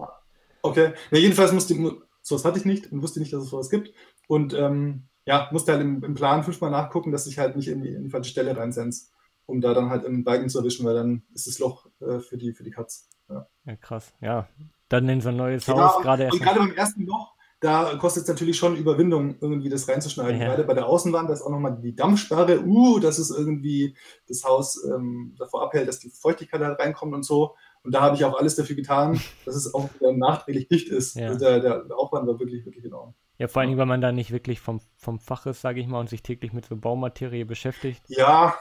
Okay. 0.63 0.93
Ja, 1.11 1.19
jedenfalls 1.19 1.53
musste 1.53 1.73
ich, 1.73 1.81
sowas 2.21 2.45
hatte 2.45 2.59
ich 2.59 2.67
nicht 2.67 2.93
und 2.93 3.03
wusste 3.03 3.21
nicht, 3.21 3.33
dass 3.33 3.45
es 3.45 3.49
sowas 3.49 3.71
gibt. 3.71 3.93
Und 4.29 4.53
ähm, 4.53 5.05
ja, 5.25 5.49
musste 5.53 5.73
halt 5.73 5.81
im, 5.81 6.05
im, 6.05 6.15
Plan 6.15 6.45
fünfmal 6.45 6.71
nachgucken, 6.71 7.13
dass 7.13 7.27
ich 7.27 7.39
halt 7.39 7.57
nicht 7.57 7.69
in 7.69 7.83
die, 7.83 7.91
in 7.91 8.05
die 8.05 8.11
falsche 8.11 8.31
Stelle 8.31 8.57
reinsens, 8.57 9.13
um 9.47 9.61
da 9.61 9.73
dann 9.73 9.89
halt 9.89 10.05
einen 10.05 10.25
Balken 10.25 10.49
zu 10.51 10.59
erwischen, 10.59 10.85
weil 10.85 10.95
dann 10.95 11.23
ist 11.33 11.47
das 11.47 11.59
Loch 11.59 11.87
äh, 12.01 12.19
für, 12.19 12.37
die, 12.37 12.53
für 12.53 12.65
die 12.65 12.71
Katz. 12.71 13.09
Ja. 13.29 13.47
ja, 13.65 13.77
krass. 13.77 14.13
Ja, 14.21 14.49
dann 14.89 15.09
in 15.09 15.21
so 15.21 15.31
ein 15.31 15.37
neues 15.37 15.67
ja, 15.67 15.75
Haus 15.75 16.03
gerade 16.03 16.25
erst. 16.25 16.41
Gerade 16.41 16.61
beim 16.61 16.73
ersten 16.73 17.07
Loch 17.07 17.37
da 17.61 17.97
kostet 17.97 18.25
es 18.25 18.29
natürlich 18.29 18.59
schon 18.59 18.77
Überwindung, 18.77 19.37
irgendwie 19.41 19.69
das 19.71 19.89
reinzuschneiden. 19.89 20.41
Ja. 20.41 20.49
Gerade 20.49 20.65
bei 20.65 20.75
der 20.75 20.87
Außenwand, 20.87 21.31
da 21.31 21.35
ist 21.35 21.43
auch 21.43 21.51
nochmal 21.51 21.79
die 21.81 21.97
Dampfsperre, 21.97 22.61
uh, 22.65 22.99
dass 22.99 23.19
es 23.19 23.31
irgendwie 23.31 23.97
das 24.29 24.45
Haus 24.45 24.85
ähm, 24.85 25.35
davor 25.39 25.63
abhält, 25.63 25.89
dass 25.89 25.99
die 25.99 26.11
Feuchtigkeit 26.11 26.61
da 26.61 26.73
reinkommt 26.73 27.15
und 27.15 27.23
so. 27.23 27.55
Und 27.83 27.95
da 27.95 28.03
habe 28.03 28.17
ich 28.17 28.25
auch 28.25 28.39
alles 28.39 28.57
dafür 28.57 28.77
getan, 28.77 29.21
dass 29.47 29.55
es 29.55 29.73
auch 29.73 29.89
nachträglich 30.01 30.69
dicht 30.69 30.89
ist. 30.89 31.17
Ja. 31.17 31.29
Also 31.29 31.39
der, 31.39 31.61
der, 31.61 31.99
Aufwand 31.99 32.27
war 32.27 32.39
wirklich, 32.39 32.67
wirklich 32.67 32.85
enorm. 32.85 33.15
Ja, 33.39 33.49
vor 33.49 33.63
allem, 33.63 33.77
weil 33.77 33.87
man 33.87 34.01
da 34.01 34.13
nicht 34.13 34.33
wirklich 34.33 34.61
vom, 34.61 34.81
vom 34.97 35.19
Fach 35.19 35.47
ist, 35.47 35.61
sage 35.61 35.81
ich 35.81 35.87
mal, 35.87 36.01
und 36.01 36.09
sich 36.09 36.23
täglich 36.23 36.53
mit 36.53 36.67
so 36.67 36.77
Baumaterie 36.77 37.45
beschäftigt. 37.45 38.03
Ja, 38.09 38.55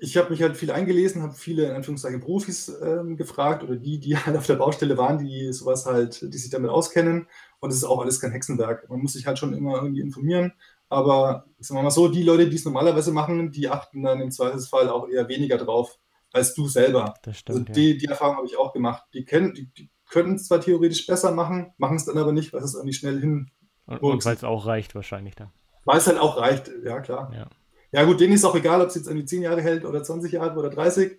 ich 0.00 0.16
habe 0.16 0.30
mich 0.30 0.42
halt 0.42 0.56
viel 0.56 0.70
eingelesen, 0.70 1.22
habe 1.22 1.34
viele 1.34 1.66
in 1.66 1.74
Anführungszeichen 1.76 2.20
Profis 2.20 2.72
ähm, 2.82 3.16
gefragt 3.16 3.62
oder 3.62 3.76
die, 3.76 3.98
die 3.98 4.16
halt 4.16 4.36
auf 4.36 4.46
der 4.46 4.56
Baustelle 4.56 4.96
waren, 4.96 5.18
die 5.18 5.52
sowas 5.52 5.86
halt, 5.86 6.22
die 6.22 6.38
sich 6.38 6.50
damit 6.50 6.70
auskennen. 6.70 7.28
Und 7.60 7.70
es 7.70 7.76
ist 7.76 7.84
auch 7.84 8.00
alles 8.00 8.20
kein 8.20 8.32
Hexenwerk. 8.32 8.88
Man 8.88 9.00
muss 9.00 9.12
sich 9.12 9.26
halt 9.26 9.38
schon 9.38 9.52
immer 9.52 9.76
irgendwie 9.76 10.00
informieren. 10.00 10.52
Aber 10.88 11.44
sagen 11.60 11.78
wir 11.78 11.84
mal 11.84 11.90
so, 11.90 12.08
die 12.08 12.22
Leute, 12.22 12.48
die 12.48 12.56
es 12.56 12.64
normalerweise 12.64 13.12
machen, 13.12 13.52
die 13.52 13.68
achten 13.68 14.02
dann 14.02 14.20
im 14.20 14.30
Zweifelsfall 14.30 14.88
auch 14.88 15.08
eher 15.08 15.28
weniger 15.28 15.58
drauf 15.58 15.98
als 16.32 16.54
du 16.54 16.66
selber. 16.66 17.14
Das 17.22 17.38
stimmt, 17.38 17.58
also 17.58 17.72
die, 17.72 17.98
die 17.98 18.06
Erfahrung 18.06 18.36
habe 18.36 18.46
ich 18.46 18.56
auch 18.56 18.72
gemacht. 18.72 19.04
Die, 19.12 19.24
kennen, 19.24 19.52
die, 19.54 19.66
die 19.66 19.90
können 20.08 20.36
es 20.36 20.46
zwar 20.46 20.60
theoretisch 20.60 21.06
besser 21.06 21.32
machen, 21.32 21.72
machen 21.76 21.96
es 21.96 22.06
dann 22.06 22.18
aber 22.18 22.32
nicht, 22.32 22.52
weil 22.52 22.62
es 22.62 22.74
irgendwie 22.74 22.94
schnell 22.94 23.20
hin. 23.20 23.50
Und, 23.86 24.02
und 24.02 24.24
weil 24.24 24.36
es 24.36 24.44
auch 24.44 24.66
reicht 24.66 24.94
wahrscheinlich 24.94 25.34
dann. 25.34 25.50
Weil 25.84 25.98
es 25.98 26.06
halt 26.06 26.18
auch 26.18 26.36
reicht, 26.36 26.70
ja 26.84 27.00
klar. 27.00 27.32
Ja. 27.34 27.48
Ja, 27.92 28.04
gut, 28.04 28.20
denen 28.20 28.34
ist 28.34 28.44
auch 28.44 28.54
egal, 28.54 28.80
ob 28.80 28.88
es 28.88 28.94
jetzt 28.94 29.06
irgendwie 29.08 29.26
10 29.26 29.42
Jahre 29.42 29.62
hält 29.62 29.84
oder 29.84 30.02
20 30.02 30.32
Jahre 30.32 30.58
oder 30.58 30.70
30. 30.70 31.18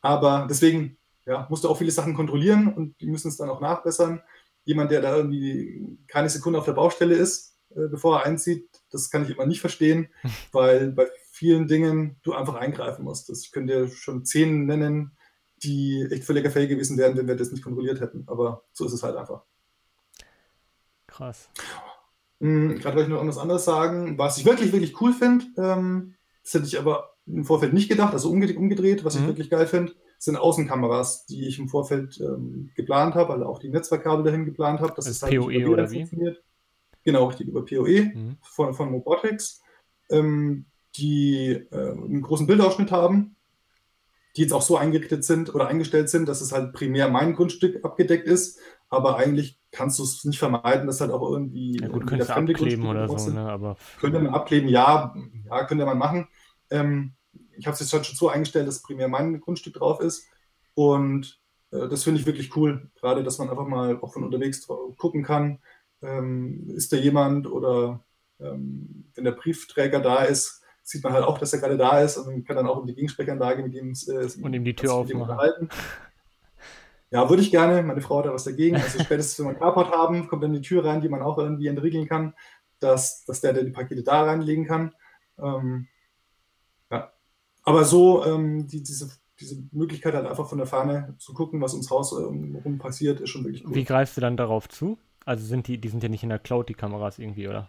Aber 0.00 0.46
deswegen 0.48 0.98
ja, 1.24 1.46
musst 1.48 1.64
du 1.64 1.68
auch 1.68 1.78
viele 1.78 1.90
Sachen 1.90 2.14
kontrollieren 2.14 2.72
und 2.72 3.00
die 3.00 3.06
müssen 3.06 3.28
es 3.28 3.36
dann 3.36 3.48
auch 3.48 3.60
nachbessern. 3.60 4.22
Jemand, 4.64 4.90
der 4.90 5.00
da 5.00 5.16
irgendwie 5.16 5.98
keine 6.06 6.28
Sekunde 6.28 6.58
auf 6.58 6.64
der 6.64 6.72
Baustelle 6.72 7.14
ist, 7.14 7.56
äh, 7.70 7.88
bevor 7.88 8.18
er 8.18 8.26
einzieht, 8.26 8.68
das 8.90 9.10
kann 9.10 9.24
ich 9.24 9.30
immer 9.30 9.46
nicht 9.46 9.60
verstehen, 9.60 10.08
weil 10.52 10.92
bei 10.92 11.08
vielen 11.30 11.66
Dingen 11.66 12.16
du 12.22 12.34
einfach 12.34 12.54
eingreifen 12.54 13.04
musst. 13.04 13.28
Das, 13.28 13.42
ich 13.42 13.52
könnte 13.52 13.72
dir 13.72 13.88
schon 13.88 14.24
zehn 14.24 14.66
nennen, 14.66 15.16
die 15.62 16.06
echt 16.10 16.24
völliger 16.24 16.50
Fail 16.50 16.68
gewesen 16.68 16.98
wären, 16.98 17.16
wenn 17.16 17.28
wir 17.28 17.36
das 17.36 17.52
nicht 17.52 17.62
kontrolliert 17.62 18.00
hätten. 18.00 18.24
Aber 18.26 18.64
so 18.72 18.84
ist 18.84 18.92
es 18.92 19.02
halt 19.02 19.16
einfach. 19.16 19.44
Krass. 21.06 21.48
Hm, 22.42 22.80
Gerade 22.80 22.96
wollte 22.96 23.02
ich 23.02 23.08
noch 23.08 23.18
irgendwas 23.18 23.38
anderes 23.38 23.64
sagen, 23.64 24.18
was 24.18 24.36
ich 24.36 24.44
wirklich, 24.44 24.72
wirklich 24.72 25.00
cool 25.00 25.12
finde. 25.12 25.44
Ähm, 25.56 26.14
das 26.42 26.54
hätte 26.54 26.66
ich 26.66 26.76
aber 26.76 27.14
im 27.24 27.44
Vorfeld 27.44 27.72
nicht 27.72 27.88
gedacht, 27.88 28.12
also 28.12 28.30
umgedreht, 28.30 28.56
umgedreht 28.56 29.04
was 29.04 29.14
mhm. 29.14 29.20
ich 29.20 29.26
wirklich 29.28 29.48
geil 29.48 29.68
finde, 29.68 29.92
sind 30.18 30.36
Außenkameras, 30.36 31.24
die 31.26 31.46
ich 31.46 31.60
im 31.60 31.68
Vorfeld 31.68 32.20
ähm, 32.20 32.70
geplant 32.74 33.14
habe, 33.14 33.32
also 33.32 33.46
auch 33.46 33.60
die 33.60 33.68
Netzwerkkabel 33.68 34.24
dahin 34.24 34.44
geplant 34.44 34.80
habe, 34.80 34.92
dass 34.96 35.06
es 35.06 35.22
halt 35.22 35.32
PoE 35.36 35.68
oder 35.68 35.88
wie? 35.88 35.98
funktioniert. 35.98 36.42
Genau, 37.04 37.26
richtig, 37.26 37.46
über 37.46 37.64
PoE 37.64 38.10
mhm. 38.12 38.36
von, 38.42 38.74
von 38.74 38.88
Robotics, 38.90 39.62
ähm, 40.10 40.66
die 40.96 41.64
äh, 41.70 41.92
einen 41.92 42.22
großen 42.22 42.48
Bildausschnitt 42.48 42.90
haben, 42.90 43.36
die 44.36 44.42
jetzt 44.42 44.52
auch 44.52 44.62
so 44.62 44.76
eingerichtet 44.76 45.24
sind 45.24 45.54
oder 45.54 45.68
eingestellt 45.68 46.08
sind, 46.08 46.28
dass 46.28 46.40
es 46.40 46.50
halt 46.50 46.72
primär 46.72 47.08
mein 47.08 47.34
Grundstück 47.34 47.84
abgedeckt 47.84 48.26
ist, 48.26 48.58
aber 48.92 49.16
eigentlich 49.16 49.58
kannst 49.70 49.98
du 49.98 50.02
es 50.02 50.24
nicht 50.24 50.38
vermeiden, 50.38 50.86
dass 50.86 51.00
halt 51.00 51.10
auch 51.10 51.28
irgendwie. 51.28 51.78
Ja, 51.80 51.88
gut, 51.88 52.06
könntest 52.06 52.30
du 52.30 52.34
abkleben 52.34 52.86
oder 52.86 53.08
so, 53.08 53.30
ne? 53.30 53.48
Aber... 53.48 53.76
Könnte 54.00 54.20
man 54.20 54.34
abkleben, 54.34 54.68
ja, 54.68 55.14
ja, 55.48 55.64
könnte 55.64 55.86
man 55.86 55.98
machen. 55.98 56.28
Ähm, 56.70 57.14
ich 57.56 57.66
habe 57.66 57.74
es 57.74 57.80
jetzt 57.80 57.92
halt 57.92 58.06
schon 58.06 58.16
so 58.16 58.28
eingestellt, 58.28 58.68
dass 58.68 58.82
primär 58.82 59.08
mein 59.08 59.40
Grundstück 59.40 59.74
drauf 59.74 60.00
ist. 60.00 60.26
Und 60.74 61.40
äh, 61.70 61.88
das 61.88 62.04
finde 62.04 62.20
ich 62.20 62.26
wirklich 62.26 62.54
cool, 62.56 62.90
gerade, 63.00 63.22
dass 63.22 63.38
man 63.38 63.48
einfach 63.48 63.66
mal 63.66 63.98
auch 64.00 64.12
von 64.12 64.24
unterwegs 64.24 64.66
gucken 64.96 65.22
kann, 65.22 65.58
ähm, 66.02 66.68
ist 66.68 66.92
da 66.92 66.96
jemand 66.96 67.46
oder 67.46 68.04
ähm, 68.40 69.10
wenn 69.14 69.24
der 69.24 69.32
Briefträger 69.32 70.00
da 70.00 70.24
ist, 70.24 70.62
sieht 70.82 71.02
man 71.04 71.12
halt 71.12 71.24
auch, 71.24 71.38
dass 71.38 71.52
er 71.52 71.60
gerade 71.60 71.78
da 71.78 72.00
ist 72.00 72.18
und 72.18 72.26
man 72.26 72.44
kann 72.44 72.56
dann 72.56 72.66
auch 72.66 72.80
in 72.80 72.88
die 72.88 72.94
Gegensprechanlage 72.94 73.62
mit 73.62 73.74
ihm 73.74 73.94
äh, 74.08 74.28
und 74.42 74.52
ihm 74.52 74.64
die 74.64 74.74
Tür 74.74 74.94
aufmachen. 74.94 75.68
Ja, 77.12 77.28
würde 77.28 77.42
ich 77.42 77.50
gerne. 77.50 77.82
Meine 77.82 78.00
Frau 78.00 78.18
hat 78.18 78.26
da 78.26 78.32
was 78.32 78.44
dagegen. 78.44 78.76
Also 78.76 78.98
spätestens, 78.98 79.38
wenn 79.38 79.46
wir 79.46 79.50
einen 79.50 79.58
Carport 79.58 79.92
haben, 79.92 80.26
kommt 80.28 80.42
dann 80.42 80.54
die 80.54 80.62
Tür 80.62 80.82
rein, 80.84 81.02
die 81.02 81.10
man 81.10 81.20
auch 81.20 81.36
irgendwie 81.36 81.66
entriegeln 81.66 82.08
kann, 82.08 82.32
dass, 82.80 83.24
dass 83.26 83.42
der, 83.42 83.52
der 83.52 83.64
die 83.64 83.70
Pakete 83.70 84.02
da 84.02 84.22
reinlegen 84.22 84.66
kann. 84.66 84.94
Ähm, 85.38 85.88
ja. 86.90 87.12
Aber 87.64 87.84
so, 87.84 88.24
ähm, 88.24 88.66
die, 88.66 88.82
diese, 88.82 89.10
diese 89.38 89.62
Möglichkeit 89.72 90.14
halt 90.14 90.26
einfach 90.26 90.48
von 90.48 90.56
der 90.56 90.66
Fahne 90.66 91.14
zu 91.18 91.34
gucken, 91.34 91.60
was 91.60 91.74
ums 91.74 91.90
Haus 91.90 92.12
ähm, 92.12 92.58
rum 92.64 92.78
passiert, 92.78 93.20
ist 93.20 93.28
schon 93.28 93.44
wirklich 93.44 93.66
cool. 93.66 93.74
Wie 93.74 93.84
greifst 93.84 94.16
du 94.16 94.22
dann 94.22 94.38
darauf 94.38 94.70
zu? 94.70 94.98
Also 95.26 95.44
sind 95.44 95.68
die, 95.68 95.76
die 95.78 95.90
sind 95.90 96.02
ja 96.02 96.08
nicht 96.08 96.22
in 96.22 96.30
der 96.30 96.38
Cloud, 96.38 96.70
die 96.70 96.74
Kameras 96.74 97.18
irgendwie, 97.18 97.46
oder? 97.46 97.68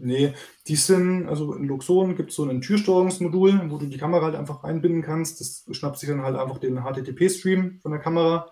Nee, 0.00 0.34
die 0.66 0.76
sind, 0.76 1.28
also 1.28 1.54
in 1.54 1.64
Luxon 1.64 2.16
gibt 2.16 2.30
es 2.30 2.36
so 2.36 2.44
ein 2.44 2.60
Türsteuerungsmodul, 2.60 3.70
wo 3.70 3.78
du 3.78 3.86
die 3.86 3.98
Kamera 3.98 4.26
halt 4.26 4.34
einfach 4.34 4.64
einbinden 4.64 5.02
kannst. 5.02 5.40
Das 5.40 5.64
schnappt 5.76 5.98
sich 5.98 6.08
dann 6.08 6.22
halt 6.22 6.36
einfach 6.36 6.58
den 6.58 6.82
HTTP-Stream 6.82 7.80
von 7.80 7.92
der 7.92 8.00
Kamera 8.00 8.50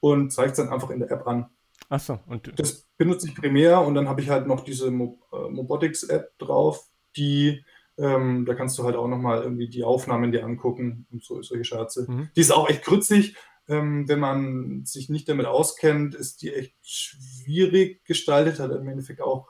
und 0.00 0.32
zeigt 0.32 0.52
es 0.52 0.56
dann 0.56 0.68
einfach 0.68 0.90
in 0.90 1.00
der 1.00 1.10
App 1.10 1.26
an. 1.26 1.46
Achso, 1.88 2.18
und 2.26 2.52
Das 2.58 2.86
benutze 2.98 3.28
ich 3.28 3.34
primär 3.34 3.80
und 3.80 3.94
dann 3.94 4.08
habe 4.08 4.20
ich 4.20 4.28
halt 4.28 4.46
noch 4.46 4.64
diese 4.64 4.90
Mo 4.90 5.18
äh, 5.32 5.48
Mobotics-App 5.48 6.38
drauf, 6.38 6.86
die, 7.16 7.64
ähm, 7.96 8.44
da 8.44 8.54
kannst 8.54 8.78
du 8.78 8.84
halt 8.84 8.96
auch 8.96 9.08
nochmal 9.08 9.42
irgendwie 9.42 9.68
die 9.68 9.84
Aufnahmen 9.84 10.32
dir 10.32 10.44
angucken 10.44 11.06
und 11.10 11.24
so, 11.24 11.40
solche 11.42 11.64
Scherze. 11.64 12.06
Mhm. 12.08 12.28
Die 12.36 12.40
ist 12.40 12.52
auch 12.52 12.68
echt 12.68 12.84
grützig. 12.84 13.36
Ähm, 13.68 14.08
wenn 14.08 14.18
man 14.18 14.84
sich 14.86 15.08
nicht 15.08 15.28
damit 15.28 15.46
auskennt, 15.46 16.14
ist 16.14 16.42
die 16.42 16.54
echt 16.54 16.74
schwierig 16.82 18.04
gestaltet, 18.04 18.60
hat 18.60 18.70
im 18.70 18.88
Endeffekt 18.88 19.20
auch 19.20 19.48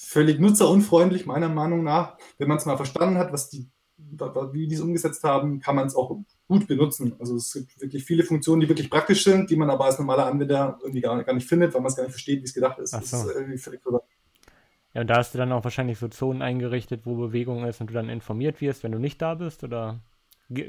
völlig 0.00 0.40
nutzerunfreundlich, 0.40 1.26
meiner 1.26 1.48
Meinung 1.48 1.84
nach. 1.84 2.16
Wenn 2.38 2.48
man 2.48 2.56
es 2.58 2.66
mal 2.66 2.76
verstanden 2.76 3.18
hat, 3.18 3.32
was 3.32 3.50
die, 3.50 3.68
wie 4.52 4.66
die 4.66 4.74
es 4.74 4.80
umgesetzt 4.80 5.22
haben, 5.24 5.60
kann 5.60 5.76
man 5.76 5.86
es 5.86 5.94
auch 5.94 6.18
gut 6.48 6.66
benutzen. 6.66 7.14
Also 7.20 7.36
es 7.36 7.52
gibt 7.52 7.80
wirklich 7.80 8.04
viele 8.04 8.24
Funktionen, 8.24 8.60
die 8.60 8.68
wirklich 8.68 8.90
praktisch 8.90 9.24
sind, 9.24 9.50
die 9.50 9.56
man 9.56 9.70
aber 9.70 9.84
als 9.84 9.98
normaler 9.98 10.26
Anwender 10.26 10.78
irgendwie 10.80 11.00
gar, 11.02 11.22
gar 11.22 11.34
nicht 11.34 11.48
findet, 11.48 11.74
weil 11.74 11.80
man 11.82 11.90
es 11.90 11.96
gar 11.96 12.04
nicht 12.04 12.12
versteht, 12.12 12.40
wie 12.40 12.44
es 12.44 12.54
gedacht 12.54 12.78
ist. 12.78 12.94
Ach 12.94 13.00
Das 13.00 13.10
so. 13.10 13.16
ist 13.16 13.34
irgendwie 13.34 13.58
völlig 13.58 13.82
verrückt. 13.82 14.06
ja, 14.94 15.02
und 15.02 15.06
da 15.08 15.16
hast 15.18 15.34
du 15.34 15.38
dann 15.38 15.52
auch 15.52 15.64
wahrscheinlich 15.64 15.98
so 15.98 16.08
Zonen 16.08 16.42
eingerichtet, 16.42 17.06
wo 17.06 17.14
Bewegung 17.16 17.64
ist 17.64 17.80
und 17.80 17.90
du 17.90 17.94
dann 17.94 18.08
informiert 18.08 18.60
wirst, 18.60 18.82
wenn 18.82 18.92
du 18.92 18.98
nicht 18.98 19.22
da 19.22 19.34
bist, 19.34 19.62
oder? 19.64 20.00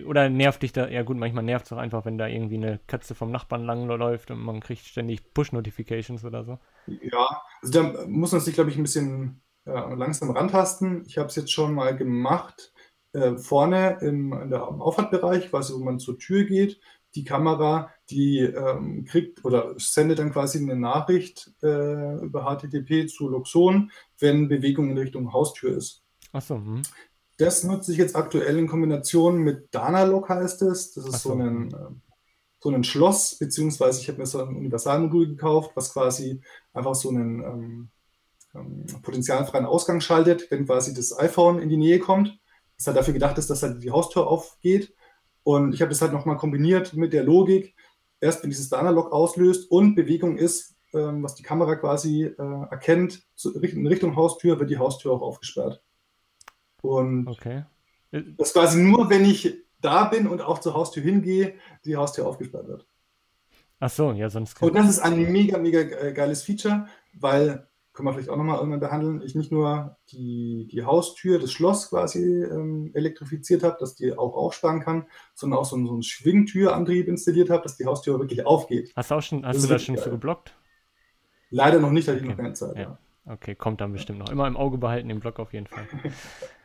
Oder 0.05 0.29
nervt 0.29 0.61
dich 0.63 0.73
da, 0.73 0.87
ja 0.89 1.01
gut, 1.03 1.17
manchmal 1.17 1.43
nervt 1.43 1.65
es 1.65 1.73
auch 1.73 1.77
einfach, 1.77 2.05
wenn 2.05 2.17
da 2.19 2.27
irgendwie 2.27 2.55
eine 2.57 2.79
Katze 2.87 3.15
vom 3.15 3.31
Nachbarn 3.31 3.65
langläuft 3.65 4.29
und 4.31 4.39
man 4.39 4.59
kriegt 4.59 4.85
ständig 4.85 5.33
Push-Notifications 5.33 6.23
oder 6.23 6.43
so. 6.43 6.59
Ja, 6.87 7.41
also 7.61 7.81
da 7.81 8.05
muss 8.07 8.31
man 8.31 8.41
sich, 8.41 8.53
glaube 8.53 8.69
ich, 8.69 8.77
ein 8.77 8.83
bisschen 8.83 9.41
ja, 9.65 9.93
langsam 9.93 10.31
rantasten. 10.31 11.03
Ich 11.07 11.17
habe 11.17 11.27
es 11.27 11.35
jetzt 11.35 11.51
schon 11.51 11.73
mal 11.73 11.95
gemacht, 11.95 12.73
äh, 13.13 13.37
vorne 13.37 13.97
im, 14.01 14.33
in 14.33 14.49
der, 14.49 14.67
im 14.67 14.81
Auffahrtbereich, 14.81 15.49
quasi, 15.49 15.73
wo 15.73 15.79
man 15.79 15.99
zur 15.99 16.17
Tür 16.17 16.43
geht. 16.45 16.79
Die 17.15 17.25
Kamera, 17.25 17.91
die 18.09 18.39
ähm, 18.39 19.03
kriegt 19.03 19.43
oder 19.43 19.73
sendet 19.77 20.19
dann 20.19 20.31
quasi 20.31 20.59
eine 20.59 20.77
Nachricht 20.77 21.51
äh, 21.61 22.15
über 22.23 22.45
HTTP 22.45 23.07
zu 23.09 23.27
Luxon, 23.27 23.91
wenn 24.17 24.47
Bewegung 24.47 24.89
in 24.89 24.97
Richtung 24.97 25.33
Haustür 25.33 25.75
ist. 25.75 26.03
Achso, 26.31 26.55
hm. 26.55 26.81
Das 27.37 27.63
nutze 27.63 27.91
ich 27.91 27.97
jetzt 27.97 28.15
aktuell 28.15 28.57
in 28.57 28.67
Kombination 28.67 29.39
mit 29.39 29.69
Danalog 29.71 30.29
heißt 30.29 30.61
es. 30.61 30.93
Das 30.93 31.05
ist 31.05 31.21
so. 31.23 31.29
so 31.29 31.35
ein, 31.35 31.73
ähm, 31.73 32.01
so 32.61 32.69
ein 32.69 32.83
Schloss, 32.83 33.37
beziehungsweise 33.39 34.01
ich 34.01 34.07
habe 34.07 34.19
mir 34.19 34.27
so 34.27 34.41
ein 34.41 34.55
Universalmodul 34.55 35.29
gekauft, 35.29 35.71
was 35.75 35.93
quasi 35.93 36.41
einfach 36.73 36.93
so 36.93 37.09
einen 37.09 37.43
ähm, 37.43 37.89
ähm, 38.53 38.85
potenzialfreien 39.01 39.65
Ausgang 39.65 39.99
schaltet, 39.99 40.49
wenn 40.51 40.65
quasi 40.65 40.93
das 40.93 41.17
iPhone 41.17 41.59
in 41.59 41.69
die 41.69 41.77
Nähe 41.77 41.99
kommt. 41.99 42.37
Das 42.77 42.87
halt 42.87 42.97
dafür 42.97 43.13
gedacht 43.13 43.37
ist, 43.37 43.49
dass 43.49 43.63
halt 43.63 43.83
die 43.83 43.91
Haustür 43.91 44.27
aufgeht. 44.27 44.93
Und 45.43 45.73
ich 45.73 45.81
habe 45.81 45.89
das 45.89 46.01
halt 46.01 46.13
nochmal 46.13 46.37
kombiniert 46.37 46.93
mit 46.93 47.13
der 47.13 47.23
Logik, 47.23 47.75
erst 48.19 48.43
wenn 48.43 48.51
dieses 48.51 48.69
Danalog 48.69 49.11
auslöst 49.11 49.71
und 49.71 49.95
Bewegung 49.95 50.37
ist, 50.37 50.75
ähm, 50.93 51.23
was 51.23 51.33
die 51.33 51.43
Kamera 51.43 51.75
quasi 51.75 52.25
äh, 52.25 52.61
erkennt, 52.69 53.23
zu, 53.35 53.59
in 53.59 53.87
Richtung 53.87 54.15
Haustür, 54.15 54.59
wird 54.59 54.69
die 54.69 54.77
Haustür 54.77 55.13
auch 55.13 55.21
aufgesperrt. 55.23 55.81
Und 56.83 57.27
okay. 57.27 57.63
Äh, 58.11 58.21
das 58.37 58.49
ist 58.49 58.53
quasi 58.53 58.79
nur, 58.79 59.09
wenn 59.09 59.25
ich 59.25 59.63
da 59.81 60.05
bin 60.05 60.27
und 60.27 60.41
auch 60.41 60.59
zur 60.59 60.73
Haustür 60.73 61.03
hingehe, 61.03 61.55
die 61.85 61.95
Haustür 61.97 62.27
aufgesperrt 62.27 62.67
wird. 62.67 62.85
Achso, 63.79 64.11
ja, 64.13 64.29
sonst 64.29 64.61
Und 64.61 64.75
das 64.75 64.87
ist 64.89 64.99
ein 64.99 65.31
mega, 65.31 65.57
mega 65.57 65.79
äh, 65.79 66.13
geiles 66.13 66.43
Feature, 66.43 66.87
weil, 67.13 67.67
können 67.93 68.07
wir 68.07 68.13
vielleicht 68.13 68.29
auch 68.29 68.37
nochmal 68.37 68.57
irgendwann 68.59 68.79
behandeln, 68.79 69.21
ich 69.23 69.33
nicht 69.33 69.51
nur 69.51 69.97
die, 70.11 70.67
die 70.71 70.83
Haustür, 70.85 71.39
das 71.39 71.51
Schloss 71.51 71.89
quasi 71.89 72.43
ähm, 72.43 72.91
elektrifiziert 72.93 73.63
habe, 73.63 73.77
dass 73.79 73.95
die 73.95 74.13
auch 74.15 74.35
aufsperren 74.35 74.81
kann, 74.81 75.07
sondern 75.33 75.59
auch 75.59 75.65
so, 75.65 75.75
einen- 75.75 75.87
so 75.87 75.93
einen 75.93 76.03
Schwingtürantrieb 76.03 77.07
installiert 77.07 77.49
habe, 77.49 77.63
dass 77.63 77.75
die 77.75 77.85
Haustür 77.85 78.19
wirklich 78.19 78.45
aufgeht. 78.45 78.93
Hast 78.95 79.09
du 79.11 79.15
auch 79.15 79.21
schon, 79.21 79.45
hast 79.45 79.55
Das 79.57 79.63
du 79.63 79.73
das 79.73 79.83
schon 79.83 79.95
richtig 79.95 80.03
für 80.03 80.09
geil. 80.11 80.17
geblockt? 80.19 80.55
Leider 81.49 81.79
noch 81.79 81.91
nicht, 81.91 82.07
da 82.07 82.11
hatte 82.13 82.19
ich 82.19 82.25
Okay. 82.27 82.31
noch 82.35 82.41
keine 82.43 82.53
Zeit. 82.53 82.75
Ja. 82.77 82.81
Ja. 82.81 82.97
Okay, 83.33 83.55
kommt 83.55 83.81
dann 83.81 83.91
bestimmt 83.93 84.19
noch. 84.19 84.29
Immer 84.29 84.47
im 84.47 84.57
Auge 84.57 84.77
behalten, 84.77 85.09
den 85.09 85.19
Blog 85.19 85.39
auf 85.39 85.53
jeden 85.53 85.67
Fall. 85.67 85.87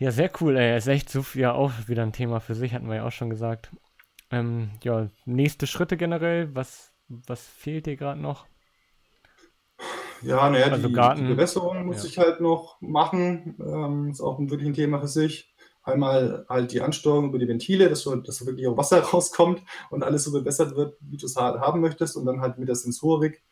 Ja, 0.00 0.10
sehr 0.10 0.30
cool, 0.40 0.56
ey. 0.56 0.76
Ist 0.76 0.88
echt 0.88 1.10
so 1.10 1.24
ja 1.34 1.52
auch 1.52 1.72
wieder 1.86 2.02
ein 2.02 2.12
Thema 2.12 2.40
für 2.40 2.54
sich, 2.54 2.72
hatten 2.74 2.88
wir 2.88 2.96
ja 2.96 3.06
auch 3.06 3.12
schon 3.12 3.30
gesagt. 3.30 3.70
Ähm, 4.30 4.70
ja, 4.82 5.08
nächste 5.26 5.66
Schritte 5.66 5.96
generell, 5.96 6.54
was, 6.54 6.92
was 7.08 7.46
fehlt 7.46 7.86
dir 7.86 7.96
gerade 7.96 8.20
noch? 8.20 8.46
Ja, 10.22 10.50
naja, 10.50 10.66
Also 10.66 10.88
die, 10.88 10.94
Garten- 10.94 11.26
die 11.26 11.34
Bewässerung 11.34 11.86
muss 11.86 12.02
ja. 12.02 12.08
ich 12.08 12.18
halt 12.18 12.40
noch 12.40 12.80
machen. 12.80 13.56
Ähm, 13.60 14.10
ist 14.10 14.20
auch 14.20 14.38
ein, 14.38 14.50
wirklich 14.50 14.68
ein 14.68 14.74
Thema 14.74 15.00
für 15.00 15.08
sich. 15.08 15.54
Einmal 15.82 16.44
halt 16.48 16.72
die 16.72 16.82
Ansteuerung 16.82 17.30
über 17.30 17.38
die 17.38 17.48
Ventile, 17.48 17.88
dass, 17.88 18.02
du, 18.04 18.14
dass 18.16 18.44
wirklich 18.46 18.66
auch 18.68 18.76
Wasser 18.76 19.00
rauskommt 19.12 19.62
und 19.90 20.02
alles 20.02 20.24
so 20.24 20.32
bewässert 20.32 20.76
wird, 20.76 20.96
wie 21.00 21.16
du 21.16 21.26
es 21.26 21.36
halt 21.36 21.60
haben 21.60 21.80
möchtest. 21.80 22.16
Und 22.16 22.26
dann 22.26 22.40
halt 22.40 22.58
mit 22.58 22.68
der 22.68 22.76
Sensorik, 22.76 23.42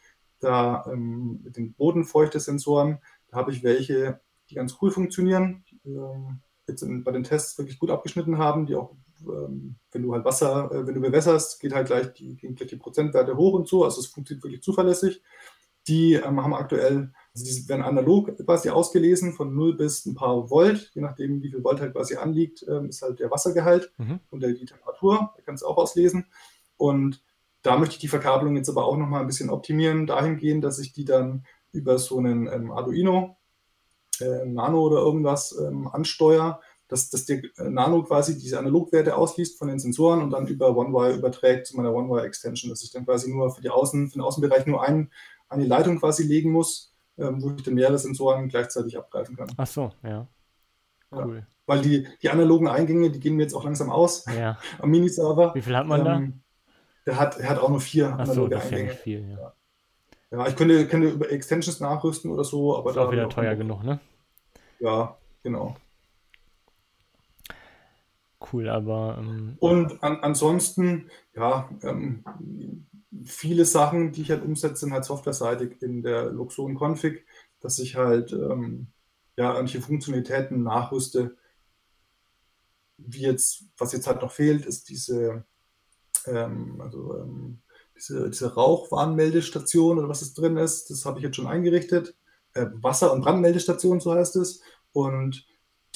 da 0.41 0.85
ähm, 0.93 1.41
mit 1.43 1.57
den 1.57 1.73
Bodenfeuchte-Sensoren, 1.75 2.99
da 3.31 3.39
habe 3.39 3.53
ich 3.53 3.63
welche, 3.63 4.21
die 4.51 4.55
ganz 4.55 4.77
cool 4.81 4.91
funktionieren, 4.91 5.65
ähm, 5.97 6.41
jetzt 6.67 6.83
in, 6.83 7.05
bei 7.05 7.13
den 7.13 7.25
Tests 7.25 7.59
wirklich 7.59 7.79
gut 7.79 7.91
abgeschnitten 7.91 8.39
haben, 8.39 8.67
die 8.67 8.75
auch, 8.77 8.95
ähm, 9.23 9.77
wenn 9.93 10.03
du 10.03 10.13
halt 10.13 10.25
Wasser, 10.25 10.71
äh, 10.73 10.87
wenn 10.87 10.95
du 10.95 11.01
bewässerst, 11.01 11.61
geht 11.61 11.75
halt 11.75 11.87
gleich 11.87 12.13
die, 12.15 12.37
gehen 12.37 12.55
gleich 12.55 12.69
die 12.69 12.77
Prozentwerte 12.77 13.37
hoch 13.37 13.55
und 13.55 13.69
so. 13.69 13.85
Also 13.85 14.01
es 14.01 14.07
funktioniert 14.07 14.45
wirklich 14.45 14.63
zuverlässig. 14.63 15.23
Die 15.87 16.15
ähm, 16.15 16.43
haben 16.43 16.53
aktuell, 16.53 17.13
also 17.35 17.47
die 17.47 17.69
werden 17.69 17.83
analog 17.83 18.37
quasi 18.45 18.69
ausgelesen 18.69 19.33
von 19.33 19.55
0 19.55 19.77
bis 19.77 20.05
ein 20.05 20.15
paar 20.15 20.51
Volt, 20.51 20.91
je 20.95 21.01
nachdem, 21.01 21.43
wie 21.43 21.51
viel 21.51 21.65
Volt 21.65 21.81
halt 21.81 21.95
quasi 21.95 22.17
anliegt, 22.17 22.65
ähm, 22.69 22.91
ist 22.91 23.01
halt 23.01 23.21
der 23.21 23.31
Wassergehalt 23.31 23.93
Mhm. 23.97 24.21
und 24.31 24.41
der, 24.43 24.53
die 24.53 24.67
Temperatur, 24.67 25.33
da 25.35 25.43
kannst 25.47 25.63
du 25.63 25.67
auch 25.67 25.79
auslesen. 25.79 26.27
Und 26.77 27.23
da 27.63 27.79
möchte 27.79 27.95
ich 27.95 28.01
die 28.01 28.09
Verkabelung 28.09 28.57
jetzt 28.57 28.69
aber 28.69 28.85
auch 28.85 28.99
nochmal 28.99 29.23
ein 29.23 29.27
bisschen 29.27 29.49
optimieren, 29.51 30.07
dahingehend, 30.07 30.63
dass 30.63 30.79
ich 30.79 30.93
die 30.93 31.07
dann 31.07 31.45
über 31.73 31.99
so 31.99 32.19
einen 32.19 32.47
ähm, 32.47 32.71
Arduino 32.71 33.38
äh, 34.21 34.45
Nano 34.47 34.81
oder 34.81 34.99
irgendwas 34.99 35.57
ähm, 35.59 35.89
ansteuere, 35.89 36.61
dass, 36.89 37.11
dass 37.11 37.27
der 37.27 37.43
äh, 37.59 37.69
Nano 37.69 38.03
quasi 38.03 38.39
diese 38.39 38.59
Analogwerte 38.59 39.17
ausliest 39.17 39.59
von 39.59 39.69
den 39.69 39.79
Sensoren 39.79 40.23
und 40.23 40.31
dann 40.31 40.47
über 40.47 40.77
OneWire 40.77 41.15
überträgt 41.15 41.67
zu 41.67 41.77
meiner 41.77 41.93
OneWire 41.93 42.25
Extension, 42.25 42.71
dass 42.71 42.83
ich 42.83 42.91
dann 42.91 43.05
quasi 43.05 43.31
nur 43.31 43.51
für 43.55 43.61
die 43.61 43.71
Außen, 43.71 44.09
für 44.09 44.19
den 44.19 44.23
Außenbereich 44.23 44.67
nur 44.67 44.83
ein, 44.83 45.11
eine 45.49 45.65
Leitung 45.67 45.99
quasi 45.99 46.23
legen 46.25 46.51
muss, 46.53 46.95
ähm, 47.19 47.43
wo 47.43 47.51
ich 47.51 47.63
dann 47.63 47.75
mehrere 47.75 47.99
Sensoren 47.99 48.49
gleichzeitig 48.49 48.97
abgreifen 48.97 49.37
kann. 49.37 49.49
Ach 49.57 49.67
so, 49.67 49.91
ja. 50.03 50.27
Ja. 51.11 51.25
Cool. 51.25 51.47
Weil 51.67 51.81
die, 51.83 52.07
die 52.23 52.31
analogen 52.31 52.69
Eingänge, 52.69 53.11
die 53.11 53.21
gehen 53.21 53.37
mir 53.37 53.43
jetzt 53.43 53.55
auch 53.55 53.65
langsam 53.65 53.91
aus 53.91 54.25
Ja. 54.27 54.59
am 54.79 54.91
Miniserver. 54.91 55.55
Wie 55.55 55.63
viel 55.63 55.77
hat 55.77 55.87
man 55.87 56.05
da? 56.05 56.17
Ähm, 56.17 56.41
der, 57.07 57.19
hat, 57.19 57.39
er 57.39 57.49
hat 57.51 57.59
auch 57.59 57.69
nur 57.71 57.81
vier 57.81 58.15
Ach 58.19 58.27
so, 58.27 58.33
analoge 58.33 58.55
das 58.57 58.65
ist 58.65 58.71
ja 58.71 58.77
Eingänge. 58.77 58.93
nicht 58.93 59.03
viel, 59.03 59.29
ja. 59.31 59.39
Ja, 59.39 59.55
ich 60.31 60.57
könnte, 60.57 60.87
könnte 60.89 61.09
über 61.09 61.31
Extensions 61.31 61.81
nachrüsten 61.81 62.31
oder 62.31 62.45
so, 62.45 62.77
aber 62.77 62.91
Ist 62.91 62.97
da 62.97 63.07
auch 63.07 63.13
wieder 63.13 63.29
teuer 63.29 63.51
Bock. 63.51 63.59
genug, 63.59 63.85
ne? 63.85 64.01
Ja, 64.79 65.17
genau. 65.43 65.77
Cool, 68.53 68.69
aber 68.69 69.17
ähm, 69.19 69.57
Und 69.59 70.03
an, 70.03 70.21
ansonsten, 70.21 71.11
ja, 71.35 71.69
ähm, 71.83 72.25
viele 73.25 73.65
Sachen, 73.65 74.13
die 74.13 74.23
ich 74.23 74.31
halt 74.31 74.45
umsetze, 74.45 74.77
sind 74.77 74.93
halt 74.93 75.05
softwareseitig 75.05 75.83
in 75.83 76.03
der 76.03 76.27
Luxon 76.27 76.77
Config, 76.77 77.27
dass 77.61 77.79
ich 77.79 77.97
halt 77.97 78.33
ähm, 78.33 78.89
ja 79.37 79.55
manche 79.55 79.81
Funktionalitäten 79.81 80.63
nachrüste. 80.63 81.37
Wie 82.99 83.23
jetzt, 83.23 83.65
was 83.77 83.93
jetzt 83.93 84.07
halt 84.07 84.23
noch 84.23 84.33
fehlt, 84.33 84.67
ist 84.67 84.89
diese, 84.89 85.45
ähm, 86.27 86.81
also, 86.81 87.17
ähm, 87.19 87.63
diese, 87.99 88.31
diese 88.31 88.55
Rauchwarnmeldestation 88.55 89.99
oder 89.99 90.09
was 90.09 90.23
es 90.23 90.35
drin 90.35 90.57
ist. 90.57 90.91
Das 90.91 91.05
habe 91.05 91.19
ich 91.19 91.25
jetzt 91.25 91.37
schon 91.37 91.47
eingerichtet. 91.47 92.15
Äh, 92.55 92.67
Wasser- 92.75 93.13
und 93.13 93.21
Brandmeldestation, 93.23 94.01
so 94.01 94.15
heißt 94.15 94.37
es. 94.37 94.63
Und 94.93 95.47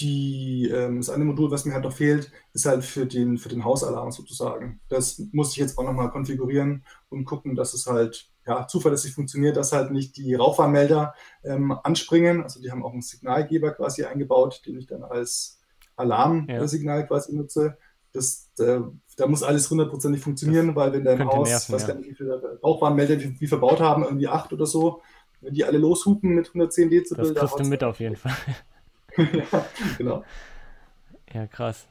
die, 0.00 0.68
ähm, 0.72 0.98
das 0.98 1.10
eine 1.10 1.24
Modul, 1.24 1.50
was 1.50 1.64
mir 1.64 1.74
halt 1.74 1.84
noch 1.84 1.92
fehlt, 1.92 2.32
ist 2.54 2.66
halt 2.66 2.82
für 2.84 3.06
den, 3.06 3.38
für 3.38 3.48
den 3.48 3.64
Hausalarm 3.64 4.10
sozusagen. 4.10 4.80
Das 4.88 5.18
muss 5.32 5.52
ich 5.52 5.58
jetzt 5.58 5.78
auch 5.78 5.84
nochmal 5.84 6.10
konfigurieren 6.10 6.84
und 7.08 7.24
gucken, 7.24 7.54
dass 7.54 7.74
es 7.74 7.86
halt 7.86 8.30
ja, 8.46 8.66
zuverlässig 8.66 9.14
funktioniert, 9.14 9.56
dass 9.56 9.72
halt 9.72 9.92
nicht 9.92 10.16
die 10.16 10.34
Rauchwarnmelder 10.34 11.14
ähm, 11.44 11.72
anspringen. 11.72 12.42
Also 12.42 12.60
die 12.60 12.70
haben 12.70 12.84
auch 12.84 12.92
einen 12.92 13.02
Signalgeber 13.02 13.72
quasi 13.72 14.04
eingebaut, 14.04 14.62
den 14.66 14.78
ich 14.78 14.86
dann 14.86 15.02
als 15.04 15.60
Ja. 15.98 16.02
Alarmsignal 16.04 17.06
quasi 17.06 17.34
nutze. 17.36 17.76
Das, 18.12 18.50
äh, 18.58 18.80
da 19.16 19.26
muss 19.26 19.42
alles 19.42 19.70
hundertprozentig 19.70 20.20
funktionieren, 20.20 20.74
weil 20.76 20.92
wenn 20.92 21.04
dein 21.04 21.24
Haus, 21.24 21.48
nerven, 21.48 21.74
weiß 21.74 21.86
ja. 21.86 21.94
nicht, 21.94 22.10
wie 22.10 22.14
viele 22.14 22.58
Rauchwarnmelder 22.62 23.16
die, 23.16 23.32
die 23.32 23.46
verbaut 23.46 23.80
haben, 23.80 24.04
irgendwie 24.04 24.28
acht 24.28 24.52
oder 24.52 24.66
so, 24.66 25.00
wenn 25.40 25.54
die 25.54 25.64
alle 25.64 25.78
loshupen 25.78 26.34
mit 26.34 26.48
110 26.48 26.90
Dezibel, 26.90 27.24
das 27.24 27.34
da 27.34 27.40
kriegst 27.40 27.60
du 27.60 27.64
mit 27.64 27.82
auf 27.82 28.00
jeden 28.00 28.16
Fall. 28.16 28.36
ja, 29.16 29.66
genau. 29.98 30.24
Ja, 31.32 31.46
krass. 31.46 31.86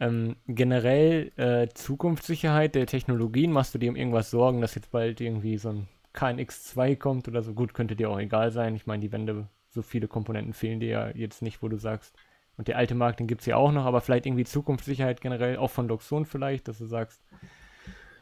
Ähm, 0.00 0.36
generell 0.48 1.30
äh, 1.36 1.68
Zukunftssicherheit 1.74 2.74
der 2.74 2.86
Technologien, 2.86 3.52
machst 3.52 3.74
du 3.74 3.78
dir 3.78 3.90
um 3.90 3.96
irgendwas 3.96 4.30
Sorgen, 4.30 4.60
dass 4.60 4.74
jetzt 4.74 4.90
bald 4.90 5.20
irgendwie 5.20 5.58
so 5.58 5.68
ein 5.68 5.88
KNX2 6.14 6.96
kommt 6.96 7.28
oder 7.28 7.42
so. 7.42 7.54
Gut, 7.54 7.74
könnte 7.74 7.96
dir 7.96 8.10
auch 8.10 8.18
egal 8.18 8.50
sein. 8.50 8.74
Ich 8.74 8.86
meine, 8.86 9.00
die 9.00 9.12
Wände, 9.12 9.46
so 9.70 9.82
viele 9.82 10.08
Komponenten 10.08 10.54
fehlen 10.54 10.80
dir 10.80 10.88
ja 10.88 11.08
jetzt 11.10 11.42
nicht, 11.42 11.62
wo 11.62 11.68
du 11.68 11.76
sagst. 11.76 12.14
Und 12.62 12.68
der 12.68 12.78
alte 12.78 12.94
Markt, 12.94 13.18
den 13.18 13.26
gibt 13.26 13.40
es 13.40 13.48
ja 13.48 13.56
auch 13.56 13.72
noch, 13.72 13.86
aber 13.86 14.00
vielleicht 14.00 14.24
irgendwie 14.24 14.44
Zukunftssicherheit 14.44 15.20
generell, 15.20 15.56
auch 15.56 15.72
von 15.72 15.88
Luxon 15.88 16.26
vielleicht, 16.26 16.68
dass 16.68 16.78
du 16.78 16.86
sagst, 16.86 17.20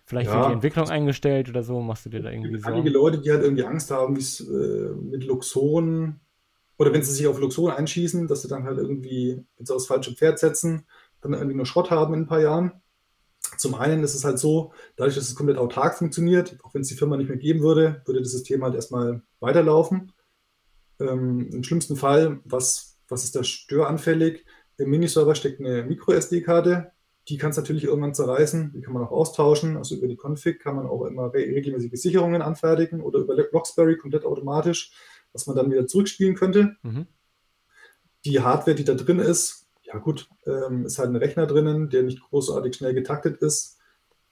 vielleicht 0.07 0.31
ja. 0.31 0.37
wird 0.37 0.49
die 0.49 0.53
Entwicklung 0.55 0.89
eingestellt 0.89 1.51
oder 1.51 1.63
so, 1.63 1.83
machst 1.83 2.07
du 2.07 2.09
dir 2.09 2.23
da 2.23 2.31
irgendwie 2.31 2.59
so. 2.59 2.67
Einige 2.67 2.89
Leute, 2.89 3.19
die 3.19 3.31
halt 3.31 3.43
irgendwie 3.43 3.65
Angst 3.65 3.91
haben, 3.91 4.17
wie 4.17 4.21
es 4.21 4.41
äh, 4.41 4.95
mit 4.95 5.25
Luxon 5.25 6.21
oder 6.79 6.91
wenn 6.91 7.03
sie 7.03 7.13
sich 7.13 7.27
auf 7.27 7.39
Luxon 7.39 7.71
einschießen, 7.71 8.29
dass 8.29 8.41
sie 8.41 8.49
dann 8.49 8.65
halt 8.65 8.79
irgendwie, 8.79 9.45
wenn 9.59 9.67
sie 9.67 9.75
aufs 9.75 9.89
falsche 9.89 10.15
Pferd 10.15 10.39
setzen, 10.39 10.87
dann 11.21 11.35
irgendwie 11.35 11.57
nur 11.57 11.67
Schrott 11.67 11.91
haben 11.91 12.15
in 12.15 12.21
ein 12.21 12.27
paar 12.27 12.41
Jahren. 12.41 12.73
Zum 13.59 13.75
einen 13.75 14.03
ist 14.03 14.15
es 14.15 14.25
halt 14.25 14.39
so, 14.39 14.73
dadurch, 14.97 15.17
dass 15.17 15.29
es 15.29 15.35
komplett 15.35 15.59
autark 15.59 15.99
funktioniert, 15.99 16.57
auch 16.63 16.73
wenn 16.73 16.81
es 16.81 16.89
die 16.89 16.95
Firma 16.95 17.19
nicht 17.19 17.29
mehr 17.29 17.37
geben 17.37 17.61
würde, 17.61 18.01
würde 18.07 18.23
das 18.23 18.31
System 18.31 18.65
halt 18.65 18.75
erstmal 18.75 19.21
weiterlaufen. 19.39 20.13
Ähm, 20.99 21.51
Im 21.53 21.63
schlimmsten 21.63 21.97
Fall, 21.97 22.41
was, 22.45 22.90
was 23.11 23.25
ist 23.25 23.37
da 23.37 23.45
störanfällig? 23.45 24.45
Im 24.79 24.91
Miniserver 24.91 25.35
steckt 25.35 25.61
eine 25.61 25.85
Micro-SD-Karte. 25.85 26.93
Die 27.29 27.37
kann 27.37 27.51
es 27.51 27.57
natürlich 27.57 27.85
irgendwann 27.85 28.15
zerreißen. 28.15 28.73
Die 28.75 28.81
kann 28.81 28.95
man 28.95 29.05
auch 29.05 29.11
austauschen. 29.11 29.77
Also 29.77 29.95
über 29.97 30.09
die 30.09 30.17
Config 30.17 30.59
kann 30.59 30.77
man 30.77 30.87
auch 30.87 31.05
immer 31.05 31.33
re 31.35 31.41
regelmäßige 31.41 32.01
Sicherungen 32.01 32.43
anfertigen 32.43 33.01
oder 33.01 33.21
über 33.21 33.37
Locksberry 33.37 33.97
komplett 33.97 34.25
automatisch, 34.25 34.93
was 35.33 35.47
man 35.47 35.57
dann 35.57 35.71
wieder 35.71 35.87
zurückspielen 35.87 36.35
könnte. 36.35 36.77
Mhm. 36.83 37.07
Die 38.25 38.41
Hardware, 38.41 38.75
die 38.75 38.85
da 38.85 38.95
drin 38.95 39.19
ist, 39.19 39.67
ja 39.83 39.99
gut, 39.99 40.29
ähm, 40.47 40.87
ist 40.87 40.99
halt 40.99 41.11
ein 41.11 41.17
Rechner 41.17 41.47
drinnen, 41.47 41.91
der 41.91 42.03
nicht 42.03 42.21
großartig 42.21 42.77
schnell 42.77 42.95
getaktet 42.95 43.39
ist, 43.43 43.80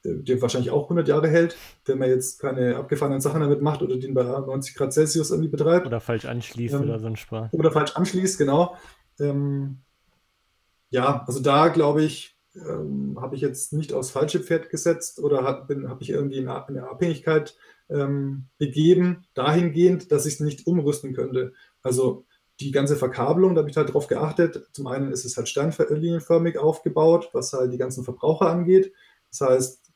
der 0.05 0.40
wahrscheinlich 0.40 0.70
auch 0.70 0.84
100 0.84 1.09
Jahre 1.09 1.28
hält, 1.28 1.57
wenn 1.84 1.99
man 1.99 2.09
jetzt 2.09 2.40
keine 2.40 2.76
abgefahrenen 2.76 3.20
Sachen 3.20 3.40
damit 3.40 3.62
macht 3.62 3.82
oder 3.82 3.96
den 3.96 4.14
bei 4.14 4.22
90 4.22 4.74
Grad 4.74 4.92
Celsius 4.92 5.30
irgendwie 5.30 5.51
betreibt. 5.51 5.86
Oder 5.86 6.01
falsch 6.01 6.24
anschließt 6.24 6.74
ähm, 6.74 6.82
oder 6.82 6.99
so 6.99 7.07
ein 7.07 7.16
Spaß. 7.16 7.53
Oder 7.53 7.72
falsch 7.72 7.96
anschließt, 7.96 8.38
genau. 8.38 8.76
Ähm, 9.18 9.78
ja, 10.90 11.24
also 11.26 11.40
da 11.40 11.68
glaube 11.68 12.03
ich, 12.03 12.36
ähm, 12.55 13.18
habe 13.20 13.36
ich 13.36 13.42
jetzt 13.42 13.72
nicht 13.72 13.92
aufs 13.92 14.11
falsche 14.11 14.40
Pferd 14.40 14.70
gesetzt 14.70 15.20
oder 15.20 15.42
habe 15.44 15.99
ich 16.01 16.11
irgendwie 16.11 16.38
eine, 16.38 16.66
eine 16.66 16.88
Abhängigkeit 16.88 17.57
ähm, 17.90 18.46
begeben, 18.59 19.26
dahingehend, 19.34 20.12
dass 20.12 20.26
ich 20.26 20.34
es 20.34 20.40
nicht 20.40 20.66
umrüsten 20.66 21.14
könnte. 21.14 21.53
Also 21.82 22.24
die 22.61 22.72
ganze 22.72 22.96
Verkabelung, 22.96 23.55
da 23.55 23.61
habe 23.61 23.70
ich 23.70 23.76
halt 23.76 23.94
drauf 23.94 24.09
geachtet. 24.09 24.68
Zum 24.72 24.86
einen 24.88 25.12
ist 25.12 25.24
es 25.24 25.36
halt 25.36 25.49
sternlinienförmig 25.49 26.59
aufgebaut, 26.59 27.30
was 27.32 27.53
halt 27.53 27.72
die 27.72 27.78
ganzen 27.78 28.05
Verbraucher 28.05 28.49
angeht. 28.49 28.92
Das 29.30 29.40
heißt, 29.42 29.88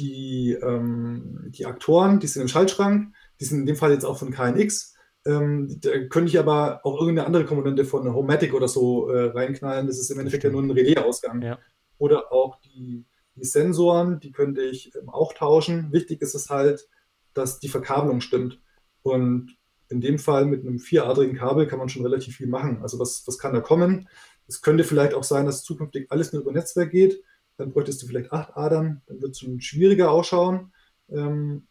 die, 0.00 0.56
ähm, 0.62 1.50
die 1.50 1.66
Aktoren, 1.66 2.20
die 2.20 2.26
sind 2.26 2.42
im 2.42 2.48
Schaltschrank, 2.48 3.14
die 3.38 3.44
sind 3.44 3.60
in 3.60 3.66
dem 3.66 3.76
Fall 3.76 3.92
jetzt 3.92 4.04
auch 4.04 4.18
von 4.18 4.30
KNX. 4.30 4.94
Ähm, 5.26 5.78
da 5.80 5.90
könnte 6.08 6.30
ich 6.30 6.38
aber 6.38 6.80
auch 6.84 6.98
irgendeine 6.98 7.26
andere 7.26 7.44
Komponente 7.44 7.84
von 7.84 8.12
Homematic 8.12 8.54
oder 8.54 8.68
so 8.68 9.10
äh, 9.10 9.30
reinknallen. 9.30 9.86
Das 9.86 9.98
ist 9.98 10.10
im 10.10 10.18
Endeffekt 10.18 10.44
ja 10.44 10.50
nur 10.50 10.62
ein 10.62 10.70
Relaisausgang. 10.70 11.42
Ja. 11.42 11.58
Oder 11.98 12.32
auch 12.32 12.58
die, 12.62 13.04
die, 13.36 13.44
Sensoren, 13.44 14.20
die 14.20 14.32
könnte 14.32 14.62
ich 14.62 14.94
ähm, 14.94 15.10
auch 15.10 15.34
tauschen. 15.34 15.92
Wichtig 15.92 16.22
ist 16.22 16.34
es 16.34 16.48
halt, 16.48 16.88
dass 17.34 17.60
die 17.60 17.68
Verkabelung 17.68 18.22
stimmt. 18.22 18.60
Und 19.02 19.56
in 19.90 20.00
dem 20.00 20.18
Fall 20.18 20.46
mit 20.46 20.62
einem 20.62 20.78
vieradrigen 20.78 21.36
Kabel 21.36 21.66
kann 21.66 21.78
man 21.78 21.90
schon 21.90 22.02
relativ 22.02 22.36
viel 22.36 22.46
machen. 22.46 22.80
Also 22.82 22.98
was, 22.98 23.24
was 23.26 23.38
kann 23.38 23.52
da 23.52 23.60
kommen? 23.60 24.08
Es 24.46 24.62
könnte 24.62 24.84
vielleicht 24.84 25.14
auch 25.14 25.24
sein, 25.24 25.44
dass 25.44 25.62
zukünftig 25.62 26.10
alles 26.10 26.32
nur 26.32 26.42
über 26.42 26.52
Netzwerk 26.52 26.90
geht. 26.90 27.22
Dann 27.60 27.72
bräuchtest 27.72 28.02
du 28.02 28.06
vielleicht 28.06 28.32
acht 28.32 28.56
Adern, 28.56 29.02
dann 29.06 29.20
wird 29.20 29.32
es 29.32 29.40
schon 29.40 29.60
schwieriger 29.60 30.10
ausschauen. 30.10 30.72
Ähm, 31.10 31.66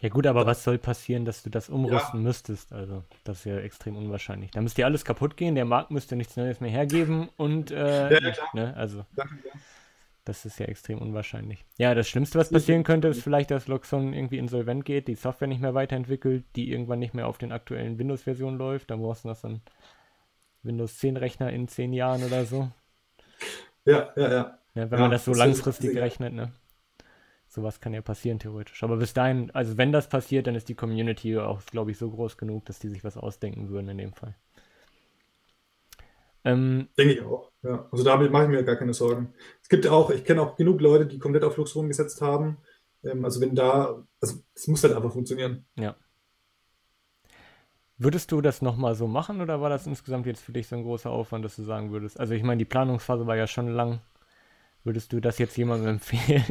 ja 0.00 0.08
gut, 0.08 0.26
aber 0.26 0.46
was 0.46 0.64
soll 0.64 0.78
passieren, 0.78 1.26
dass 1.26 1.42
du 1.42 1.50
das 1.50 1.68
umrüsten 1.68 2.20
ja. 2.20 2.26
müsstest? 2.26 2.72
Also 2.72 3.04
das 3.24 3.40
ist 3.40 3.44
ja 3.44 3.58
extrem 3.58 3.96
unwahrscheinlich. 3.96 4.52
Da 4.52 4.62
müsste 4.62 4.80
ja 4.80 4.86
alles 4.86 5.04
kaputt 5.04 5.36
gehen, 5.36 5.54
der 5.54 5.66
Markt 5.66 5.90
müsste 5.90 6.16
nichts 6.16 6.38
Neues 6.38 6.60
mehr 6.60 6.70
hergeben 6.70 7.28
und 7.36 7.70
äh, 7.70 8.10
ja, 8.10 8.20
ja, 8.20 8.32
ne, 8.54 8.74
also. 8.74 9.04
Danke, 9.14 9.34
das 10.24 10.46
ist 10.46 10.58
ja 10.58 10.64
extrem 10.64 10.98
unwahrscheinlich. 10.98 11.66
Ja, 11.76 11.94
das 11.94 12.08
Schlimmste, 12.08 12.38
was 12.38 12.48
passieren 12.48 12.82
könnte, 12.82 13.08
ist 13.08 13.22
vielleicht, 13.22 13.50
dass 13.50 13.68
Loxon 13.68 14.14
irgendwie 14.14 14.38
insolvent 14.38 14.86
geht, 14.86 15.08
die 15.08 15.16
Software 15.16 15.48
nicht 15.48 15.60
mehr 15.60 15.74
weiterentwickelt, 15.74 16.44
die 16.56 16.70
irgendwann 16.70 17.00
nicht 17.00 17.12
mehr 17.12 17.26
auf 17.26 17.36
den 17.36 17.52
aktuellen 17.52 17.98
Windows-Versionen 17.98 18.56
läuft. 18.56 18.90
Dann 18.90 19.02
brauchst 19.02 19.24
du 19.24 19.28
noch 19.28 19.36
so 19.36 19.48
einen 19.48 19.60
Windows 20.62 20.98
10-Rechner 20.98 21.50
in 21.50 21.68
zehn 21.68 21.92
Jahren 21.92 22.24
oder 22.24 22.46
so. 22.46 22.70
Ja, 23.84 24.10
ja, 24.16 24.32
ja. 24.32 24.58
Ja 24.74 24.90
wenn 24.90 24.98
ja, 24.98 25.04
man 25.04 25.10
das 25.10 25.24
so 25.24 25.32
das 25.32 25.38
langfristig 25.38 25.90
ist, 25.90 25.96
rechnet, 25.96 26.32
ne? 26.32 26.52
Sowas 27.48 27.80
kann 27.80 27.94
ja 27.94 28.02
passieren, 28.02 28.38
theoretisch. 28.38 28.82
Aber 28.82 28.96
bis 28.96 29.14
dahin, 29.14 29.50
also 29.52 29.76
wenn 29.78 29.92
das 29.92 30.08
passiert, 30.08 30.46
dann 30.46 30.56
ist 30.56 30.68
die 30.68 30.74
Community 30.74 31.38
auch, 31.38 31.64
glaube 31.66 31.92
ich, 31.92 31.98
so 31.98 32.10
groß 32.10 32.36
genug, 32.36 32.64
dass 32.64 32.80
die 32.80 32.88
sich 32.88 33.04
was 33.04 33.16
ausdenken 33.16 33.68
würden 33.68 33.88
in 33.90 33.98
dem 33.98 34.12
Fall. 34.12 34.34
Ähm, 36.44 36.88
Denke 36.98 37.14
ich 37.14 37.22
auch. 37.22 37.52
Ja. 37.62 37.88
Also 37.90 38.04
damit 38.04 38.30
mache 38.30 38.44
ich 38.44 38.50
mir 38.50 38.64
gar 38.64 38.76
keine 38.76 38.92
Sorgen. 38.92 39.32
Es 39.62 39.68
gibt 39.68 39.86
auch, 39.86 40.10
ich 40.10 40.24
kenne 40.24 40.42
auch 40.42 40.56
genug 40.56 40.80
Leute, 40.80 41.06
die 41.06 41.18
komplett 41.18 41.44
auf 41.44 41.56
Luxon 41.56 41.88
gesetzt 41.88 42.20
haben. 42.20 42.58
Ähm, 43.02 43.24
also 43.24 43.40
wenn 43.40 43.54
da, 43.54 44.04
also 44.20 44.42
es 44.54 44.66
muss 44.66 44.82
halt 44.82 44.94
einfach 44.94 45.12
funktionieren. 45.12 45.64
Ja. 45.76 45.96
Würdest 47.96 48.32
du 48.32 48.40
das 48.40 48.60
nochmal 48.60 48.94
so 48.96 49.06
machen 49.06 49.40
oder 49.40 49.60
war 49.60 49.70
das 49.70 49.86
insgesamt 49.86 50.26
jetzt 50.26 50.42
für 50.42 50.52
dich 50.52 50.66
so 50.66 50.76
ein 50.76 50.82
großer 50.82 51.10
Aufwand, 51.10 51.44
dass 51.44 51.56
du 51.56 51.62
sagen 51.62 51.92
würdest? 51.92 52.18
Also 52.18 52.34
ich 52.34 52.42
meine, 52.42 52.58
die 52.58 52.64
Planungsphase 52.64 53.26
war 53.26 53.36
ja 53.36 53.46
schon 53.46 53.68
lang. 53.68 54.00
Würdest 54.84 55.12
du 55.12 55.20
das 55.20 55.38
jetzt 55.38 55.56
jemandem 55.56 55.88
empfehlen, 55.94 56.44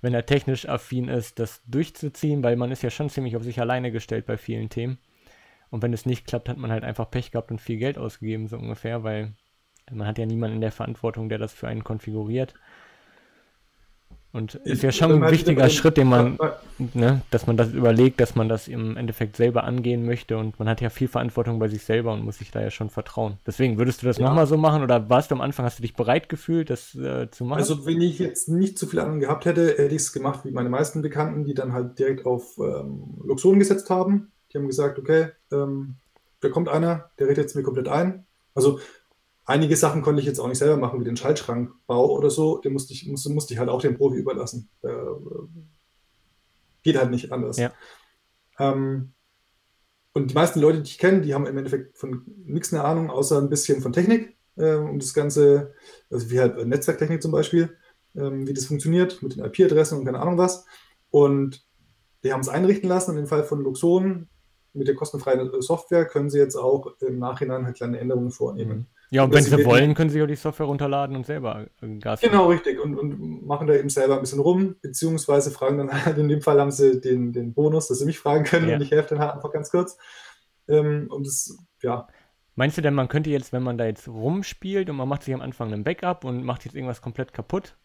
wenn 0.00 0.14
er 0.14 0.26
technisch 0.26 0.68
affin 0.68 1.08
ist, 1.08 1.38
das 1.38 1.62
durchzuziehen? 1.66 2.42
Weil 2.42 2.56
man 2.56 2.72
ist 2.72 2.82
ja 2.82 2.90
schon 2.90 3.10
ziemlich 3.10 3.36
auf 3.36 3.44
sich 3.44 3.60
alleine 3.60 3.92
gestellt 3.92 4.26
bei 4.26 4.36
vielen 4.36 4.70
Themen. 4.70 4.98
Und 5.70 5.82
wenn 5.82 5.92
es 5.92 6.06
nicht 6.06 6.26
klappt, 6.26 6.48
hat 6.48 6.56
man 6.56 6.70
halt 6.70 6.84
einfach 6.84 7.10
Pech 7.10 7.30
gehabt 7.30 7.50
und 7.50 7.60
viel 7.60 7.78
Geld 7.78 7.98
ausgegeben, 7.98 8.48
so 8.48 8.56
ungefähr, 8.56 9.02
weil 9.02 9.34
man 9.90 10.06
hat 10.06 10.18
ja 10.18 10.26
niemanden 10.26 10.56
in 10.56 10.60
der 10.60 10.72
Verantwortung, 10.72 11.28
der 11.28 11.38
das 11.38 11.52
für 11.52 11.68
einen 11.68 11.84
konfiguriert. 11.84 12.54
Und 14.34 14.56
ist 14.56 14.82
ja 14.82 14.90
schon 14.90 15.22
ein 15.22 15.30
wichtiger 15.30 15.68
Schritt, 15.68 15.96
den 15.96 16.08
man, 16.08 16.36
ne, 16.92 17.22
dass 17.30 17.46
man 17.46 17.56
das 17.56 17.70
überlegt, 17.70 18.18
dass 18.20 18.34
man 18.34 18.48
das 18.48 18.66
im 18.66 18.96
Endeffekt 18.96 19.36
selber 19.36 19.62
angehen 19.62 20.04
möchte 20.04 20.36
und 20.36 20.58
man 20.58 20.68
hat 20.68 20.80
ja 20.80 20.90
viel 20.90 21.06
Verantwortung 21.06 21.60
bei 21.60 21.68
sich 21.68 21.84
selber 21.84 22.12
und 22.12 22.24
muss 22.24 22.38
sich 22.38 22.50
da 22.50 22.60
ja 22.60 22.72
schon 22.72 22.90
vertrauen. 22.90 23.38
Deswegen, 23.46 23.78
würdest 23.78 24.02
du 24.02 24.06
das 24.06 24.18
ja. 24.18 24.26
nochmal 24.26 24.48
so 24.48 24.56
machen 24.56 24.82
oder 24.82 25.08
warst 25.08 25.30
du 25.30 25.36
am 25.36 25.40
Anfang, 25.40 25.64
hast 25.64 25.78
du 25.78 25.82
dich 25.82 25.94
bereit 25.94 26.28
gefühlt, 26.28 26.68
das 26.68 26.96
äh, 26.96 27.30
zu 27.30 27.44
machen? 27.44 27.60
Also, 27.60 27.86
wenn 27.86 28.00
ich 28.00 28.18
jetzt 28.18 28.48
nicht 28.48 28.76
zu 28.76 28.88
viel 28.88 28.98
Ahnung 28.98 29.20
gehabt 29.20 29.44
hätte, 29.44 29.68
hätte 29.68 29.94
ich 29.94 30.02
es 30.02 30.12
gemacht 30.12 30.40
wie 30.44 30.50
meine 30.50 30.68
meisten 30.68 31.00
Bekannten, 31.00 31.44
die 31.44 31.54
dann 31.54 31.72
halt 31.72 32.00
direkt 32.00 32.26
auf 32.26 32.58
ähm, 32.58 33.22
Luxon 33.24 33.60
gesetzt 33.60 33.88
haben. 33.88 34.32
Die 34.52 34.58
haben 34.58 34.66
gesagt, 34.66 34.98
okay, 34.98 35.28
ähm, 35.52 35.94
da 36.40 36.48
kommt 36.48 36.68
einer, 36.68 37.10
der 37.20 37.28
redet 37.28 37.44
jetzt 37.44 37.54
mir 37.54 37.62
komplett 37.62 37.86
ein. 37.86 38.26
Also 38.52 38.80
einige 39.44 39.76
Sachen 39.76 40.02
konnte 40.02 40.20
ich 40.20 40.26
jetzt 40.26 40.38
auch 40.38 40.48
nicht 40.48 40.58
selber 40.58 40.76
machen, 40.76 41.00
wie 41.00 41.04
den 41.04 41.16
Schaltschrankbau 41.16 42.10
oder 42.10 42.30
so. 42.30 42.58
Den 42.58 42.72
musste 42.72 42.92
ich, 42.92 43.06
musste, 43.06 43.30
musste 43.30 43.54
ich 43.54 43.60
halt 43.60 43.68
auch 43.68 43.80
dem 43.80 43.96
Profi 43.96 44.18
überlassen. 44.18 44.68
Äh, 44.82 44.88
geht 46.82 46.96
halt 46.96 47.10
nicht 47.10 47.32
anders. 47.32 47.58
Ja. 47.58 47.72
Ähm, 48.58 49.12
und 50.12 50.30
die 50.30 50.34
meisten 50.34 50.60
Leute, 50.60 50.80
die 50.80 50.90
ich 50.90 50.98
kenne, 50.98 51.22
die 51.22 51.34
haben 51.34 51.46
im 51.46 51.58
Endeffekt 51.58 51.98
von 51.98 52.22
nichts 52.46 52.72
eine 52.72 52.84
Ahnung, 52.84 53.10
außer 53.10 53.38
ein 53.38 53.50
bisschen 53.50 53.82
von 53.82 53.92
Technik. 53.92 54.36
Äh, 54.56 54.76
und 54.76 55.02
das 55.02 55.14
Ganze, 55.14 55.74
also 56.10 56.30
wie 56.30 56.40
halt 56.40 56.64
Netzwerktechnik 56.64 57.20
zum 57.20 57.32
Beispiel, 57.32 57.76
ähm, 58.14 58.46
wie 58.46 58.54
das 58.54 58.66
funktioniert 58.66 59.22
mit 59.22 59.36
den 59.36 59.44
IP-Adressen 59.44 59.98
und 59.98 60.04
keine 60.04 60.20
Ahnung 60.20 60.38
was. 60.38 60.66
Und 61.10 61.66
die 62.22 62.32
haben 62.32 62.40
es 62.40 62.48
einrichten 62.48 62.88
lassen. 62.88 63.12
Und 63.12 63.18
im 63.18 63.26
Fall 63.26 63.44
von 63.44 63.62
Luxon 63.62 64.28
mit 64.72 64.88
der 64.88 64.94
kostenfreien 64.94 65.50
Software 65.60 66.06
können 66.06 66.30
sie 66.30 66.38
jetzt 66.38 66.56
auch 66.56 66.96
im 67.00 67.18
Nachhinein 67.18 67.64
halt 67.64 67.76
kleine 67.76 67.98
Änderungen 67.98 68.30
vornehmen. 68.30 68.88
Ja, 69.14 69.22
und, 69.22 69.32
wenn 69.32 69.44
sie 69.44 69.64
wollen, 69.64 69.94
können 69.94 70.10
sie 70.10 70.20
auch 70.20 70.26
die 70.26 70.34
Software 70.34 70.66
runterladen 70.66 71.14
und 71.14 71.24
selber 71.24 71.66
äh, 71.80 71.98
Gas 71.98 72.20
geben. 72.20 72.32
Genau, 72.32 72.48
richtig. 72.48 72.80
Und, 72.80 72.98
und, 72.98 73.46
machen 73.46 73.68
da 73.68 73.74
eben 73.74 73.88
selber 73.88 74.14
ein 74.16 74.20
bisschen 74.20 74.40
rum, 74.40 74.74
beziehungsweise 74.82 75.52
fragen 75.52 75.78
dann 75.78 76.04
halt, 76.04 76.18
in 76.18 76.28
dem 76.28 76.42
Fall 76.42 76.60
haben 76.60 76.72
sie 76.72 77.00
den, 77.00 77.32
den 77.32 77.54
Bonus, 77.54 77.86
dass 77.86 78.00
sie 78.00 78.06
mich 78.06 78.18
fragen 78.18 78.42
können 78.42 78.68
ja. 78.68 78.74
und 78.74 78.82
ich 78.82 78.90
helfe 78.90 79.10
dann 79.10 79.20
halt 79.20 79.34
einfach 79.34 79.52
ganz 79.52 79.70
kurz. 79.70 79.96
Ähm, 80.66 81.06
und 81.10 81.28
das, 81.28 81.56
ja. 81.80 82.08
Meinst 82.56 82.76
du 82.76 82.82
denn, 82.82 82.94
man 82.94 83.06
könnte 83.06 83.30
jetzt, 83.30 83.52
wenn 83.52 83.62
man 83.62 83.78
da 83.78 83.86
jetzt 83.86 84.08
rumspielt 84.08 84.90
und 84.90 84.96
man 84.96 85.08
macht 85.08 85.22
sich 85.22 85.32
am 85.32 85.42
Anfang 85.42 85.72
ein 85.72 85.84
Backup 85.84 86.24
und 86.24 86.42
macht 86.42 86.64
jetzt 86.64 86.74
irgendwas 86.74 87.00
komplett 87.00 87.32
kaputt, 87.32 87.76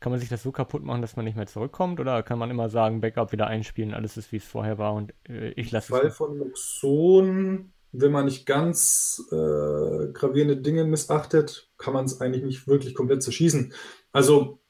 kann 0.00 0.10
man 0.10 0.18
sich 0.18 0.28
das 0.28 0.42
so 0.42 0.50
kaputt 0.50 0.82
machen, 0.82 1.02
dass 1.02 1.14
man 1.14 1.24
nicht 1.24 1.36
mehr 1.36 1.46
zurückkommt? 1.46 2.00
Oder 2.00 2.24
kann 2.24 2.38
man 2.38 2.50
immer 2.50 2.68
sagen, 2.68 3.00
Backup 3.00 3.30
wieder 3.30 3.46
einspielen, 3.46 3.94
alles 3.94 4.16
ist 4.16 4.32
wie 4.32 4.38
es 4.38 4.44
vorher 4.44 4.76
war 4.76 4.94
und 4.94 5.14
äh, 5.28 5.50
ich 5.50 5.70
lasse 5.70 5.94
es. 5.94 6.00
Fall 6.00 6.10
von 6.10 6.36
Luxon, 6.36 7.72
wenn 7.92 8.12
man 8.12 8.26
nicht 8.26 8.46
ganz 8.46 9.22
äh, 9.30 10.08
gravierende 10.12 10.56
Dinge 10.56 10.84
missachtet, 10.84 11.70
kann 11.78 11.94
man 11.94 12.04
es 12.04 12.20
eigentlich 12.20 12.44
nicht 12.44 12.68
wirklich 12.68 12.94
komplett 12.94 13.22
zerschießen. 13.22 13.72
Also 14.12 14.60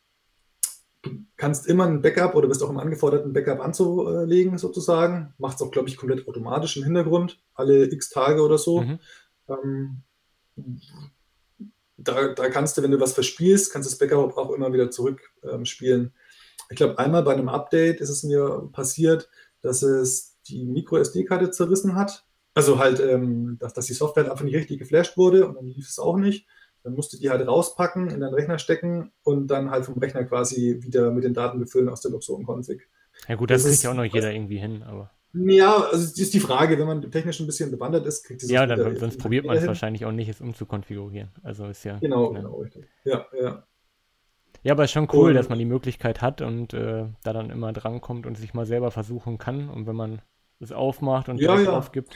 du 1.03 1.11
kannst 1.37 1.67
immer 1.67 1.87
ein 1.87 2.03
Backup 2.03 2.35
oder 2.35 2.49
bist 2.49 2.63
auch 2.63 2.71
immer 2.71 2.83
angefordert, 2.83 3.25
ein 3.25 3.33
Backup 3.33 3.61
anzulegen, 3.61 4.59
sozusagen. 4.59 5.35
Macht 5.39 5.57
es 5.57 5.63
auch, 5.63 5.71
glaube 5.71 5.89
ich, 5.89 5.97
komplett 5.97 6.29
automatisch 6.29 6.77
im 6.77 6.85
Hintergrund, 6.85 7.41
alle 7.55 7.91
x 7.91 8.11
Tage 8.11 8.43
oder 8.43 8.59
so. 8.59 8.83
Mhm. 8.83 8.99
Ähm, 9.49 10.03
da, 11.97 12.29
da 12.29 12.49
kannst 12.49 12.79
du, 12.79 12.83
wenn 12.83 12.91
du 12.91 13.01
was 13.01 13.13
verspielst, 13.13 13.73
kannst 13.73 13.89
du 13.89 13.91
das 13.91 13.99
Backup 13.99 14.37
auch 14.37 14.51
immer 14.51 14.73
wieder 14.73 14.91
zurückspielen. 14.91 16.01
Ähm, 16.03 16.13
ich 16.71 16.77
glaube, 16.77 16.99
einmal 16.99 17.23
bei 17.23 17.33
einem 17.33 17.49
Update 17.49 18.01
ist 18.01 18.11
es 18.11 18.23
mir 18.23 18.69
passiert, 18.73 19.29
dass 19.63 19.83
es 19.83 20.37
die 20.47 20.65
Micro-SD-Karte 20.65 21.51
zerrissen 21.51 21.95
hat. 21.95 22.28
Also 22.59 22.81
halt, 22.81 22.99
ähm, 22.99 23.57
dass, 23.61 23.73
dass 23.73 23.87
die 23.87 23.93
Software 23.93 24.29
einfach 24.29 24.45
nicht 24.45 24.57
richtig 24.57 24.81
geflasht 24.81 25.17
wurde 25.17 25.47
und 25.47 25.55
dann 25.55 25.67
lief 25.67 25.89
es 25.89 26.01
auch 26.01 26.17
nicht. 26.17 26.49
Dann 26.83 26.95
musste 26.95 27.17
die 27.17 27.31
halt 27.31 27.47
rauspacken, 27.47 28.11
in 28.11 28.21
den 28.21 28.35
Rechner 28.35 28.59
stecken 28.59 29.13
und 29.23 29.47
dann 29.47 29.71
halt 29.71 29.85
vom 29.85 29.97
Rechner 29.99 30.25
quasi 30.25 30.81
wieder 30.81 31.13
mit 31.13 31.23
den 31.23 31.35
Daten 31.35 31.61
befüllen 31.61 31.89
aus 31.89 32.01
der 32.01 32.11
Luxoren-Config. 32.11 32.89
Ja 33.29 33.37
gut, 33.37 33.51
das, 33.51 33.63
das 33.63 33.71
kriegt 33.71 33.85
ja 33.85 33.91
auch 33.93 33.95
noch 33.95 34.05
jeder 34.05 34.33
irgendwie 34.33 34.59
hin, 34.59 34.83
aber. 34.83 35.13
Ja, 35.35 35.77
also 35.77 36.05
das 36.05 36.19
ist 36.19 36.35
die 36.35 36.41
Frage, 36.41 36.77
wenn 36.81 36.87
man 36.89 37.11
technisch 37.13 37.39
ein 37.39 37.47
bisschen 37.47 37.71
bewandert 37.71 38.07
ist, 38.07 38.25
kriegt 38.25 38.43
es 38.43 38.51
Ja, 38.51 38.67
dann, 38.67 38.97
sonst 38.97 39.19
probiert 39.19 39.45
man 39.45 39.57
es 39.57 39.67
wahrscheinlich 39.67 40.05
auch 40.05 40.11
nicht, 40.11 40.29
es 40.29 40.41
umzukonfigurieren. 40.41 41.31
Also 41.45 41.67
ist 41.67 41.85
ja. 41.85 41.99
Genau, 41.99 42.33
ne. 42.33 42.41
genau, 42.41 42.57
richtig. 42.57 42.87
Ja, 43.05 43.25
ja. 43.41 43.63
Ja, 44.65 44.73
aber 44.73 44.85
ist 44.85 44.91
schon 44.91 45.09
cool, 45.13 45.29
und, 45.29 45.35
dass 45.37 45.49
man 45.49 45.61
die 45.61 45.65
Möglichkeit 45.65 46.23
hat 46.23 46.41
und 46.41 46.75
äh, 46.75 47.07
da 47.23 47.33
dann 47.33 47.51
immer 47.51 47.73
drankommt 47.73 48.27
und 48.27 48.37
sich 48.37 48.53
mal 48.55 48.67
selber 48.67 48.91
versuchen 48.91 49.39
kann. 49.39 49.69
Und 49.69 49.87
wenn 49.87 49.95
man 49.95 50.23
es 50.61 50.73
aufmacht 50.73 51.29
und 51.29 51.41
ja, 51.41 51.59
ja. 51.61 51.71
aufgibt. 51.71 52.15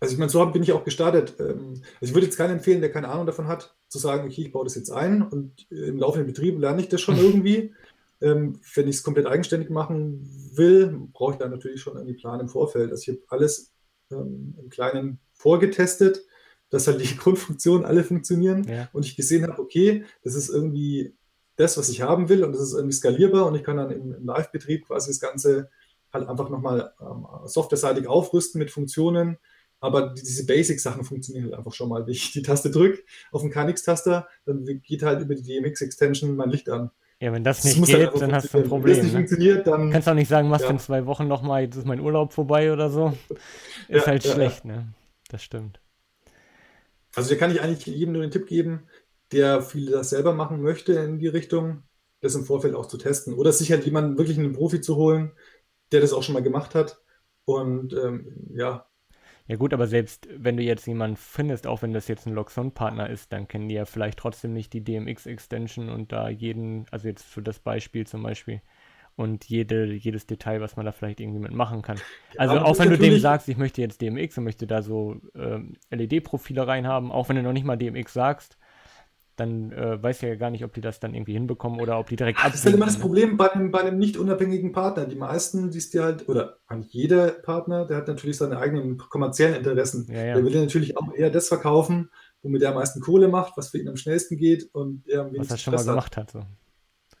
Also 0.00 0.14
ich 0.14 0.18
meine, 0.18 0.30
so 0.30 0.44
bin 0.46 0.62
ich 0.62 0.72
auch 0.72 0.84
gestartet. 0.84 1.34
Ähm, 1.38 1.74
also 1.74 1.84
ich 2.00 2.14
würde 2.14 2.26
jetzt 2.26 2.36
keinen 2.36 2.54
empfehlen, 2.54 2.80
der 2.80 2.90
keine 2.90 3.08
Ahnung 3.08 3.26
davon 3.26 3.46
hat, 3.46 3.76
zu 3.88 3.98
sagen, 3.98 4.26
okay, 4.26 4.42
ich 4.42 4.52
baue 4.52 4.64
das 4.64 4.74
jetzt 4.74 4.90
ein 4.90 5.22
und 5.22 5.70
im 5.70 5.98
laufenden 5.98 6.26
Betrieb 6.26 6.58
lerne 6.58 6.80
ich 6.80 6.88
das 6.88 7.00
schon 7.00 7.16
irgendwie. 7.18 7.74
Ähm, 8.22 8.60
wenn 8.74 8.88
ich 8.88 8.96
es 8.96 9.02
komplett 9.02 9.26
eigenständig 9.26 9.70
machen 9.70 10.28
will, 10.54 11.08
brauche 11.12 11.32
ich 11.32 11.38
da 11.38 11.48
natürlich 11.48 11.80
schon 11.80 11.96
einen 11.96 12.16
Plan 12.16 12.40
im 12.40 12.48
Vorfeld. 12.48 12.90
Also 12.90 13.02
ich 13.02 13.08
habe 13.08 13.26
alles 13.28 13.72
ähm, 14.10 14.54
im 14.58 14.68
Kleinen 14.70 15.20
vorgetestet, 15.32 16.22
dass 16.70 16.86
halt 16.86 17.00
die 17.00 17.16
Grundfunktionen 17.18 17.84
alle 17.84 18.04
funktionieren 18.04 18.64
ja. 18.64 18.88
und 18.92 19.04
ich 19.04 19.16
gesehen 19.16 19.46
habe, 19.46 19.60
okay, 19.60 20.04
das 20.22 20.34
ist 20.34 20.48
irgendwie 20.48 21.14
das, 21.56 21.76
was 21.76 21.90
ich 21.90 22.00
haben 22.00 22.28
will 22.28 22.42
und 22.42 22.52
das 22.52 22.62
ist 22.62 22.72
irgendwie 22.72 22.96
skalierbar 22.96 23.46
und 23.46 23.54
ich 23.54 23.62
kann 23.62 23.76
dann 23.76 23.90
im, 23.90 24.14
im 24.14 24.24
Live-Betrieb 24.24 24.86
quasi 24.86 25.10
das 25.10 25.20
Ganze 25.20 25.68
halt 26.12 26.28
einfach 26.28 26.48
nochmal 26.48 26.92
ähm, 27.00 27.26
softwareseitig 27.44 28.06
aufrüsten 28.06 28.58
mit 28.58 28.70
Funktionen. 28.70 29.38
Aber 29.80 30.14
diese 30.14 30.44
Basic-Sachen 30.44 31.04
funktionieren 31.04 31.46
halt 31.46 31.54
einfach 31.54 31.72
schon 31.72 31.88
mal. 31.88 32.06
Wenn 32.06 32.12
ich 32.12 32.32
die 32.32 32.42
Taste 32.42 32.70
drücke 32.70 33.02
auf 33.32 33.40
den 33.40 33.50
KNX-Taster, 33.50 34.28
dann 34.44 34.64
geht 34.82 35.02
halt 35.02 35.22
über 35.22 35.34
die 35.34 35.42
DMX-Extension 35.42 36.36
mein 36.36 36.50
Licht 36.50 36.68
an. 36.68 36.90
Ja, 37.18 37.32
wenn 37.32 37.44
das 37.44 37.64
nicht 37.64 37.80
das 37.80 37.88
geht, 37.88 37.96
halt 37.96 38.22
dann 38.22 38.32
hast 38.32 38.52
du 38.52 38.58
ein 38.58 38.68
Problem. 38.68 38.96
Wenn 38.96 39.02
das 39.02 39.04
nicht 39.04 39.12
ne? 39.12 39.18
funktioniert, 39.18 39.66
dann. 39.66 39.90
Kannst 39.90 40.08
auch 40.08 40.14
nicht 40.14 40.28
sagen, 40.28 40.48
machst 40.48 40.64
ja. 40.64 40.70
in 40.70 40.78
zwei 40.78 41.04
Wochen 41.06 41.28
nochmal, 41.28 41.62
jetzt 41.62 41.76
ist 41.76 41.86
mein 41.86 42.00
Urlaub 42.00 42.32
vorbei 42.32 42.72
oder 42.72 42.88
so. 42.90 43.16
Ist 43.88 44.02
ja, 44.02 44.06
halt 44.06 44.24
ja, 44.24 44.32
schlecht, 44.32 44.64
ne? 44.64 44.94
Das 45.28 45.42
stimmt. 45.42 45.80
Also, 47.14 47.30
da 47.30 47.36
kann 47.36 47.50
ich 47.50 47.60
eigentlich 47.60 47.86
jedem 47.86 48.12
nur 48.12 48.22
den 48.22 48.30
Tipp 48.30 48.46
geben, 48.46 48.84
der 49.32 49.62
viele 49.62 49.90
das 49.90 50.10
selber 50.10 50.32
machen 50.32 50.62
möchte 50.62 50.92
in 50.92 51.18
die 51.18 51.28
Richtung, 51.28 51.82
das 52.20 52.34
im 52.34 52.44
Vorfeld 52.44 52.74
auch 52.74 52.86
zu 52.86 52.98
testen. 52.98 53.34
Oder 53.34 53.52
sich 53.52 53.70
halt 53.70 53.84
jemanden, 53.84 54.16
wirklich 54.16 54.38
einen 54.38 54.52
Profi 54.52 54.80
zu 54.80 54.96
holen, 54.96 55.32
der 55.92 56.00
das 56.00 56.12
auch 56.12 56.22
schon 56.22 56.34
mal 56.34 56.42
gemacht 56.42 56.74
hat. 56.74 57.02
Und 57.44 57.92
ähm, 57.92 58.48
ja, 58.54 58.86
ja 59.50 59.56
gut, 59.56 59.74
aber 59.74 59.88
selbst 59.88 60.28
wenn 60.32 60.56
du 60.56 60.62
jetzt 60.62 60.86
jemanden 60.86 61.16
findest, 61.16 61.66
auch 61.66 61.82
wenn 61.82 61.92
das 61.92 62.06
jetzt 62.06 62.24
ein 62.24 62.34
Loxon-Partner 62.34 63.10
ist, 63.10 63.32
dann 63.32 63.48
kennen 63.48 63.68
die 63.68 63.74
ja 63.74 63.84
vielleicht 63.84 64.16
trotzdem 64.16 64.52
nicht 64.52 64.72
die 64.72 64.84
DMX-Extension 64.84 65.88
und 65.88 66.12
da 66.12 66.28
jeden, 66.28 66.86
also 66.92 67.08
jetzt 67.08 67.24
für 67.24 67.42
das 67.42 67.58
Beispiel 67.58 68.06
zum 68.06 68.22
Beispiel, 68.22 68.62
und 69.16 69.46
jede, 69.46 69.92
jedes 69.92 70.28
Detail, 70.28 70.60
was 70.60 70.76
man 70.76 70.86
da 70.86 70.92
vielleicht 70.92 71.18
irgendwie 71.18 71.40
mitmachen 71.40 71.82
kann. 71.82 71.98
Also 72.36 72.54
ja, 72.54 72.62
auch 72.62 72.78
wenn 72.78 72.90
du 72.90 72.96
dem 72.96 73.18
sagst, 73.18 73.48
ich 73.48 73.56
möchte 73.56 73.80
jetzt 73.80 74.00
DMX 74.00 74.38
und 74.38 74.44
möchte 74.44 74.68
da 74.68 74.82
so 74.82 75.16
ähm, 75.34 75.76
LED-Profile 75.90 76.68
reinhaben, 76.68 77.10
auch 77.10 77.28
wenn 77.28 77.34
du 77.34 77.42
noch 77.42 77.52
nicht 77.52 77.66
mal 77.66 77.76
DMX 77.76 78.12
sagst, 78.12 78.56
dann 79.40 79.72
äh, 79.72 80.00
weiß 80.00 80.20
ja 80.20 80.36
gar 80.36 80.50
nicht, 80.50 80.64
ob 80.64 80.72
die 80.72 80.80
das 80.80 81.00
dann 81.00 81.14
irgendwie 81.14 81.32
hinbekommen 81.32 81.80
oder 81.80 81.98
ob 81.98 82.08
die 82.08 82.16
direkt 82.16 82.38
Das 82.44 82.54
ist 82.54 82.64
halt 82.64 82.76
immer 82.76 82.86
das? 82.86 82.98
Problem 82.98 83.36
bei 83.36 83.50
einem, 83.50 83.70
bei 83.70 83.80
einem 83.80 83.98
nicht 83.98 84.16
unabhängigen 84.16 84.72
Partner. 84.72 85.06
Die 85.06 85.16
meisten, 85.16 85.70
die 85.70 85.78
ist 85.78 85.94
dir 85.94 86.04
halt, 86.04 86.28
oder 86.28 86.58
jeder 86.88 87.28
Partner, 87.28 87.86
der 87.86 87.96
hat 87.96 88.08
natürlich 88.08 88.36
seine 88.36 88.58
eigenen 88.58 88.98
kommerziellen 88.98 89.56
Interessen. 89.56 90.06
Ja, 90.08 90.24
ja. 90.24 90.34
Der 90.34 90.44
will 90.44 90.54
ja 90.54 90.60
natürlich 90.60 90.96
auch 90.96 91.12
eher 91.14 91.30
das 91.30 91.48
verkaufen, 91.48 92.10
womit 92.42 92.62
er 92.62 92.68
am 92.70 92.76
meisten 92.76 93.00
Kohle 93.00 93.28
macht, 93.28 93.56
was 93.56 93.70
für 93.70 93.78
ihn 93.78 93.88
am 93.88 93.96
schnellsten 93.96 94.36
geht 94.36 94.68
und 94.72 95.08
er 95.08 95.22
am 95.22 95.32
wenigsten 95.32 95.40
Was 95.40 95.50
er 95.50 95.58
schon 95.58 95.74
mal 95.74 95.84
gemacht 95.84 96.16
hat. 96.16 96.30
So. 96.30 96.42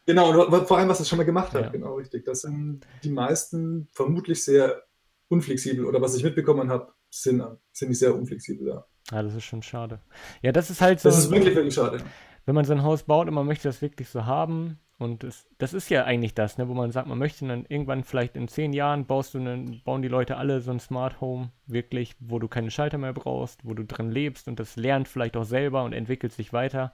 Genau, 0.06 0.46
und 0.46 0.68
vor 0.68 0.78
allem, 0.78 0.88
was 0.88 1.00
er 1.00 1.06
schon 1.06 1.18
mal 1.18 1.24
gemacht 1.24 1.52
hat, 1.52 1.62
ja. 1.62 1.70
genau 1.70 1.94
richtig. 1.94 2.24
Das 2.24 2.42
sind 2.42 2.80
die 3.02 3.10
meisten 3.10 3.88
vermutlich 3.92 4.44
sehr 4.44 4.82
unflexibel 5.28 5.84
oder 5.84 6.00
was 6.00 6.16
ich 6.16 6.24
mitbekommen 6.24 6.70
habe, 6.70 6.92
sind, 7.10 7.42
sind 7.72 7.88
die 7.88 7.94
sehr 7.94 8.14
unflexibel, 8.14 8.68
ja. 8.68 8.84
Ja, 9.10 9.22
das 9.22 9.34
ist 9.34 9.44
schon 9.44 9.62
schade. 9.62 10.00
Ja, 10.42 10.52
das 10.52 10.70
ist 10.70 10.80
halt 10.80 11.00
so. 11.00 11.08
Das 11.08 11.18
ist 11.18 11.30
wirklich, 11.30 11.54
wirklich 11.54 11.74
schade. 11.74 11.98
Wenn 12.46 12.54
man 12.54 12.64
sein 12.64 12.82
Haus 12.82 13.02
baut 13.02 13.28
und 13.28 13.34
man 13.34 13.46
möchte 13.46 13.68
das 13.68 13.82
wirklich 13.82 14.08
so 14.08 14.24
haben, 14.24 14.78
und 15.00 15.22
das, 15.22 15.46
das 15.56 15.72
ist 15.72 15.88
ja 15.88 16.04
eigentlich 16.04 16.34
das, 16.34 16.58
ne, 16.58 16.68
wo 16.68 16.74
man 16.74 16.92
sagt, 16.92 17.08
man 17.08 17.16
möchte 17.16 17.48
dann 17.48 17.64
irgendwann 17.70 18.04
vielleicht 18.04 18.36
in 18.36 18.48
zehn 18.48 18.74
Jahren 18.74 19.06
baust 19.06 19.32
du 19.32 19.38
einen, 19.38 19.80
bauen 19.82 20.02
die 20.02 20.08
Leute 20.08 20.36
alle 20.36 20.60
so 20.60 20.70
ein 20.70 20.78
Smart 20.78 21.22
Home 21.22 21.52
wirklich, 21.66 22.16
wo 22.20 22.38
du 22.38 22.48
keine 22.48 22.70
Schalter 22.70 22.98
mehr 22.98 23.14
brauchst, 23.14 23.64
wo 23.64 23.72
du 23.72 23.82
drin 23.82 24.10
lebst 24.10 24.46
und 24.46 24.60
das 24.60 24.76
lernt 24.76 25.08
vielleicht 25.08 25.38
auch 25.38 25.44
selber 25.44 25.84
und 25.84 25.94
entwickelt 25.94 26.34
sich 26.34 26.52
weiter. 26.52 26.92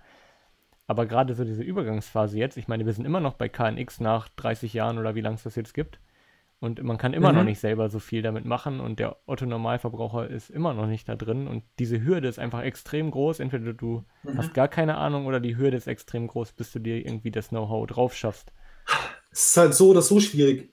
Aber 0.86 1.06
gerade 1.06 1.34
so 1.34 1.42
diese 1.42 1.64
Übergangsphase 1.64 2.38
jetzt, 2.38 2.56
ich 2.56 2.68
meine, 2.68 2.86
wir 2.86 2.92
sind 2.92 3.06
immer 3.06 3.18
noch 3.18 3.34
bei 3.34 3.48
KNX 3.48 3.98
nach 3.98 4.28
30 4.36 4.72
Jahren 4.72 4.98
oder 4.98 5.16
wie 5.16 5.20
lange 5.20 5.34
es 5.34 5.42
das 5.42 5.56
jetzt 5.56 5.74
gibt. 5.74 5.98
Und 6.58 6.82
man 6.82 6.96
kann 6.96 7.12
immer 7.12 7.32
mhm. 7.32 7.38
noch 7.38 7.44
nicht 7.44 7.60
selber 7.60 7.90
so 7.90 7.98
viel 7.98 8.22
damit 8.22 8.46
machen 8.46 8.80
und 8.80 8.98
der 8.98 9.18
Otto-Normalverbraucher 9.26 10.30
ist 10.30 10.48
immer 10.48 10.72
noch 10.72 10.86
nicht 10.86 11.06
da 11.08 11.14
drin. 11.14 11.48
Und 11.48 11.64
diese 11.78 12.02
Hürde 12.02 12.28
ist 12.28 12.38
einfach 12.38 12.62
extrem 12.62 13.10
groß. 13.10 13.40
Entweder 13.40 13.74
du 13.74 14.04
mhm. 14.22 14.38
hast 14.38 14.54
gar 14.54 14.68
keine 14.68 14.96
Ahnung 14.96 15.26
oder 15.26 15.38
die 15.38 15.58
Hürde 15.58 15.76
ist 15.76 15.86
extrem 15.86 16.26
groß, 16.26 16.52
bis 16.52 16.72
du 16.72 16.78
dir 16.78 16.96
irgendwie 16.96 17.30
das 17.30 17.50
Know-how 17.50 17.86
drauf 17.86 18.14
schaffst. 18.14 18.52
Es 19.30 19.48
ist 19.48 19.56
halt 19.58 19.74
so 19.74 19.90
oder 19.90 20.00
so 20.00 20.18
schwierig. 20.18 20.72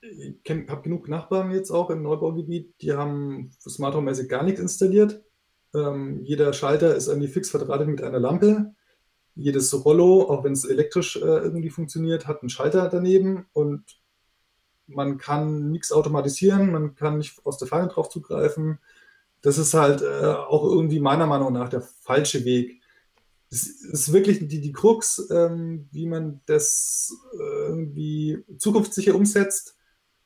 Ich 0.00 0.50
habe 0.68 0.82
genug 0.82 1.08
Nachbarn 1.08 1.50
jetzt 1.50 1.70
auch 1.70 1.90
im 1.90 2.02
Neubaugebiet, 2.02 2.80
die 2.80 2.94
haben 2.94 3.50
Smart 3.60 3.94
Home-mäßig 3.94 4.30
gar 4.30 4.42
nichts 4.42 4.58
installiert. 4.58 5.22
Ähm, 5.74 6.20
jeder 6.24 6.54
Schalter 6.54 6.96
ist 6.96 7.08
irgendwie 7.08 7.28
fix 7.28 7.50
verdrahtet 7.50 7.88
mit 7.88 8.02
einer 8.02 8.18
Lampe. 8.18 8.74
Jedes 9.34 9.84
Rollo, 9.84 10.30
auch 10.30 10.44
wenn 10.44 10.52
es 10.52 10.64
elektrisch 10.64 11.16
äh, 11.16 11.20
irgendwie 11.20 11.68
funktioniert, 11.68 12.26
hat 12.26 12.40
einen 12.40 12.48
Schalter 12.48 12.88
daneben 12.88 13.46
und 13.52 13.99
man 14.94 15.18
kann 15.18 15.70
nichts 15.70 15.92
automatisieren, 15.92 16.72
man 16.72 16.94
kann 16.94 17.18
nicht 17.18 17.44
aus 17.44 17.58
der 17.58 17.68
Ferne 17.68 17.88
drauf 17.88 18.08
zugreifen. 18.08 18.78
Das 19.42 19.58
ist 19.58 19.74
halt 19.74 20.02
äh, 20.02 20.34
auch 20.34 20.64
irgendwie 20.64 21.00
meiner 21.00 21.26
Meinung 21.26 21.52
nach 21.52 21.68
der 21.68 21.80
falsche 21.80 22.44
Weg. 22.44 22.80
Es 23.50 23.66
ist 23.66 24.12
wirklich 24.12 24.46
die, 24.46 24.60
die 24.60 24.72
Krux, 24.72 25.28
ähm, 25.30 25.88
wie 25.90 26.06
man 26.06 26.40
das 26.46 27.16
äh, 27.32 27.68
irgendwie 27.68 28.44
zukunftssicher 28.58 29.14
umsetzt. 29.14 29.76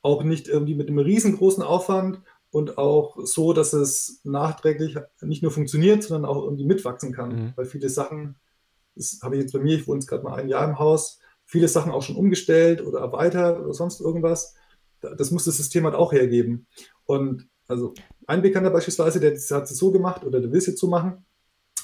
Auch 0.02 0.22
nicht 0.22 0.48
irgendwie 0.48 0.74
mit 0.74 0.88
einem 0.88 0.98
riesengroßen 0.98 1.62
Aufwand 1.62 2.20
und 2.50 2.76
auch 2.76 3.16
so, 3.24 3.52
dass 3.52 3.72
es 3.72 4.20
nachträglich 4.24 4.96
nicht 5.22 5.42
nur 5.42 5.50
funktioniert, 5.50 6.02
sondern 6.02 6.30
auch 6.30 6.44
irgendwie 6.44 6.66
mitwachsen 6.66 7.12
kann. 7.12 7.30
Mhm. 7.30 7.52
Weil 7.56 7.64
viele 7.64 7.88
Sachen, 7.88 8.36
das 8.94 9.20
habe 9.22 9.36
ich 9.36 9.42
jetzt 9.42 9.52
bei 9.52 9.58
mir, 9.58 9.76
ich 9.76 9.88
wohne 9.88 10.00
jetzt 10.00 10.08
gerade 10.08 10.22
mal 10.22 10.34
ein 10.34 10.48
Jahr 10.48 10.68
im 10.68 10.78
Haus, 10.78 11.18
viele 11.54 11.68
Sachen 11.68 11.92
auch 11.92 12.02
schon 12.02 12.16
umgestellt 12.16 12.84
oder 12.84 12.98
erweitert 12.98 13.60
oder 13.60 13.72
sonst 13.72 14.00
irgendwas. 14.00 14.56
Das 15.00 15.30
muss 15.30 15.44
das 15.44 15.56
System 15.56 15.84
halt 15.84 15.94
auch 15.94 16.12
hergeben. 16.12 16.66
Und 17.04 17.48
also 17.68 17.94
ein 18.26 18.42
Bekannter 18.42 18.70
beispielsweise, 18.70 19.20
der 19.20 19.30
hat 19.30 19.70
es 19.70 19.78
so 19.78 19.92
gemacht 19.92 20.24
oder 20.24 20.40
der 20.40 20.50
will 20.50 20.58
es 20.58 20.66
jetzt 20.66 20.80
so 20.80 20.88
machen, 20.88 21.24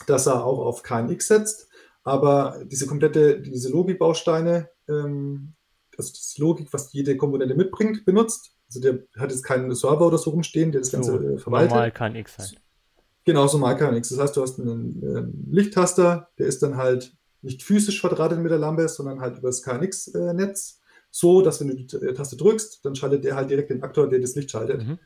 dass 0.08 0.26
er 0.26 0.44
auch 0.44 0.58
auf 0.58 0.82
KNX 0.82 1.28
setzt, 1.28 1.68
aber 2.02 2.64
diese 2.66 2.88
komplette, 2.88 3.40
diese 3.40 3.70
Logikbausteine, 3.70 4.70
ähm, 4.88 5.54
also 5.96 6.12
die 6.12 6.40
Logik, 6.40 6.72
was 6.72 6.92
jede 6.92 7.16
Komponente 7.16 7.54
mitbringt, 7.54 8.04
benutzt. 8.04 8.56
Also 8.66 8.80
der 8.80 9.04
hat 9.18 9.30
jetzt 9.30 9.44
keinen 9.44 9.72
Server 9.72 10.08
oder 10.08 10.18
so 10.18 10.30
rumstehen, 10.30 10.72
der 10.72 10.80
das 10.80 10.90
Ganze 10.90 11.12
so, 11.12 11.20
äh, 11.20 11.38
verwaltet. 11.38 11.70
Normal 11.70 11.92
KNX 11.92 12.38
halt. 12.38 12.54
Genau, 13.24 13.46
so 13.46 13.58
normal 13.58 13.76
KNX. 13.76 14.08
Das 14.08 14.18
heißt, 14.18 14.36
du 14.36 14.42
hast 14.42 14.58
einen, 14.58 15.00
einen 15.04 15.48
Lichttaster, 15.48 16.28
der 16.38 16.46
ist 16.48 16.60
dann 16.60 16.76
halt 16.76 17.16
nicht 17.42 17.62
physisch 17.62 18.00
verdrahtet 18.00 18.38
mit 18.38 18.50
der 18.50 18.58
Lampe, 18.58 18.88
sondern 18.88 19.20
halt 19.20 19.38
über 19.38 19.48
das 19.48 19.62
KNX-Netz. 19.62 20.80
So, 21.10 21.42
dass 21.42 21.60
wenn 21.60 21.68
du 21.68 21.74
die 21.74 21.96
äh, 21.96 22.14
Taste 22.14 22.36
drückst, 22.36 22.84
dann 22.84 22.94
schaltet 22.94 23.24
der 23.24 23.34
halt 23.34 23.50
direkt 23.50 23.70
den 23.70 23.82
Aktor, 23.82 24.08
der 24.08 24.20
das 24.20 24.36
Licht 24.36 24.50
schaltet. 24.50 24.86
Mhm. 24.86 24.98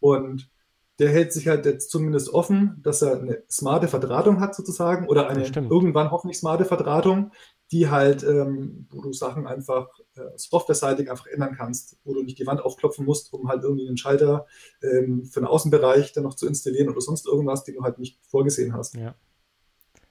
Und 0.00 0.50
der 0.98 1.10
hält 1.10 1.32
sich 1.32 1.48
halt 1.48 1.66
jetzt 1.66 1.90
zumindest 1.90 2.32
offen, 2.32 2.80
dass 2.82 3.02
er 3.02 3.20
eine 3.20 3.42
smarte 3.50 3.88
Verdrahtung 3.88 4.40
hat 4.40 4.54
sozusagen 4.54 5.08
oder 5.08 5.28
eine 5.28 5.44
irgendwann 5.44 6.10
hoffentlich 6.10 6.38
smarte 6.38 6.64
Verdrahtung, 6.64 7.32
die 7.72 7.88
halt, 7.88 8.22
ähm, 8.22 8.86
wo 8.90 9.00
du 9.00 9.12
Sachen 9.12 9.46
einfach 9.46 9.88
äh, 10.14 10.22
softwareseitig 10.36 11.10
einfach 11.10 11.26
ändern 11.26 11.54
kannst, 11.56 11.96
wo 12.04 12.14
du 12.14 12.22
nicht 12.22 12.38
die 12.38 12.46
Wand 12.46 12.60
aufklopfen 12.60 13.04
musst, 13.04 13.32
um 13.32 13.48
halt 13.48 13.64
irgendwie 13.64 13.88
einen 13.88 13.96
Schalter 13.96 14.46
ähm, 14.82 15.24
für 15.24 15.40
den 15.40 15.48
Außenbereich 15.48 16.12
dann 16.12 16.24
noch 16.24 16.34
zu 16.34 16.46
installieren 16.46 16.88
oder 16.88 17.00
sonst 17.00 17.26
irgendwas, 17.26 17.64
den 17.64 17.76
du 17.76 17.82
halt 17.82 17.98
nicht 17.98 18.20
vorgesehen 18.28 18.74
hast. 18.74 18.94
Ja. 18.94 19.14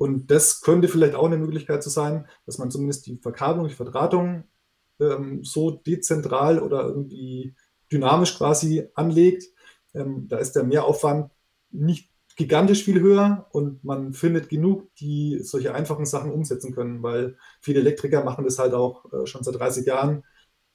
Und 0.04 0.30
das 0.32 0.60
könnte 0.60 0.90
vielleicht 0.90 1.16
auch 1.16 1.28
eine 1.28 1.38
Möglichkeit 1.38 1.82
zu 1.82 1.90
sein, 1.90 2.28
dass 2.46 2.58
man 2.58 2.70
zumindest 2.70 3.06
die 3.08 3.16
Verkabelung, 3.16 3.70
die 3.70 3.74
Verdrahtung 3.74 4.44
ähm, 5.00 5.46
so 5.46 5.72
dezentral 5.72 6.60
oder 6.60 6.84
irgendwie 6.84 7.56
dynamisch 7.90 8.38
quasi 8.38 8.90
anlegt. 8.96 9.46
Ähm, 9.94 10.28
da 10.28 10.40
ist 10.40 10.58
der 10.58 10.66
Mehraufwand 10.66 11.32
nicht 11.72 12.12
gigantisch 12.36 12.84
viel 12.84 13.00
höher 13.00 13.48
und 13.54 13.86
man 13.86 14.12
findet 14.12 14.50
genug, 14.50 14.94
die 14.96 15.40
solche 15.42 15.74
einfachen 15.74 16.06
Sachen 16.06 16.34
umsetzen 16.34 16.76
können, 16.76 17.02
weil 17.02 17.38
viele 17.62 17.80
Elektriker 17.80 18.26
machen 18.26 18.44
das 18.44 18.60
halt 18.60 18.74
auch 18.74 19.06
äh, 19.14 19.26
schon 19.26 19.46
seit 19.46 19.56
30 19.56 19.86
Jahren. 19.86 20.26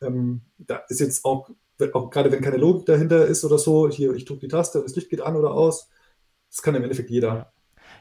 Ähm, 0.00 0.40
da 0.56 0.76
ist 0.88 1.00
jetzt 1.00 1.26
auch 1.26 1.50
auch 1.92 2.09
gerade 2.09 2.32
wenn 2.32 2.40
keine 2.40 2.56
Logik 2.56 2.86
dahinter 2.86 3.26
ist 3.26 3.44
oder 3.44 3.59
so, 3.59 3.90
hier, 3.90 4.14
ich 4.14 4.24
drücke 4.24 4.40
die 4.40 4.48
Taste 4.48 4.78
und 4.78 4.88
das 4.88 4.96
Licht 4.96 5.10
geht 5.10 5.20
an 5.20 5.36
oder 5.36 5.50
aus. 5.50 5.90
Das 6.48 6.62
kann 6.62 6.74
im 6.74 6.82
Endeffekt 6.82 7.10
jeder. 7.10 7.52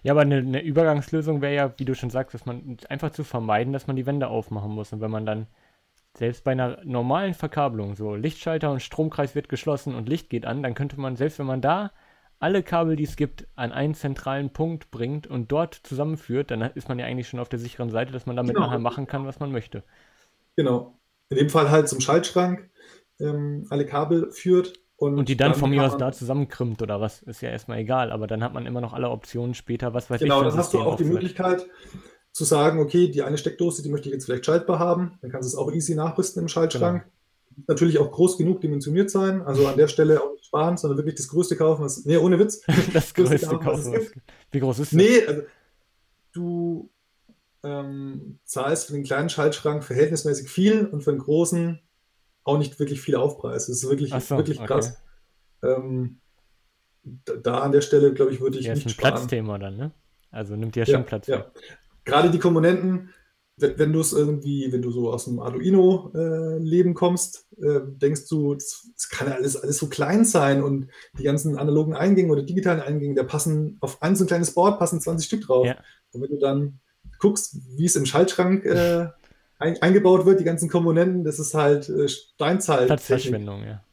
Ja. 0.07 0.13
Aber 0.13 0.21
eine, 0.21 0.37
eine 0.37 0.63
Übergangslösung 0.63 1.41
wäre 1.41 1.53
ja, 1.53 1.73
wie 1.77 1.83
du 1.83 1.93
schon 1.93 2.09
sagst, 2.09 2.33
dass 2.33 2.45
man 2.45 2.77
einfach 2.87 3.11
zu 3.11 3.25
vermeiden, 3.25 3.73
dass 3.73 3.87
man 3.87 3.97
die 3.97 4.05
Wände 4.05 4.29
aufmachen 4.29 4.71
muss. 4.71 4.93
Und 4.93 5.01
wenn 5.01 5.11
man 5.11 5.25
dann 5.25 5.47
selbst 6.17 6.45
bei 6.45 6.53
einer 6.53 6.79
normalen 6.85 7.33
Verkabelung, 7.33 7.93
so 7.95 8.15
Lichtschalter 8.15 8.71
und 8.71 8.81
Stromkreis 8.81 9.35
wird 9.35 9.49
geschlossen 9.49 9.95
und 9.95 10.07
Licht 10.07 10.29
geht 10.29 10.45
an, 10.45 10.63
dann 10.63 10.75
könnte 10.75 10.97
man, 10.97 11.17
selbst 11.17 11.39
wenn 11.39 11.45
man 11.45 11.59
da 11.59 11.91
alle 12.39 12.63
Kabel, 12.63 12.95
die 12.95 13.03
es 13.03 13.17
gibt, 13.17 13.47
an 13.55 13.73
einen 13.73 13.95
zentralen 13.95 14.51
Punkt 14.51 14.91
bringt 14.91 15.27
und 15.27 15.51
dort 15.51 15.73
zusammenführt, 15.73 16.51
dann 16.51 16.61
ist 16.61 16.87
man 16.87 16.99
ja 16.99 17.05
eigentlich 17.05 17.27
schon 17.27 17.41
auf 17.41 17.49
der 17.49 17.59
sicheren 17.59 17.89
Seite, 17.89 18.13
dass 18.13 18.25
man 18.25 18.37
damit 18.37 18.55
genau. 18.55 18.67
nachher 18.67 18.79
machen 18.79 19.07
kann, 19.07 19.25
was 19.25 19.41
man 19.41 19.51
möchte. 19.51 19.83
Genau. 20.55 20.97
In 21.27 21.37
dem 21.37 21.49
Fall 21.49 21.69
halt 21.69 21.89
zum 21.89 21.99
Schaltschrank 21.99 22.69
ähm, 23.19 23.67
alle 23.69 23.85
Kabel 23.85 24.31
führt. 24.31 24.79
Und, 24.97 25.19
und 25.19 25.29
die 25.29 25.37
dann, 25.37 25.51
dann 25.51 25.59
von 25.59 25.69
mir 25.69 25.83
aus 25.83 25.95
da 25.97 26.11
zusammenkrümmt 26.11 26.81
oder 26.81 26.99
was, 26.99 27.21
ist 27.21 27.41
ja 27.41 27.49
erstmal 27.49 27.77
egal, 27.77 28.11
aber 28.11 28.25
dann 28.25 28.43
hat 28.43 28.53
man 28.53 28.65
immer 28.65 28.81
noch 28.81 28.93
alle 28.93 29.09
Optionen 29.09 29.53
später, 29.53 29.93
was 29.93 30.09
weiß 30.09 30.19
genau, 30.19 30.37
ich. 30.37 30.39
Genau, 30.39 30.49
dann 30.49 30.59
hast 30.59 30.73
du 30.73 30.79
auch 30.79 30.97
die 30.97 31.03
Möglichkeit, 31.03 31.67
zu 32.31 32.45
sagen, 32.45 32.79
okay, 32.79 33.09
die 33.09 33.21
eine 33.21 33.37
Steckdose, 33.37 33.83
die 33.83 33.89
möchte 33.89 34.09
ich 34.09 34.13
jetzt 34.13 34.25
vielleicht 34.25 34.45
schaltbar 34.45 34.79
haben, 34.79 35.17
dann 35.21 35.31
kannst 35.31 35.51
du 35.51 35.55
es 35.55 35.55
auch 35.55 35.71
easy 35.71 35.93
nachrüsten 35.93 36.41
im 36.41 36.47
Schaltschrank. 36.47 37.03
Genau. 37.03 37.65
Natürlich 37.67 37.99
auch 37.99 38.11
groß 38.11 38.37
genug 38.37 38.61
dimensioniert 38.61 39.09
sein, 39.09 39.41
also 39.41 39.67
an 39.67 39.77
der 39.77 39.87
Stelle 39.87 40.21
auch 40.21 40.33
nicht 40.33 40.45
sparen, 40.45 40.77
sondern 40.77 40.97
wirklich 40.97 41.15
das 41.15 41.27
größte 41.27 41.55
kaufen, 41.55 41.83
was, 41.83 42.05
nee, 42.05 42.17
ohne 42.17 42.37
Witz. 42.39 42.61
das 42.93 43.13
größte, 43.13 43.37
größte 43.37 43.57
kaufen, 43.57 43.93
was, 43.93 44.11
Wie 44.51 44.59
groß 44.59 44.79
ist 44.79 44.93
das? 44.93 44.97
Nee, 44.97 45.25
also 45.25 45.41
du 46.31 46.89
ähm, 47.63 48.39
zahlst 48.45 48.87
für 48.87 48.93
den 48.93 49.03
kleinen 49.03 49.29
Schaltschrank 49.29 49.83
verhältnismäßig 49.83 50.49
viel 50.49 50.85
und 50.85 51.03
für 51.03 51.11
den 51.11 51.19
großen 51.19 51.81
auch 52.47 52.57
nicht 52.57 52.79
wirklich 52.79 53.01
viel 53.01 53.15
Aufpreis. 53.15 53.67
Das 53.67 53.83
ist 53.83 53.89
wirklich, 53.89 54.11
so, 54.11 54.37
wirklich 54.37 54.63
krass. 54.63 55.01
Okay. 55.61 55.75
Ähm, 55.75 56.19
da, 57.03 57.35
da, 57.35 57.59
an 57.59 57.71
der 57.71 57.81
Stelle, 57.81 58.13
glaube 58.13 58.33
ich, 58.33 58.41
würde 58.41 58.59
ich 58.59 58.65
ja, 58.65 58.73
nicht 58.73 58.85
ist 58.85 58.91
ein 58.91 58.95
sparen. 58.95 59.13
Platzthema 59.13 59.57
dann, 59.57 59.77
ne? 59.77 59.91
Also 60.31 60.55
nimmt 60.55 60.75
ja 60.75 60.85
schon 60.85 60.95
ja, 60.95 61.01
Platz 61.01 61.27
ja. 61.27 61.51
Gerade 62.03 62.31
die 62.31 62.39
Komponenten, 62.39 63.13
wenn, 63.57 63.79
wenn 63.79 63.93
du 63.93 63.99
es 63.99 64.13
irgendwie, 64.13 64.71
wenn 64.71 64.81
du 64.81 64.91
so 64.91 65.11
aus 65.11 65.25
dem 65.25 65.39
Arduino-Leben 65.39 66.91
äh, 66.91 66.93
kommst, 66.93 67.47
äh, 67.57 67.79
denkst 67.83 68.27
du, 68.29 68.53
es 68.53 69.09
kann 69.09 69.27
ja 69.27 69.35
alles, 69.35 69.55
alles 69.55 69.77
so 69.77 69.87
klein 69.87 70.25
sein 70.25 70.63
und 70.63 70.89
die 71.17 71.23
ganzen 71.23 71.57
analogen 71.57 71.95
Eingänge 71.95 72.31
oder 72.31 72.43
digitalen 72.43 72.81
Eingänge, 72.81 73.15
da 73.15 73.23
passen 73.23 73.77
auf 73.81 74.01
ein 74.01 74.15
so 74.15 74.23
ein 74.23 74.27
kleines 74.27 74.53
Board 74.53 74.79
passen 74.79 75.01
20 75.01 75.25
Stück 75.25 75.41
drauf. 75.41 75.65
Ja. 75.65 75.77
Und 76.11 76.21
wenn 76.21 76.29
du 76.29 76.39
dann 76.39 76.79
guckst, 77.19 77.57
wie 77.77 77.85
es 77.85 77.95
im 77.95 78.05
Schaltschrank 78.05 78.65
äh, 78.65 79.07
ein, 79.59 79.81
eingebaut 79.81 80.25
wird, 80.25 80.39
die 80.39 80.43
ganzen 80.43 80.69
Komponenten, 80.69 81.23
das 81.23 81.39
ist 81.39 81.53
halt 81.53 81.89
äh, 81.89 82.07
Steinzeit. 82.07 82.87
Platzverschwendung, 82.87 83.63
ja. 83.63 83.83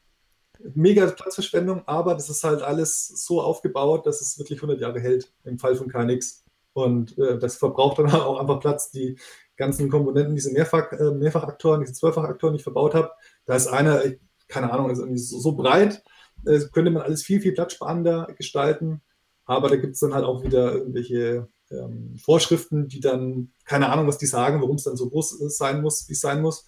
Mega 0.74 1.06
Platzverschwendung, 1.06 1.82
aber 1.86 2.14
das 2.14 2.30
ist 2.30 2.44
halt 2.44 2.62
alles 2.62 3.08
so 3.08 3.42
aufgebaut, 3.42 4.06
dass 4.06 4.20
es 4.20 4.38
wirklich 4.38 4.58
100 4.58 4.80
Jahre 4.80 5.00
hält, 5.00 5.32
im 5.44 5.58
Fall 5.58 5.74
von 5.74 5.88
KNX. 5.88 6.44
Und 6.72 7.16
äh, 7.18 7.38
das 7.38 7.56
verbraucht 7.56 7.98
dann 7.98 8.10
auch 8.12 8.38
einfach 8.38 8.60
Platz. 8.60 8.90
Die 8.90 9.18
ganzen 9.56 9.88
Komponenten, 9.88 10.34
diese 10.34 10.52
Mehrfach, 10.52 10.92
äh, 10.92 11.10
Mehrfachaktoren, 11.12 11.80
diese 11.80 11.94
Zwölffachaktoren, 11.94 12.54
die 12.54 12.58
ich 12.58 12.64
verbaut 12.64 12.94
habe, 12.94 13.10
da 13.46 13.54
ist 13.54 13.68
einer, 13.68 14.02
keine 14.48 14.72
Ahnung, 14.72 14.90
ist 14.90 14.98
irgendwie 14.98 15.18
so, 15.18 15.38
so 15.38 15.52
breit, 15.52 16.02
äh, 16.46 16.60
könnte 16.72 16.90
man 16.90 17.02
alles 17.02 17.22
viel, 17.22 17.40
viel 17.40 17.52
platzsparender 17.52 18.28
gestalten. 18.36 19.02
Aber 19.46 19.68
da 19.68 19.76
gibt 19.76 19.94
es 19.94 20.00
dann 20.00 20.14
halt 20.14 20.24
auch 20.24 20.42
wieder 20.42 20.72
irgendwelche 20.72 21.48
ähm, 21.74 22.16
Vorschriften, 22.16 22.88
die 22.88 23.00
dann, 23.00 23.52
keine 23.64 23.90
Ahnung, 23.90 24.06
was 24.06 24.18
die 24.18 24.26
sagen, 24.26 24.60
warum 24.60 24.76
es 24.76 24.84
dann 24.84 24.96
so 24.96 25.08
groß 25.08 25.38
sein 25.56 25.82
muss, 25.82 26.08
wie 26.08 26.12
es 26.12 26.20
sein 26.20 26.42
muss. 26.42 26.66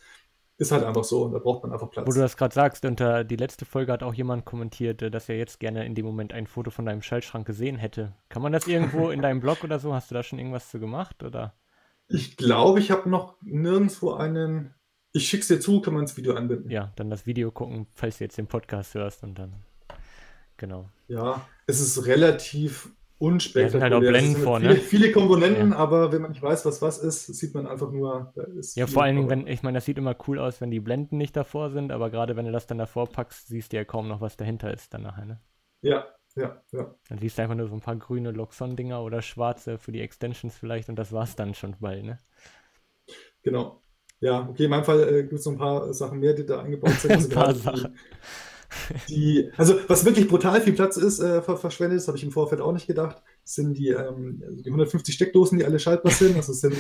Ist 0.59 0.73
halt 0.73 0.85
einfach 0.85 1.05
so, 1.05 1.29
da 1.29 1.39
braucht 1.39 1.63
man 1.65 1.73
einfach 1.73 1.91
Platz. 1.91 2.07
Wo 2.07 2.13
du 2.13 2.21
das 2.21 2.39
gerade 2.39 2.55
sagst, 2.55 2.87
unter 2.87 3.25
die 3.25 3.37
letzte 3.37 3.67
Folge 3.67 3.93
hat 3.93 4.03
auch 4.03 4.15
jemand 4.15 4.47
kommentiert, 4.47 5.03
äh, 5.03 5.11
dass 5.11 5.29
er 5.29 5.37
jetzt 5.37 5.61
gerne 5.61 5.85
in 5.85 5.95
dem 5.95 6.07
Moment 6.07 6.33
ein 6.33 6.47
Foto 6.47 6.71
von 6.71 6.87
deinem 6.87 7.03
Schaltschrank 7.03 7.47
gesehen 7.47 7.77
hätte. 7.77 8.15
Kann 8.31 8.43
man 8.43 8.53
das 8.53 8.67
irgendwo 8.67 9.11
in 9.11 9.21
deinem 9.21 9.41
Blog 9.41 9.65
oder 9.65 9.79
so? 9.79 9.93
Hast 9.93 10.11
du 10.11 10.15
da 10.15 10.23
schon 10.23 10.39
irgendwas 10.39 10.71
zu 10.71 10.81
gemacht? 10.81 11.23
Oder? 11.23 11.55
Ich 12.09 12.37
glaube, 12.39 12.81
ich 12.81 12.91
habe 12.91 13.11
noch 13.11 13.37
nirgendwo 13.43 14.15
einen. 14.15 14.75
Ich 15.13 15.29
schick's 15.29 15.49
dir 15.49 15.61
zu, 15.61 15.81
kann 15.83 15.95
man 15.95 16.05
das 16.05 16.17
Video 16.17 16.35
anbinden. 16.35 16.71
Ja, 16.71 16.93
dann 16.97 17.11
das 17.11 17.27
Video 17.27 17.51
gucken, 17.51 17.87
falls 17.93 18.19
du 18.19 18.25
jetzt 18.25 18.39
den 18.39 18.47
Podcast 18.47 18.95
hörst 18.95 19.23
und 19.25 19.39
dann. 19.39 19.57
Genau. 20.57 20.89
Ja, 21.09 21.47
es 21.67 21.81
ist 21.81 22.07
relativ 22.07 22.91
unspektakulär. 23.19 23.89
Ja, 23.89 23.95
halt 23.97 24.05
auch 24.05 24.09
Blenden 24.09 24.37
vor, 24.43 24.61
viele, 24.61 24.75
ne? 24.75 24.81
viele 24.81 25.13
Komponenten, 25.13 25.71
ja. 25.71 25.77
aber 25.77 26.13
wenn 26.13 26.23
man 26.23 26.33
nicht 26.33 26.43
weiß, 26.43 26.67
was 26.67 26.83
was 26.83 26.99
ist, 26.99 27.27
sieht 27.27 27.55
man 27.55 27.67
einfach 27.67 27.91
nur. 27.91 28.33
ja, 28.75 28.87
vor 28.87 29.03
allen 29.03 29.17
Dingen, 29.17 29.31
wenn, 29.31 29.47
ich 29.47 29.63
meine, 29.63 29.77
das 29.77 29.85
sieht 29.85 29.99
immer 29.99 30.17
cool 30.27 30.39
aus, 30.39 30.61
wenn 30.61 30.71
die 30.71 30.81
Blenden 30.81 31.17
nicht 31.17 31.37
davor 31.37 31.71
sind, 31.71 31.93
aber 31.93 32.11
gerade 32.11 32.37
wenn 32.37 32.47
du 32.47 32.53
das 32.53 32.67
dann 32.67 32.79
davor 32.79 33.09
packst, 33.09 33.49
siehst 33.49 33.73
du 33.73 33.77
ja 33.77 33.85
kaum 33.85 34.09
noch, 34.09 34.21
was 34.21 34.37
dahinter 34.37 34.73
ist 34.73 34.93
dann 34.93 35.03
nachher, 35.03 35.25
ne? 35.25 35.41
Ja, 35.83 36.07
ja, 36.35 36.61
ja. 36.73 36.95
Dann 37.09 37.19
siehst 37.19 37.39
du 37.39 37.43
einfach 37.43 37.55
nur 37.55 37.69
so 37.69 37.75
ein 37.75 37.81
paar 37.81 37.97
grüne 37.97 38.31
Loxon-Dinger 38.31 39.03
oder 39.03 39.23
schwarze 39.23 39.79
für 39.79 39.93
die 39.93 40.03
Extensions 40.03 40.57
vielleicht 40.57 40.89
und 40.89 40.97
das 40.97 41.13
war's 41.13 41.37
dann 41.37 41.55
schon 41.55 41.77
bald, 41.81 42.05
ne? 42.05 42.19
Genau. 43.43 43.81
Ja, 44.21 44.49
okay, 44.49 44.65
in 44.65 44.71
meinem 44.71 44.85
Fall 44.85 45.03
äh, 45.03 45.23
gibt 45.23 45.35
es 45.35 45.45
noch 45.47 45.53
ein 45.53 45.59
paar 45.59 45.93
Sachen 45.93 46.21
mehr, 46.21 46.35
die 46.35 46.45
da 46.45 46.63
eingebaut 46.63 46.91
sind. 47.01 47.13
ein 47.13 47.29
paar 47.29 47.55
Sachen. 47.55 47.93
Die, 47.93 47.99
also 49.57 49.75
was 49.89 50.05
wirklich 50.05 50.29
brutal 50.29 50.61
viel 50.61 50.73
Platz 50.73 50.97
ist, 50.97 51.21
äh, 51.21 51.43
verschwendet, 51.43 51.99
das 51.99 52.09
habe 52.09 52.17
ich 52.17 52.25
im 52.25 52.33
Vorfeld 52.33 52.61
auch 52.61 52.73
nicht 52.73 52.87
gedacht, 52.87 53.23
sind 53.45 53.75
die, 53.75 53.89
ähm, 53.89 54.43
also 54.47 54.63
die 54.63 54.71
150 54.71 55.15
Steckdosen, 55.15 55.59
die 55.59 55.65
alle 55.65 55.79
schaltbar 55.79 56.13
sind. 56.13 56.37
Also 56.37 56.53
sind 56.55 56.77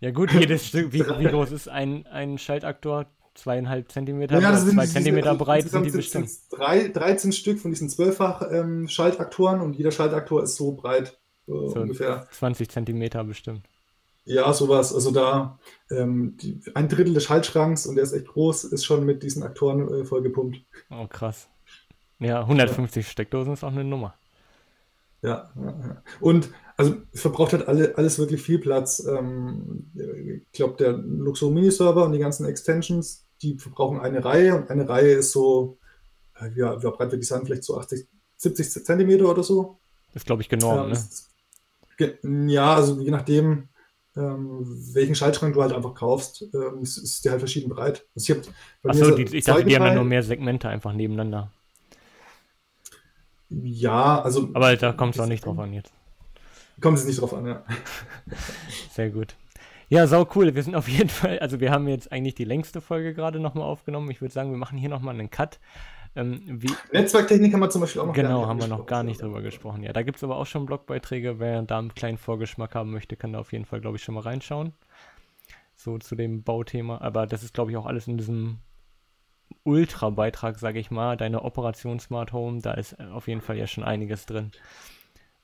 ja 0.00 0.10
gut, 0.10 0.32
jedes 0.32 0.66
Stück, 0.68 0.92
wie, 0.92 1.00
wie, 1.00 1.24
groß 1.24 1.52
ist 1.52 1.68
ein, 1.68 2.06
ein 2.06 2.38
Schaltaktor? 2.38 3.06
Zweieinhalb 3.34 3.92
Zentimeter, 3.92 4.40
ja, 4.40 4.56
zwei 4.56 4.84
Zentimeter 4.84 5.30
diese, 5.30 5.44
breit 5.44 5.68
sind 5.68 5.86
die 5.86 5.90
bestimmt. 5.92 6.28
Drei, 6.50 6.88
13 6.88 7.30
Stück 7.30 7.60
von 7.60 7.70
diesen 7.70 7.88
zwölffach 7.88 8.42
ähm, 8.50 8.88
Schaltaktoren 8.88 9.60
und 9.60 9.76
jeder 9.76 9.92
Schaltaktor 9.92 10.42
ist 10.42 10.56
so 10.56 10.72
breit, 10.72 11.20
äh, 11.46 11.52
so 11.52 11.74
ungefähr. 11.76 12.26
20 12.32 12.68
Zentimeter 12.68 13.22
bestimmt. 13.22 13.68
Ja, 14.28 14.52
sowas. 14.52 14.94
Also 14.94 15.10
da 15.10 15.58
ähm, 15.90 16.36
die, 16.36 16.60
ein 16.74 16.88
Drittel 16.88 17.14
des 17.14 17.24
Schaltschranks 17.24 17.86
und 17.86 17.96
der 17.96 18.04
ist 18.04 18.12
echt 18.12 18.26
groß, 18.26 18.64
ist 18.64 18.84
schon 18.84 19.06
mit 19.06 19.22
diesen 19.22 19.42
Aktoren 19.42 19.90
äh, 19.90 20.04
vollgepumpt. 20.04 20.60
Oh, 20.90 21.06
krass. 21.06 21.48
Ja, 22.18 22.40
150 22.40 23.06
ja. 23.06 23.10
Steckdosen 23.10 23.54
ist 23.54 23.64
auch 23.64 23.72
eine 23.72 23.84
Nummer. 23.84 24.14
Ja, 25.22 25.50
ja, 25.56 26.02
und 26.20 26.50
also 26.76 26.96
verbraucht 27.14 27.54
halt 27.54 27.66
alle, 27.66 27.96
alles 27.96 28.18
wirklich 28.18 28.42
viel 28.42 28.58
Platz. 28.58 29.02
Ähm, 29.04 29.90
ich 29.96 30.52
glaube, 30.52 30.76
der 30.76 30.92
Luxor 30.92 31.50
Mini-Server 31.50 32.04
und 32.04 32.12
die 32.12 32.18
ganzen 32.18 32.44
Extensions, 32.44 33.24
die 33.40 33.58
verbrauchen 33.58 33.98
eine 33.98 34.22
Reihe 34.22 34.54
und 34.54 34.70
eine 34.70 34.86
Reihe 34.86 35.14
ist 35.14 35.32
so, 35.32 35.78
äh, 36.38 36.50
ja, 36.54 36.82
wie 36.82 36.86
breit 36.86 37.10
würde 37.10 37.22
ich 37.22 37.28
sagen, 37.28 37.46
vielleicht 37.46 37.64
so 37.64 37.78
80, 37.78 38.06
70 38.36 38.84
Zentimeter 38.84 39.30
oder 39.30 39.42
so. 39.42 39.78
Das 40.08 40.22
ist, 40.22 40.26
glaube 40.26 40.42
ich, 40.42 40.50
genormt, 40.50 40.98
ähm, 41.98 42.18
ne? 42.30 42.52
Ja, 42.52 42.74
also 42.74 43.00
je 43.00 43.10
nachdem, 43.10 43.68
welchen 44.20 45.14
Schaltschrank 45.14 45.54
du 45.54 45.62
halt 45.62 45.72
einfach 45.72 45.94
kaufst, 45.94 46.44
ähm, 46.54 46.82
ist, 46.82 47.24
der 47.24 47.32
halt 47.32 47.40
verschieden 47.40 47.68
breit. 47.68 48.06
Also 48.14 48.34
ich 48.34 48.48
Achso, 48.84 49.16
ich 49.16 49.44
dachte, 49.44 49.64
die 49.64 49.76
haben 49.76 49.84
dann 49.84 49.94
nur 49.94 50.04
mehr 50.04 50.22
Segmente 50.22 50.68
einfach 50.68 50.92
nebeneinander. 50.92 51.52
Ja, 53.48 54.20
also. 54.20 54.50
Aber 54.52 54.76
da 54.76 54.92
kommt 54.92 55.14
es 55.14 55.20
auch 55.20 55.26
nicht 55.26 55.44
drauf 55.44 55.58
an 55.58 55.72
jetzt. 55.72 55.92
Kommt 56.80 56.98
es 56.98 57.06
nicht 57.06 57.20
drauf 57.20 57.34
an, 57.34 57.46
ja. 57.46 57.64
Sehr 58.92 59.10
gut. 59.10 59.34
Ja, 59.88 60.06
sau 60.06 60.28
cool. 60.34 60.54
Wir 60.54 60.62
sind 60.62 60.74
auf 60.74 60.86
jeden 60.86 61.08
Fall, 61.08 61.38
also 61.38 61.60
wir 61.60 61.70
haben 61.70 61.88
jetzt 61.88 62.12
eigentlich 62.12 62.34
die 62.34 62.44
längste 62.44 62.80
Folge 62.80 63.14
gerade 63.14 63.40
nochmal 63.40 63.64
aufgenommen. 63.64 64.10
Ich 64.10 64.20
würde 64.20 64.34
sagen, 64.34 64.50
wir 64.50 64.58
machen 64.58 64.78
hier 64.78 64.90
nochmal 64.90 65.14
einen 65.14 65.30
Cut. 65.30 65.58
Ähm, 66.16 66.42
wie, 66.46 66.70
Netzwerktechnik 66.92 67.52
haben 67.52 67.60
wir 67.60 67.70
zum 67.70 67.80
Beispiel 67.80 68.02
auch 68.02 68.06
noch 68.06 68.14
Genau, 68.14 68.46
haben 68.46 68.60
wir 68.60 68.68
noch 68.68 68.86
gar 68.86 69.02
nicht 69.02 69.22
drüber 69.22 69.42
gesprochen. 69.42 69.82
Ja, 69.82 69.92
da 69.92 70.02
gibt 70.02 70.16
es 70.18 70.24
aber 70.24 70.36
auch 70.36 70.46
schon 70.46 70.66
Blogbeiträge. 70.66 71.38
Wer 71.38 71.62
da 71.62 71.78
einen 71.78 71.94
kleinen 71.94 72.18
Vorgeschmack 72.18 72.74
haben 72.74 72.90
möchte, 72.90 73.16
kann 73.16 73.32
da 73.32 73.38
auf 73.40 73.52
jeden 73.52 73.64
Fall, 73.64 73.80
glaube 73.80 73.96
ich, 73.96 74.02
schon 74.02 74.14
mal 74.14 74.22
reinschauen. 74.22 74.72
So 75.74 75.98
zu 75.98 76.16
dem 76.16 76.42
Bauthema. 76.42 77.00
Aber 77.00 77.26
das 77.26 77.42
ist, 77.42 77.54
glaube 77.54 77.70
ich, 77.70 77.76
auch 77.76 77.86
alles 77.86 78.08
in 78.08 78.16
diesem 78.16 78.58
Ultra-Beitrag, 79.64 80.58
sage 80.58 80.78
ich 80.78 80.90
mal. 80.90 81.16
Deine 81.16 81.44
Operation 81.44 82.00
Smart 82.00 82.32
Home, 82.32 82.60
da 82.60 82.74
ist 82.74 82.98
auf 83.00 83.28
jeden 83.28 83.40
Fall 83.40 83.56
ja 83.56 83.66
schon 83.66 83.84
einiges 83.84 84.26
drin. 84.26 84.50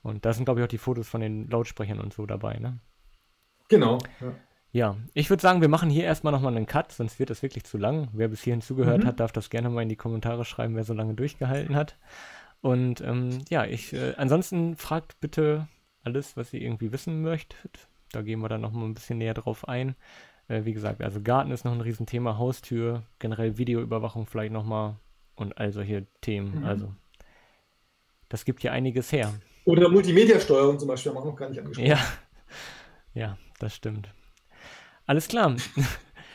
Und 0.03 0.25
da 0.25 0.33
sind, 0.33 0.45
glaube 0.45 0.61
ich, 0.61 0.65
auch 0.65 0.69
die 0.69 0.79
Fotos 0.79 1.09
von 1.09 1.21
den 1.21 1.49
Lautsprechern 1.49 2.01
und 2.01 2.13
so 2.13 2.27
dabei, 2.27 2.59
ne? 2.59 2.79
Genau. 3.69 3.99
Ja. 4.21 4.35
Ja, 4.75 4.97
ich 5.13 5.31
würde 5.31 5.41
sagen, 5.41 5.61
wir 5.61 5.69
machen 5.69 5.89
hier 5.89 6.03
erstmal 6.03 6.33
nochmal 6.33 6.57
einen 6.57 6.67
Cut, 6.67 6.91
sonst 6.91 7.21
wird 7.21 7.31
das 7.31 7.45
wirklich 7.45 7.63
zu 7.63 7.79
lang. 7.79 8.09
Wer 8.13 8.27
bis 8.27 8.43
hierhin 8.43 8.61
zugehört 8.61 9.05
mhm. 9.05 9.07
hat, 9.07 9.21
darf 9.21 9.31
das 9.31 9.49
gerne 9.49 9.71
mal 9.71 9.83
in 9.83 9.89
die 9.89 9.95
Kommentare 9.95 10.45
schreiben, 10.45 10.75
wer 10.75 10.83
so 10.83 10.95
lange 10.95 11.15
durchgehalten 11.15 11.77
hat. 11.77 11.97
Und 12.61 13.01
ähm, 13.01 13.45
ja, 13.49 13.65
ich, 13.67 13.93
äh, 13.93 14.15
ansonsten 14.17 14.75
fragt 14.75 15.21
bitte 15.21 15.69
alles, 16.03 16.37
was 16.37 16.53
ihr 16.53 16.61
irgendwie 16.61 16.91
wissen 16.91 17.23
möchtet. 17.23 17.87
Da 18.11 18.23
gehen 18.23 18.41
wir 18.41 18.49
dann 18.49 18.63
nochmal 18.63 18.89
ein 18.89 18.95
bisschen 18.95 19.19
näher 19.19 19.35
drauf 19.35 19.69
ein. 19.69 19.95
Äh, 20.49 20.65
wie 20.65 20.73
gesagt, 20.73 21.03
also 21.03 21.23
Garten 21.23 21.53
ist 21.53 21.65
noch 21.65 21.73
ein 21.73 21.81
Riesenthema, 21.81 22.37
Haustür, 22.37 23.05
generell 23.21 23.57
Videoüberwachung 23.57 24.27
vielleicht 24.27 24.53
nochmal 24.53 24.97
und 25.37 25.57
all 25.57 25.71
solche 25.71 26.09
Themen. 26.21 26.59
Mhm. 26.59 26.65
Also, 26.65 26.93
das 28.29 28.45
gibt 28.45 28.65
ja 28.65 28.73
einiges 28.73 29.13
her. 29.13 29.33
Oder 29.67 29.89
Multimedia-Steuerung 29.89 30.81
zum 30.81 30.89
Beispiel 30.89 31.11
haben 31.11 31.19
wir 31.19 31.23
auch 31.23 31.27
noch 31.27 31.37
gar 31.37 31.49
nicht 31.49 31.61
angesprochen. 31.61 31.89
Ja, 31.89 32.01
ja, 33.15 33.39
das 33.61 33.77
stimmt. 33.77 34.13
Alles 35.07 35.29
klar. 35.29 35.57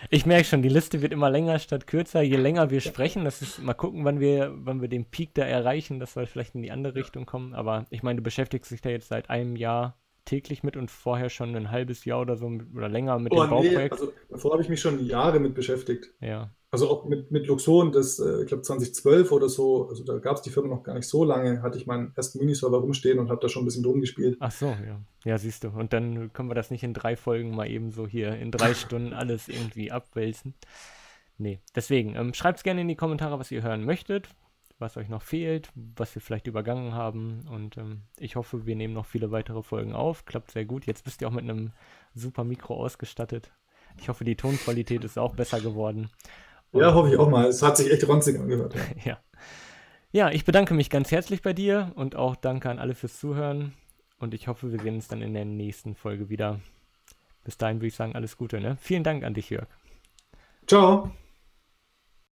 Ich 0.10 0.26
merke 0.26 0.46
schon, 0.46 0.62
die 0.62 0.70
Liste 0.70 1.02
wird 1.02 1.12
immer 1.12 1.30
länger 1.30 1.60
statt 1.60 1.86
kürzer, 1.86 2.22
je 2.22 2.38
länger 2.38 2.70
wir 2.70 2.80
sprechen. 2.80 3.26
Das 3.26 3.41
ist 3.41 3.62
mal 3.62 3.74
gucken, 3.74 4.06
wann 4.06 4.20
wir, 4.22 4.52
wann 4.56 4.82
wir 4.82 4.88
den 4.88 5.06
Peak 5.06 5.34
da 5.34 5.44
erreichen, 5.44 6.00
dass 6.00 6.16
wir 6.16 6.26
vielleicht 6.26 6.56
in 6.56 6.62
die 6.62 6.72
andere 6.72 6.96
Richtung 6.96 7.26
kommen. 7.26 7.54
Aber 7.54 7.86
ich 7.90 8.02
meine, 8.02 8.18
du 8.18 8.24
beschäftigst 8.24 8.72
dich 8.72 8.82
da 8.82 8.90
jetzt 8.90 9.10
seit 9.10 9.30
einem 9.30 9.58
Jahr 9.58 9.98
täglich 10.24 10.64
mit 10.64 10.78
und 10.78 10.90
vorher 10.90 11.30
schon 11.30 11.56
ein 11.56 11.70
halbes 11.70 12.06
Jahr 12.06 12.22
oder 12.22 12.38
so 12.38 12.50
oder 12.76 12.88
länger 12.88 13.20
mit 13.20 13.34
oh, 13.34 13.41
dem 13.41 13.50
Bauprojekt. 13.50 13.76
Nee, 13.76 14.00
also 14.00 14.14
davor 14.30 14.54
habe 14.54 14.64
ich 14.64 14.70
mich 14.70 14.80
schon 14.80 15.06
Jahre 15.06 15.40
mit 15.40 15.54
beschäftigt. 15.54 16.14
Ja. 16.22 16.52
Also 16.72 16.88
auch 16.90 17.06
mit, 17.06 17.32
mit 17.32 17.48
Luxon, 17.48 17.91
das, 17.91 18.20
äh, 18.20 18.41
ich 18.41 18.48
glaube 18.48 18.62
2012 18.62 19.32
oder 19.32 19.50
so, 19.50 19.90
also 19.90 20.04
da 20.04 20.20
gab 20.20 20.36
es 20.36 20.44
die 20.44 20.52
Firma 20.52 20.70
noch 20.70 20.84
gar 20.84 20.94
nicht 20.94 21.08
so 21.08 21.24
lange, 21.24 21.64
hatte 21.64 21.80
ich 21.80 21.88
meinen 21.88 22.14
ersten 22.16 22.38
Miniserver 22.38 22.78
rumstehen 22.78 23.18
und 23.18 23.30
habe 23.30 23.41
da 23.41 23.50
schon 23.50 23.64
ein 23.64 23.66
bisschen 23.66 23.82
drum 23.82 24.02
gespielt. 24.02 24.38
Ach 24.40 24.52
so, 24.52 24.68
ja. 24.68 25.02
Ja, 25.26 25.38
siehst 25.40 25.64
du. 25.64 25.70
Und 25.70 25.94
dann 25.94 26.32
können 26.32 26.50
wir 26.50 26.56
das 26.56 26.70
nicht 26.70 26.84
in 26.84 26.94
drei 26.94 27.16
Folgen 27.16 27.56
mal 27.56 27.68
eben 27.68 27.91
so 27.91 28.06
hier 28.06 28.36
in 28.36 28.52
drei 28.52 28.74
Stunden 28.76 29.14
alles 29.14 29.48
irgendwie 29.48 29.91
abwälzen. 29.91 30.54
Nee, 31.40 31.60
deswegen, 31.76 32.16
ähm, 32.16 32.36
schreibt 32.36 32.60
es 32.60 32.64
gerne 32.64 32.82
in 32.82 32.88
die 32.88 32.96
Kommentare, 32.96 33.40
was 33.40 33.50
ihr 33.50 33.64
hören 33.64 33.84
möchtet, 33.84 34.30
was 34.78 34.96
euch 34.96 35.10
noch 35.10 35.24
fehlt, 35.24 35.72
was 35.74 36.14
wir 36.14 36.22
vielleicht 36.22 36.46
übergangen 36.46 36.94
haben. 36.94 37.48
Und 37.50 37.78
ähm, 37.78 38.02
ich 38.18 38.36
hoffe, 38.36 38.68
wir 38.68 38.76
nehmen 38.76 38.94
noch 38.94 39.08
viele 39.08 39.32
weitere 39.32 39.64
Folgen 39.64 39.94
auf. 39.94 40.26
Klappt 40.26 40.52
sehr 40.52 40.66
gut. 40.66 40.86
Jetzt 40.86 41.04
bist 41.04 41.22
ihr 41.22 41.28
auch 41.28 41.34
mit 41.34 41.46
einem 41.46 41.72
super 42.14 42.44
Mikro 42.44 42.76
ausgestattet. 42.76 43.52
Ich 44.00 44.08
hoffe, 44.08 44.24
die 44.24 44.36
Tonqualität 44.36 45.04
ist 45.04 45.18
auch 45.18 45.36
besser 45.36 45.62
geworden. 45.62 46.10
Ja, 46.74 46.94
hoffe 46.94 47.10
ich 47.10 47.18
auch 47.18 47.30
mal. 47.30 47.48
Es 47.48 47.62
hat 47.62 47.78
sich 47.78 47.91
echt 47.91 48.08
ronzig 48.08 48.40
angehört. 48.40 48.76
Ja. 48.76 48.82
ja. 49.06 49.18
Ja, 50.12 50.32
ich 50.32 50.44
bedanke 50.44 50.74
mich 50.74 50.90
ganz 50.90 51.12
herzlich 51.12 51.44
bei 51.44 51.54
dir 51.54 51.91
und 51.96 52.16
auch 52.16 52.36
danke 52.36 52.70
an 52.70 52.80
alle 52.80 52.96
fürs 52.96 53.20
Zuhören. 53.20 53.74
Und 54.20 54.34
ich 54.34 54.48
hoffe, 54.48 54.72
wir 54.72 54.80
sehen 54.80 54.96
uns 54.96 55.08
dann 55.08 55.22
in 55.22 55.34
der 55.34 55.46
nächsten 55.46 55.96
Folge 55.96 56.30
wieder. 56.30 56.60
Bis 57.44 57.58
dahin 57.58 57.78
würde 57.78 57.88
ich 57.88 57.96
sagen, 57.96 58.16
alles 58.16 58.36
Gute. 58.36 58.60
Ne? 58.60 58.78
Vielen 58.82 59.04
Dank 59.04 59.24
an 59.24 59.34
dich, 59.34 59.50
Jörg. 59.50 59.68
Ciao. 60.68 61.12